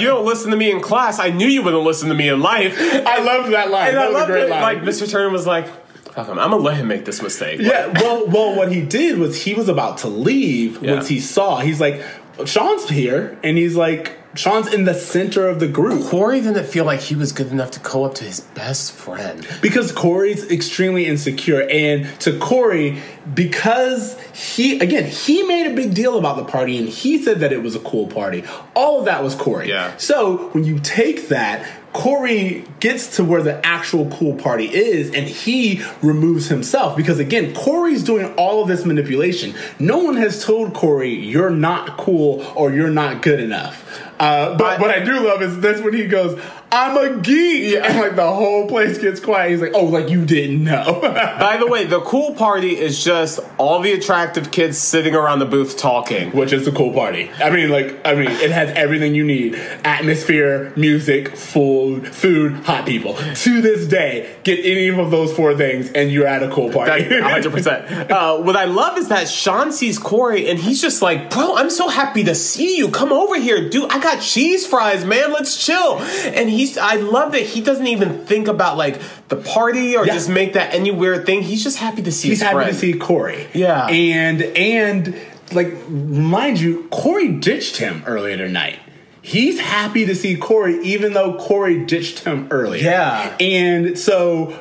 don't 0.07 0.25
listen 0.27 0.51
to 0.51 0.57
me 0.57 0.71
in 0.71 0.81
class. 0.81 1.19
I 1.19 1.31
knew 1.31 1.47
you 1.47 1.63
wouldn't 1.63 1.83
listen 1.85 2.09
to 2.09 2.15
me 2.15 2.29
in 2.29 2.41
life. 2.41 2.77
I 2.79 3.21
loved 3.23 3.53
that 3.53 3.71
line. 3.71 3.89
And 3.89 3.97
that 3.97 4.05
I 4.05 4.07
was 4.09 4.15
a 4.17 4.19
love 4.19 4.27
great 4.29 4.45
it. 4.45 4.51
line. 4.51 4.63
Like 4.63 4.79
Mr. 4.83 5.09
Turner 5.11 5.31
was 5.31 5.47
like, 5.47 5.67
"Fuck 6.13 6.29
him. 6.29 6.39
I'm 6.39 6.51
gonna 6.51 6.63
let 6.63 6.77
him 6.77 6.89
make 6.89 7.05
this 7.05 7.23
mistake." 7.23 7.61
Yeah, 7.61 7.89
well, 8.01 8.27
well, 8.27 8.57
what 8.57 8.73
he 8.73 8.81
did 8.83 9.19
was 9.19 9.43
he 9.43 9.55
was 9.55 9.69
about 9.69 9.99
to 9.99 10.09
leave 10.09 10.83
Yeah. 10.83 10.95
once 10.95 11.09
he 11.09 11.21
saw. 11.21 11.59
He's 11.61 11.81
like, 11.81 12.03
Shawn's 12.45 12.89
here, 12.89 13.39
and 13.43 13.57
he's 13.59 13.77
like, 13.77 14.19
Shawn's 14.35 14.72
in 14.72 14.85
the 14.85 14.95
center 14.95 15.47
of 15.47 15.61
the 15.61 15.68
group 15.68 16.05
Cory 16.07 16.41
didn't 16.41 16.64
feel 16.64 16.85
like 16.85 17.01
he 17.01 17.14
was 17.14 17.33
good 17.33 17.49
enough 17.49 17.70
to 17.72 17.80
go 17.80 18.05
up 18.05 18.14
to 18.14 18.24
his 18.24 18.41
best 18.41 18.93
friend. 18.93 19.47
because 19.61 19.93
Cory's 19.93 20.51
extremely 20.51 21.07
insecure, 21.07 21.68
and 21.68 22.09
to 22.20 22.39
Cory, 22.39 23.01
because 23.35 24.18
he 24.33 24.78
again 24.80 25.05
he 25.05 25.43
made 25.43 25.70
a 25.70 25.74
big 25.74 25.95
deal 25.95 26.18
about 26.18 26.37
the 26.37 26.45
party, 26.45 26.78
and 26.78 26.89
he 26.89 27.22
said 27.22 27.41
that 27.41 27.53
it 27.53 27.62
was 27.62 27.74
a 27.76 27.80
cool 27.80 28.07
party. 28.07 28.45
All 28.74 29.01
of 29.01 29.05
that 29.05 29.22
was 29.22 29.35
Cory. 29.35 29.68
Yeah. 29.68 29.97
So 29.97 30.49
when 30.49 30.64
you 30.64 30.78
take 30.80 31.28
that. 31.28 31.66
Cory 31.93 32.64
gets 32.80 33.16
to 33.16 33.24
where 33.24 33.43
the 33.43 33.61
actual 33.66 34.09
cool 34.12 34.35
party 34.35 34.64
is 34.64 35.12
and 35.12 35.26
he 35.26 35.83
removes 36.01 36.49
himself 36.49 36.97
because 36.97 37.18
again, 37.18 37.53
Cory's 37.55 38.03
doing 38.03 38.33
all 38.37 38.62
of 38.62 38.68
this 38.68 38.87
manipulation. 38.87 39.55
No 39.78 39.99
one 39.99 40.16
has 40.16 40.43
told 40.43 40.72
Cory 40.72 41.12
you're 41.14 41.51
not 41.51 41.99
cool 41.99 42.51
or 42.57 42.72
you're 42.72 42.89
not 42.89 43.20
good 43.20 43.41
enough. 43.41 44.11
Uh, 44.23 44.57
but 44.57 44.79
what 44.79 44.89
I 44.89 45.01
do 45.01 45.27
love 45.27 45.43
is 45.43 45.59
that's 45.59 45.81
when 45.81 45.95
he 45.95 46.07
goes, 46.07 46.41
"I'm 46.73 46.97
a 46.97 47.20
geek," 47.20 47.77
and 47.77 47.99
like 48.01 48.16
the 48.16 48.31
whole 48.33 48.66
place 48.66 48.99
gets 48.99 49.20
quiet. 49.20 49.51
He's 49.51 49.61
like, 49.61 49.73
"Oh, 49.75 49.85
like 49.85 50.09
you 50.09 50.25
didn't 50.25 50.64
know." 50.64 51.01
By 51.03 51.59
the 51.59 51.66
way, 51.66 51.85
the 51.85 52.01
cool 52.01 52.35
party 52.35 52.79
is 52.79 53.05
just 53.05 53.39
all 53.59 53.81
the 53.81 53.93
attractive 53.93 54.51
kids 54.51 54.79
sitting 54.79 55.14
around 55.14 55.39
the 55.41 55.47
booth 55.47 55.77
talking. 55.77 56.31
Which 56.33 56.53
is 56.53 56.64
the 56.64 56.73
cool 56.73 56.93
party. 56.93 57.31
I 57.43 57.51
mean, 57.51 57.68
like, 57.68 58.01
I 58.07 58.14
mean, 58.14 58.31
it 58.31 58.51
has 58.51 58.70
everything 58.70 59.14
you 59.14 59.25
need: 59.25 59.55
atmosphere, 59.85 60.73
music, 60.77 61.37
food, 61.37 62.09
food, 62.09 62.55
hot 62.64 62.87
people. 62.87 63.14
To 63.14 63.61
this 63.61 63.87
day, 63.87 64.35
get 64.45 64.59
any 64.64 64.89
of 64.89 65.11
those 65.11 65.35
four 65.35 65.55
things, 65.57 65.93
and 65.93 66.11
you're 66.11 66.27
at 66.27 66.43
a 66.43 66.51
cool 66.51 66.73
party. 66.73 67.20
hundred 67.20 67.53
percent. 67.57 68.11
Uh, 68.11 68.39
what 68.39 68.57
I 68.57 68.64
love 68.64 68.97
is 68.99 69.09
that 69.09 69.29
Shawn 69.29 69.73
sees 69.73 69.99
Cory 69.99 70.49
and 70.49 70.59
he's 70.59 70.81
just 70.81 71.03
like, 71.03 71.31
"Bro, 71.31 71.57
I'm 71.57 71.70
so 71.70 71.89
happy 71.89 72.25
to 72.25 72.35
see 72.35 72.77
you. 72.79 72.89
Come 72.89 73.12
over 73.12 73.39
here, 73.39 73.68
dude. 73.68 73.91
I 73.91 73.99
got 74.01 74.20
cheese 74.23 74.66
fries, 74.66 75.05
man. 75.05 75.33
Let's 75.33 75.57
chill." 75.64 75.99
And 75.99 76.49
he's, 76.67 76.79
I 76.79 76.97
love 76.97 77.33
that 77.33 77.43
he 77.43 77.61
doesn't 77.61 77.87
even 77.87 78.25
think 78.27 78.49
about 78.49 78.77
like 78.77 79.01
the 79.29 79.37
party 79.37 79.97
or 79.97 80.07
Yeah. 80.07 80.15
just 80.15 80.29
make 80.29 80.53
that 80.55 80.75
any 80.75 80.91
weird 80.91 81.27
thing. 81.27 81.43
He's 81.43 81.63
just 81.63 81.79
happy 81.79 82.03
to 82.03 82.13
see. 82.13 82.29
He's 82.29 82.43
happy 82.43 82.55
friend. 82.55 82.71
to 82.73 82.75
see 82.79 82.95
Cory. 82.95 83.47
Yeah. 83.53 83.87
and 83.87 84.43
and 84.43 85.17
like, 85.53 85.89
mind 85.89 86.61
you, 86.61 86.89
Cory 86.91 87.29
ditched 87.29 87.77
him 87.77 88.03
earlier 88.07 88.37
tonight. 88.37 88.79
He's 89.21 89.61
happy 89.61 90.05
to 90.07 90.15
see 90.15 90.37
Cory, 90.37 90.83
even 90.83 91.13
though 91.13 91.35
Cory 91.39 91.85
ditched 91.85 92.21
him 92.21 92.49
earlier. 92.51 92.83
Yeah. 92.83 93.37
and 93.39 93.99
so. 93.99 94.59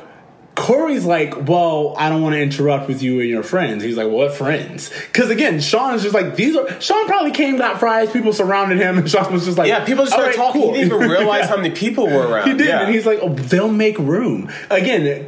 Cory's 0.54 1.04
like, 1.06 1.48
well, 1.48 1.94
I 1.96 2.10
don't 2.10 2.20
want 2.20 2.34
to 2.34 2.40
interrupt 2.42 2.86
with 2.86 3.02
you 3.02 3.20
and 3.20 3.28
your 3.28 3.42
friends. 3.42 3.82
He's 3.82 3.96
like, 3.96 4.06
well, 4.08 4.16
what 4.18 4.34
friends? 4.34 4.90
Because 5.06 5.30
again, 5.30 5.60
Shawn's 5.60 6.02
just 6.02 6.14
like, 6.14 6.36
these 6.36 6.54
are. 6.56 6.78
Shawn 6.80 7.06
probably 7.06 7.30
came, 7.30 7.56
got 7.56 7.80
fries, 7.80 8.10
people 8.10 8.32
surrounded 8.34 8.78
him, 8.78 8.98
and 8.98 9.10
Shawn 9.10 9.32
was 9.32 9.46
just 9.46 9.56
like, 9.56 9.68
Yeah, 9.68 9.84
people 9.84 10.04
just 10.04 10.14
"All 10.14 10.20
started 10.20 10.38
right, 10.38 10.46
talking. 10.46 10.60
cool." 10.62 10.74
He 10.74 10.82
didn't 10.82 10.96
even 10.98 11.08
realize 11.18 11.48
how 11.48 11.56
many 11.56 11.70
people 11.70 12.06
were 12.06 12.26
around. 12.28 12.50
He 12.50 12.56
did, 12.56 12.68
Yeah. 12.68 12.82
and 12.82 12.94
he's 12.94 13.06
like, 13.06 13.20
oh, 13.22 13.30
they'll 13.30 13.72
make 13.72 13.98
room. 13.98 14.50
Again, 14.70 15.26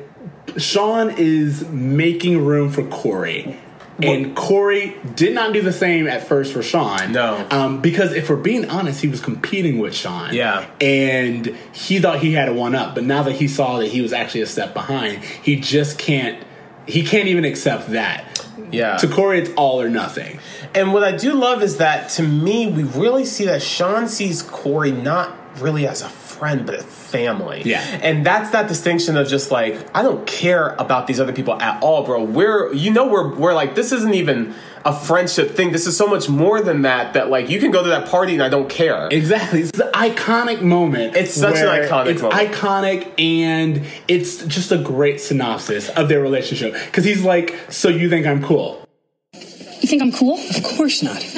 Shawn 0.59 1.15
is 1.17 1.67
making 1.69 2.45
room 2.45 2.71
for 2.71 2.85
Cory. 2.85 3.59
And 4.03 4.35
Cory 4.35 4.97
did 5.15 5.35
not 5.35 5.53
do 5.53 5.63
the 5.63 5.73
same 5.73 6.09
at 6.09 6.27
first 6.27 6.53
for 6.53 6.63
Shawn. 6.63 7.13
No. 7.13 7.47
Um, 7.51 7.81
because 7.81 8.13
if 8.13 8.29
we're 8.29 8.37
being 8.37 8.69
honest, 8.69 9.01
he 9.01 9.09
was 9.09 9.21
competing 9.21 9.79
with 9.79 9.95
Shawn. 9.95 10.35
Yeah. 10.35 10.67
And 10.81 11.57
he 11.73 12.01
thought 12.01 12.19
he 12.19 12.33
had 12.33 12.49
a 12.49 12.53
one 12.53 12.75
up, 12.75 12.95
but 12.97 13.05
now 13.05 13.23
that 13.23 13.37
he 13.37 13.47
saw 13.47 13.79
that 13.79 13.87
he 13.89 14.01
was 14.01 14.13
actually 14.13 14.41
a 14.41 14.47
step 14.47 14.75
behind, 14.75 15.23
he 15.23 15.57
just 15.57 15.99
can't 15.99 16.43
he 16.87 17.03
can't 17.05 17.29
even 17.29 17.45
accept 17.45 17.91
that. 17.91 18.47
yeah. 18.71 18.97
To 18.99 19.09
Cory, 19.09 19.39
it's 19.41 19.51
all 19.57 19.81
or 19.81 19.89
nothing. 19.89 20.39
And 20.75 20.93
what 20.93 21.03
I 21.05 21.17
do 21.17 21.33
love 21.33 21.63
is 21.63 21.79
that 21.79 22.11
to 22.11 22.23
me, 22.23 22.67
we 22.67 22.83
really 22.83 23.25
see 23.25 23.47
that 23.47 23.63
Shawn 23.63 24.09
sees 24.09 24.43
Cory 24.43 24.91
not 24.91 25.35
really 25.61 25.87
as 25.87 26.03
a 26.03 26.09
friend, 26.45 26.67
but 26.67 26.75
a 26.75 26.83
family. 26.83 27.63
Yeah. 27.65 27.81
And 28.03 28.25
that's 28.27 28.51
that 28.51 28.69
distinction 28.69 29.17
of 29.17 29.27
just 29.29 29.51
like, 29.51 29.79
I 29.95 30.03
don't 30.03 30.27
care 30.27 30.75
about 30.79 31.07
these 31.07 31.19
other 31.19 31.33
people 31.33 31.55
at 31.55 31.83
all, 31.83 32.05
bro. 32.05 32.23
We're, 32.23 32.71
you 32.75 32.91
know, 32.91 33.09
we're, 33.09 33.35
we're 33.35 33.55
like, 33.55 33.75
this 33.75 33.93
isn't 33.93 34.13
even 34.13 34.55
a 34.85 34.95
friendship 34.95 35.53
thing. 35.53 35.73
This 35.73 35.87
is 35.87 35.97
so 35.97 36.07
much 36.07 36.29
more 36.29 36.61
than 36.61 36.83
that, 36.83 37.15
that 37.15 37.31
like, 37.31 37.49
you 37.49 37.61
can 37.61 37.71
go 37.71 37.83
to 37.83 37.89
that 37.89 38.09
party 38.09 38.35
and 38.35 38.43
I 38.43 38.51
don't 38.51 38.69
care. 38.69 39.09
Exactly. 39.11 39.61
It's 39.63 39.71
the 39.71 39.91
iconic 39.95 40.61
moment. 40.61 41.17
It's 41.17 41.33
such 41.33 41.57
an 41.57 41.67
iconic 41.67 42.09
it's 42.09 42.21
moment. 42.21 42.53
iconic 42.53 43.19
and 43.19 43.87
it's 44.07 44.45
just 44.45 44.71
a 44.71 44.77
great 44.77 45.23
synopsis 45.23 45.89
of 45.89 46.11
their 46.11 46.21
relationship. 46.21 46.75
Because 46.75 47.07
he's 47.07 47.25
like, 47.25 47.59
so 47.71 47.89
you 47.89 48.11
think 48.11 48.27
I'm 48.27 48.45
cool? 48.45 48.87
You 49.33 49.89
think 49.89 50.03
I'm 50.03 50.13
cool? 50.13 50.39
Of 50.39 50.63
course 50.77 51.03
not. 51.03 51.23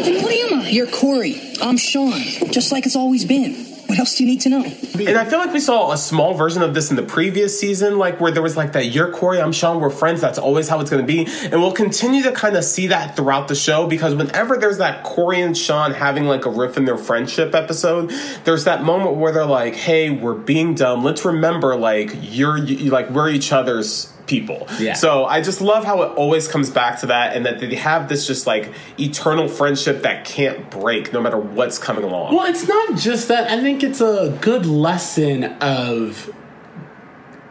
Then 0.00 0.22
what 0.22 0.32
am 0.34 0.60
I? 0.60 0.68
You're 0.68 0.88
Cory. 0.88 1.40
I'm 1.62 1.78
Shawn. 1.78 2.20
Just 2.50 2.70
like 2.70 2.84
it's 2.84 2.96
always 2.96 3.24
been. 3.24 3.69
What 3.90 3.98
else 3.98 4.14
do 4.14 4.22
you 4.22 4.30
need 4.30 4.40
to 4.42 4.48
know? 4.48 4.62
And 4.62 5.18
I 5.18 5.24
feel 5.24 5.40
like 5.40 5.52
we 5.52 5.58
saw 5.58 5.90
a 5.90 5.98
small 5.98 6.34
version 6.34 6.62
of 6.62 6.74
this 6.74 6.90
in 6.90 6.96
the 6.96 7.02
previous 7.02 7.58
season, 7.58 7.98
like 7.98 8.20
where 8.20 8.30
there 8.30 8.40
was 8.40 8.56
like 8.56 8.74
that 8.74 8.86
you're 8.86 9.10
Cory, 9.10 9.40
I'm 9.40 9.50
Shawn, 9.50 9.80
we're 9.80 9.90
friends. 9.90 10.20
That's 10.20 10.38
always 10.38 10.68
how 10.68 10.78
it's 10.78 10.90
going 10.90 11.04
to 11.04 11.12
be. 11.12 11.26
And 11.46 11.60
we'll 11.60 11.72
continue 11.72 12.22
to 12.22 12.30
kind 12.30 12.56
of 12.56 12.62
see 12.62 12.86
that 12.86 13.16
throughout 13.16 13.48
the 13.48 13.56
show 13.56 13.88
because 13.88 14.14
whenever 14.14 14.56
there's 14.56 14.78
that 14.78 15.02
Cory 15.02 15.40
and 15.40 15.58
Shawn 15.58 15.92
having 15.92 16.26
like 16.26 16.46
a 16.46 16.50
riff 16.50 16.76
in 16.76 16.84
their 16.84 16.98
friendship 16.98 17.52
episode, 17.52 18.12
there's 18.44 18.62
that 18.62 18.84
moment 18.84 19.16
where 19.16 19.32
they're 19.32 19.44
like, 19.44 19.74
hey, 19.74 20.10
we're 20.10 20.34
being 20.34 20.76
dumb. 20.76 21.02
Let's 21.02 21.24
remember, 21.24 21.74
like, 21.74 22.12
you're, 22.20 22.58
you, 22.58 22.92
like, 22.92 23.10
we're 23.10 23.28
each 23.28 23.52
other's 23.52 24.12
people. 24.30 24.68
Yeah. 24.78 24.94
So 24.94 25.24
I 25.24 25.42
just 25.42 25.60
love 25.60 25.84
how 25.84 26.02
it 26.02 26.12
always 26.16 26.46
comes 26.48 26.70
back 26.70 27.00
to 27.00 27.06
that 27.06 27.36
and 27.36 27.44
that 27.44 27.58
they 27.58 27.74
have 27.74 28.08
this 28.08 28.26
just 28.26 28.46
like 28.46 28.72
eternal 28.98 29.48
friendship 29.48 30.02
that 30.02 30.24
can't 30.24 30.70
break 30.70 31.12
no 31.12 31.20
matter 31.20 31.38
what's 31.38 31.78
coming 31.78 32.04
along. 32.04 32.34
Well, 32.34 32.46
it's 32.46 32.66
not 32.66 32.96
just 32.96 33.28
that. 33.28 33.50
I 33.50 33.60
think 33.60 33.82
it's 33.82 34.00
a 34.00 34.38
good 34.40 34.64
lesson 34.66 35.44
of 35.60 36.32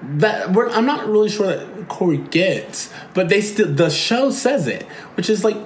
that. 0.01 0.53
We're, 0.53 0.69
I'm 0.69 0.85
not 0.85 1.07
really 1.07 1.29
sure 1.29 1.47
that 1.47 1.87
Cory 1.89 2.17
gets, 2.17 2.91
but 3.13 3.29
they 3.29 3.41
still 3.41 3.71
the 3.73 3.89
show 3.89 4.31
says 4.31 4.67
it, 4.67 4.83
which 5.15 5.29
is 5.29 5.43
like, 5.43 5.57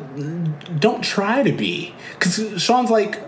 don't 0.79 1.03
try 1.03 1.43
to 1.43 1.51
be, 1.51 1.93
because 2.17 2.61
Shawn's 2.61 2.89
like. 2.89 3.21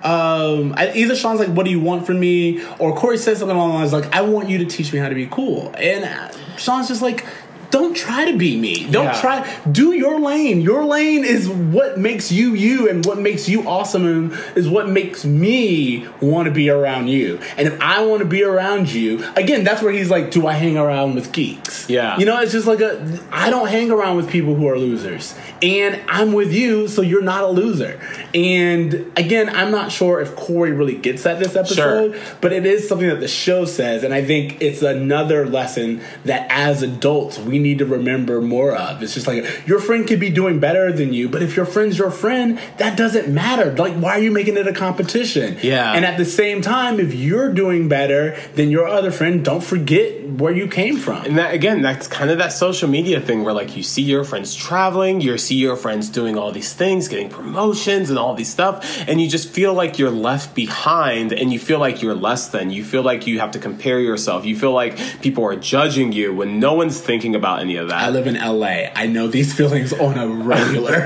Um, 0.00 0.74
I- 0.76 0.92
either 0.94 1.16
Shawn's 1.16 1.40
like, 1.40 1.48
"What 1.48 1.64
do 1.64 1.72
you 1.72 1.80
want 1.80 2.06
from 2.06 2.20
me?" 2.20 2.62
or 2.78 2.94
Cory 2.94 3.18
says 3.18 3.40
something 3.40 3.56
along 3.56 3.70
the 3.70 3.78
lines 3.78 3.92
like, 3.92 4.14
"I 4.14 4.20
want 4.20 4.48
you 4.48 4.58
to 4.58 4.64
teach 4.64 4.92
me 4.92 5.00
how 5.00 5.08
to 5.08 5.14
be 5.16 5.26
cool," 5.26 5.74
and 5.76 6.04
uh, 6.04 6.28
Shawn's 6.58 6.88
just 6.88 7.02
like, 7.02 7.24
"Don't 7.70 7.94
try 7.94 8.30
to 8.30 8.36
be 8.36 8.56
me. 8.56 8.86
Don't 8.90 9.06
Yeah. 9.06 9.20
try. 9.20 9.46
Do 9.70 9.92
your 9.92 10.18
lane. 10.20 10.60
Your 10.60 10.84
lane 10.84 11.24
is 11.24 11.48
what 11.48 11.98
makes 11.98 12.32
you 12.32 12.54
you, 12.54 12.88
and 12.88 13.04
what 13.04 13.18
makes 13.18 13.48
you 13.48 13.62
awesome, 13.68 14.06
and 14.06 14.32
is 14.56 14.68
what 14.68 14.88
makes 14.88 15.24
me 15.24 16.06
want 16.20 16.46
to 16.46 16.50
be 16.52 16.70
around 16.70 17.08
you. 17.08 17.38
And 17.56 17.68
if 17.68 17.80
I 17.80 18.04
want 18.04 18.20
to 18.20 18.24
be 18.26 18.42
around 18.42 18.92
you, 18.92 19.24
again, 19.36 19.64
that's 19.64 19.82
where 19.82 19.92
he's 19.92 20.10
like, 20.10 20.30
"Do 20.30 20.46
I 20.46 20.54
hang 20.54 20.76
around 20.78 21.14
with 21.14 21.32
geeks?" 21.32 21.86
Yeah. 21.88 22.18
you 22.18 22.24
know, 22.26 22.40
it's 22.40 22.52
just 22.52 22.66
like 22.66 22.80
a. 22.80 23.00
I 23.32 23.50
don't 23.50 23.68
hang 23.68 23.90
around 23.90 24.16
with 24.16 24.28
people 24.30 24.54
who 24.54 24.68
are 24.68 24.78
losers, 24.78 25.34
and 25.62 25.98
I'm 26.08 26.32
with 26.32 26.52
you, 26.52 26.88
so 26.88 27.02
you're 27.02 27.22
not 27.22 27.44
a 27.44 27.48
loser. 27.48 27.98
And 28.34 29.10
again, 29.16 29.48
I'm 29.54 29.70
not 29.70 29.90
sure 29.92 30.20
if 30.20 30.34
Cory 30.36 30.72
really 30.72 30.94
gets 30.94 31.22
that 31.24 31.38
this 31.38 31.56
episode, 31.56 32.18
but 32.40 32.52
it 32.52 32.64
is 32.66 32.88
something 32.88 33.08
that 33.08 33.20
the 33.20 33.28
show 33.28 33.64
says, 33.64 34.04
and 34.04 34.12
I 34.14 34.24
think 34.24 34.58
it's 34.60 34.82
another 34.82 35.46
lesson 35.46 36.00
that 36.24 36.46
as 36.50 36.82
adults 36.82 37.38
we 37.38 37.57
need 37.58 37.78
to 37.78 37.86
remember 37.86 38.40
more 38.40 38.74
of. 38.74 39.02
It's 39.02 39.14
just 39.14 39.26
like 39.26 39.44
your 39.66 39.80
friend 39.80 40.06
could 40.06 40.20
be 40.20 40.30
doing 40.30 40.60
better 40.60 40.92
than 40.92 41.12
you, 41.12 41.28
but 41.28 41.42
if 41.42 41.56
your 41.56 41.66
friend's 41.66 41.98
your 41.98 42.10
friend, 42.10 42.58
that 42.78 42.96
doesn't 42.96 43.32
matter. 43.32 43.74
Like, 43.76 43.94
why 43.94 44.12
are 44.12 44.22
you 44.22 44.30
making 44.30 44.56
it 44.56 44.66
a 44.66 44.72
competition? 44.72 45.58
Yeah. 45.62 45.92
And 45.92 46.04
at 46.04 46.18
the 46.18 46.24
same 46.24 46.62
time, 46.62 47.00
if 47.00 47.14
you're 47.14 47.52
doing 47.52 47.88
better 47.88 48.38
than 48.54 48.70
your 48.70 48.86
other 48.86 49.10
friend, 49.10 49.44
don't 49.44 49.62
forget 49.62 50.27
where 50.38 50.52
you 50.52 50.68
came 50.68 50.96
from. 50.96 51.24
And 51.24 51.36
that 51.36 51.52
again, 51.52 51.82
that's 51.82 52.06
kind 52.06 52.30
of 52.30 52.38
that 52.38 52.52
social 52.52 52.88
media 52.88 53.20
thing 53.20 53.42
where 53.42 53.52
like 53.52 53.76
you 53.76 53.82
see 53.82 54.02
your 54.02 54.24
friends 54.24 54.54
traveling, 54.54 55.20
you 55.20 55.36
see 55.36 55.56
your 55.56 55.76
friends 55.76 56.08
doing 56.08 56.38
all 56.38 56.52
these 56.52 56.72
things, 56.72 57.08
getting 57.08 57.28
promotions 57.28 58.08
and 58.08 58.18
all 58.18 58.34
these 58.34 58.48
stuff, 58.48 59.04
and 59.08 59.20
you 59.20 59.28
just 59.28 59.48
feel 59.48 59.74
like 59.74 59.98
you're 59.98 60.10
left 60.10 60.54
behind 60.54 61.32
and 61.32 61.52
you 61.52 61.58
feel 61.58 61.78
like 61.80 62.02
you're 62.02 62.14
less 62.14 62.48
than. 62.48 62.70
You 62.70 62.84
feel 62.84 63.02
like 63.02 63.26
you 63.26 63.40
have 63.40 63.50
to 63.52 63.58
compare 63.58 63.98
yourself. 63.98 64.44
You 64.46 64.56
feel 64.56 64.72
like 64.72 64.96
people 65.20 65.44
are 65.44 65.56
judging 65.56 66.12
you 66.12 66.32
when 66.32 66.60
no 66.60 66.74
one's 66.74 67.00
thinking 67.00 67.34
about 67.34 67.60
any 67.60 67.76
of 67.76 67.88
that. 67.88 67.98
I 67.98 68.10
live 68.10 68.26
in 68.26 68.34
LA. 68.34 68.90
I 68.94 69.06
know 69.06 69.26
these 69.26 69.52
feelings 69.58 69.92
on 69.92 70.16
a 70.18 70.28
regular. 70.28 70.94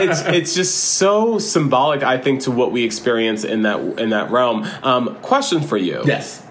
it's 0.00 0.20
it's 0.26 0.54
just 0.54 0.76
so 0.76 1.38
symbolic, 1.38 2.02
I 2.02 2.18
think, 2.18 2.42
to 2.42 2.50
what 2.50 2.72
we 2.72 2.84
experience 2.84 3.42
in 3.42 3.62
that 3.62 3.80
in 3.98 4.10
that 4.10 4.30
realm. 4.30 4.66
Um, 4.82 5.16
question 5.22 5.62
for 5.62 5.78
you: 5.78 6.02
yes. 6.04 6.45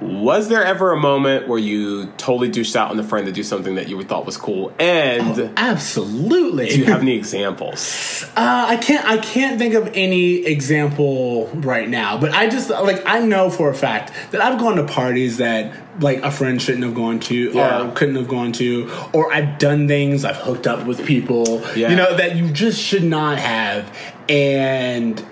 Was 0.00 0.48
there 0.50 0.62
ever 0.62 0.92
a 0.92 0.96
moment 1.00 1.48
where 1.48 1.58
you 1.58 2.06
totally 2.18 2.48
douched 2.50 2.76
out 2.76 2.90
on 2.90 2.98
a 3.00 3.02
friend 3.02 3.24
to 3.26 3.32
do 3.32 3.42
something 3.42 3.76
that 3.76 3.88
you 3.88 4.02
thought 4.02 4.26
was 4.26 4.36
cool? 4.36 4.72
And 4.78 5.52
Absolutely. 5.56 6.68
do 6.68 6.78
you 6.80 6.84
have 6.84 7.00
any 7.00 7.16
examples? 7.16 8.24
Uh, 8.36 8.66
I 8.68 8.76
can't. 8.76 9.06
I 9.06 9.16
can't 9.18 9.58
think 9.58 9.72
of 9.74 9.90
any 9.94 10.44
example 10.44 11.48
right 11.54 11.88
now. 11.88 12.18
But 12.18 12.32
I 12.32 12.48
just 12.48 12.68
like 12.68 13.02
I 13.06 13.20
know 13.20 13.48
for 13.48 13.70
a 13.70 13.74
fact 13.74 14.12
that 14.30 14.42
I've 14.42 14.58
gone 14.58 14.76
to 14.76 14.84
parties 14.84 15.38
that 15.38 15.74
like 16.02 16.22
a 16.22 16.30
friend 16.30 16.60
shouldn't 16.60 16.84
have 16.84 16.94
gone 16.94 17.18
to, 17.20 17.34
Yeah. 17.52 17.88
or 17.88 17.92
couldn't 17.92 18.16
have 18.16 18.28
gone 18.28 18.52
to, 18.52 18.90
or 19.14 19.32
I've 19.32 19.58
done 19.58 19.88
things. 19.88 20.24
I've 20.24 20.36
hooked 20.36 20.66
up 20.66 20.86
with 20.86 21.06
people, 21.06 21.62
Yeah. 21.74 21.88
you 21.90 21.96
know, 21.96 22.14
that 22.16 22.36
you 22.36 22.50
just 22.50 22.80
should 22.82 23.04
not 23.04 23.38
have. 23.38 23.90
And 24.28 25.24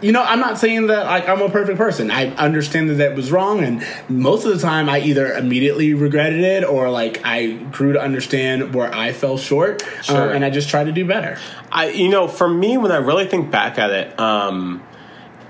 you 0.00 0.12
know, 0.12 0.22
I'm 0.22 0.38
not 0.40 0.58
saying 0.58 0.86
that 0.86 1.06
like 1.06 1.28
I'm 1.28 1.42
a 1.42 1.48
perfect 1.50 1.76
person. 1.76 2.10
I 2.10 2.28
understand 2.36 2.88
that 2.90 2.94
that 2.94 3.16
was 3.16 3.32
wrong, 3.32 3.64
and 3.64 3.84
most 4.08 4.44
of 4.44 4.52
the 4.54 4.58
time, 4.60 4.88
I 4.88 5.00
either 5.00 5.32
immediately 5.32 5.92
regretted 5.94 6.40
it 6.40 6.64
or 6.64 6.88
like 6.90 7.20
I 7.24 7.52
grew 7.72 7.92
to 7.94 8.00
understand 8.00 8.74
where 8.74 8.94
I 8.94 9.12
fell 9.12 9.36
short, 9.38 9.82
uh, 9.82 10.02
Sure. 10.02 10.30
and 10.30 10.44
I 10.44 10.50
just 10.50 10.68
try 10.68 10.84
to 10.84 10.92
do 10.92 11.04
better. 11.04 11.36
I, 11.72 11.88
you 11.90 12.08
know, 12.08 12.28
for 12.28 12.48
me, 12.48 12.78
when 12.78 12.92
I 12.92 12.96
really 12.98 13.26
think 13.26 13.50
back 13.50 13.78
at 13.78 13.90
it, 13.90 14.18
um, 14.20 14.82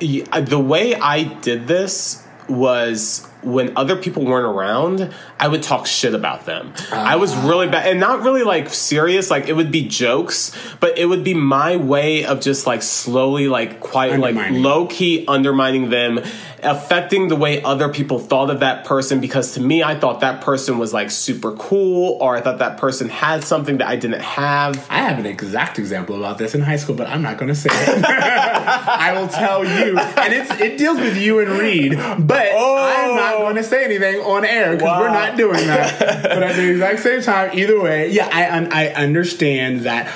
the 0.01 0.59
way 0.61 0.94
I 0.94 1.24
did 1.24 1.66
this 1.68 2.24
was 2.49 3.28
when 3.43 3.76
other 3.76 3.97
people 3.97 4.24
weren't 4.24 4.47
around, 4.47 5.12
I 5.39 5.49
would 5.49 5.62
talk 5.62 5.86
shit 5.86 6.14
about 6.14 6.47
them. 6.47 6.72
I 6.93 7.16
was 7.16 7.34
really 7.36 7.68
bad, 7.68 7.86
and 7.89 8.01
not 8.01 8.22
really 8.22 8.43
like 8.43 8.70
serious. 8.70 9.30
Like 9.30 9.49
it 9.49 9.55
would 9.55 9.70
be 9.70 9.86
jokes, 9.86 10.53
but 10.80 10.99
it 10.99 11.07
would 11.07 11.24
be 11.24 11.34
my 11.34 11.76
way 11.76 12.24
of 12.24 12.41
just 12.41 12.66
like 12.66 12.82
slowly, 12.82 13.49
like 13.49 13.80
quiet, 13.80 14.20
like 14.20 14.36
low 14.51 14.86
key 14.86 15.24
undermining 15.28 15.91
them, 15.91 16.20
affecting 16.62 17.28
the 17.28 17.36
way 17.36 17.62
other 17.62 17.89
people 17.89 18.18
thought 18.18 18.51
of 18.51 18.61
that 18.61 18.84
person. 18.84 19.20
Because 19.20 19.55
to 19.55 19.61
me, 19.61 19.82
I 19.82 19.99
thought 19.99 20.20
that 20.20 20.41
person 20.41 20.78
was 20.78 20.93
like 20.93 21.11
super 21.11 21.53
cool, 21.53 22.18
or 22.20 22.36
I 22.36 22.41
thought 22.41 22.59
that 22.59 22.78
person 22.78 23.09
had 23.09 23.45
something 23.45 23.78
that 23.78 23.86
I 23.86 23.97
didn't 23.97 24.20
have. 24.20 24.86
I 24.91 24.99
have 24.99 25.18
an 25.18 25.26
exact 25.26 25.78
example 25.78 26.16
about 26.16 26.39
this 26.39 26.55
in 26.55 26.61
high 26.61 26.76
school, 26.76 26.97
but 26.97 27.07
I'm 27.07 27.22
not 27.22 27.39
going 27.39 27.49
to 27.49 27.55
say 27.55 27.70
it. 27.72 28.05
I 28.09 29.12
will 29.18 29.28
tell 29.28 29.64
you, 29.64 29.97
and 29.99 30.34
it's 30.34 30.51
it 30.61 30.76
deals 30.76 30.99
with 30.99 31.16
you 31.16 31.39
and 31.39 31.51
Reed, 31.51 31.93
but 31.93 32.49
I'm 32.53 33.16
not 33.16 33.38
going 33.39 33.57
to 33.57 33.64
say 33.64 33.84
anything 33.84 34.16
on 34.20 34.45
air 34.45 34.74
because 34.76 35.01
we're 35.01 35.09
Oh. 35.09 35.12
Not 35.12 35.36
doing 35.36 35.66
that. 35.66 35.99
but 36.22 36.43
at 36.43 36.57
the 36.57 36.70
exact 36.70 37.01
same 37.01 37.22
time, 37.22 37.57
either 37.59 37.80
way, 37.80 38.11
yeah, 38.11 38.28
I 38.32 38.84
I 38.84 38.89
understand 38.95 39.80
that. 39.80 40.12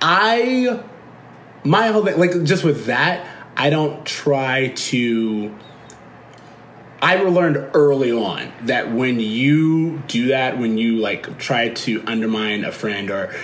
I 0.00 0.80
my 1.64 1.88
whole 1.88 2.04
thing, 2.04 2.18
like 2.18 2.42
just 2.44 2.64
with 2.64 2.86
that, 2.86 3.26
I 3.56 3.70
don't 3.70 4.04
try 4.06 4.68
to. 4.68 5.54
I 7.02 7.16
learned 7.16 7.70
early 7.74 8.10
on 8.10 8.52
that 8.62 8.90
when 8.90 9.20
you 9.20 9.98
do 10.08 10.28
that, 10.28 10.58
when 10.58 10.78
you 10.78 10.96
like 10.96 11.38
try 11.38 11.68
to 11.68 12.02
undermine 12.06 12.64
a 12.64 12.72
friend 12.72 13.10
or 13.10 13.34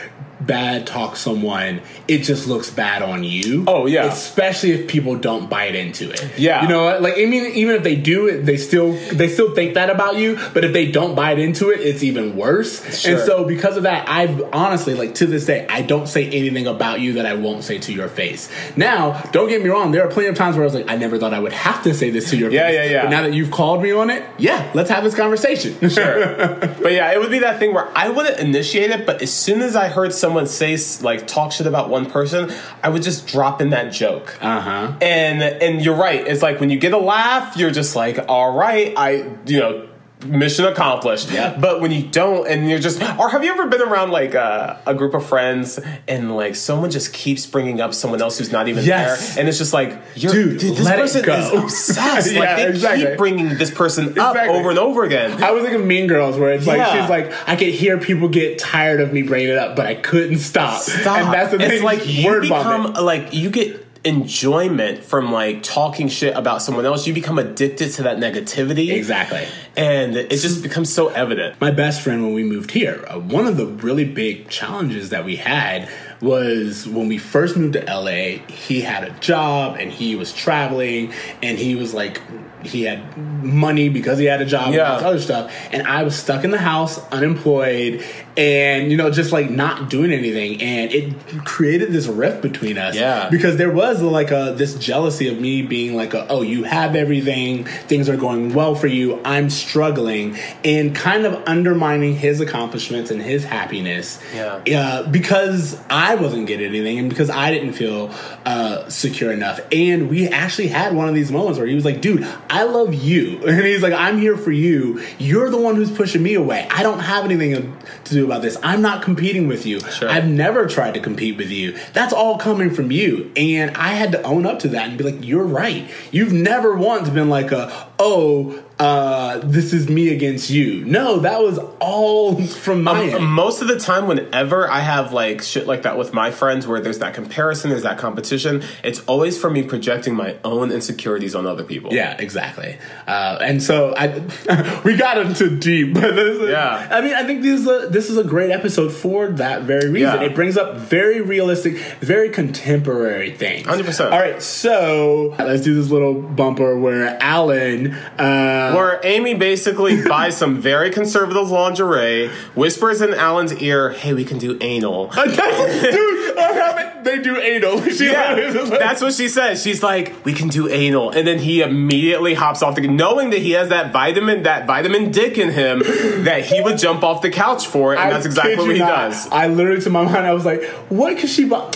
bad 0.47 0.86
talk 0.86 1.16
someone, 1.16 1.80
it 2.09 2.18
just 2.18 2.47
looks 2.47 2.70
bad 2.70 3.03
on 3.03 3.24
you. 3.24 3.64
Oh, 3.66 3.86
yeah. 3.86 4.07
especially 4.07 4.72
if 4.72 4.88
people 4.88 5.16
don't 5.16 5.49
bite 5.49 5.74
into 5.74 6.11
it. 6.11 6.38
Yeah. 6.38 6.62
you 6.62 6.68
know, 6.68 6.99
like 6.99 7.14
I 7.18 7.26
mean, 7.26 7.53
even 7.55 7.76
if 7.76 7.82
they 7.82 7.97
do 7.97 8.26
it, 8.28 8.43
they 8.45 8.57
still 8.57 8.93
they 9.12 9.28
still 9.28 9.55
think 9.55 9.74
that 9.74 9.90
about 9.90 10.16
you. 10.16 10.38
But 10.55 10.64
if 10.64 10.72
they 10.72 10.90
don't 10.90 11.14
bite 11.14 11.38
into 11.38 11.70
it, 11.70 11.80
it's 11.80 12.03
even 12.03 12.36
worse. 12.36 13.01
Sure. 13.01 13.16
And 13.16 13.26
so 13.26 13.45
because 13.45 13.76
of 13.76 13.84
that, 13.84 14.09
I've 14.09 14.43
honestly 14.53 14.95
like 14.95 15.14
to 15.16 15.26
this 15.26 15.47
day, 15.47 15.66
I 15.68 15.82
don't 15.82 16.07
say 16.09 16.26
anything 16.26 16.66
about 16.66 17.01
you 17.01 17.14
that 17.14 17.26
I 17.26 17.34
won't 17.34 17.64
say 17.64 17.78
to 17.78 17.93
your 17.93 18.09
face. 18.09 18.51
Now, 18.76 19.20
don't 19.32 19.49
get 19.49 19.62
me 19.62 19.68
wrong, 19.68 19.93
there 19.93 20.05
are 20.07 20.11
plenty 20.11 20.28
of 20.28 20.34
times 20.34 20.57
where 20.57 20.64
I 20.64 20.66
was 20.66 20.74
like, 20.74 20.90
I 20.90 20.97
never 20.97 21.18
thought 21.18 21.34
I 21.34 21.40
would 21.40 21.53
have 21.53 21.82
to 21.84 21.95
say 21.95 22.11
this 22.11 22.30
to 22.30 22.36
your 22.36 22.51
Yeah, 22.51 22.66
face. 22.66 22.74
yeah, 22.74 22.84
yeah. 22.84 23.03
But 23.05 23.11
now 23.11 23.22
that 23.22 23.32
you've 23.34 23.51
called 23.51 23.82
me 23.82 23.93
on 23.93 24.11
it, 24.11 24.24
yeah, 24.38 24.70
let's 24.74 24.90
have 24.90 25.05
this 25.05 25.14
conversation. 25.14 25.74
Sure. 25.88 26.36
but 26.57 26.93
yeah, 26.93 27.12
it 27.12 27.20
would 27.20 27.30
be 27.30 27.40
that 27.40 27.59
thing 27.59 27.74
where 27.74 27.88
I 27.97 28.09
wouldn't 28.09 28.38
initiate 28.38 28.90
it, 28.90 29.07
but 29.07 29.20
as 29.22 29.32
soon 29.32 29.61
as 29.61 29.76
I 29.76 29.88
heard 29.88 30.12
someone 30.12 30.32
say 30.49 30.76
like 31.03 31.26
talk 31.26 31.53
shit 31.53 31.66
about 31.66 31.89
one 31.89 32.07
person, 32.07 32.53
I 32.83 32.89
would 32.89 33.03
just 33.03 33.26
drop 33.26 33.61
in 33.61 33.70
that 33.70 33.93
joke. 33.93 34.37
Uh 34.41 34.61
huh. 34.61 34.97
And 35.01 35.43
and 35.43 35.83
you're 35.85 35.97
right. 35.97 36.26
It's 36.26 36.43
like 36.43 36.61
when 36.61 36.70
you 36.70 36.78
get 36.78 36.93
a 36.93 36.99
laugh, 36.99 37.57
you're 37.57 37.70
just 37.70 37.97
like, 37.97 38.18
all 38.28 38.55
right, 38.55 38.93
I 38.97 39.30
you 39.47 39.61
know. 39.61 39.89
Mission 40.25 40.64
accomplished. 40.66 41.31
Yeah. 41.31 41.57
But 41.59 41.81
when 41.81 41.91
you 41.91 42.03
don't, 42.03 42.47
and 42.49 42.68
you're 42.68 42.79
just, 42.79 43.03
or 43.18 43.29
have 43.29 43.45
you 43.45 43.53
ever 43.53 43.66
been 43.66 43.83
around 43.83 44.11
like 44.11 44.35
a, 44.35 44.81
a 44.87 44.95
group 44.95 45.14
of 45.14 45.27
friends 45.27 45.79
and 46.09 46.35
like 46.37 46.55
someone 46.57 46.91
just 46.91 47.12
keeps 47.12 47.47
bringing 47.47 47.81
up 47.81 47.95
someone 47.95 48.20
else 48.23 48.39
who's 48.39 48.53
not 48.53 48.68
even 48.68 48.85
Yes. 48.85 49.35
there, 49.35 49.41
and 49.41 49.49
it's 49.49 49.59
just 49.59 49.73
like, 49.73 49.99
you're, 50.14 50.33
Dude, 50.33 50.61
this 50.61 50.81
let 50.81 50.99
it 50.99 51.03
person 51.03 51.23
go. 51.25 51.35
is 51.37 51.53
obsessed. 51.64 52.33
Yeah, 52.33 52.41
like 52.41 52.57
they 52.57 52.68
exactly. 52.68 53.07
keep 53.07 53.18
bringing 53.18 53.49
this 53.59 53.70
person 53.70 54.09
up 54.18 54.35
Exactly. 54.35 54.57
over 54.59 54.70
and 54.70 54.79
over 54.79 55.05
again. 55.05 55.43
I 55.43 55.51
was 55.51 55.64
thinking 55.64 55.87
Mean 55.87 56.07
Girls, 56.07 56.37
where 56.39 56.53
it's 56.53 56.66
like 56.66 56.79
Yeah. 56.79 57.01
she's 57.01 57.11
like, 57.11 57.33
I 57.49 57.57
could 57.57 57.68
hear 57.68 57.99
people 57.99 58.29
get 58.29 58.59
tired 58.59 59.01
of 59.01 59.12
me 59.12 59.23
bringing 59.23 59.49
it 59.51 59.59
up, 59.59 59.77
but 59.77 59.87
I 59.87 59.95
couldn't 59.95 60.39
stop. 60.39 60.81
Stop. 60.81 61.18
And 61.18 61.33
that's 61.35 61.51
the 61.51 61.57
it's 61.61 61.68
thing. 61.75 61.83
like 61.83 62.07
you 62.07 62.27
word 62.27 62.43
become 62.43 62.83
vomit. 62.93 63.03
like 63.03 63.35
you 63.35 63.51
get 63.51 63.82
enjoyment 64.05 65.05
from 65.05 65.30
like 65.32 65.62
talking 65.62 66.09
shit 66.09 66.36
about 66.36 66.62
someone 66.62 66.84
else. 66.86 67.07
You 67.07 67.14
become 67.14 67.38
addicted 67.38 67.92
to 67.92 68.03
that 68.05 68.18
negativity. 68.18 68.90
Exactly. 68.92 69.46
And 69.76 70.16
it 70.16 70.30
just 70.30 70.62
becomes 70.62 70.92
so 70.92 71.09
evident. 71.09 71.61
my 71.61 71.70
best 71.70 72.03
friend 72.03 72.22
when 72.22 72.34
we 72.34 72.42
moved 72.44 72.70
here 72.72 73.05
uh, 73.09 73.18
one 73.18 73.46
of 73.46 73.57
the 73.57 73.66
really 73.66 74.05
big 74.05 74.48
challenges 74.48 75.11
that 75.11 75.24
we 75.24 75.36
had 75.36 75.88
was 76.20 76.86
when 76.86 77.09
we 77.09 77.16
first 77.18 77.57
moved 77.57 77.72
to 77.74 77.80
LA 77.84 78.38
he 78.53 78.82
had 78.82 79.03
a 79.05 79.11
job 79.20 79.76
and 79.80 79.90
he 79.90 80.14
was 80.14 80.32
traveling 80.32 81.12
and 81.42 81.59
he 81.59 81.74
was 81.74 81.94
like 81.94 82.20
he 82.62 82.82
had 82.84 83.16
money 83.42 83.88
because 83.88 84.18
he 84.18 84.26
had 84.26 84.40
a 84.42 84.44
job 84.44 84.72
Yeah. 84.74 84.96
and 84.96 85.05
all 85.07 85.12
this 85.12 85.28
other 85.30 85.46
stuff 85.48 85.68
and 85.72 85.86
I 85.86 86.03
was 86.03 86.16
stuck 86.16 86.44
in 86.44 86.50
the 86.50 86.59
house 86.59 86.98
unemployed 87.11 88.05
and 88.37 88.91
you 88.91 88.97
know 88.97 89.11
just 89.11 89.33
like 89.33 89.51
not 89.51 89.91
doing 89.91 90.12
anything. 90.12 90.62
And 90.62 90.93
it 90.93 91.45
created 91.45 91.93
this 91.93 92.07
rift 92.07 92.43
between 92.43 92.78
us. 92.78 92.95
Yeah. 92.95 93.28
because 93.30 93.57
there 93.57 93.70
was 93.70 94.01
like 94.03 94.30
a 94.30 94.55
this 94.57 94.74
jealousy 94.74 95.28
of 95.28 95.41
me 95.41 95.62
being 95.62 95.95
like 95.95 96.14
a, 96.14 96.26
oh 96.28 96.43
you 96.43 96.64
have 96.64 96.95
everything. 96.97 97.64
Things 97.64 98.09
are 98.09 98.16
going 98.16 98.55
well 98.55 98.74
for 98.74 98.87
you. 98.87 99.20
I'm 99.24 99.51
struggling. 99.51 100.37
And 100.64 100.95
kind 100.95 101.26
of 101.26 101.43
undermining 101.47 102.14
his 102.16 102.41
accomplishments 102.41 103.11
and 103.11 103.20
his 103.20 103.45
happiness. 103.45 104.20
Yeah. 104.35 104.62
uh, 104.78 105.09
because 105.11 105.80
i 105.91 106.14
wasn't 106.14 106.47
getting 106.47 106.66
anything 106.66 106.99
and 106.99 107.09
because 107.09 107.28
i 107.30 107.51
didn't 107.51 107.72
feel 107.74 108.11
uh, 108.47 108.89
secure 108.89 109.33
enough. 109.33 109.61
And 109.70 110.09
we 110.09 110.28
actually 110.28 110.68
had 110.68 110.95
one 110.95 111.09
of 111.09 111.14
these 111.14 111.30
moments 111.30 111.59
where 111.59 111.66
he 111.66 111.74
was 111.74 111.85
like 111.85 112.01
dude 112.01 112.26
i 112.49 112.62
love 112.64 112.95
you. 112.95 113.41
And 113.53 113.66
he's 113.66 113.83
like 113.83 113.93
i'm 113.93 114.18
here 114.18 114.37
for 114.37 114.53
you. 114.53 115.03
You're 115.18 115.51
the 115.51 115.61
one 115.61 115.76
who's 115.76 115.91
pushing 115.91 116.22
me 116.22 116.35
away. 116.35 116.66
I 116.70 116.83
don't 116.83 117.01
have 117.01 117.24
anything 117.24 117.76
to 118.05 118.14
do 118.14 118.22
about 118.27 118.43
this 118.43 118.57
i'm 118.62 118.83
not 118.83 119.03
competing 119.03 119.47
with 119.49 119.66
you 119.66 119.81
Sure. 119.81 120.09
i've 120.09 120.27
never 120.29 120.66
tried 120.66 120.95
to 120.95 121.01
compete 121.01 121.37
with 121.37 121.51
you. 121.51 121.77
That's 121.93 122.12
all 122.12 122.39
coming 122.39 122.70
from 122.70 122.91
you. 122.91 123.31
And 123.37 123.77
I 123.77 123.89
had 123.89 124.12
to 124.12 124.23
own 124.23 124.47
up 124.47 124.61
to 124.61 124.68
that 124.68 124.89
and 124.89 124.99
be 124.99 125.05
like, 125.05 125.25
you're 125.25 125.45
right. 125.45 125.91
You've 126.11 126.33
never 126.33 126.75
once 126.75 127.09
been 127.11 127.29
like 127.29 127.53
a, 127.53 127.89
oh, 127.99 128.62
uh, 128.79 129.39
this 129.45 129.73
is 129.73 129.89
me 129.89 130.09
against 130.09 130.51
you. 130.51 130.85
No, 130.85 131.20
that 131.20 131.41
was 131.41 131.59
all 131.79 132.43
from 132.43 132.83
my 132.83 133.12
Um, 133.12 133.27
most 133.31 133.62
of 133.62 133.68
the 133.68 133.79
time, 133.79 134.09
whenever 134.09 134.68
I 134.68 134.81
have 134.81 135.12
like 135.12 135.43
shit 135.43 135.66
like 135.68 135.83
that 135.83 135.97
with 135.97 136.12
my 136.12 136.31
friends, 136.33 136.66
where 136.66 136.81
there's 136.81 136.99
that 136.99 137.14
comparison, 137.14 137.70
there's 137.70 137.85
that 137.85 137.99
competition, 137.99 138.62
it's 138.83 138.99
always 139.01 139.39
for 139.39 139.51
me 139.51 139.62
projecting 139.62 140.16
my 140.16 140.37
own 140.43 140.73
insecurities 140.73 141.35
on 141.37 141.47
other 141.47 141.62
people. 141.62 141.93
Yeah, 141.95 142.16
exactly. 142.18 142.77
Uh, 143.07 143.39
and 143.41 143.62
so 143.62 143.95
I, 143.97 144.81
we 144.85 144.97
got 144.97 145.18
into 145.18 145.57
deep, 145.57 145.95
but 145.95 146.12
Yeah. 146.49 146.89
I 146.91 147.01
mean, 147.03 147.14
I 147.14 147.25
think 147.25 147.43
this 147.43 147.61
is 147.61 147.66
a, 147.68 147.87
this 147.89 148.11
is 148.11 148.11
a 148.16 148.24
great 148.24 148.50
episode 148.50 148.90
for 148.92 149.28
that 149.28 149.62
very 149.62 149.88
reason. 149.90 150.20
Yeah. 150.20 150.26
It 150.26 150.34
brings 150.34 150.56
up 150.56 150.76
very 150.76 151.20
realistic, 151.20 151.76
very 152.00 152.28
contemporary 152.30 153.30
things. 153.32 153.66
100%. 153.66 154.04
All 154.12 154.18
right, 154.18 154.42
so 154.42 155.34
let's 155.38 155.62
do 155.62 155.74
this 155.74 155.90
little 155.90 156.14
bumper 156.14 156.78
where 156.78 157.16
Alan. 157.22 157.92
Uh, 158.18 158.72
Where 158.74 159.00
Amy 159.04 159.34
basically 159.34 160.02
buys 160.08 160.36
some 160.36 160.60
very 160.60 160.90
conservative 160.90 161.50
lingerie, 161.50 162.28
whispers 162.54 163.00
in 163.00 163.14
Alan's 163.14 163.54
ear, 163.56 163.90
"Hey, 163.90 164.12
we 164.14 164.24
can 164.24 164.38
do 164.38 164.56
anal." 164.60 165.08
Dude, 165.12 167.04
they 167.04 167.18
do 167.20 167.36
anal. 167.40 167.80
She 167.92 168.10
Yeah, 168.10 168.34
like- 168.34 168.78
that's 168.78 169.00
what 169.02 169.12
she 169.14 169.28
says. 169.28 169.62
She's 169.62 169.82
like, 169.82 170.24
"We 170.24 170.32
can 170.32 170.48
do 170.48 170.68
anal," 170.68 171.10
and 171.10 171.26
then 171.26 171.38
he 171.38 171.60
immediately 171.62 172.34
hops 172.34 172.62
off 172.62 172.74
the, 172.76 172.86
knowing 172.86 173.30
that 173.30 173.40
he 173.40 173.52
has 173.52 173.68
that 173.70 173.92
vitamin, 173.92 174.44
that 174.44 174.66
vitamin 174.66 175.10
dick 175.10 175.36
in 175.38 175.50
him, 175.50 175.80
that 176.24 176.44
he 176.46 176.60
would 176.60 176.78
jump 176.78 177.02
off 177.02 177.20
the 177.22 177.30
couch 177.30 177.66
for 177.66 177.92
it, 177.94 177.98
and 178.05 178.12
that's 178.12 178.26
exactly 178.26 178.57
what 178.57 178.72
he 178.74 178.78
not. 178.78 179.11
does. 179.11 179.28
I 179.28 179.46
literally, 179.48 179.80
to 179.82 179.90
my 179.90 180.03
mind, 180.07 180.18
I 180.26 180.32
was 180.32 180.44
like, 180.44 180.62
what 180.88 181.16
could 181.18 181.30
she 181.30 181.44
buy? 181.44 181.72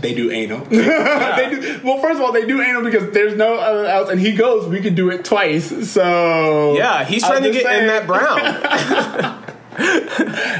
They 0.00 0.12
do 0.12 0.30
anal. 0.32 0.64
they 0.64 0.78
do, 1.50 1.80
well, 1.84 1.98
first 2.00 2.16
of 2.16 2.22
all, 2.22 2.32
they 2.32 2.44
do 2.46 2.60
anal 2.60 2.82
because 2.82 3.12
there's 3.12 3.36
no 3.36 3.54
other 3.54 3.86
else, 3.86 4.10
and 4.10 4.20
he 4.20 4.32
goes, 4.32 4.66
we 4.68 4.80
could 4.80 4.96
do 4.96 5.10
it 5.10 5.24
twice. 5.24 5.88
So 5.90 6.74
Yeah, 6.76 7.04
he's 7.04 7.22
trying 7.22 7.44
to 7.44 7.52
get 7.52 7.80
in 7.80 7.86
that 7.86 8.06
brown. 8.06 9.38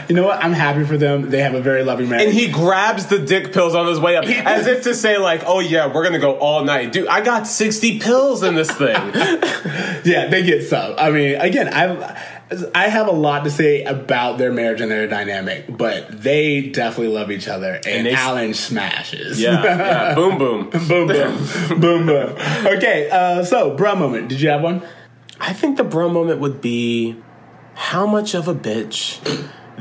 You 0.09 0.17
know 0.17 0.25
what? 0.25 0.43
I'm 0.43 0.53
happy 0.55 0.85
for 0.85 0.97
them. 0.97 1.29
They 1.31 1.43
have 1.43 1.53
a 1.55 1.61
very 1.61 1.85
loving 1.85 2.09
marriage. 2.09 2.27
and 2.29 2.35
he 2.35 2.51
grabs 2.51 3.07
the 3.07 3.19
dick 3.19 3.53
pills 3.53 3.75
on 3.75 3.87
his 3.87 4.01
way 4.01 4.17
up, 4.17 4.25
as 4.25 4.67
if 4.67 4.85
to 4.85 4.95
say, 4.95 5.19
like, 5.19 5.43
"Oh 5.47 5.61
yeah, 5.61 5.93
we're 5.93 6.03
gonna 6.03 6.19
go 6.19 6.37
all 6.39 6.65
night, 6.65 6.93
dude. 6.93 7.09
I 7.09 7.21
got 7.21 7.47
sixty 7.47 7.99
pills 7.99 8.43
in 8.43 8.55
this 8.55 8.71
thing." 8.71 8.97
yeah, 10.05 10.29
they 10.29 10.43
get 10.43 10.65
some. 10.67 10.95
I 10.97 11.11
mean, 11.11 11.35
again, 11.41 11.69
I 11.73 12.32
I 12.75 12.89
have 12.89 13.07
a 13.09 13.13
lot 13.13 13.45
to 13.45 13.51
say 13.51 13.83
about 13.85 14.39
their 14.39 14.53
marriage 14.53 14.81
and 14.81 14.91
their 14.91 15.07
dynamic, 15.07 15.65
but 15.77 16.23
they 16.23 16.63
definitely 16.69 17.13
love 17.15 17.31
each 17.31 17.49
other, 17.49 17.81
and, 17.87 18.07
they- 18.07 18.15
Alan 18.15 18.55
smashes. 18.55 19.41
yeah, 19.41 19.63
yeah, 19.63 20.15
boom, 20.17 20.39
boom. 20.39 20.71
boom, 20.71 21.07
boom, 21.09 21.09
boom, 21.81 22.07
boom. 22.07 22.37
Okay, 22.77 23.09
uh, 23.11 23.45
so 23.45 23.75
bra 23.77 23.95
moment. 23.95 24.29
Did 24.29 24.41
you 24.41 24.51
have 24.51 24.63
one? 24.63 24.83
I 25.41 25.53
think 25.53 25.77
the 25.77 25.85
bro 25.85 26.09
moment 26.09 26.41
would 26.41 26.61
be 26.61 27.17
how 27.75 28.07
much 28.07 28.35
of 28.35 28.47
a 28.49 28.55
bitch 28.55 29.19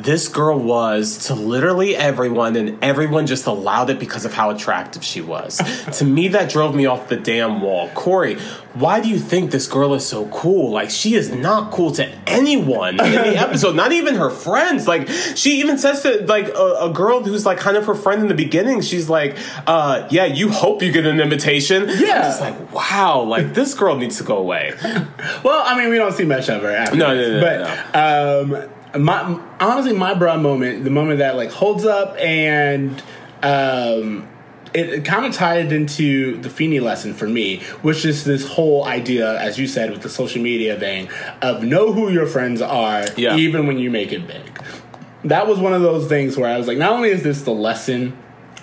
this 0.04 0.28
girl 0.28 0.58
was 0.60 1.28
to 1.28 1.36
literally 1.36 1.95
everyone, 1.95 2.56
and 2.56 2.84
everyone 2.84 3.28
just 3.28 3.45
allowed 3.45 3.89
it 3.89 3.99
because 3.99 4.26
of 4.26 4.34
how 4.34 4.49
attractive 4.49 5.04
she 5.04 5.22
was. 5.22 5.58
to 5.97 6.06
me, 6.06 6.30
that 6.30 6.49
drove 6.49 6.76
me 6.76 6.86
off 6.86 7.10
the 7.10 7.18
damn 7.18 7.62
wall. 7.62 7.89
Cory, 7.89 8.36
why 8.74 9.02
do 9.02 9.10
you 9.10 9.20
think 9.20 9.52
this 9.52 9.68
girl 9.68 9.93
is 9.93 10.06
so 10.06 10.28
cool? 10.28 10.72
Like, 10.72 10.89
she 10.89 11.16
is 11.16 11.32
not 11.32 11.72
cool 11.72 11.91
to 11.93 12.06
anyone 12.28 12.99
in 12.99 13.12
the 13.12 13.38
episode, 13.38 13.76
not 13.76 13.91
even 13.91 14.16
her 14.16 14.30
friends. 14.30 14.88
Like, 14.88 15.08
she 15.10 15.60
even 15.60 15.78
says 15.78 16.04
to, 16.04 16.26
like, 16.26 16.47
a, 16.47 16.78
a 16.82 16.93
girl 16.93 17.24
who's, 17.24 17.45
like, 17.45 17.58
kind 17.58 17.78
of 17.78 17.86
her 17.86 17.95
friend 17.95 18.22
in 18.22 18.28
the 18.28 18.34
beginning, 18.34 18.82
she's 18.82 19.10
like, 19.10 19.38
uh, 19.68 20.08
yeah, 20.10 20.26
you 20.26 20.49
hope 20.49 20.82
you 20.82 20.91
get 20.91 21.06
an 21.06 21.20
invitation. 21.20 21.88
Yeah. 21.89 22.22
Just 22.22 22.41
like, 22.41 22.74
wow, 22.74 23.22
like, 23.24 23.54
this 23.54 23.74
girl 23.74 23.95
needs 23.97 24.18
to 24.18 24.24
go 24.24 24.38
away. 24.38 24.74
Well, 25.43 25.64
I 25.66 25.78
mean, 25.78 25.89
we 25.89 25.97
don't 25.97 26.12
see 26.14 26.26
much 26.26 26.49
of 26.49 26.62
her 26.62 26.70
after. 26.70 26.95
No, 26.95 27.16
no, 27.16 27.39
no, 27.39 27.41
but 27.41 28.64
um, 28.64 28.70
my 28.98 29.39
honestly, 29.60 29.94
my 29.94 30.14
bra 30.14 30.38
moment, 30.38 30.84
the 30.84 30.89
moment 30.89 31.20
that 31.20 31.36
like 31.36 31.52
holds 31.52 31.86
up 31.86 32.16
and 32.18 33.02
um, 33.44 34.28
it, 34.74 34.89
it 34.89 35.06
kind 35.06 35.26
of 35.26 35.34
tied 35.34 35.72
into 35.72 36.38
the 36.42 36.50
Feeney 36.50 36.80
lesson 36.80 37.14
for 37.14 37.28
me, 37.28 37.60
which 37.82 38.06
is 38.06 38.24
this 38.24 38.48
whole 38.48 38.86
idea, 38.86 39.38
as 39.39 39.58
you 39.60 39.68
said, 39.68 39.92
with 39.92 40.02
the 40.02 40.10
social 40.10 40.42
media 40.42 40.80
thing 40.80 41.10
of 41.42 41.64
know 41.64 41.92
who 41.92 42.10
your 42.10 42.26
friends 42.28 42.62
are, 42.62 43.06
Yeah. 43.18 43.36
even 43.36 43.68
when 43.68 43.78
you 43.80 43.89
make 43.92 44.12
it 44.12 44.28
big. 44.28 44.62
That 45.24 45.48
was 45.48 45.60
one 45.60 45.74
of 45.74 45.82
those 45.82 46.08
things 46.08 46.38
where 46.38 46.50
I 46.50 46.58
was 46.58 46.68
like, 46.68 46.78
not 46.78 46.92
only 46.94 47.10
is 47.10 47.22
this 47.24 47.42
the 47.44 47.52
lesson 47.52 48.18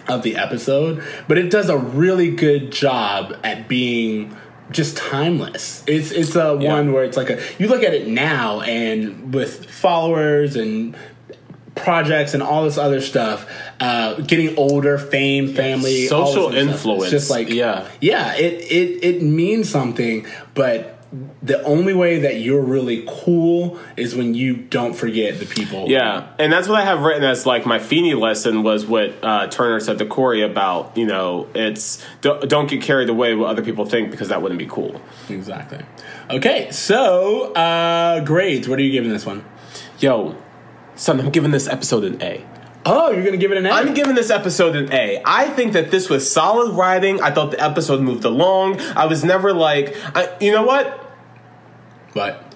of 0.09 0.23
the 0.23 0.37
episode, 0.37 1.03
but 1.29 1.37
it 1.39 1.51
does 1.51 1.69
a 1.69 1.77
really 1.77 2.31
good 2.35 2.73
job 2.73 3.37
at 3.45 3.69
being 3.69 4.35
just 4.71 4.97
timeless. 4.97 5.83
It's 5.87 6.11
it's 6.11 6.35
a 6.37 6.55
one 6.57 6.93
where 6.93 7.05
it's 7.05 7.17
like 7.17 7.31
a 7.31 7.41
you 7.59 7.69
look 7.69 7.83
at 7.83 7.95
it 7.95 8.09
now 8.09 8.61
and 8.61 9.33
with 9.35 9.71
followers 9.71 10.57
and 10.57 10.97
projects 11.75 12.35
and 12.35 12.43
all 12.43 12.65
this 12.65 12.77
other 12.77 13.01
stuff, 13.01 13.49
uh, 13.81 14.15
getting 14.23 14.57
older, 14.59 14.99
fame, 14.99 15.55
family, 15.55 16.07
Social 16.07 16.53
influence. 16.53 17.05
It's 17.05 17.11
just 17.13 17.31
like 17.31 17.49
Yeah. 17.49 17.89
yeah. 18.01 18.35
It 18.35 18.61
it 18.71 19.05
it 19.05 19.23
means 19.23 19.71
something, 19.71 20.27
but 20.55 20.98
the 21.43 21.63
only 21.63 21.95
way 21.95 22.21
that 22.21 22.41
you're 22.41 22.63
really 22.63 23.05
cool 23.09 23.79
is 23.97 24.15
when 24.15 24.35
you 24.35 24.57
don't 24.57 24.93
forget 24.93 25.39
the 25.39 25.47
people. 25.47 25.89
Yeah, 25.89 26.29
and 26.39 26.53
that's 26.53 26.69
what 26.69 26.81
I 26.81 26.85
have 26.85 27.01
written 27.01 27.25
as 27.25 27.47
like 27.47 27.65
my 27.65 27.79
Feeney 27.79 28.15
lesson 28.15 28.63
was 28.63 28.85
what 28.85 29.15
uh, 29.23 29.47
Turner 29.47 29.81
said 29.81 29.99
to 29.99 30.07
Cory 30.07 30.43
about 30.43 30.97
you 30.97 31.07
know 31.07 31.49
it's 31.55 32.05
don't, 32.21 32.49
don't 32.49 32.69
get 32.69 32.83
carried 32.83 33.09
away 33.09 33.35
with 33.35 33.41
what 33.41 33.51
other 33.51 33.63
people 33.63 33.87
think 33.87 34.11
because 34.11 34.29
that 34.29 34.43
wouldn't 34.43 34.59
be 34.59 34.67
cool. 34.67 35.01
exactly. 35.31 35.81
Okay, 36.31 36.71
so 36.71 37.55
uh, 37.55 38.21
grades. 38.21 38.69
What 38.69 38.79
are 38.79 38.83
you 38.83 38.93
giving 38.93 39.11
this 39.11 39.25
one? 39.25 39.45
Yo, 39.99 40.37
son, 40.95 41.21
I'm 41.21 41.31
giving 41.31 41.53
this 41.53 41.69
episode 41.69 42.05
an 42.05 42.23
A. 42.23 42.45
Oh, 42.87 43.11
you're 43.11 43.25
gonna 43.25 43.37
give 43.37 43.53
it 43.53 43.59
an 43.59 43.67
A. 43.67 43.71
I'm 43.71 43.93
giving 43.93 44.15
this 44.15 44.31
episode 44.31 44.77
an 44.77 44.93
A. 44.93 45.21
I 45.25 45.49
think 45.51 45.73
that 45.75 45.91
this 45.91 46.09
was 46.09 46.31
solid 46.31 46.73
writing. 46.75 47.21
I 47.21 47.31
thought 47.31 47.51
the 47.51 47.63
episode 47.63 48.01
moved 48.01 48.25
along. 48.25 48.81
I 48.81 49.07
was 49.07 49.25
never 49.25 49.53
like, 49.53 49.95
I, 50.15 50.35
you 50.41 50.53
know 50.53 50.63
what? 50.63 51.07
but 52.19 52.55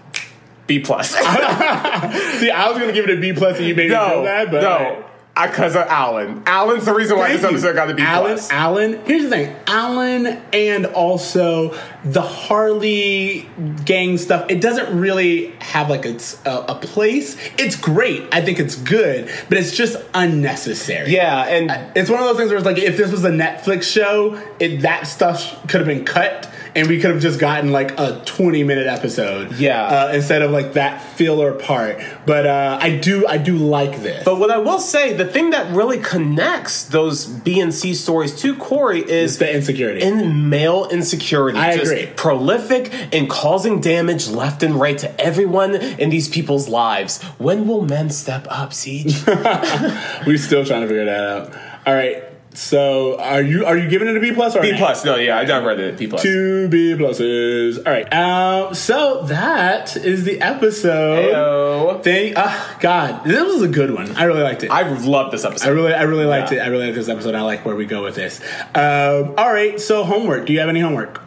B 0.66 0.80
plus. 0.80 1.10
see, 1.10 2.50
I 2.50 2.68
was 2.68 2.78
gonna 2.78 2.92
give 2.92 3.08
it 3.08 3.16
a 3.16 3.20
B 3.20 3.32
plus, 3.32 3.58
and 3.58 3.66
you 3.66 3.74
made 3.74 3.88
me 3.88 3.94
no, 3.94 4.08
feel 4.08 4.22
bad. 4.24 4.50
But 4.50 4.62
no, 4.62 5.04
because 5.34 5.74
of 5.76 5.86
Alan. 5.86 6.42
Alan's 6.46 6.84
the 6.84 6.94
reason 6.94 7.16
why 7.16 7.28
Thank 7.28 7.40
this 7.40 7.50
you. 7.50 7.56
episode 7.56 7.74
got 7.74 7.86
to 7.86 7.94
be 7.94 8.02
Alan, 8.02 8.32
plus. 8.32 8.50
Alan. 8.50 9.04
Here's 9.04 9.22
the 9.24 9.30
thing, 9.30 9.56
Alan, 9.66 10.26
and 10.52 10.86
also 10.86 11.74
the 12.04 12.20
Harley 12.22 13.48
gang 13.84 14.18
stuff. 14.18 14.50
It 14.50 14.60
doesn't 14.60 14.98
really 14.98 15.48
have 15.60 15.88
like 15.88 16.04
a, 16.04 16.18
a, 16.44 16.64
a 16.68 16.74
place. 16.74 17.36
It's 17.58 17.76
great. 17.76 18.22
I 18.32 18.42
think 18.42 18.58
it's 18.58 18.76
good, 18.76 19.30
but 19.48 19.58
it's 19.58 19.76
just 19.76 19.96
unnecessary. 20.14 21.10
Yeah, 21.12 21.44
and 21.46 21.96
It's 21.96 22.10
one 22.10 22.20
of 22.20 22.26
those 22.26 22.36
things 22.36 22.50
where 22.50 22.58
it's 22.58 22.66
like 22.66 22.78
if 22.78 22.96
this 22.96 23.10
was 23.10 23.24
a 23.24 23.30
Netflix 23.30 23.84
show, 23.84 24.40
it, 24.58 24.82
that 24.82 25.06
stuff 25.06 25.62
could 25.68 25.80
have 25.80 25.86
been 25.86 26.04
cut. 26.04 26.50
And 26.74 26.88
we 26.88 27.00
could 27.00 27.10
have 27.10 27.20
just 27.20 27.38
gotten 27.38 27.70
like 27.70 27.98
a 28.00 28.22
20 28.24 28.64
minute 28.64 28.86
episode, 28.86 29.52
Yeah. 29.58 29.82
uh, 29.84 30.12
instead 30.14 30.40
of 30.40 30.50
like 30.52 30.72
that 30.72 31.02
filler 31.16 31.52
part. 31.52 31.98
But 32.24 32.46
uh, 32.46 32.78
I 32.80 32.96
do, 32.96 33.26
I 33.26 33.36
do 33.36 33.56
like 33.58 34.00
this. 34.02 34.24
But 34.24 34.38
what 34.38 34.50
I 34.50 34.56
will 34.58 34.78
say, 34.78 35.12
the 35.12 35.26
thing 35.26 35.50
that 35.50 35.74
really 35.74 35.98
connects 35.98 36.84
those 36.84 37.26
B 37.26 37.60
and 37.60 37.74
C 37.74 37.92
stories 37.94 38.34
to 38.40 38.56
Cory 38.56 39.00
it's 39.00 39.10
is 39.10 39.38
the 39.38 39.54
insecurity. 39.54 40.00
in 40.02 40.48
male 40.48 40.88
insecurity. 40.90 41.58
I 41.58 41.76
just 41.76 41.92
agree. 41.92 42.06
Prolific 42.16 42.90
and 43.14 43.28
causing 43.28 43.80
damage 43.80 44.28
left 44.28 44.62
and 44.62 44.74
right 44.74 44.96
to 44.98 45.20
everyone 45.20 45.74
in 45.74 46.08
these 46.08 46.28
people's 46.28 46.68
lives. 46.70 47.22
When 47.38 47.68
will 47.68 47.82
men 47.82 48.08
step 48.08 48.46
up, 48.48 48.70
Ceej? 48.70 49.12
We're 50.26 50.38
still 50.38 50.64
trying 50.64 50.82
to 50.82 50.88
figure 50.88 51.04
that 51.04 51.24
out. 51.24 51.54
All 51.86 51.94
right. 51.94 52.24
So 52.54 53.18
are 53.18 53.40
you 53.40 53.64
are 53.64 53.76
you 53.78 53.88
giving 53.88 54.08
it 54.08 54.16
a 54.16 54.20
B 54.20 54.32
plus 54.32 54.54
or 54.54 54.60
B 54.60 54.74
plus. 54.76 55.04
No, 55.04 55.16
yeah, 55.16 55.38
I 55.38 55.44
done 55.44 55.64
read 55.64 55.80
it. 55.80 55.96
B 55.96 56.06
plus. 56.06 56.20
Two 56.22 56.68
B 56.68 56.94
pluses. 56.94 57.78
All 57.78 57.92
right. 57.92 58.12
Um. 58.12 58.74
So 58.74 59.22
that 59.24 59.96
is 59.96 60.24
the 60.24 60.40
episode. 60.40 62.02
Thank. 62.04 62.36
Uh, 62.36 62.78
God, 62.80 63.24
this 63.24 63.42
was 63.42 63.62
a 63.62 63.68
good 63.68 63.94
one. 63.94 64.14
I 64.16 64.24
really 64.24 64.42
liked 64.42 64.62
it. 64.64 64.70
I 64.70 64.82
love 64.88 65.32
this 65.32 65.44
episode. 65.44 65.66
I 65.66 65.70
really, 65.70 65.94
I 65.94 66.02
really 66.02 66.26
liked 66.26 66.52
Yeah. 66.52 66.58
it. 66.58 66.60
I 66.62 66.66
really 66.66 66.86
like 66.86 66.94
this 66.94 67.08
episode. 67.08 67.34
I 67.34 67.40
like 67.42 67.64
where 67.64 67.74
we 67.76 67.86
go 67.86 68.02
with 68.02 68.16
this. 68.16 68.40
Um, 68.74 69.34
all 69.38 69.52
right. 69.52 69.80
So 69.80 70.04
homework. 70.04 70.46
Do 70.46 70.52
you 70.52 70.60
have 70.60 70.68
any 70.68 70.80
homework? 70.80 71.22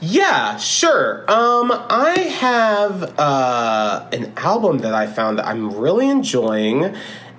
Yeah, 0.00 0.56
sure. 0.56 1.24
Um, 1.30 1.70
I 1.72 2.18
have 2.40 3.14
uh, 3.18 4.08
an 4.12 4.32
album 4.36 4.78
that 4.78 4.94
I 4.94 5.06
found 5.06 5.38
that 5.38 5.46
I'm 5.46 5.74
really 5.74 6.08
enjoying, 6.08 6.94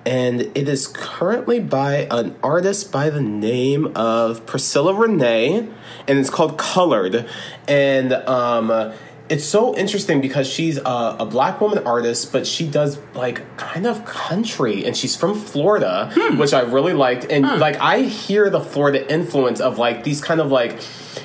and 0.08 0.42
it 0.56 0.70
is 0.70 0.88
currently 0.88 1.60
by 1.60 2.08
an 2.10 2.34
artist 2.42 2.94
by 2.94 3.10
the 3.10 3.20
name 3.20 3.92
of 3.94 4.46
Priscilla 4.46 4.94
Renea, 4.94 5.70
and 6.08 6.18
it's 6.18 6.30
called 6.30 6.58
Colored. 6.58 7.28
And 7.68 8.14
um, 8.14 8.94
it's 9.28 9.44
so 9.44 9.76
interesting 9.76 10.22
because 10.22 10.48
she's 10.48 10.78
a, 10.78 11.18
a 11.20 11.26
black 11.26 11.60
woman 11.60 11.86
artist, 11.86 12.32
but 12.32 12.48
she 12.48 12.66
does 12.66 13.00
like 13.16 13.58
kind 13.58 13.86
of 13.86 14.06
country, 14.06 14.86
and 14.86 14.96
she's 14.96 15.14
from 15.18 15.38
Florida, 15.38 16.10
which 16.38 16.54
I 16.54 16.62
really 16.62 16.94
liked. 16.94 17.26
And 17.30 17.44
like, 17.60 17.76
I 17.76 18.04
hear 18.04 18.50
the 18.50 18.62
Florida 18.62 19.12
influence 19.12 19.60
of 19.60 19.78
like 19.78 20.06
these 20.06 20.22
kind 20.22 20.40
of 20.40 20.50
like 20.50 20.80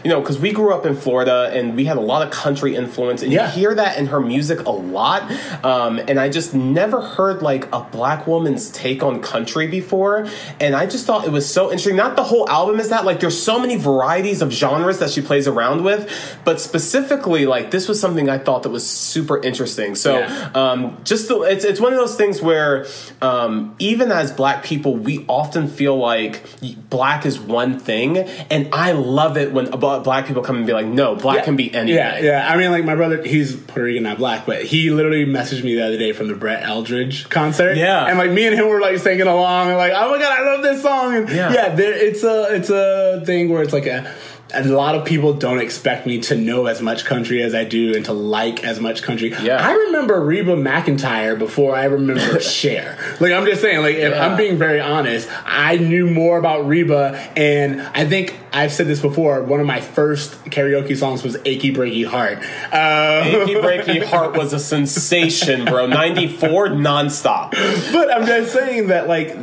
you 0.05 0.11
know, 0.11 0.21
because 0.21 0.39
we 0.39 0.53
grew 0.53 0.73
up 0.75 0.85
in 0.87 0.95
Florida 0.97 1.51
and 1.53 1.77
we 1.77 1.85
had 1.85 1.97
a 1.97 2.01
lot 2.01 2.23
of 2.27 2.31
country 2.33 2.75
influence, 2.77 3.23
and 3.23 3.33
Yeah. 3.33 3.47
you 3.47 3.53
hear 3.61 3.75
that 3.75 3.99
in 3.99 4.07
her 4.07 4.21
music 4.21 4.67
a 4.67 4.71
lot. 4.71 5.23
Um, 5.65 5.99
and 6.09 6.19
I 6.21 6.29
just 6.29 6.55
never 6.55 7.01
heard 7.01 7.43
like 7.43 7.69
a 7.73 7.81
black 7.81 8.27
woman's 8.27 8.71
take 8.71 9.03
on 9.03 9.21
country 9.21 9.67
before, 9.67 10.27
and 10.61 10.75
I 10.75 10.87
just 10.87 11.07
thought 11.07 11.25
it 11.27 11.33
was 11.33 11.49
so 11.49 11.65
interesting. 11.71 11.97
Not 11.97 12.17
the 12.17 12.25
whole 12.25 12.49
album 12.49 12.81
is 12.81 12.89
that 12.91 13.05
like 13.05 13.21
there's 13.21 13.41
so 13.41 13.59
many 13.59 13.77
varieties 13.77 14.43
of 14.43 14.51
genres 14.53 14.99
that 15.01 15.11
she 15.11 15.21
plays 15.21 15.47
around 15.49 15.85
with, 15.85 16.11
but 16.45 16.61
specifically 16.61 17.47
like 17.47 17.71
this 17.71 17.89
was 17.89 18.01
something 18.01 18.29
I 18.29 18.39
thought 18.39 18.63
that 18.65 18.71
was 18.71 18.87
super 18.87 19.41
interesting. 19.43 19.95
So 19.95 20.19
Yeah. 20.19 20.51
um, 20.55 20.99
just 21.05 21.29
the, 21.29 21.41
it's 21.43 21.65
it's 21.65 21.81
one 21.81 21.93
of 21.93 21.99
those 21.99 22.17
things 22.17 22.41
where 22.43 22.87
um, 23.21 23.75
even 23.79 24.11
as 24.13 24.31
black 24.33 24.63
people, 24.65 24.97
we 24.97 25.25
often 25.29 25.69
feel 25.69 25.97
like 25.97 26.43
black 26.91 27.25
is 27.27 27.39
one 27.41 27.79
thing, 27.79 28.19
and 28.51 28.69
I 28.73 28.93
love 28.93 29.37
it 29.37 29.53
when 29.53 29.67
about 29.69 29.82
black 29.83 30.27
people 30.27 30.43
come 30.43 30.57
and 30.57 30.67
be 30.67 30.73
like, 30.73 30.87
no, 30.87 31.15
black 31.15 31.45
can 31.45 31.57
be 31.57 31.73
anything. 31.75 31.97
Yeah, 31.97 32.19
yeah. 32.21 32.49
I 32.53 32.57
mean, 32.57 32.71
like 32.71 32.85
my 32.85 32.95
brother, 32.95 33.23
he's 33.23 33.55
Puerto 33.57 33.83
Rican, 33.83 34.05
not 34.05 34.19
black, 34.19 34.47
but 34.47 34.63
he 34.65 34.91
literally 34.91 35.27
messaged 35.27 35.65
me 35.65 35.75
the 35.75 35.85
other 35.87 35.99
day 35.99 36.13
from 36.13 36.29
the 36.29 36.35
Brett 36.35 36.63
Eldredge 36.63 37.29
concert. 37.29 37.77
Yeah. 37.77 38.07
and 38.07 38.17
like 38.19 38.31
me 38.31 38.47
and 38.47 38.55
him 38.57 38.69
were 38.69 38.81
like 38.81 38.99
singing 38.99 39.27
along, 39.27 39.69
and 39.69 39.77
like, 39.77 39.93
oh 39.95 40.11
my 40.11 40.19
god, 40.19 40.39
I 40.39 40.43
love 40.55 40.63
this 40.63 40.83
song. 40.83 41.15
And 41.17 41.29
Yeah. 41.29 41.53
yeah, 41.53 41.75
there, 41.75 41.93
it's 41.95 42.23
a 42.23 42.55
it's 42.55 42.71
a 42.71 43.23
thing 43.27 43.51
where 43.51 43.63
it's 43.63 43.73
like 43.73 43.87
a. 43.87 44.13
A 44.55 44.65
lot 44.65 44.95
of 44.95 45.05
people 45.05 45.33
don't 45.33 45.59
expect 45.61 46.07
me 46.07 46.21
to 46.23 46.37
know 46.37 46.67
as 46.67 46.83
much 46.83 47.05
country 47.05 47.43
as 47.43 47.55
I 47.55 47.65
do 47.65 47.95
and 47.97 48.05
to 48.07 48.13
like 48.13 48.65
as 48.65 48.81
much 48.81 49.03
country. 49.03 49.31
Yeah. 49.43 49.57
I 49.67 49.73
remember 49.73 50.21
Reba 50.23 50.57
McEntire 50.57 51.39
before 51.39 51.75
I 51.75 51.85
remember 51.85 52.41
Cher. 52.41 52.99
Like 53.21 53.33
I'm 53.33 53.47
just 53.47 53.61
saying, 53.63 53.81
like 53.81 53.97
if 53.97 54.13
Yeah. 54.13 54.27
I'm 54.27 54.37
being 54.37 54.59
very 54.59 54.81
honest, 54.81 55.29
I 55.45 55.77
knew 55.77 56.11
more 56.11 56.39
about 56.39 56.67
Reba, 56.67 57.15
and 57.37 57.81
I 57.81 58.05
think 58.07 58.39
I've 58.53 58.73
said 58.73 58.87
this 58.87 59.01
before. 59.01 59.43
One 59.43 59.61
of 59.61 59.67
my 59.67 59.81
first 59.81 60.45
karaoke 60.47 60.97
songs 60.97 61.23
was 61.23 61.37
"Achy 61.45 61.73
Breaky 61.73 62.07
Heart." 62.07 62.39
Uh, 62.73 63.23
Achy 63.25 63.55
Breaky 63.55 64.03
Heart 64.11 64.37
was 64.37 64.53
a 64.53 64.59
sensation, 64.59 65.65
bro. 65.65 65.87
94 65.87 66.69
nonstop. 66.69 67.53
but 67.93 68.13
I'm 68.13 68.27
just 68.27 68.53
saying 68.53 68.89
that 68.89 69.09
like 69.09 69.35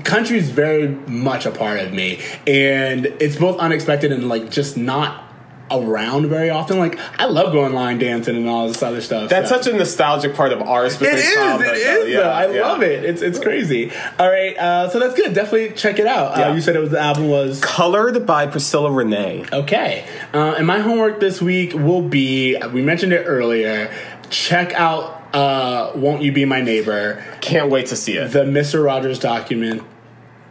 country 0.00 0.38
is 0.38 0.50
very 0.50 0.88
much 0.88 1.46
a 1.46 1.50
part 1.50 1.80
of 1.80 1.92
me, 1.92 2.20
and 2.46 3.06
it's 3.06 3.36
both 3.36 3.58
unexpected 3.58 4.12
and 4.12 4.28
like 4.28 4.50
just 4.50 4.76
not 4.76 5.28
around 5.70 6.26
very 6.26 6.50
often. 6.50 6.78
Like 6.78 6.98
I 7.18 7.24
love 7.24 7.52
going 7.52 7.72
line 7.72 7.98
dancing 7.98 8.36
and 8.36 8.46
all 8.48 8.68
this 8.68 8.82
other 8.82 9.00
stuff. 9.00 9.30
That's 9.30 9.48
so. 9.48 9.56
such 9.56 9.72
a 9.72 9.76
nostalgic 9.76 10.34
part 10.34 10.52
of 10.52 10.60
our 10.60 10.86
It 10.86 10.90
specific 10.90 11.24
is. 11.24 11.34
childhood. 11.34 11.68
It 11.68 11.76
is. 11.78 12.08
Yeah. 12.10 12.20
I 12.20 12.50
yeah. 12.52 12.62
love 12.62 12.82
it. 12.82 13.04
It's 13.04 13.22
it's 13.22 13.38
crazy. 13.38 13.90
All 14.18 14.28
right. 14.28 14.56
Uh, 14.58 14.90
so 14.90 14.98
that's 14.98 15.14
good. 15.14 15.32
Definitely 15.34 15.70
check 15.72 15.98
it 15.98 16.06
out. 16.06 16.36
Yeah. 16.36 16.48
Uh, 16.48 16.54
you 16.54 16.60
said 16.60 16.76
it 16.76 16.80
was 16.80 16.90
the 16.90 17.00
album 17.00 17.28
was 17.28 17.60
Colored 17.60 18.26
by 18.26 18.46
Priscilla 18.46 18.90
Renea. 18.90 19.50
okay. 19.52 20.04
Uh, 20.34 20.54
and 20.58 20.66
my 20.66 20.80
homework 20.80 21.20
this 21.20 21.40
week 21.40 21.72
will 21.72 22.02
be. 22.02 22.56
We 22.72 22.82
mentioned 22.82 23.12
it 23.14 23.24
earlier. 23.26 23.90
Check 24.28 24.72
out. 24.74 25.21
Uh, 25.32 25.92
Won't 25.94 26.22
you 26.22 26.32
be 26.32 26.44
my 26.44 26.60
neighbor? 26.60 27.24
Can't 27.40 27.70
wait 27.70 27.86
to 27.86 27.96
see 27.96 28.14
it. 28.16 28.28
The 28.32 28.44
Mister 28.44 28.82
Rogers 28.82 29.18
document. 29.18 29.82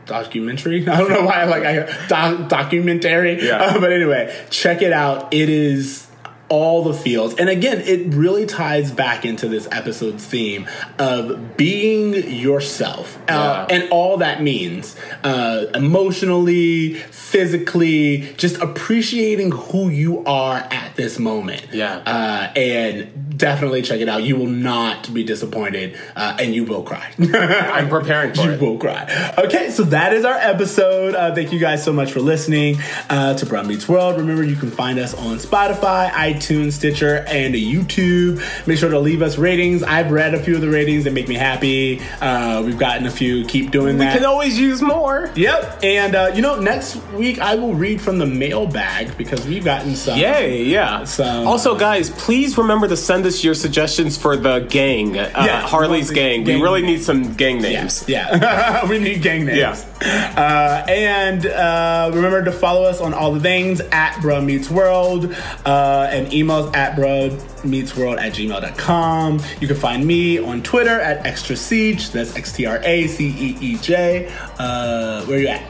Documentary. 0.05 0.87
I 0.87 0.97
don't 0.97 1.09
know 1.09 1.25
why. 1.25 1.41
I 1.41 1.43
like 1.45 1.63
I 1.63 2.07
doc, 2.07 2.49
documentary. 2.49 3.45
Yeah. 3.45 3.57
Uh, 3.61 3.79
but 3.79 3.91
anyway, 3.91 4.35
check 4.49 4.81
it 4.81 4.91
out. 4.91 5.33
It 5.33 5.49
is 5.49 6.07
all 6.49 6.83
the 6.83 6.93
fields. 6.93 7.35
And 7.35 7.47
again, 7.47 7.79
it 7.79 8.13
really 8.13 8.45
ties 8.45 8.91
back 8.91 9.23
into 9.23 9.47
this 9.47 9.69
episode's 9.71 10.25
theme 10.25 10.67
of 10.99 11.55
being 11.55 12.13
yourself 12.29 13.17
uh, 13.29 13.65
Yeah. 13.69 13.75
and 13.77 13.89
all 13.89 14.17
that 14.17 14.41
means 14.43 14.97
uh, 15.23 15.67
emotionally, 15.73 16.95
physically, 16.95 18.33
just 18.35 18.57
appreciating 18.57 19.51
who 19.51 19.87
you 19.87 20.25
are 20.25 20.57
at 20.57 20.93
this 20.97 21.17
moment. 21.19 21.67
Yeah. 21.71 21.99
Uh, 22.05 22.51
and 22.59 23.30
definitely 23.41 23.81
check 23.81 23.99
it 23.99 24.07
out. 24.07 24.23
You 24.23 24.37
will 24.37 24.47
not 24.47 25.11
be 25.13 25.23
disappointed 25.23 25.97
uh, 26.15 26.37
and 26.39 26.53
you 26.53 26.63
will 26.63 26.83
cry. 26.83 27.11
I'm 27.19 27.89
preparing 27.89 28.33
for 28.33 28.43
you 28.43 28.51
it. 28.51 28.61
will 28.61 28.77
cry. 28.77 29.33
Okay, 29.37 29.71
so 29.71 29.83
that 29.85 30.13
is 30.13 30.23
our 30.23 30.35
episode. 30.35 31.15
Uh, 31.15 31.33
thank 31.33 31.51
you 31.51 31.59
guys 31.59 31.83
so 31.83 31.91
much 31.91 32.11
for 32.11 32.21
listening 32.21 32.77
uh, 33.09 33.33
to 33.33 33.45
Bruh 33.45 33.65
Meets 33.65 33.89
World. 33.89 34.17
Remember, 34.17 34.43
you 34.43 34.55
can 34.55 34.69
find 34.69 34.99
us 34.99 35.13
on 35.15 35.37
Spotify, 35.37 36.09
iTunes, 36.11 36.73
Stitcher, 36.73 37.25
and 37.27 37.55
YouTube. 37.55 38.41
Make 38.67 38.77
sure 38.77 38.91
to 38.91 38.99
leave 38.99 39.23
us 39.23 39.37
ratings. 39.37 39.81
I've 39.83 40.11
read 40.11 40.35
a 40.35 40.41
few 40.41 40.55
of 40.55 40.61
the 40.61 40.69
ratings 40.69 41.03
that 41.05 41.13
make 41.13 41.27
me 41.27 41.35
happy. 41.35 41.99
Uh, 42.21 42.61
we've 42.63 42.77
gotten 42.77 43.07
a 43.07 43.11
few. 43.11 43.43
Keep 43.45 43.71
doing 43.71 43.97
that. 43.97 44.13
We 44.13 44.19
can 44.19 44.25
always 44.25 44.59
use 44.59 44.83
more. 44.83 45.31
Yep. 45.35 45.83
And 45.83 46.15
uh, 46.15 46.31
you 46.35 46.43
know, 46.43 46.59
next 46.59 46.95
week 47.13 47.39
I 47.39 47.55
will 47.55 47.73
read 47.73 47.99
from 47.99 48.19
the 48.19 48.27
mailbag 48.27 49.17
because 49.17 49.45
we've 49.47 49.65
gotten 49.65 49.95
some. 49.95 50.19
Yay, 50.19 50.63
yeah. 50.63 51.03
Some, 51.05 51.47
also, 51.47 51.75
guys, 51.75 52.11
please 52.11 52.55
remember 52.55 52.87
to 52.87 52.95
send 52.95 53.25
us 53.25 53.30
us 53.33 53.43
your 53.43 53.53
suggestions 53.53 54.17
for 54.17 54.35
the 54.37 54.59
gang, 54.59 55.17
uh, 55.17 55.31
Yeah, 55.35 55.61
Harley's 55.67 56.11
gang. 56.11 56.43
gang 56.43 56.57
We 56.57 56.63
really 56.63 56.81
need 56.81 57.01
some 57.01 57.33
gang 57.33 57.61
names. 57.61 58.03
Yeah, 58.07 58.85
we 58.89 58.99
need 58.99 59.21
gang 59.21 59.45
names. 59.45 59.85
Uh, 60.01 60.83
and 60.87 61.45
uh, 61.45 62.11
remember 62.13 62.43
to 62.43 62.51
follow 62.51 62.83
us 62.83 62.99
on 63.01 63.13
all 63.13 63.31
the 63.33 63.39
things 63.39 63.81
at 63.91 64.13
Bruh 64.21 64.43
Meets 64.43 64.69
World 64.69 65.33
uh, 65.65 66.07
and 66.11 66.27
emails 66.27 66.75
at 66.75 66.95
Bruh 66.95 67.31
Meets 67.63 67.95
World 67.95 68.17
at 68.19 68.33
gmail.com. 68.33 69.39
You 69.59 69.67
can 69.67 69.77
find 69.77 70.05
me 70.05 70.39
on 70.39 70.63
Twitter 70.63 70.99
at 70.99 71.25
Extra 71.25 71.55
Ceej. 71.55 72.11
That's 72.11 72.35
X 72.35 72.51
T 72.53 72.65
R 72.65 72.79
A 72.83 73.07
C 73.07 73.27
E 73.27 73.57
E 73.61 73.77
J. 73.77 74.31
Uh, 74.59 75.23
where 75.25 75.39
you 75.39 75.47
at? 75.47 75.63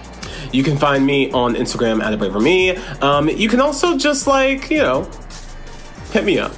You 0.53 0.63
can 0.63 0.77
find 0.77 1.05
me 1.05 1.31
on 1.31 1.55
Instagram 1.55 2.01
at 2.01 2.13
a 2.13 2.17
braver 2.17 2.39
me. 2.39 2.71
Um, 3.01 3.29
you 3.29 3.47
can 3.47 3.61
also 3.61 3.97
just 3.97 4.27
like 4.27 4.69
you 4.69 4.79
know. 4.79 5.09
Hit 6.11 6.25
me 6.25 6.39
up. 6.39 6.51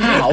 How? 0.00 0.32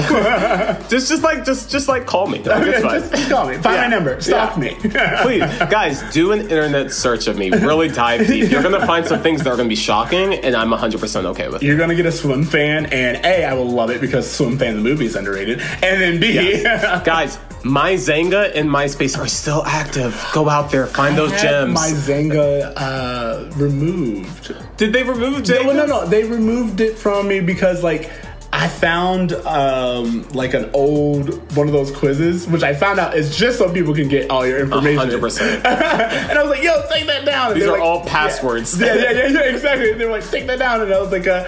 Just, 0.90 1.08
just 1.10 1.24
like, 1.24 1.45
just, 1.45 1.70
just 1.72 1.88
like, 1.88 2.06
call 2.06 2.28
me. 2.28 2.40
Like, 2.44 2.68
it's 2.68 2.82
fine. 2.84 2.99
Just 3.02 3.30
call 3.30 3.48
me. 3.48 3.53
Find 3.56 3.76
Yeah. 3.76 3.82
my 3.84 3.88
number. 3.88 4.20
Stalk 4.22 4.58
Yeah. 4.58 4.60
me. 4.62 4.76
Please, 5.22 5.41
guys, 5.70 6.02
do 6.14 6.32
an 6.34 6.41
internet 6.41 6.91
search 6.91 7.28
of 7.28 7.38
me. 7.38 7.49
Really 7.52 7.88
dive 7.88 8.28
deep. 8.28 8.52
You're 8.52 8.62
gonna 8.64 8.86
find 8.86 9.06
some 9.08 9.22
things 9.22 9.44
that 9.44 9.49
are 9.49 9.56
gonna 9.58 9.70
be 9.70 9.76
shocking, 9.76 10.34
and 10.34 10.56
I'm 10.56 10.70
100% 10.72 11.26
okay 11.28 11.48
with. 11.48 11.62
it. 11.64 11.66
You're 11.66 11.78
gonna 11.78 11.95
get 11.95 12.06
a 12.06 12.12
swim 12.12 12.44
fan, 12.44 12.88
and 12.88 13.24
A, 13.26 13.45
I 13.45 13.53
will 13.53 13.70
love 13.70 13.90
it 13.91 14.02
because 14.02 14.28
Swimfan 14.28 14.76
the 14.76 14.82
movie 14.82 15.06
is 15.06 15.16
underrated, 15.16 15.62
and 15.62 16.02
then 16.02 16.20
B, 16.20 16.64
Guys, 17.03 17.38
my 17.63 17.93
Xanga 17.93 18.51
and 18.55 18.69
MySpace 18.69 19.17
are 19.17 19.27
still 19.27 19.63
active. 19.65 20.23
Go 20.33 20.49
out 20.49 20.71
there, 20.71 20.88
find 20.88 21.17
those 21.17 21.31
had 21.31 21.41
gems. 21.41 21.73
My 21.73 21.89
Xanga 21.89 22.73
uh, 22.75 23.49
removed. 23.55 24.55
Did 24.77 24.93
they 24.93 25.03
remove 25.03 25.43
Xanga? 25.43 25.65
No, 25.67 25.73
no, 25.73 25.85
no. 25.85 26.05
They 26.07 26.23
removed 26.23 26.81
it 26.81 26.97
from 26.97 27.27
me 27.27 27.39
because 27.39 27.83
like. 27.83 28.09
I 28.53 28.67
found 28.67 29.31
um, 29.31 30.27
like 30.33 30.53
an 30.53 30.69
old 30.73 31.55
one 31.55 31.67
of 31.67 31.73
those 31.73 31.89
quizzes, 31.89 32.49
which 32.49 32.63
I 32.63 32.73
found 32.75 32.99
out 32.99 33.15
is 33.15 33.38
just 33.38 33.57
so 33.57 33.71
people 33.71 33.95
can 33.95 34.09
get 34.09 34.29
all 34.29 34.45
your 34.45 34.59
information. 34.59 35.09
100%. 35.09 35.41
and 35.65 36.38
I 36.38 36.43
was 36.43 36.49
like, 36.49 36.61
"Yo, 36.61 36.83
take 36.91 37.07
that 37.07 37.23
down." 37.23 37.53
And 37.53 37.55
These 37.55 37.63
they're 37.63 37.75
are 37.75 37.79
like- 37.79 37.88
all 37.88 38.05
passwords. 38.05 38.77
Yeah, 38.79 38.93
yeah, 38.93 39.11
yeah, 39.11 39.27
yeah, 39.29 39.39
exactly. 39.43 39.91
And 39.93 40.01
they 40.01 40.05
were 40.05 40.11
like, 40.11 40.29
"Take 40.29 40.47
that 40.47 40.59
down," 40.59 40.81
and 40.81 40.93
I 40.93 40.99
was 40.99 41.11
like, 41.13 41.27
uh, 41.27 41.47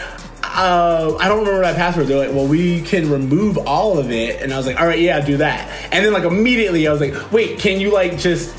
uh, 0.54 1.16
"I 1.20 1.28
don't 1.28 1.40
remember 1.40 1.62
that 1.62 1.76
password." 1.76 2.08
They're 2.08 2.28
like, 2.28 2.36
"Well, 2.36 2.48
we 2.48 2.82
can 2.82 3.10
remove 3.10 3.58
all 3.58 3.98
of 3.98 4.12
it," 4.12 4.42
and 4.42 4.54
I 4.54 4.58
was 4.58 4.66
like, 4.66 4.80
"All 4.80 4.88
right, 4.88 5.00
yeah, 5.00 5.20
do 5.20 5.38
that." 5.38 5.70
And 5.92 6.06
then 6.06 6.14
like 6.14 6.24
immediately, 6.24 6.88
I 6.88 6.92
was 6.92 7.02
like, 7.02 7.32
"Wait, 7.32 7.60
can 7.60 7.80
you 7.80 7.92
like 7.92 8.18
just?" 8.18 8.56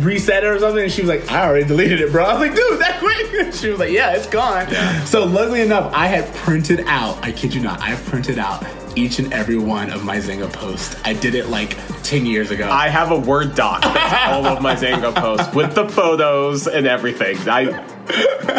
reset 0.00 0.42
it 0.42 0.46
or 0.46 0.58
something 0.58 0.82
and 0.82 0.92
she 0.92 1.02
was 1.02 1.08
like 1.08 1.30
i 1.30 1.46
already 1.46 1.64
deleted 1.64 2.00
it 2.00 2.10
bro 2.10 2.24
i 2.24 2.32
was 2.32 2.40
like 2.40 2.54
dude 2.54 2.80
that 2.80 2.98
quick 2.98 3.54
she 3.54 3.70
was 3.70 3.78
like 3.78 3.92
yeah 3.92 4.10
it's 4.12 4.26
gone 4.26 4.68
so 5.06 5.24
luckily 5.24 5.60
enough 5.60 5.90
i 5.94 6.08
had 6.08 6.26
printed 6.34 6.80
out 6.86 7.16
i 7.24 7.30
kid 7.30 7.54
you 7.54 7.60
not 7.60 7.80
i 7.80 7.86
have 7.86 8.04
printed 8.06 8.38
out 8.38 8.64
each 8.98 9.18
and 9.18 9.32
every 9.32 9.56
one 9.58 9.90
of 9.90 10.04
my 10.04 10.16
Xanga 10.18 10.52
posts 10.52 10.96
i 11.04 11.12
did 11.12 11.34
it 11.34 11.46
like 11.48 11.76
10 12.02 12.26
years 12.26 12.50
ago 12.50 12.68
I 12.70 12.88
have 12.88 13.10
a 13.10 13.18
Word 13.18 13.54
doc 13.54 13.82
that's 13.82 14.32
all 14.32 14.46
of 14.46 14.62
my 14.62 14.74
Xanga 14.74 15.14
posts 15.14 15.54
with 15.54 15.74
the 15.74 15.88
photos 15.88 16.66
and 16.66 16.86
everything. 16.86 17.36
I, 17.48 17.62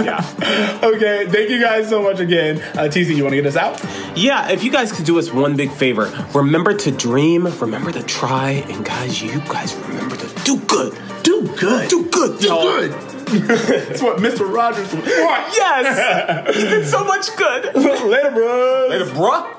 yeah. 0.04 0.80
okay 0.84 1.26
thank 1.28 1.50
you 1.50 1.60
guys 1.60 1.90
so 1.90 2.02
much 2.04 2.20
again 2.20 2.62
uh, 2.78 2.88
tc 2.94 3.16
you 3.16 3.24
want 3.24 3.34
to 3.36 3.42
get 3.42 3.46
us 3.48 3.56
out 3.56 3.84
Yeah, 4.18 4.50
if 4.52 4.64
you 4.64 4.72
guys 4.72 4.92
could 4.92 5.06
do 5.06 5.18
us 5.20 5.32
one 5.34 5.56
big 5.56 5.72
favor, 5.72 6.12
remember 6.36 6.74
to 6.76 6.92
dream, 6.92 7.48
remember 7.60 7.92
to 7.92 8.04
try, 8.04 8.52
and 8.70 8.86
guys, 8.86 9.22
you 9.22 9.40
guys 9.42 9.76
remember 9.76 10.16
to 10.18 10.28
do 10.44 10.60
good. 10.62 10.94
do 11.24 11.48
good 11.60 11.90
Do 11.90 12.06
good, 12.06 12.40
do 12.40 12.48
y'all. 12.48 12.64
good 12.64 12.92
that's 13.30 14.02
what 14.02 14.18
mr 14.18 14.52
rogers 14.52 14.92
would 14.94 15.06
want 15.06 15.54
Yes! 15.56 16.56
he 16.56 16.64
did 16.64 16.86
so 16.88 17.04
much 17.04 17.36
good. 17.36 17.76
later 17.76 18.32
bro 18.38 18.88
Later, 18.90 19.06
bruh. 19.06 19.56